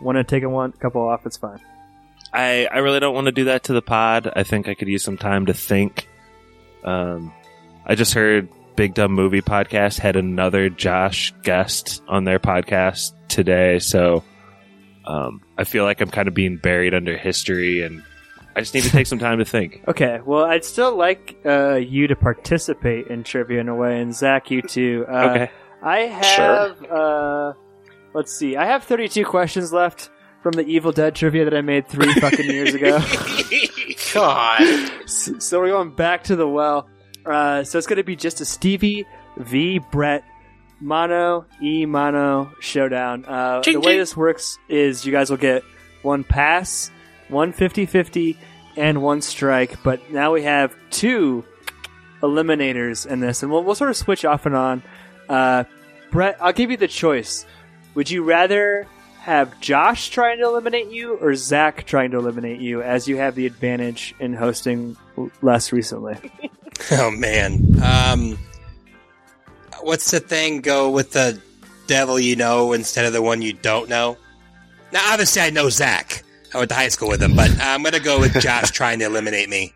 want 0.00 0.16
to 0.16 0.24
take 0.24 0.42
a 0.42 0.48
one 0.48 0.72
couple 0.72 1.06
off, 1.06 1.26
it's 1.26 1.36
fine. 1.36 1.60
I, 2.32 2.66
I 2.66 2.78
really 2.78 2.98
don't 3.00 3.14
want 3.14 3.26
to 3.26 3.32
do 3.32 3.44
that 3.44 3.64
to 3.64 3.72
the 3.74 3.82
pod. 3.82 4.32
I 4.34 4.42
think 4.42 4.66
I 4.68 4.74
could 4.74 4.88
use 4.88 5.04
some 5.04 5.16
time 5.18 5.46
to 5.46 5.54
think. 5.54 6.08
Um, 6.82 7.32
I 7.86 7.94
just 7.94 8.14
heard 8.14 8.48
Big 8.76 8.94
Dumb 8.94 9.12
Movie 9.12 9.42
Podcast 9.42 9.98
had 10.00 10.16
another 10.16 10.68
Josh 10.68 11.32
guest 11.44 12.02
on 12.08 12.24
their 12.24 12.40
podcast 12.40 13.12
today, 13.28 13.78
so 13.78 14.24
um, 15.06 15.40
I 15.58 15.64
feel 15.64 15.84
like 15.84 16.00
I'm 16.00 16.10
kind 16.10 16.28
of 16.28 16.34
being 16.34 16.56
buried 16.56 16.94
under 16.94 17.16
history, 17.16 17.82
and 17.82 18.02
I 18.56 18.60
just 18.60 18.74
need 18.74 18.84
to 18.84 18.90
take 18.90 19.06
some 19.06 19.18
time 19.18 19.38
to 19.38 19.44
think. 19.44 19.82
Okay, 19.88 20.20
well, 20.24 20.44
I'd 20.44 20.64
still 20.64 20.96
like 20.96 21.36
uh, 21.44 21.74
you 21.74 22.06
to 22.06 22.16
participate 22.16 23.08
in 23.08 23.22
trivia 23.24 23.60
in 23.60 23.68
a 23.68 23.74
way, 23.74 24.00
and 24.00 24.14
Zach, 24.14 24.50
you 24.50 24.62
too. 24.62 25.04
Uh, 25.08 25.28
Okay. 25.30 25.50
I 25.82 25.98
have, 26.00 26.82
uh, 26.90 27.52
let's 28.14 28.32
see, 28.34 28.56
I 28.56 28.64
have 28.64 28.84
32 28.84 29.24
questions 29.26 29.72
left. 29.72 30.08
from 30.42 30.52
the 30.52 30.62
Evil 30.66 30.92
Dead 30.92 31.14
trivia 31.14 31.44
that 31.44 31.54
I 31.54 31.60
made 31.62 31.88
three 31.88 32.12
fucking 32.20 32.46
years 32.50 32.72
ago. 32.74 32.98
God. 34.12 34.62
so 35.06 35.60
we're 35.60 35.68
going 35.68 35.94
back 35.94 36.24
to 36.24 36.36
the 36.36 36.48
well. 36.48 36.88
Uh, 37.26 37.64
so 37.64 37.78
it's 37.78 37.86
going 37.86 37.96
to 37.96 38.04
be 38.04 38.16
just 38.16 38.40
a 38.40 38.44
Stevie 38.44 39.06
v 39.38 39.78
Brett 39.90 40.24
mono 40.84 41.46
e 41.62 41.86
mono 41.86 42.52
showdown. 42.60 43.24
Uh, 43.24 43.62
the 43.62 43.76
way 43.78 43.96
this 43.98 44.16
works 44.16 44.58
is 44.68 45.04
you 45.04 45.12
guys 45.12 45.30
will 45.30 45.38
get 45.38 45.64
one 46.02 46.22
pass, 46.22 46.90
one 47.28 47.52
50-50, 47.52 48.36
and 48.76 49.02
one 49.02 49.22
strike. 49.22 49.82
But 49.82 50.10
now 50.10 50.32
we 50.32 50.42
have 50.42 50.76
two 50.90 51.44
eliminators 52.22 53.06
in 53.06 53.20
this, 53.20 53.42
and 53.42 53.50
we'll, 53.50 53.64
we'll 53.64 53.74
sort 53.74 53.90
of 53.90 53.96
switch 53.96 54.24
off 54.24 54.46
and 54.46 54.54
on. 54.54 54.82
Uh, 55.28 55.64
Brett, 56.10 56.36
I'll 56.40 56.52
give 56.52 56.70
you 56.70 56.76
the 56.76 56.88
choice. 56.88 57.46
Would 57.94 58.10
you 58.10 58.22
rather 58.22 58.86
have 59.20 59.58
Josh 59.60 60.10
trying 60.10 60.38
to 60.38 60.44
eliminate 60.44 60.90
you 60.90 61.14
or 61.14 61.34
Zach 61.34 61.86
trying 61.86 62.10
to 62.10 62.18
eliminate 62.18 62.60
you, 62.60 62.82
as 62.82 63.08
you 63.08 63.16
have 63.16 63.34
the 63.34 63.46
advantage 63.46 64.14
in 64.20 64.34
hosting 64.34 64.96
less 65.42 65.72
recently? 65.72 66.18
Oh 66.90 67.08
man. 67.12 67.80
Um, 67.84 68.36
what's 69.84 70.10
the 70.10 70.20
thing? 70.20 70.60
Go 70.60 70.90
with 70.90 71.12
the 71.12 71.40
devil 71.86 72.18
you 72.18 72.36
know 72.36 72.72
instead 72.72 73.04
of 73.04 73.12
the 73.12 73.22
one 73.22 73.42
you 73.42 73.52
don't 73.52 73.88
know. 73.88 74.16
Now, 74.92 75.12
obviously, 75.12 75.42
I 75.42 75.50
know 75.50 75.70
Zach. 75.70 76.22
I 76.54 76.58
went 76.58 76.68
to 76.70 76.76
high 76.76 76.88
school 76.88 77.08
with 77.08 77.22
him, 77.22 77.34
but 77.34 77.50
I'm 77.60 77.82
gonna 77.82 78.00
go 78.00 78.20
with 78.20 78.40
Josh 78.40 78.70
trying 78.72 79.00
to 79.00 79.06
eliminate 79.06 79.48
me. 79.48 79.72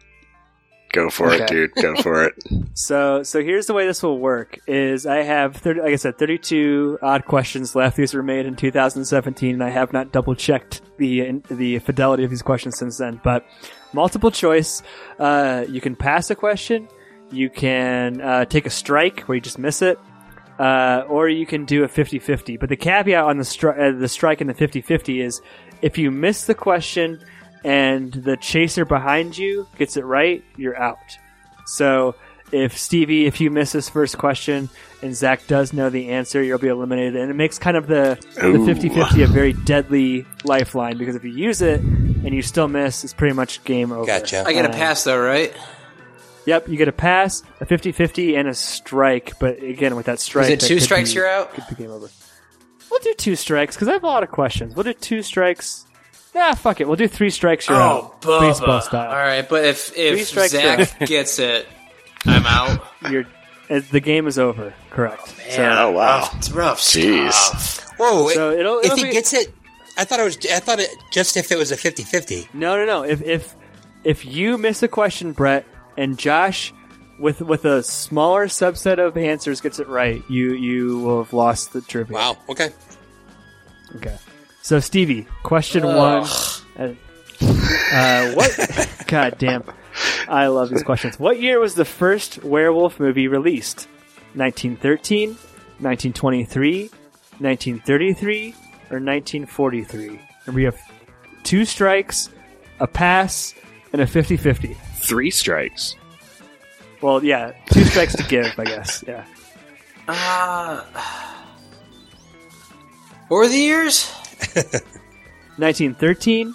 Go 0.92 1.10
for 1.10 1.32
it, 1.32 1.46
dude. 1.48 1.74
Go 1.74 1.96
for 1.96 2.24
it. 2.24 2.34
So, 2.74 3.24
so 3.24 3.42
here's 3.42 3.66
the 3.66 3.74
way 3.74 3.88
this 3.88 4.04
will 4.04 4.20
work: 4.20 4.60
is 4.68 5.04
I 5.04 5.24
have, 5.24 5.56
30, 5.56 5.80
like 5.80 5.92
I 5.92 5.96
said, 5.96 6.16
32 6.16 7.00
odd 7.02 7.24
questions 7.24 7.74
left. 7.74 7.96
These 7.96 8.14
were 8.14 8.22
made 8.22 8.46
in 8.46 8.54
2017, 8.54 9.54
and 9.54 9.64
I 9.64 9.70
have 9.70 9.92
not 9.92 10.12
double 10.12 10.36
checked 10.36 10.80
the 10.96 11.42
the 11.50 11.80
fidelity 11.80 12.22
of 12.22 12.30
these 12.30 12.40
questions 12.40 12.78
since 12.78 12.98
then. 12.98 13.20
But 13.24 13.44
multiple 13.92 14.30
choice, 14.30 14.80
uh, 15.18 15.64
you 15.68 15.80
can 15.80 15.96
pass 15.96 16.30
a 16.30 16.36
question, 16.36 16.88
you 17.30 17.50
can 17.50 18.20
uh, 18.20 18.44
take 18.44 18.66
a 18.66 18.70
strike 18.70 19.20
where 19.22 19.36
you 19.36 19.40
just 19.40 19.58
miss 19.58 19.82
it, 19.82 19.98
uh, 20.58 21.04
or 21.08 21.28
you 21.28 21.46
can 21.46 21.64
do 21.64 21.84
a 21.84 21.88
50-50. 21.88 22.58
But 22.58 22.68
the 22.68 22.76
caveat 22.76 23.24
on 23.24 23.36
the 23.38 23.44
stri- 23.44 23.78
uh, 23.78 23.98
the 23.98 24.08
strike 24.08 24.40
and 24.40 24.48
the 24.50 24.54
50-50 24.54 25.22
is 25.22 25.40
if 25.82 25.98
you 25.98 26.10
miss 26.10 26.44
the 26.46 26.54
question 26.54 27.20
and 27.64 28.12
the 28.12 28.36
chaser 28.36 28.84
behind 28.84 29.36
you 29.36 29.66
gets 29.78 29.96
it 29.96 30.04
right, 30.04 30.44
you're 30.56 30.80
out. 30.80 31.18
So 31.66 32.14
if 32.50 32.78
Stevie, 32.78 33.26
if 33.26 33.40
you 33.42 33.50
miss 33.50 33.72
this 33.72 33.88
first 33.90 34.16
question 34.16 34.70
and 35.02 35.14
Zach 35.14 35.46
does 35.46 35.72
know 35.72 35.90
the 35.90 36.08
answer, 36.08 36.42
you'll 36.42 36.58
be 36.58 36.68
eliminated. 36.68 37.16
And 37.16 37.30
it 37.30 37.34
makes 37.34 37.58
kind 37.58 37.76
of 37.76 37.86
the, 37.86 38.18
the 38.36 38.46
Ooh. 38.46 38.66
50-50 38.66 39.24
a 39.24 39.26
very 39.32 39.52
deadly 39.52 40.24
lifeline 40.44 40.96
because 40.98 41.14
if 41.14 41.24
you 41.24 41.30
use 41.32 41.60
it 41.62 41.80
and 41.80 42.34
you 42.34 42.40
still 42.42 42.68
miss, 42.68 43.04
it's 43.04 43.12
pretty 43.12 43.34
much 43.34 43.62
game 43.64 43.92
over. 43.92 44.06
Gotcha. 44.06 44.44
I 44.46 44.52
get 44.54 44.64
a 44.64 44.70
Uh, 44.70 44.72
pass 44.72 45.04
though, 45.04 45.20
right? 45.20 45.54
Yep, 46.48 46.68
you 46.68 46.76
get 46.76 46.88
a 46.88 46.92
pass, 46.92 47.42
a 47.60 47.66
50-50, 47.66 48.36
and 48.38 48.48
a 48.48 48.54
strike. 48.54 49.38
But 49.38 49.62
again, 49.62 49.94
with 49.96 50.06
that 50.06 50.18
strike, 50.18 50.46
Is 50.46 50.50
it 50.52 50.60
that 50.60 50.66
two 50.66 50.80
strikes 50.80 51.10
be- 51.10 51.16
you're 51.16 51.28
out? 51.28 51.52
Could 51.52 51.64
be 51.68 51.74
game 51.82 51.90
over. 51.90 52.08
We'll 52.90 53.00
do 53.00 53.12
two 53.14 53.36
strikes 53.36 53.76
because 53.76 53.88
I 53.88 53.92
have 53.92 54.02
a 54.02 54.06
lot 54.06 54.22
of 54.22 54.30
questions. 54.30 54.74
We'll 54.74 54.84
do 54.84 54.94
two 54.94 55.22
strikes. 55.22 55.84
Nah, 56.34 56.54
fuck 56.54 56.80
it. 56.80 56.86
We'll 56.86 56.96
do 56.96 57.06
three 57.08 57.30
strikes. 57.30 57.68
You're 57.68 57.76
Oh, 57.76 57.80
out. 57.80 58.22
Bubba. 58.22 58.40
Baseball 58.40 58.80
style. 58.80 59.10
All 59.10 59.16
right, 59.16 59.46
but 59.48 59.64
if 59.64 59.92
if 59.96 60.26
Zach 60.28 60.98
gets 61.06 61.38
it, 61.38 61.66
I'm 62.24 62.46
out. 62.46 62.82
You're, 63.10 63.24
uh, 63.68 63.80
the 63.90 64.00
game 64.00 64.26
is 64.26 64.38
over. 64.38 64.72
Correct. 64.90 65.28
so, 65.50 65.62
Oh 65.64 65.90
wow. 65.90 66.28
It's 66.36 66.50
rough 66.50 66.80
Jeez. 66.80 67.32
stuff. 67.32 67.90
Whoa! 67.98 68.28
so 68.30 68.52
it'll, 68.52 68.78
if 68.78 68.86
it'll 68.86 68.96
he 68.96 69.04
be, 69.04 69.10
gets 69.12 69.32
it, 69.34 69.52
I 69.98 70.04
thought 70.04 70.20
it 70.20 70.24
was. 70.24 70.38
I 70.46 70.60
thought 70.60 70.78
it 70.80 70.88
just 71.12 71.36
if 71.36 71.50
it 71.52 71.58
was 71.58 71.72
a 71.72 71.76
50-50. 71.76 72.54
No, 72.54 72.76
no, 72.76 72.86
no. 72.86 73.02
If 73.04 73.20
if 73.22 73.54
if 74.04 74.24
you 74.24 74.56
miss 74.56 74.82
a 74.82 74.88
question, 74.88 75.32
Brett, 75.32 75.66
and 75.98 76.16
Josh 76.16 76.72
with 77.18 77.42
with 77.42 77.64
a 77.64 77.82
smaller 77.82 78.46
subset 78.46 79.04
of 79.04 79.16
answers 79.16 79.60
gets 79.60 79.78
it 79.78 79.88
right, 79.88 80.22
you 80.30 80.54
you 80.54 81.00
will 81.00 81.22
have 81.22 81.32
lost 81.32 81.72
the 81.72 81.82
trivia. 81.82 82.14
Wow. 82.14 82.38
Okay. 82.48 82.70
Okay. 83.96 84.16
So 84.62 84.80
Stevie, 84.80 85.26
question 85.42 85.84
one. 85.84 86.26
Uh, 86.78 86.94
uh, 87.92 88.32
what? 88.32 88.88
God 89.06 89.36
damn. 89.38 89.64
I 90.28 90.46
love 90.46 90.70
these 90.70 90.82
questions. 90.82 91.18
What 91.18 91.40
year 91.40 91.58
was 91.58 91.74
the 91.74 91.84
first 91.84 92.44
werewolf 92.44 93.00
movie 93.00 93.26
released? 93.28 93.88
1913, 94.34 95.30
1923, 95.80 96.82
1933, 97.38 98.48
or 98.90 99.00
1943? 99.00 100.20
And 100.46 100.54
we 100.54 100.64
have 100.64 100.78
two 101.42 101.64
strikes, 101.64 102.28
a 102.78 102.86
pass, 102.86 103.54
and 103.92 104.02
a 104.02 104.06
50 104.06 104.36
50. 104.36 104.76
Three 105.08 105.30
strikes. 105.30 105.96
Well, 107.00 107.24
yeah, 107.24 107.52
two 107.72 107.84
strikes 107.84 108.14
to 108.16 108.22
give, 108.24 108.52
I 108.58 108.64
guess. 108.64 109.02
Yeah. 109.06 109.24
Uh, 110.06 110.82
what 113.28 113.38
were 113.38 113.48
the 113.48 113.56
years? 113.56 114.10
1913, 115.56 116.48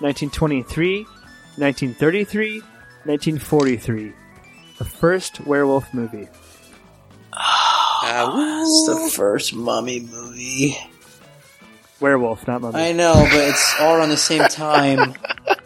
1923, 0.00 1.02
1933, 1.04 2.60
1943. 3.04 4.12
The 4.78 4.84
first 4.84 5.40
werewolf 5.46 5.92
movie. 5.94 6.28
Uh, 7.32 8.60
It's 8.62 8.86
the 8.86 9.10
first 9.14 9.54
mummy 9.54 10.00
movie. 10.00 10.76
Werewolf, 12.00 12.46
not 12.48 12.60
mummy. 12.60 12.80
I 12.80 12.92
know, 12.92 13.14
but 13.14 13.48
it's 13.48 13.74
all 13.80 13.94
around 13.94 14.08
the 14.10 14.16
same 14.16 14.46
time. 14.48 15.14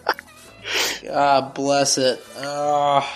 God 1.04 1.54
bless 1.54 1.98
it. 1.98 2.22
Uh, 2.36 3.06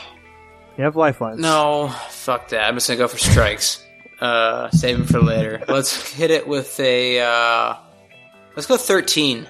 You 0.76 0.84
have 0.84 0.96
lifelines. 0.96 1.40
no, 1.40 1.88
fuck 2.10 2.48
that. 2.48 2.64
I'm 2.68 2.74
just 2.74 2.88
gonna 2.88 2.98
go 2.98 3.08
for 3.08 3.18
strikes. 3.18 3.84
Uh, 4.20 4.70
save 4.70 4.98
them 4.98 5.06
for 5.06 5.20
later. 5.20 5.62
Let's 5.68 6.12
hit 6.12 6.30
it 6.30 6.46
with 6.46 6.78
a. 6.80 7.20
Uh, 7.20 7.76
let's 8.56 8.66
go 8.66 8.76
13. 8.76 9.46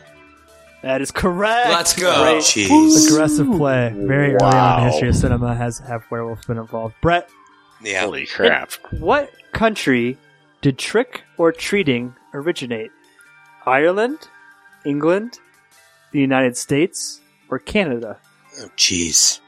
That 0.82 1.00
is 1.00 1.11
correct. 1.12 1.68
Let's 1.70 1.94
go. 1.94 2.22
Great. 2.22 2.42
Jeez. 2.42 3.07
Aggressive 3.09 3.46
play. 3.46 3.92
Very 3.94 4.34
early 4.34 4.44
on 4.44 4.80
in 4.80 4.84
the 4.86 4.90
history 4.90 5.09
of 5.11 5.14
cinema 5.16 5.55
has 5.55 5.78
have 5.80 6.03
werewolves 6.11 6.44
been 6.46 6.59
involved. 6.59 6.94
Brett, 7.00 7.28
Yeah. 7.82 8.00
Holy 8.00 8.26
crap. 8.26 8.72
what 8.98 9.30
country 9.53 10.16
did 10.61 10.78
trick 10.78 11.22
or 11.36 11.53
treating 11.53 12.14
originate? 12.34 12.90
Ireland, 13.64 14.18
England, 14.84 15.38
the 16.11 16.18
United 16.18 16.57
States, 16.57 17.20
or 17.53 17.59
Canada? 17.59 18.18
Oh, 18.61 18.70
jeez. 18.76 19.40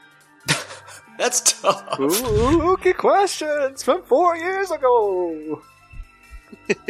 That's 1.17 1.41
tough. 1.59 1.99
Ooh, 1.99 2.73
okay, 2.73 2.93
questions 2.93 3.81
from 3.81 4.03
four 4.03 4.35
years 4.35 4.69
ago. 4.69 5.61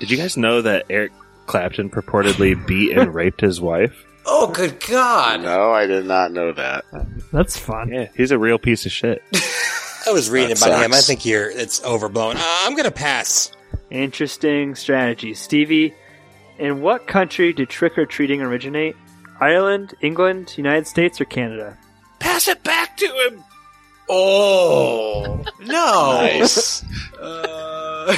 Did 0.00 0.10
you 0.10 0.16
guys 0.16 0.36
know 0.36 0.62
that 0.62 0.86
Eric 0.90 1.12
Clapton 1.46 1.90
purportedly 1.90 2.66
beat 2.66 2.96
and 2.96 3.14
raped 3.14 3.40
his 3.40 3.60
wife? 3.60 4.04
Oh, 4.26 4.48
good 4.48 4.80
God. 4.88 5.42
No, 5.42 5.70
I 5.70 5.86
did 5.86 6.06
not 6.06 6.32
know 6.32 6.52
that. 6.52 6.84
That's 7.30 7.58
fun. 7.58 7.92
Yeah, 7.92 8.08
he's 8.16 8.30
a 8.30 8.38
real 8.38 8.58
piece 8.58 8.86
of 8.86 8.92
shit. 8.92 9.22
I 10.06 10.12
was 10.12 10.30
reading 10.30 10.56
That 10.56 10.66
about 10.66 10.84
him. 10.84 10.92
I 10.94 11.00
think 11.00 11.24
you're. 11.26 11.50
It's 11.50 11.84
overblown. 11.84 12.36
Uh, 12.36 12.42
I'm 12.42 12.74
gonna 12.74 12.90
pass. 12.90 13.52
Interesting 13.90 14.74
strategy. 14.74 15.34
Stevie, 15.34 15.94
in 16.58 16.80
what 16.80 17.06
country 17.06 17.52
did 17.52 17.68
trick 17.68 17.98
or 17.98 18.06
treating 18.06 18.40
originate? 18.40 18.96
Ireland, 19.40 19.94
England, 20.00 20.56
United 20.56 20.86
States, 20.86 21.20
or 21.20 21.24
Canada? 21.24 21.76
Pass 22.18 22.48
it 22.48 22.62
back 22.62 22.96
to 22.98 23.06
him. 23.06 23.44
Oh, 24.08 25.44
no. 25.60 26.20
Nice. 26.20 26.84
Uh, 27.24 28.06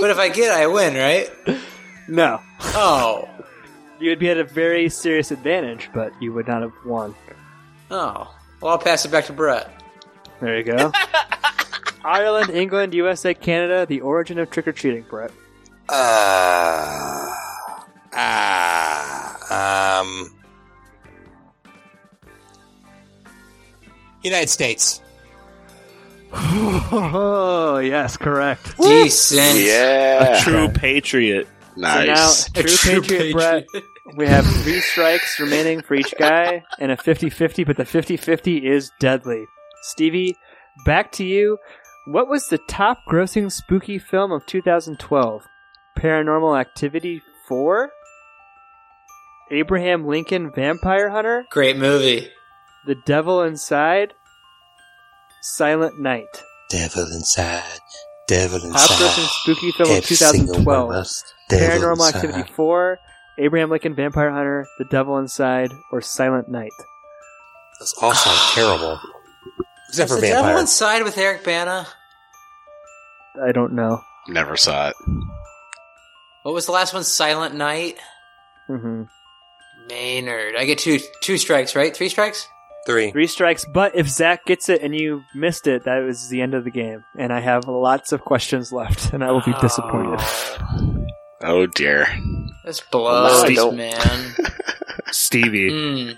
but 0.00 0.10
if 0.10 0.18
I 0.18 0.28
get 0.28 0.52
I 0.52 0.68
win, 0.68 0.94
right? 0.94 1.28
No. 2.06 2.40
Oh. 2.60 3.28
You 3.98 4.10
would 4.10 4.20
be 4.20 4.30
at 4.30 4.38
a 4.38 4.44
very 4.44 4.88
serious 4.88 5.32
advantage, 5.32 5.90
but 5.92 6.12
you 6.22 6.32
would 6.32 6.46
not 6.46 6.62
have 6.62 6.72
won. 6.84 7.16
Oh. 7.90 8.32
Well, 8.60 8.72
I'll 8.72 8.78
pass 8.78 9.04
it 9.04 9.10
back 9.10 9.24
to 9.24 9.32
Brett. 9.32 9.82
There 10.40 10.56
you 10.56 10.62
go. 10.62 10.92
Ireland, 12.04 12.50
England, 12.50 12.94
USA, 12.94 13.34
Canada, 13.34 13.84
the 13.84 14.00
origin 14.00 14.38
of 14.38 14.50
trick 14.50 14.68
or 14.68 14.72
treating, 14.72 15.02
Brett. 15.02 15.32
Uh, 15.92 17.34
ah, 18.14 20.00
um, 20.00 20.32
United 24.22 24.48
States. 24.48 25.00
Oh, 26.32 27.80
yes, 27.82 28.16
correct. 28.16 28.76
Decent. 28.78 29.58
Yeah. 29.58 30.38
A 30.38 30.40
true 30.42 30.68
patriot. 30.68 31.48
Nice. 31.76 32.46
So 32.46 32.52
now, 32.54 32.60
a 32.60 32.62
true, 32.62 33.00
patriot, 33.00 33.32
Brett, 33.32 33.66
we 34.16 34.28
have 34.28 34.46
three 34.62 34.80
strikes 34.80 35.40
remaining 35.40 35.82
for 35.82 35.94
each 35.94 36.14
guy 36.16 36.62
and 36.78 36.92
a 36.92 36.96
50 36.96 37.30
50, 37.30 37.64
but 37.64 37.76
the 37.76 37.84
50 37.84 38.16
50 38.16 38.66
is 38.66 38.92
deadly. 39.00 39.44
Stevie, 39.82 40.36
back 40.84 41.10
to 41.12 41.24
you. 41.24 41.58
What 42.06 42.28
was 42.28 42.46
the 42.46 42.58
top 42.58 42.98
grossing 43.08 43.50
spooky 43.50 43.98
film 43.98 44.30
of 44.30 44.46
2012? 44.46 45.48
Paranormal 45.98 46.58
Activity 46.58 47.22
4? 47.48 47.90
Abraham 49.50 50.06
Lincoln 50.06 50.50
Vampire 50.54 51.10
Hunter? 51.10 51.44
Great 51.50 51.76
movie. 51.76 52.28
The 52.86 52.94
Devil 53.06 53.42
Inside? 53.42 54.14
Silent 55.42 55.98
Night. 55.98 56.42
Devil 56.70 57.02
inside, 57.12 57.64
devil 58.28 58.60
Top 58.60 58.68
inside. 58.68 58.94
grossing 58.94 59.28
spooky 59.42 59.72
film 59.72 59.90
of 59.90 59.96
Every 59.96 60.14
single 60.16 60.54
2012. 60.54 60.86
one 60.88 60.96
of 60.96 61.00
us, 61.02 61.34
devil 61.48 61.66
Paranormal 61.88 61.92
inside. 62.06 62.14
Activity 62.14 62.52
4, 62.54 62.98
Abraham 63.38 63.70
Lincoln 63.70 63.94
Vampire 63.96 64.30
Hunter, 64.30 64.66
The 64.78 64.84
Devil 64.84 65.18
Inside, 65.18 65.72
or 65.90 66.00
Silent 66.00 66.48
Night. 66.48 66.70
That's 67.80 67.92
all 68.00 68.14
sound 68.14 68.38
terrible. 68.54 69.00
Except 69.88 70.10
Was 70.10 70.18
for 70.18 70.20
the 70.20 70.28
Devil 70.28 70.42
vampire. 70.44 70.60
Inside 70.60 71.02
with 71.02 71.18
Eric 71.18 71.42
Bana? 71.42 71.88
I 73.44 73.50
don't 73.50 73.72
know. 73.72 74.02
Never 74.28 74.56
saw 74.56 74.90
it. 74.90 74.94
What 76.42 76.54
was 76.54 76.66
the 76.66 76.72
last 76.72 76.94
one? 76.94 77.04
Silent 77.04 77.54
Night. 77.54 77.98
Mm-hmm. 78.68 79.02
Maynard. 79.88 80.56
I 80.56 80.64
get 80.64 80.78
two 80.78 81.00
two 81.22 81.36
strikes, 81.38 81.74
right? 81.76 81.94
Three 81.94 82.08
strikes. 82.08 82.46
Three. 82.86 83.10
Three 83.10 83.26
strikes, 83.26 83.64
but 83.74 83.94
if 83.94 84.08
Zach 84.08 84.46
gets 84.46 84.70
it 84.70 84.82
and 84.82 84.94
you 84.98 85.22
missed 85.34 85.66
it, 85.66 85.84
that 85.84 85.98
was 85.98 86.28
the 86.30 86.40
end 86.40 86.54
of 86.54 86.64
the 86.64 86.70
game. 86.70 87.04
And 87.18 87.30
I 87.32 87.40
have 87.40 87.68
lots 87.68 88.12
of 88.12 88.22
questions 88.22 88.72
left, 88.72 89.12
and 89.12 89.22
I 89.22 89.30
will 89.32 89.42
be 89.42 89.54
disappointed. 89.60 90.20
Oh 91.42 91.64
dear. 91.64 92.06
This 92.66 92.82
blows, 92.82 93.44
I 93.44 93.54
don't- 93.54 93.74
man. 93.78 94.34
Stevie, 95.10 95.70
Mm. 95.70 96.16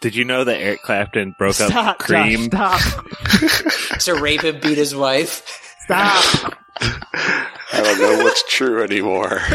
did 0.00 0.14
you 0.14 0.24
know 0.24 0.44
that 0.44 0.58
Eric 0.60 0.82
Clapton 0.82 1.34
broke 1.36 1.54
Stop, 1.54 1.74
up 1.74 1.98
Josh, 2.06 2.06
Cream? 2.06 2.44
stop, 2.44 2.80
to 4.02 4.14
rape 4.14 4.44
and 4.44 4.60
beat 4.60 4.78
his 4.78 4.94
wife. 4.94 5.42
stop. 5.80 6.54
I 7.72 7.82
don't 7.82 8.00
know 8.00 8.24
what's 8.24 8.44
true 8.48 8.82
anymore. 8.82 9.40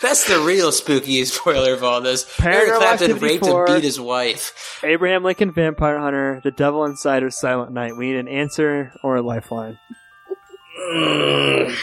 That's 0.00 0.26
the 0.28 0.40
real 0.44 0.70
spooky 0.72 1.24
spoiler 1.24 1.72
of 1.72 1.82
all 1.82 2.00
this. 2.02 2.24
Eric 2.42 2.68
Paranormal 2.68 2.76
Clapton 2.76 3.18
raped 3.20 3.46
and 3.46 3.66
beat 3.66 3.84
his 3.84 3.98
wife. 3.98 4.80
Abraham 4.84 5.24
Lincoln 5.24 5.50
Vampire 5.52 5.98
Hunter, 5.98 6.40
The 6.44 6.50
Devil 6.50 6.84
Inside, 6.84 7.22
or 7.22 7.30
Silent 7.30 7.72
Night. 7.72 7.96
We 7.96 8.08
need 8.08 8.16
an 8.18 8.28
answer 8.28 8.92
or 9.02 9.16
a 9.16 9.22
lifeline. 9.22 9.78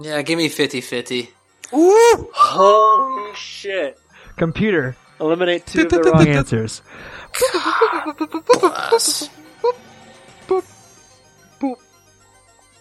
Yeah, 0.00 0.22
give 0.22 0.38
me 0.38 0.48
50-50. 0.48 1.28
Holy 1.70 3.34
shit. 3.36 3.98
Computer, 4.36 4.96
eliminate 5.20 5.66
two 5.66 5.82
of 5.82 5.90
the 5.90 6.02
wrong 6.02 6.26
answers. 6.26 6.82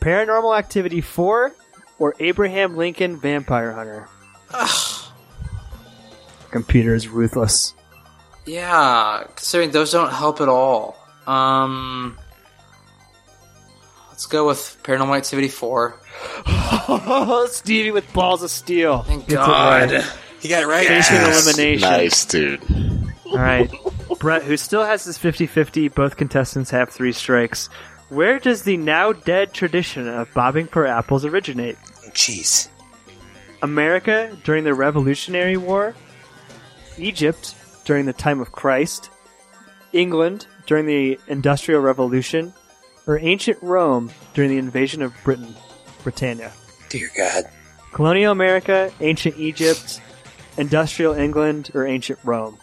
Paranormal 0.03 0.57
Activity 0.57 0.99
4 1.01 1.53
or 1.99 2.15
Abraham 2.19 2.75
Lincoln 2.75 3.17
Vampire 3.19 3.71
Hunter? 3.71 4.09
Computer 6.51 6.93
is 6.93 7.07
ruthless. 7.07 7.73
Yeah, 8.45 9.23
considering 9.35 9.71
those 9.71 9.91
don't 9.93 10.11
help 10.11 10.41
at 10.41 10.49
all. 10.49 10.97
Um, 11.25 12.17
let's 14.09 14.25
go 14.25 14.45
with 14.47 14.77
Paranormal 14.83 15.15
Activity 15.17 15.47
4. 15.47 15.99
Stevie 17.47 17.91
with 17.91 18.11
balls 18.13 18.43
of 18.43 18.51
steel. 18.51 19.03
Thank 19.03 19.27
Gets 19.27 19.35
God. 19.35 19.91
right. 19.91 20.05
You 20.41 20.49
got 20.49 20.63
it 20.63 20.67
right. 20.67 20.85
Patient 20.87 21.21
Yes. 21.21 21.47
elimination. 21.47 21.89
Nice, 21.89 22.25
dude. 22.25 22.61
All 23.25 23.37
right. 23.37 23.71
Brett, 24.19 24.43
who 24.43 24.57
still 24.57 24.83
has 24.83 25.05
his 25.05 25.17
50 25.17 25.47
50, 25.47 25.87
both 25.87 26.17
contestants 26.17 26.69
have 26.71 26.89
three 26.89 27.13
strikes. 27.13 27.69
Where 28.13 28.37
does 28.37 28.61
the 28.61 28.77
now 28.77 29.11
dead 29.11 29.53
tradition 29.53 30.07
of 30.07 30.31
bobbing 30.35 30.67
for 30.67 30.85
apples 30.85 31.25
originate? 31.25 31.77
Jeez. 32.11 32.67
America 33.63 34.37
during 34.43 34.65
the 34.65 34.75
Revolutionary 34.75 35.57
War, 35.57 35.95
Egypt 36.99 37.55
during 37.85 38.05
the 38.05 38.13
time 38.13 38.39
of 38.39 38.51
Christ, 38.51 39.09
England 39.93 40.45
during 40.67 40.85
the 40.85 41.19
Industrial 41.27 41.81
Revolution, 41.81 42.53
or 43.07 43.17
ancient 43.17 43.57
Rome 43.63 44.11
during 44.35 44.51
the 44.51 44.59
invasion 44.59 45.01
of 45.01 45.11
Britain, 45.23 45.55
Britannia. 46.03 46.51
Dear 46.89 47.09
God. 47.17 47.45
Colonial 47.93 48.31
America, 48.31 48.91
ancient 48.99 49.39
Egypt, 49.39 50.01
industrial 50.57 51.15
England, 51.15 51.71
or 51.73 51.87
ancient 51.87 52.19
Rome. 52.23 52.59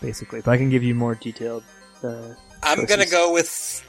Basically, 0.00 0.40
but 0.40 0.52
I 0.52 0.56
can 0.56 0.70
give 0.70 0.84
you 0.84 0.94
more 0.94 1.16
detailed. 1.16 1.64
Uh, 2.00 2.34
I'm 2.62 2.84
going 2.84 3.00
to 3.00 3.08
go 3.08 3.32
with 3.32 3.84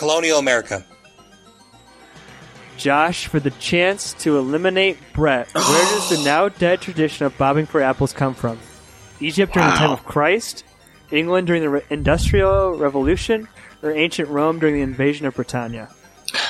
Colonial 0.00 0.38
America. 0.38 0.82
Josh, 2.78 3.26
for 3.26 3.38
the 3.38 3.50
chance 3.50 4.14
to 4.14 4.38
eliminate 4.38 4.96
Brett, 5.12 5.48
where 5.54 5.62
does 5.64 6.08
the 6.08 6.24
now 6.24 6.48
dead 6.48 6.80
tradition 6.80 7.26
of 7.26 7.36
bobbing 7.36 7.66
for 7.66 7.82
apples 7.82 8.14
come 8.14 8.32
from? 8.32 8.58
Egypt 9.20 9.52
during 9.52 9.68
the 9.68 9.76
time 9.76 9.90
of 9.90 10.06
Christ, 10.06 10.64
England 11.10 11.48
during 11.48 11.60
the 11.60 11.68
Re- 11.68 11.82
Industrial 11.90 12.78
Revolution, 12.78 13.46
or 13.82 13.92
ancient 13.92 14.30
Rome 14.30 14.58
during 14.58 14.76
the 14.76 14.80
invasion 14.80 15.26
of 15.26 15.34
Britannia? 15.34 15.90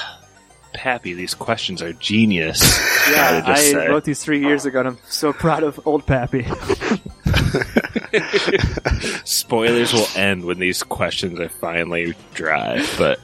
Pappy, 0.72 1.14
these 1.14 1.34
questions 1.34 1.82
are 1.82 1.92
genius. 1.94 2.62
Yeah, 3.10 3.40
gotta 3.40 3.82
I 3.82 3.88
wrote 3.88 4.04
these 4.04 4.22
three 4.22 4.38
years 4.38 4.66
ago, 4.66 4.80
and 4.80 4.88
I'm 4.88 4.98
so 5.08 5.32
proud 5.32 5.64
of 5.64 5.80
old 5.84 6.06
Pappy. 6.06 6.44
Spoilers 9.24 9.92
will 9.92 10.06
end 10.14 10.44
when 10.44 10.60
these 10.60 10.84
questions 10.84 11.40
are 11.40 11.48
finally 11.48 12.14
dry, 12.34 12.86
but 12.98 13.18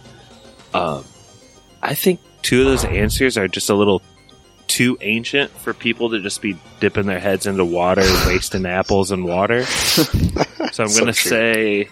um, 0.77 1.05
I 1.83 1.95
think 1.95 2.21
two 2.43 2.61
of 2.61 2.67
those 2.67 2.85
answers 2.85 3.37
are 3.39 3.49
just 3.49 3.71
a 3.71 3.75
little 3.75 4.03
too 4.67 4.99
ancient 5.01 5.51
for 5.53 5.73
people 5.73 6.11
to 6.11 6.21
just 6.21 6.43
be 6.43 6.57
dipping 6.81 7.07
their 7.07 7.21
heads 7.21 7.47
into 7.47 7.65
water, 7.65 8.03
wasting 8.27 8.67
apples 8.67 9.11
and 9.11 9.25
water. 9.25 9.65
So 9.65 10.03
I'm 10.83 10.89
So 10.89 10.89
going 10.89 11.07
to 11.07 11.13
say 11.15 11.89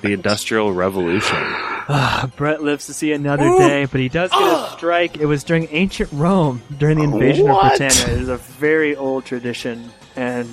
the 0.00 0.12
Industrial 0.12 0.72
Revolution. 0.72 1.36
Ah, 1.36 2.30
Brett 2.36 2.62
lives 2.62 2.86
to 2.86 2.94
see 2.94 3.12
another 3.12 3.44
day, 3.58 3.84
but 3.84 4.00
he 4.00 4.08
does 4.08 4.30
get 4.30 4.40
a 4.40 4.70
strike. 4.76 5.18
It 5.18 5.26
was 5.26 5.44
during 5.44 5.68
ancient 5.70 6.10
Rome, 6.12 6.62
during 6.78 6.98
the 6.98 7.04
invasion 7.04 7.46
What? 7.46 7.72
of 7.72 7.78
Britannia. 7.78 8.14
It 8.16 8.22
is 8.22 8.28
a 8.28 8.36
very 8.38 8.96
old 8.96 9.24
tradition 9.26 9.90
and 10.16 10.48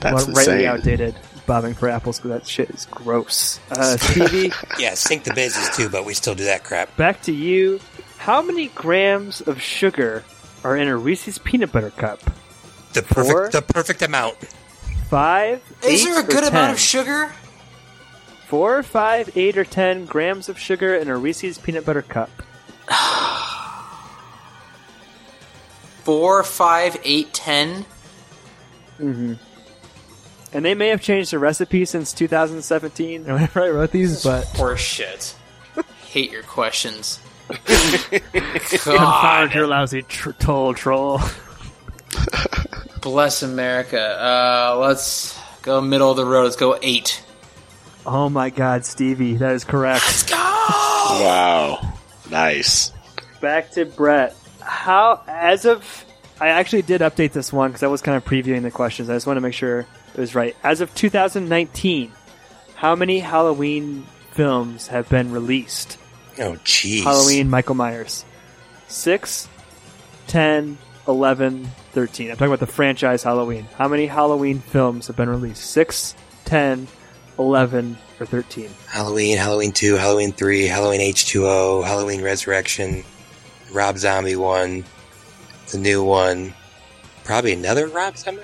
That's 0.00 0.26
well, 0.26 0.34
rightly 0.36 0.66
outdated. 0.66 1.16
Bobbing 1.48 1.74
for 1.74 1.88
apples 1.88 2.18
because 2.20 2.30
that 2.42 2.46
shit 2.46 2.70
is 2.70 2.86
gross. 2.86 3.58
Uh, 3.72 3.96
Stevie, 4.00 4.52
Yeah, 4.78 4.94
sink 4.94 5.24
the 5.24 5.34
business 5.34 5.74
too, 5.76 5.88
but 5.88 6.04
we 6.04 6.14
still 6.14 6.36
do 6.36 6.44
that 6.44 6.62
crap. 6.62 6.96
back 6.96 7.22
to 7.22 7.32
you. 7.32 7.80
How 8.18 8.40
many 8.42 8.68
grams 8.68 9.40
of 9.40 9.60
sugar 9.60 10.22
are 10.62 10.76
in 10.76 10.86
a 10.88 10.96
Reese's 10.96 11.38
peanut 11.38 11.72
butter 11.72 11.90
cup? 11.90 12.20
The 12.92 13.02
perfect, 13.02 13.26
Four? 13.32 13.48
the 13.50 13.62
perfect 13.62 14.02
amount. 14.02 14.36
Five? 15.08 15.62
Is 15.82 16.02
eight, 16.02 16.08
there 16.08 16.20
a 16.20 16.24
or 16.24 16.26
good 16.26 16.44
amount 16.44 16.52
10? 16.52 16.70
of 16.70 16.78
sugar? 16.78 17.32
Four, 18.46 18.82
five, 18.82 19.30
eight, 19.36 19.56
or 19.58 19.64
ten 19.64 20.04
grams 20.06 20.48
of 20.48 20.58
sugar 20.58 20.94
in 20.94 21.08
a 21.08 21.16
Reese's 21.16 21.58
peanut 21.58 21.84
butter 21.84 22.02
cup. 22.02 22.30
Four, 26.04 26.42
five, 26.42 26.96
eight, 27.04 27.32
ten. 27.34 27.84
Mm-hmm. 28.98 29.34
And 30.52 30.64
they 30.64 30.74
may 30.74 30.88
have 30.88 31.00
changed 31.00 31.32
the 31.32 31.38
recipe 31.38 31.84
since 31.84 32.12
2017 32.12 33.24
whenever 33.24 33.62
I 33.62 33.68
wrote 33.70 33.90
these, 33.90 34.22
but 34.22 34.44
Horse 34.44 34.80
shit. 34.80 35.34
Hate 36.06 36.30
your 36.30 36.42
questions. 36.42 37.20
confound 37.48 38.84
God 38.84 39.54
your 39.54 39.66
lousy 39.66 40.02
tr- 40.02 40.32
toll 40.32 40.74
troll. 40.74 41.20
bless 43.00 43.42
America. 43.42 44.00
Uh, 44.00 44.76
let's 44.78 45.38
go 45.62 45.80
middle 45.80 46.10
of 46.10 46.16
the 46.16 46.24
road. 46.24 46.44
Let's 46.44 46.56
go 46.56 46.78
eight. 46.82 47.22
Oh 48.06 48.28
my 48.28 48.50
god, 48.50 48.84
Stevie, 48.84 49.36
that 49.36 49.52
is 49.52 49.64
correct. 49.64 50.04
Let's 50.06 50.22
go. 50.24 50.36
Wow. 50.36 51.94
Nice. 52.30 52.92
Back 53.40 53.70
to 53.72 53.84
Brett. 53.84 54.36
How, 54.60 55.22
as 55.26 55.64
of, 55.64 56.04
I 56.40 56.48
actually 56.48 56.82
did 56.82 57.00
update 57.00 57.32
this 57.32 57.52
one 57.52 57.70
because 57.70 57.82
I 57.82 57.86
was 57.86 58.02
kind 58.02 58.16
of 58.16 58.24
previewing 58.24 58.62
the 58.62 58.70
questions. 58.70 59.08
I 59.08 59.14
just 59.14 59.26
want 59.26 59.36
to 59.36 59.40
make 59.40 59.54
sure 59.54 59.86
it 60.18 60.20
was 60.20 60.34
right. 60.34 60.56
As 60.64 60.80
of 60.80 60.92
2019, 60.96 62.10
how 62.74 62.96
many 62.96 63.20
Halloween 63.20 64.04
films 64.32 64.88
have 64.88 65.08
been 65.08 65.30
released? 65.30 65.96
Oh, 66.40 66.54
jeez. 66.64 67.04
Halloween, 67.04 67.48
Michael 67.48 67.76
Myers. 67.76 68.24
6, 68.88 69.48
10, 70.26 70.76
11, 71.06 71.64
13. 71.92 72.30
I'm 72.30 72.36
talking 72.36 72.48
about 72.48 72.58
the 72.58 72.66
franchise 72.66 73.22
Halloween. 73.22 73.68
How 73.76 73.86
many 73.86 74.06
Halloween 74.06 74.58
films 74.58 75.06
have 75.06 75.14
been 75.14 75.28
released? 75.28 75.70
6, 75.70 76.16
10, 76.46 76.88
11, 77.38 77.96
or 78.18 78.26
13? 78.26 78.70
Halloween, 78.88 79.38
Halloween 79.38 79.70
2, 79.70 79.94
Halloween 79.94 80.32
3, 80.32 80.66
Halloween 80.66 81.00
H2O, 81.00 81.84
Halloween 81.84 82.22
Resurrection, 82.22 83.04
Rob 83.72 83.96
Zombie 83.98 84.34
one, 84.34 84.84
the 85.70 85.78
new 85.78 86.02
one, 86.02 86.54
probably 87.22 87.52
another 87.52 87.86
Rob 87.86 88.16
Zombie. 88.16 88.42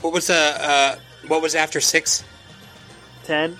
What 0.00 0.12
was 0.12 0.30
uh, 0.30 0.34
uh 0.34 0.96
what 1.28 1.42
was 1.42 1.54
after 1.54 1.80
six? 1.80 2.24
10, 3.24 3.58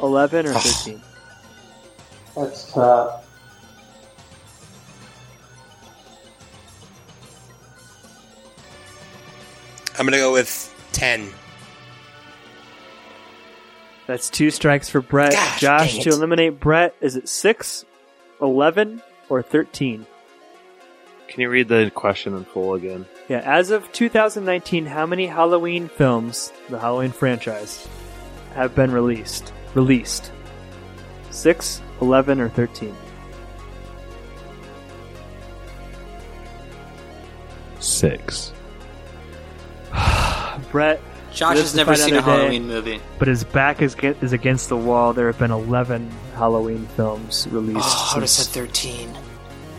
11, 0.00 0.46
or 0.46 0.54
13? 0.54 1.02
That's 2.34 2.72
tough. 2.72 3.22
I'm 9.98 10.06
gonna 10.06 10.16
go 10.16 10.32
with 10.32 10.74
ten. 10.92 11.30
That's 14.06 14.30
two 14.30 14.50
strikes 14.50 14.88
for 14.88 15.00
Brett. 15.00 15.32
Gosh, 15.32 15.60
Josh, 15.60 15.98
to 16.00 16.10
eliminate 16.10 16.58
Brett, 16.58 16.94
is 17.00 17.16
it 17.16 17.28
6, 17.28 17.84
11, 18.40 19.00
or 19.28 19.42
13? 19.42 20.06
Can 21.32 21.40
you 21.40 21.48
read 21.48 21.68
the 21.68 21.90
question 21.94 22.34
in 22.36 22.44
full 22.44 22.74
again? 22.74 23.06
Yeah, 23.26 23.38
as 23.38 23.70
of 23.70 23.90
2019, 23.92 24.84
how 24.84 25.06
many 25.06 25.26
Halloween 25.26 25.88
films, 25.88 26.52
the 26.68 26.78
Halloween 26.78 27.10
franchise, 27.10 27.88
have 28.54 28.74
been 28.74 28.92
released? 28.92 29.50
Released. 29.72 30.30
6, 31.30 31.80
11, 32.02 32.38
or 32.38 32.50
13? 32.50 32.94
Six. 37.80 38.52
Brett. 40.70 41.00
Josh 41.32 41.56
has 41.56 41.74
never 41.74 41.96
seen 41.96 42.12
a 42.12 42.18
day, 42.18 42.22
Halloween 42.24 42.66
movie. 42.66 43.00
But 43.18 43.28
his 43.28 43.42
back 43.42 43.80
is, 43.80 43.94
ge- 43.94 44.14
is 44.20 44.34
against 44.34 44.68
the 44.68 44.76
wall. 44.76 45.14
There 45.14 45.28
have 45.28 45.38
been 45.38 45.50
11 45.50 46.10
Halloween 46.34 46.86
films 46.88 47.48
released. 47.50 47.78
Oh, 47.80 48.10
I 48.10 48.16
would 48.16 48.22
have 48.24 48.28
said 48.28 48.52
13. 48.52 49.16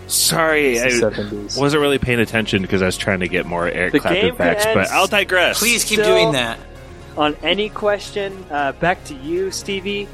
Sorry, 0.07 0.79
I 0.79 0.87
70s. 0.87 1.57
wasn't 1.57 1.81
really 1.81 1.97
paying 1.97 2.19
attention 2.19 2.61
because 2.61 2.81
I 2.81 2.85
was 2.85 2.97
trying 2.97 3.21
to 3.21 3.27
get 3.27 3.45
more 3.45 3.67
Eric 3.67 3.93
The 3.93 3.99
Clapton 3.99 4.21
game 4.21 4.35
facts, 4.35 4.65
ends- 4.65 4.89
but 4.89 4.95
I'll 4.95 5.07
digress. 5.07 5.59
Please 5.59 5.83
keep 5.83 5.99
Still- 5.99 6.15
doing 6.15 6.31
that. 6.33 6.57
On 7.17 7.35
any 7.43 7.69
question, 7.69 8.43
uh, 8.51 8.71
back 8.73 9.03
to 9.05 9.13
you, 9.13 9.51
Stevie. 9.51 10.07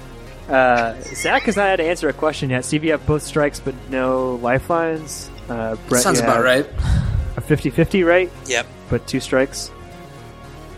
Uh, 0.49 0.95
Zach 1.15 1.43
has 1.43 1.55
not 1.55 1.67
had 1.67 1.75
to 1.77 1.83
answer 1.85 2.09
a 2.09 2.13
question 2.13 2.49
yet. 2.49 2.65
Stevie, 2.65 2.87
you 2.87 2.91
have 2.93 3.05
both 3.05 3.23
strikes 3.23 3.59
but 3.59 3.73
no 3.89 4.35
lifelines. 4.41 5.29
Uh, 5.49 5.75
Brett, 5.87 6.03
Sounds 6.03 6.19
you 6.19 6.25
about 6.25 6.37
have 6.37 6.45
right. 6.45 6.67
A 7.37 7.41
50 7.41 7.69
50, 7.69 8.03
right? 8.03 8.29
Yep. 8.47 8.65
But 8.89 9.07
two 9.07 9.19
strikes. 9.19 9.71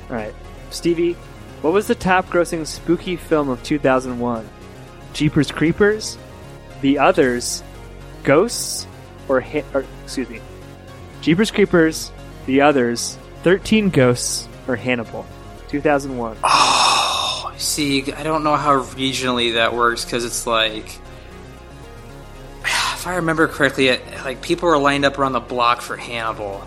Alright. 0.10 0.36
Stevie, 0.70 1.14
what 1.62 1.74
was 1.74 1.88
the 1.88 1.96
top 1.96 2.28
grossing 2.30 2.68
spooky 2.68 3.16
film 3.16 3.50
of 3.50 3.64
2001? 3.64 4.48
Jeepers 5.14 5.52
Creepers? 5.52 6.18
The 6.82 7.00
Others? 7.00 7.64
Ghosts? 8.24 8.88
Or, 9.32 9.40
ha- 9.40 9.64
or 9.74 9.86
excuse 10.04 10.30
me. 10.30 10.42
Jeepers 11.22 11.52
Creepers? 11.52 12.12
The 12.48 12.60
Others? 12.60 13.18
13 13.44 13.90
Ghosts? 13.90 14.50
Or 14.68 14.76
Hannibal? 14.76 15.26
2001. 15.70 16.36
Oh, 16.44 17.54
see, 17.56 18.12
I 18.12 18.24
don't 18.24 18.44
know 18.44 18.58
how 18.58 18.82
regionally 18.82 19.54
that 19.54 19.74
works 19.74 20.04
because 20.04 20.26
it's 20.26 20.46
like, 20.46 21.00
if 22.66 23.08
I 23.08 23.16
remember 23.16 23.48
correctly, 23.48 23.88
it, 23.88 24.02
like 24.26 24.42
people 24.42 24.68
were 24.68 24.78
lined 24.78 25.06
up 25.06 25.18
around 25.18 25.32
the 25.32 25.40
block 25.40 25.80
for 25.80 25.96
Hannibal. 25.96 26.62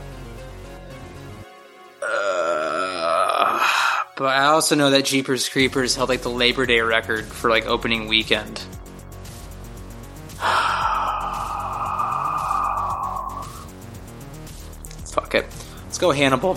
Uh, 2.00 3.68
but 4.16 4.24
I 4.24 4.46
also 4.46 4.74
know 4.74 4.88
that 4.88 5.04
Jeepers 5.04 5.50
Creepers 5.50 5.94
held 5.94 6.08
like 6.08 6.22
the 6.22 6.30
Labor 6.30 6.64
Day 6.64 6.80
record 6.80 7.26
for 7.26 7.50
like 7.50 7.66
opening 7.66 8.08
weekend. 8.08 8.62
Fuck 15.34 15.44
it, 15.44 15.66
let's 15.84 15.98
go 15.98 16.10
Hannibal. 16.10 16.54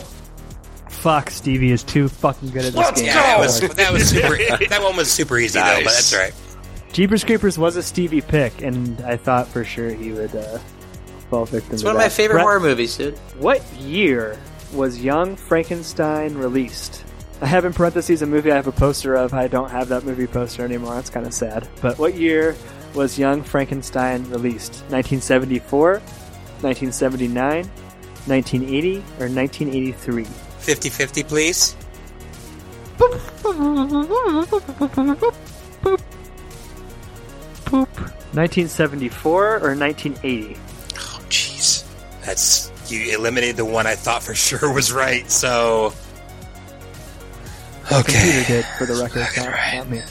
Fuck, 0.90 1.30
Stevie 1.30 1.72
is 1.72 1.84
too 1.84 2.10
fucking 2.10 2.50
good 2.50 2.66
at 2.66 2.74
this 2.74 2.92
game. 2.92 3.06
Yeah, 3.06 3.14
that 3.14 3.40
was 3.40 3.60
that 3.60 3.94
was 3.94 4.10
super. 4.10 4.36
that 4.70 4.82
one 4.82 4.96
was 4.96 5.12
super 5.12 5.38
easy 5.38 5.60
though, 5.60 5.82
but 5.84 5.86
that's 5.86 6.14
all 6.14 6.20
right. 6.20 6.34
Jeepers 6.94 7.24
Creepers 7.24 7.58
was 7.58 7.76
a 7.76 7.84
Stevie 7.84 8.22
pick, 8.22 8.62
and 8.62 9.00
I 9.02 9.18
thought 9.18 9.48
for 9.48 9.64
sure 9.64 9.90
he 9.90 10.12
would 10.12 10.36
uh, 10.36 10.58
fall 11.30 11.46
victim 11.46 11.70
to. 11.70 11.74
It's 11.74 11.82
to 11.84 11.88
one 11.88 11.96
of 11.96 12.02
my 12.02 12.10
favorite 12.10 12.36
Brett, 12.36 12.44
horror 12.44 12.60
movies, 12.60 12.98
dude. 12.98 13.18
What 13.40 13.62
year 13.74 14.40
was 14.74 15.04
Young 15.04 15.36
Frankenstein 15.36 16.36
released? 16.36 17.04
I 17.42 17.46
have 17.46 17.66
in 17.66 17.74
parentheses 17.74 18.24
a 18.24 18.26
movie 18.26 18.52
I 18.52 18.56
have 18.56 18.68
a 18.68 18.72
poster 18.72 19.16
of. 19.16 19.34
I 19.34 19.48
don't 19.48 19.70
have 19.70 19.90
that 19.90 20.04
movie 20.04 20.26
poster 20.26 20.64
anymore. 20.66 20.96
That's 20.96 21.12
kind 21.12 21.28
of 21.28 21.34
sad. 21.34 21.68
But 21.82 22.00
what 22.00 22.16
year 22.16 22.56
was 22.96 23.20
Young 23.20 23.44
Frankenstein 23.44 24.24
released? 24.30 24.82
1974, 24.90 26.00
1979, 26.62 27.70
1980, 28.28 28.98
or 29.20 29.30
1983? 29.30 30.24
50-50, 30.24 31.28
please. 31.28 31.76
Poop. 37.66 37.88
1974 38.34 39.56
or 39.58 39.76
1980? 39.76 40.56
Oh, 40.96 41.20
jeez, 41.30 41.86
that's 42.26 42.72
you 42.92 43.18
eliminated 43.18 43.58
the 43.58 43.66
one 43.66 43.88
I 43.88 43.96
thought 43.96 44.24
for 44.24 44.34
sure 44.36 44.72
was 44.74 44.92
right. 44.92 45.30
So, 45.30 45.94
Okay. 47.90 48.12
Computer 48.12 48.48
did, 48.48 48.66
for 48.78 48.86
the 48.86 48.96
record, 49.02 49.28
not, 49.38 49.76
not 49.76 49.90
me. 49.90 50.02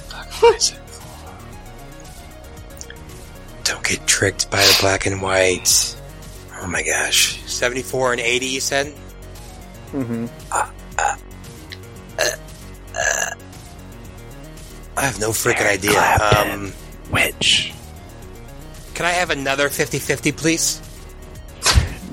don't 3.65 3.85
get 3.85 4.07
tricked 4.07 4.51
by 4.51 4.59
the 4.59 4.79
black 4.81 5.05
and 5.05 5.21
white. 5.21 5.95
Oh 6.61 6.67
my 6.67 6.83
gosh, 6.83 7.41
seventy-four 7.47 8.13
and 8.13 8.21
eighty. 8.21 8.47
You 8.47 8.61
said. 8.61 8.95
Mm-hmm. 9.93 10.27
I 14.97 15.03
have 15.03 15.21
no 15.21 15.31
freaking 15.31 15.69
idea. 15.71 16.01
Um, 16.01 16.73
Which? 17.11 17.73
can 18.95 19.05
I 19.05 19.11
have 19.11 19.29
another 19.29 19.69
50-50, 19.69 20.35
please? 20.35 20.81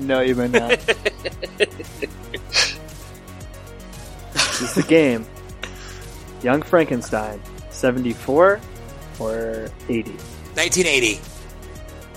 No, 0.00 0.20
you 0.20 0.34
may 0.34 0.48
not. 0.48 0.68
this 1.58 2.76
is 4.60 4.74
the 4.74 4.84
game. 4.86 5.24
Young 6.42 6.60
Frankenstein, 6.60 7.40
74 7.70 8.60
or 9.18 9.70
80? 9.88 10.10
1980. 10.10 11.20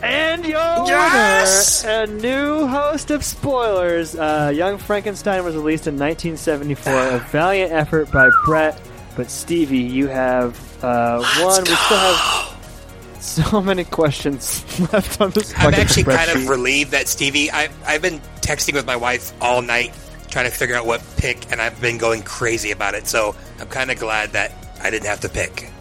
And 0.03 0.45
your 0.45 0.57
Yes! 0.87 1.83
winner, 1.83 2.03
a 2.03 2.07
new 2.07 2.67
host 2.67 3.09
of 3.11 3.23
spoilers. 3.23 4.15
Uh, 4.15 4.51
Young 4.55 4.77
Frankenstein 4.77 5.43
was 5.43 5.55
released 5.55 5.87
in 5.87 5.97
1974. 5.97 6.93
a 6.93 7.19
valiant 7.31 7.71
effort 7.71 8.11
by 8.11 8.29
Brett, 8.45 8.79
but 9.15 9.31
Stevie, 9.31 9.79
you 9.79 10.07
have 10.07 10.55
uh, 10.83 11.17
one. 11.41 11.63
We 11.63 11.75
still 11.75 11.97
have 11.97 13.17
so 13.19 13.61
many 13.61 13.83
questions 13.85 14.63
left 14.93 15.19
on 15.19 15.31
this. 15.31 15.51
I'm 15.57 15.71
fucking 15.71 15.79
actually 15.79 16.03
kind 16.03 16.29
of 16.29 16.47
relieved 16.47 16.91
that 16.91 17.07
Stevie. 17.07 17.51
I, 17.51 17.69
I've 17.85 18.01
been 18.03 18.19
texting 18.41 18.73
with 18.73 18.85
my 18.85 18.95
wife 18.95 19.33
all 19.41 19.61
night 19.61 19.93
trying 20.29 20.45
to 20.49 20.55
figure 20.55 20.75
out 20.75 20.85
what 20.85 21.01
pick, 21.17 21.51
and 21.51 21.59
I've 21.61 21.79
been 21.81 21.97
going 21.97 22.21
crazy 22.21 22.71
about 22.71 22.93
it. 22.93 23.07
So 23.07 23.35
I'm 23.59 23.67
kind 23.67 23.89
of 23.89 23.97
glad 23.97 24.31
that 24.33 24.53
I 24.81 24.91
didn't 24.91 25.07
have 25.07 25.21
to 25.21 25.29
pick. 25.29 25.71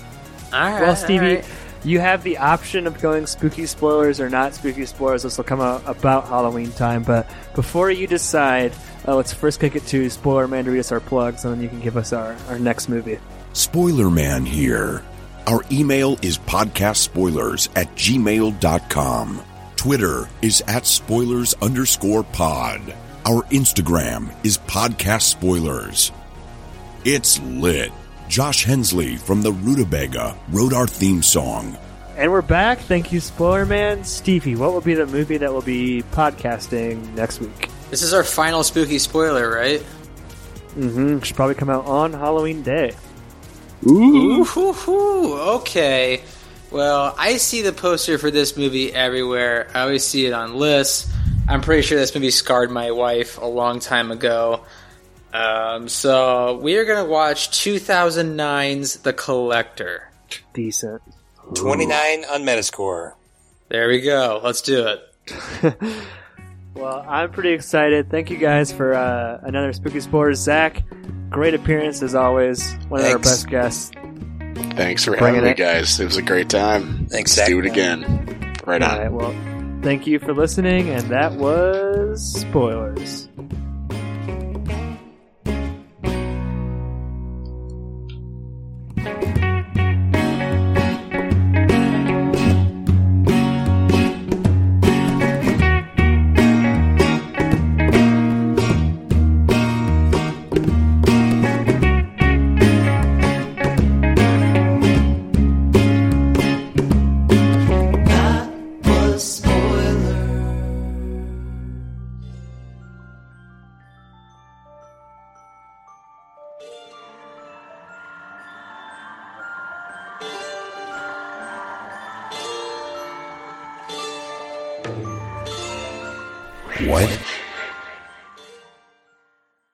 All 0.52 0.60
right, 0.60 0.80
Well, 0.80 0.96
Stevie, 0.96 1.26
all 1.26 1.34
right. 1.34 1.44
You 1.86 2.00
have 2.00 2.24
the 2.24 2.38
option 2.38 2.88
of 2.88 3.00
going 3.00 3.26
spooky 3.26 3.64
spoilers 3.64 4.20
or 4.20 4.28
not 4.28 4.54
spooky 4.54 4.84
spoilers. 4.86 5.22
This 5.22 5.36
will 5.36 5.44
come 5.44 5.60
out 5.60 5.82
about 5.86 6.26
Halloween 6.26 6.72
time. 6.72 7.04
But 7.04 7.30
before 7.54 7.92
you 7.92 8.08
decide, 8.08 8.72
uh, 9.06 9.14
let's 9.14 9.32
first 9.32 9.60
kick 9.60 9.76
it 9.76 9.86
to 9.86 10.10
Spoiler 10.10 10.48
Man 10.48 10.64
to 10.64 10.72
read 10.72 10.80
us 10.80 10.90
our 10.90 10.98
plugs, 10.98 11.44
and 11.44 11.54
then 11.54 11.62
you 11.62 11.68
can 11.68 11.80
give 11.80 11.96
us 11.96 12.12
our, 12.12 12.36
our 12.48 12.58
next 12.58 12.88
movie. 12.88 13.18
Spoiler 13.52 14.10
Man 14.10 14.44
here. 14.44 15.04
Our 15.46 15.62
email 15.70 16.18
is 16.22 16.38
podcastspoilers 16.38 17.68
at 17.76 17.94
gmail.com. 17.94 19.42
Twitter 19.76 20.28
is 20.42 20.64
at 20.66 20.86
spoilers 20.86 21.54
underscore 21.62 22.24
pod. 22.24 22.80
Our 23.24 23.42
Instagram 23.44 24.34
is 24.44 24.58
podcast 24.58 25.22
spoilers. 25.22 26.10
It's 27.04 27.40
lit. 27.42 27.92
Josh 28.28 28.64
Hensley 28.64 29.16
from 29.16 29.42
the 29.42 29.52
Rutabaga 29.52 30.36
wrote 30.50 30.72
our 30.72 30.86
theme 30.86 31.22
song. 31.22 31.76
And 32.16 32.32
we're 32.32 32.42
back. 32.42 32.78
Thank 32.78 33.12
you, 33.12 33.20
Spoiler 33.20 33.66
Man. 33.66 34.02
Stevie, 34.04 34.56
what 34.56 34.72
will 34.72 34.80
be 34.80 34.94
the 34.94 35.06
movie 35.06 35.36
that 35.36 35.52
will 35.52 35.62
be 35.62 36.02
podcasting 36.12 37.14
next 37.14 37.40
week? 37.40 37.68
This 37.90 38.02
is 38.02 38.12
our 38.12 38.24
final 38.24 38.64
spooky 38.64 38.98
spoiler, 38.98 39.50
right? 39.50 39.80
Mm-hmm. 40.76 41.20
Should 41.20 41.36
probably 41.36 41.54
come 41.54 41.70
out 41.70 41.86
on 41.86 42.12
Halloween 42.12 42.62
Day. 42.62 42.94
Ooh, 43.86 44.44
hoo, 44.44 44.72
hoo. 44.72 45.38
okay. 45.58 46.22
Well, 46.70 47.14
I 47.16 47.36
see 47.36 47.62
the 47.62 47.72
poster 47.72 48.18
for 48.18 48.30
this 48.30 48.56
movie 48.56 48.92
everywhere. 48.92 49.68
I 49.72 49.82
always 49.82 50.04
see 50.04 50.26
it 50.26 50.32
on 50.32 50.56
lists. 50.56 51.12
I'm 51.48 51.60
pretty 51.60 51.82
sure 51.82 51.96
this 51.96 52.14
movie 52.14 52.30
scarred 52.30 52.70
my 52.70 52.90
wife 52.90 53.38
a 53.38 53.46
long 53.46 53.78
time 53.78 54.10
ago. 54.10 54.62
Um, 55.32 55.88
so 55.88 56.56
we 56.58 56.76
are 56.76 56.84
going 56.84 57.04
to 57.04 57.10
watch 57.10 57.50
2009's 57.50 58.98
The 58.98 59.12
Collector. 59.12 60.10
Decent. 60.54 61.02
29 61.54 62.24
on 62.24 62.42
Metascore. 62.42 63.14
There 63.68 63.88
we 63.88 64.00
go. 64.00 64.40
Let's 64.42 64.62
do 64.62 64.86
it. 64.86 65.76
Well, 66.76 67.02
I'm 67.08 67.30
pretty 67.32 67.52
excited. 67.52 68.10
Thank 68.10 68.28
you 68.28 68.36
guys 68.36 68.70
for 68.70 68.92
uh, 68.92 69.40
another 69.42 69.72
Spooky 69.72 70.00
Spoilers. 70.00 70.38
Zach, 70.40 70.82
great 71.30 71.54
appearance 71.54 72.02
as 72.02 72.14
always. 72.14 72.70
One 72.88 73.00
of 73.00 73.06
our 73.06 73.18
best 73.18 73.48
guests. 73.48 73.90
Thanks 74.74 75.02
for 75.04 75.16
Bringing 75.16 75.36
having 75.36 75.50
me, 75.52 75.54
guys. 75.54 75.98
It 75.98 76.04
was 76.04 76.18
a 76.18 76.22
great 76.22 76.50
time. 76.50 77.06
Thanks, 77.06 77.30
Let's 77.30 77.32
Zach. 77.36 77.46
do 77.48 77.60
it 77.60 77.66
again. 77.66 78.54
Right 78.66 78.82
All 78.82 78.90
on. 78.90 78.98
right, 78.98 79.10
well, 79.10 79.80
thank 79.82 80.06
you 80.06 80.18
for 80.18 80.34
listening, 80.34 80.90
and 80.90 81.08
that 81.08 81.32
was 81.32 82.22
spoilers. 82.42 83.26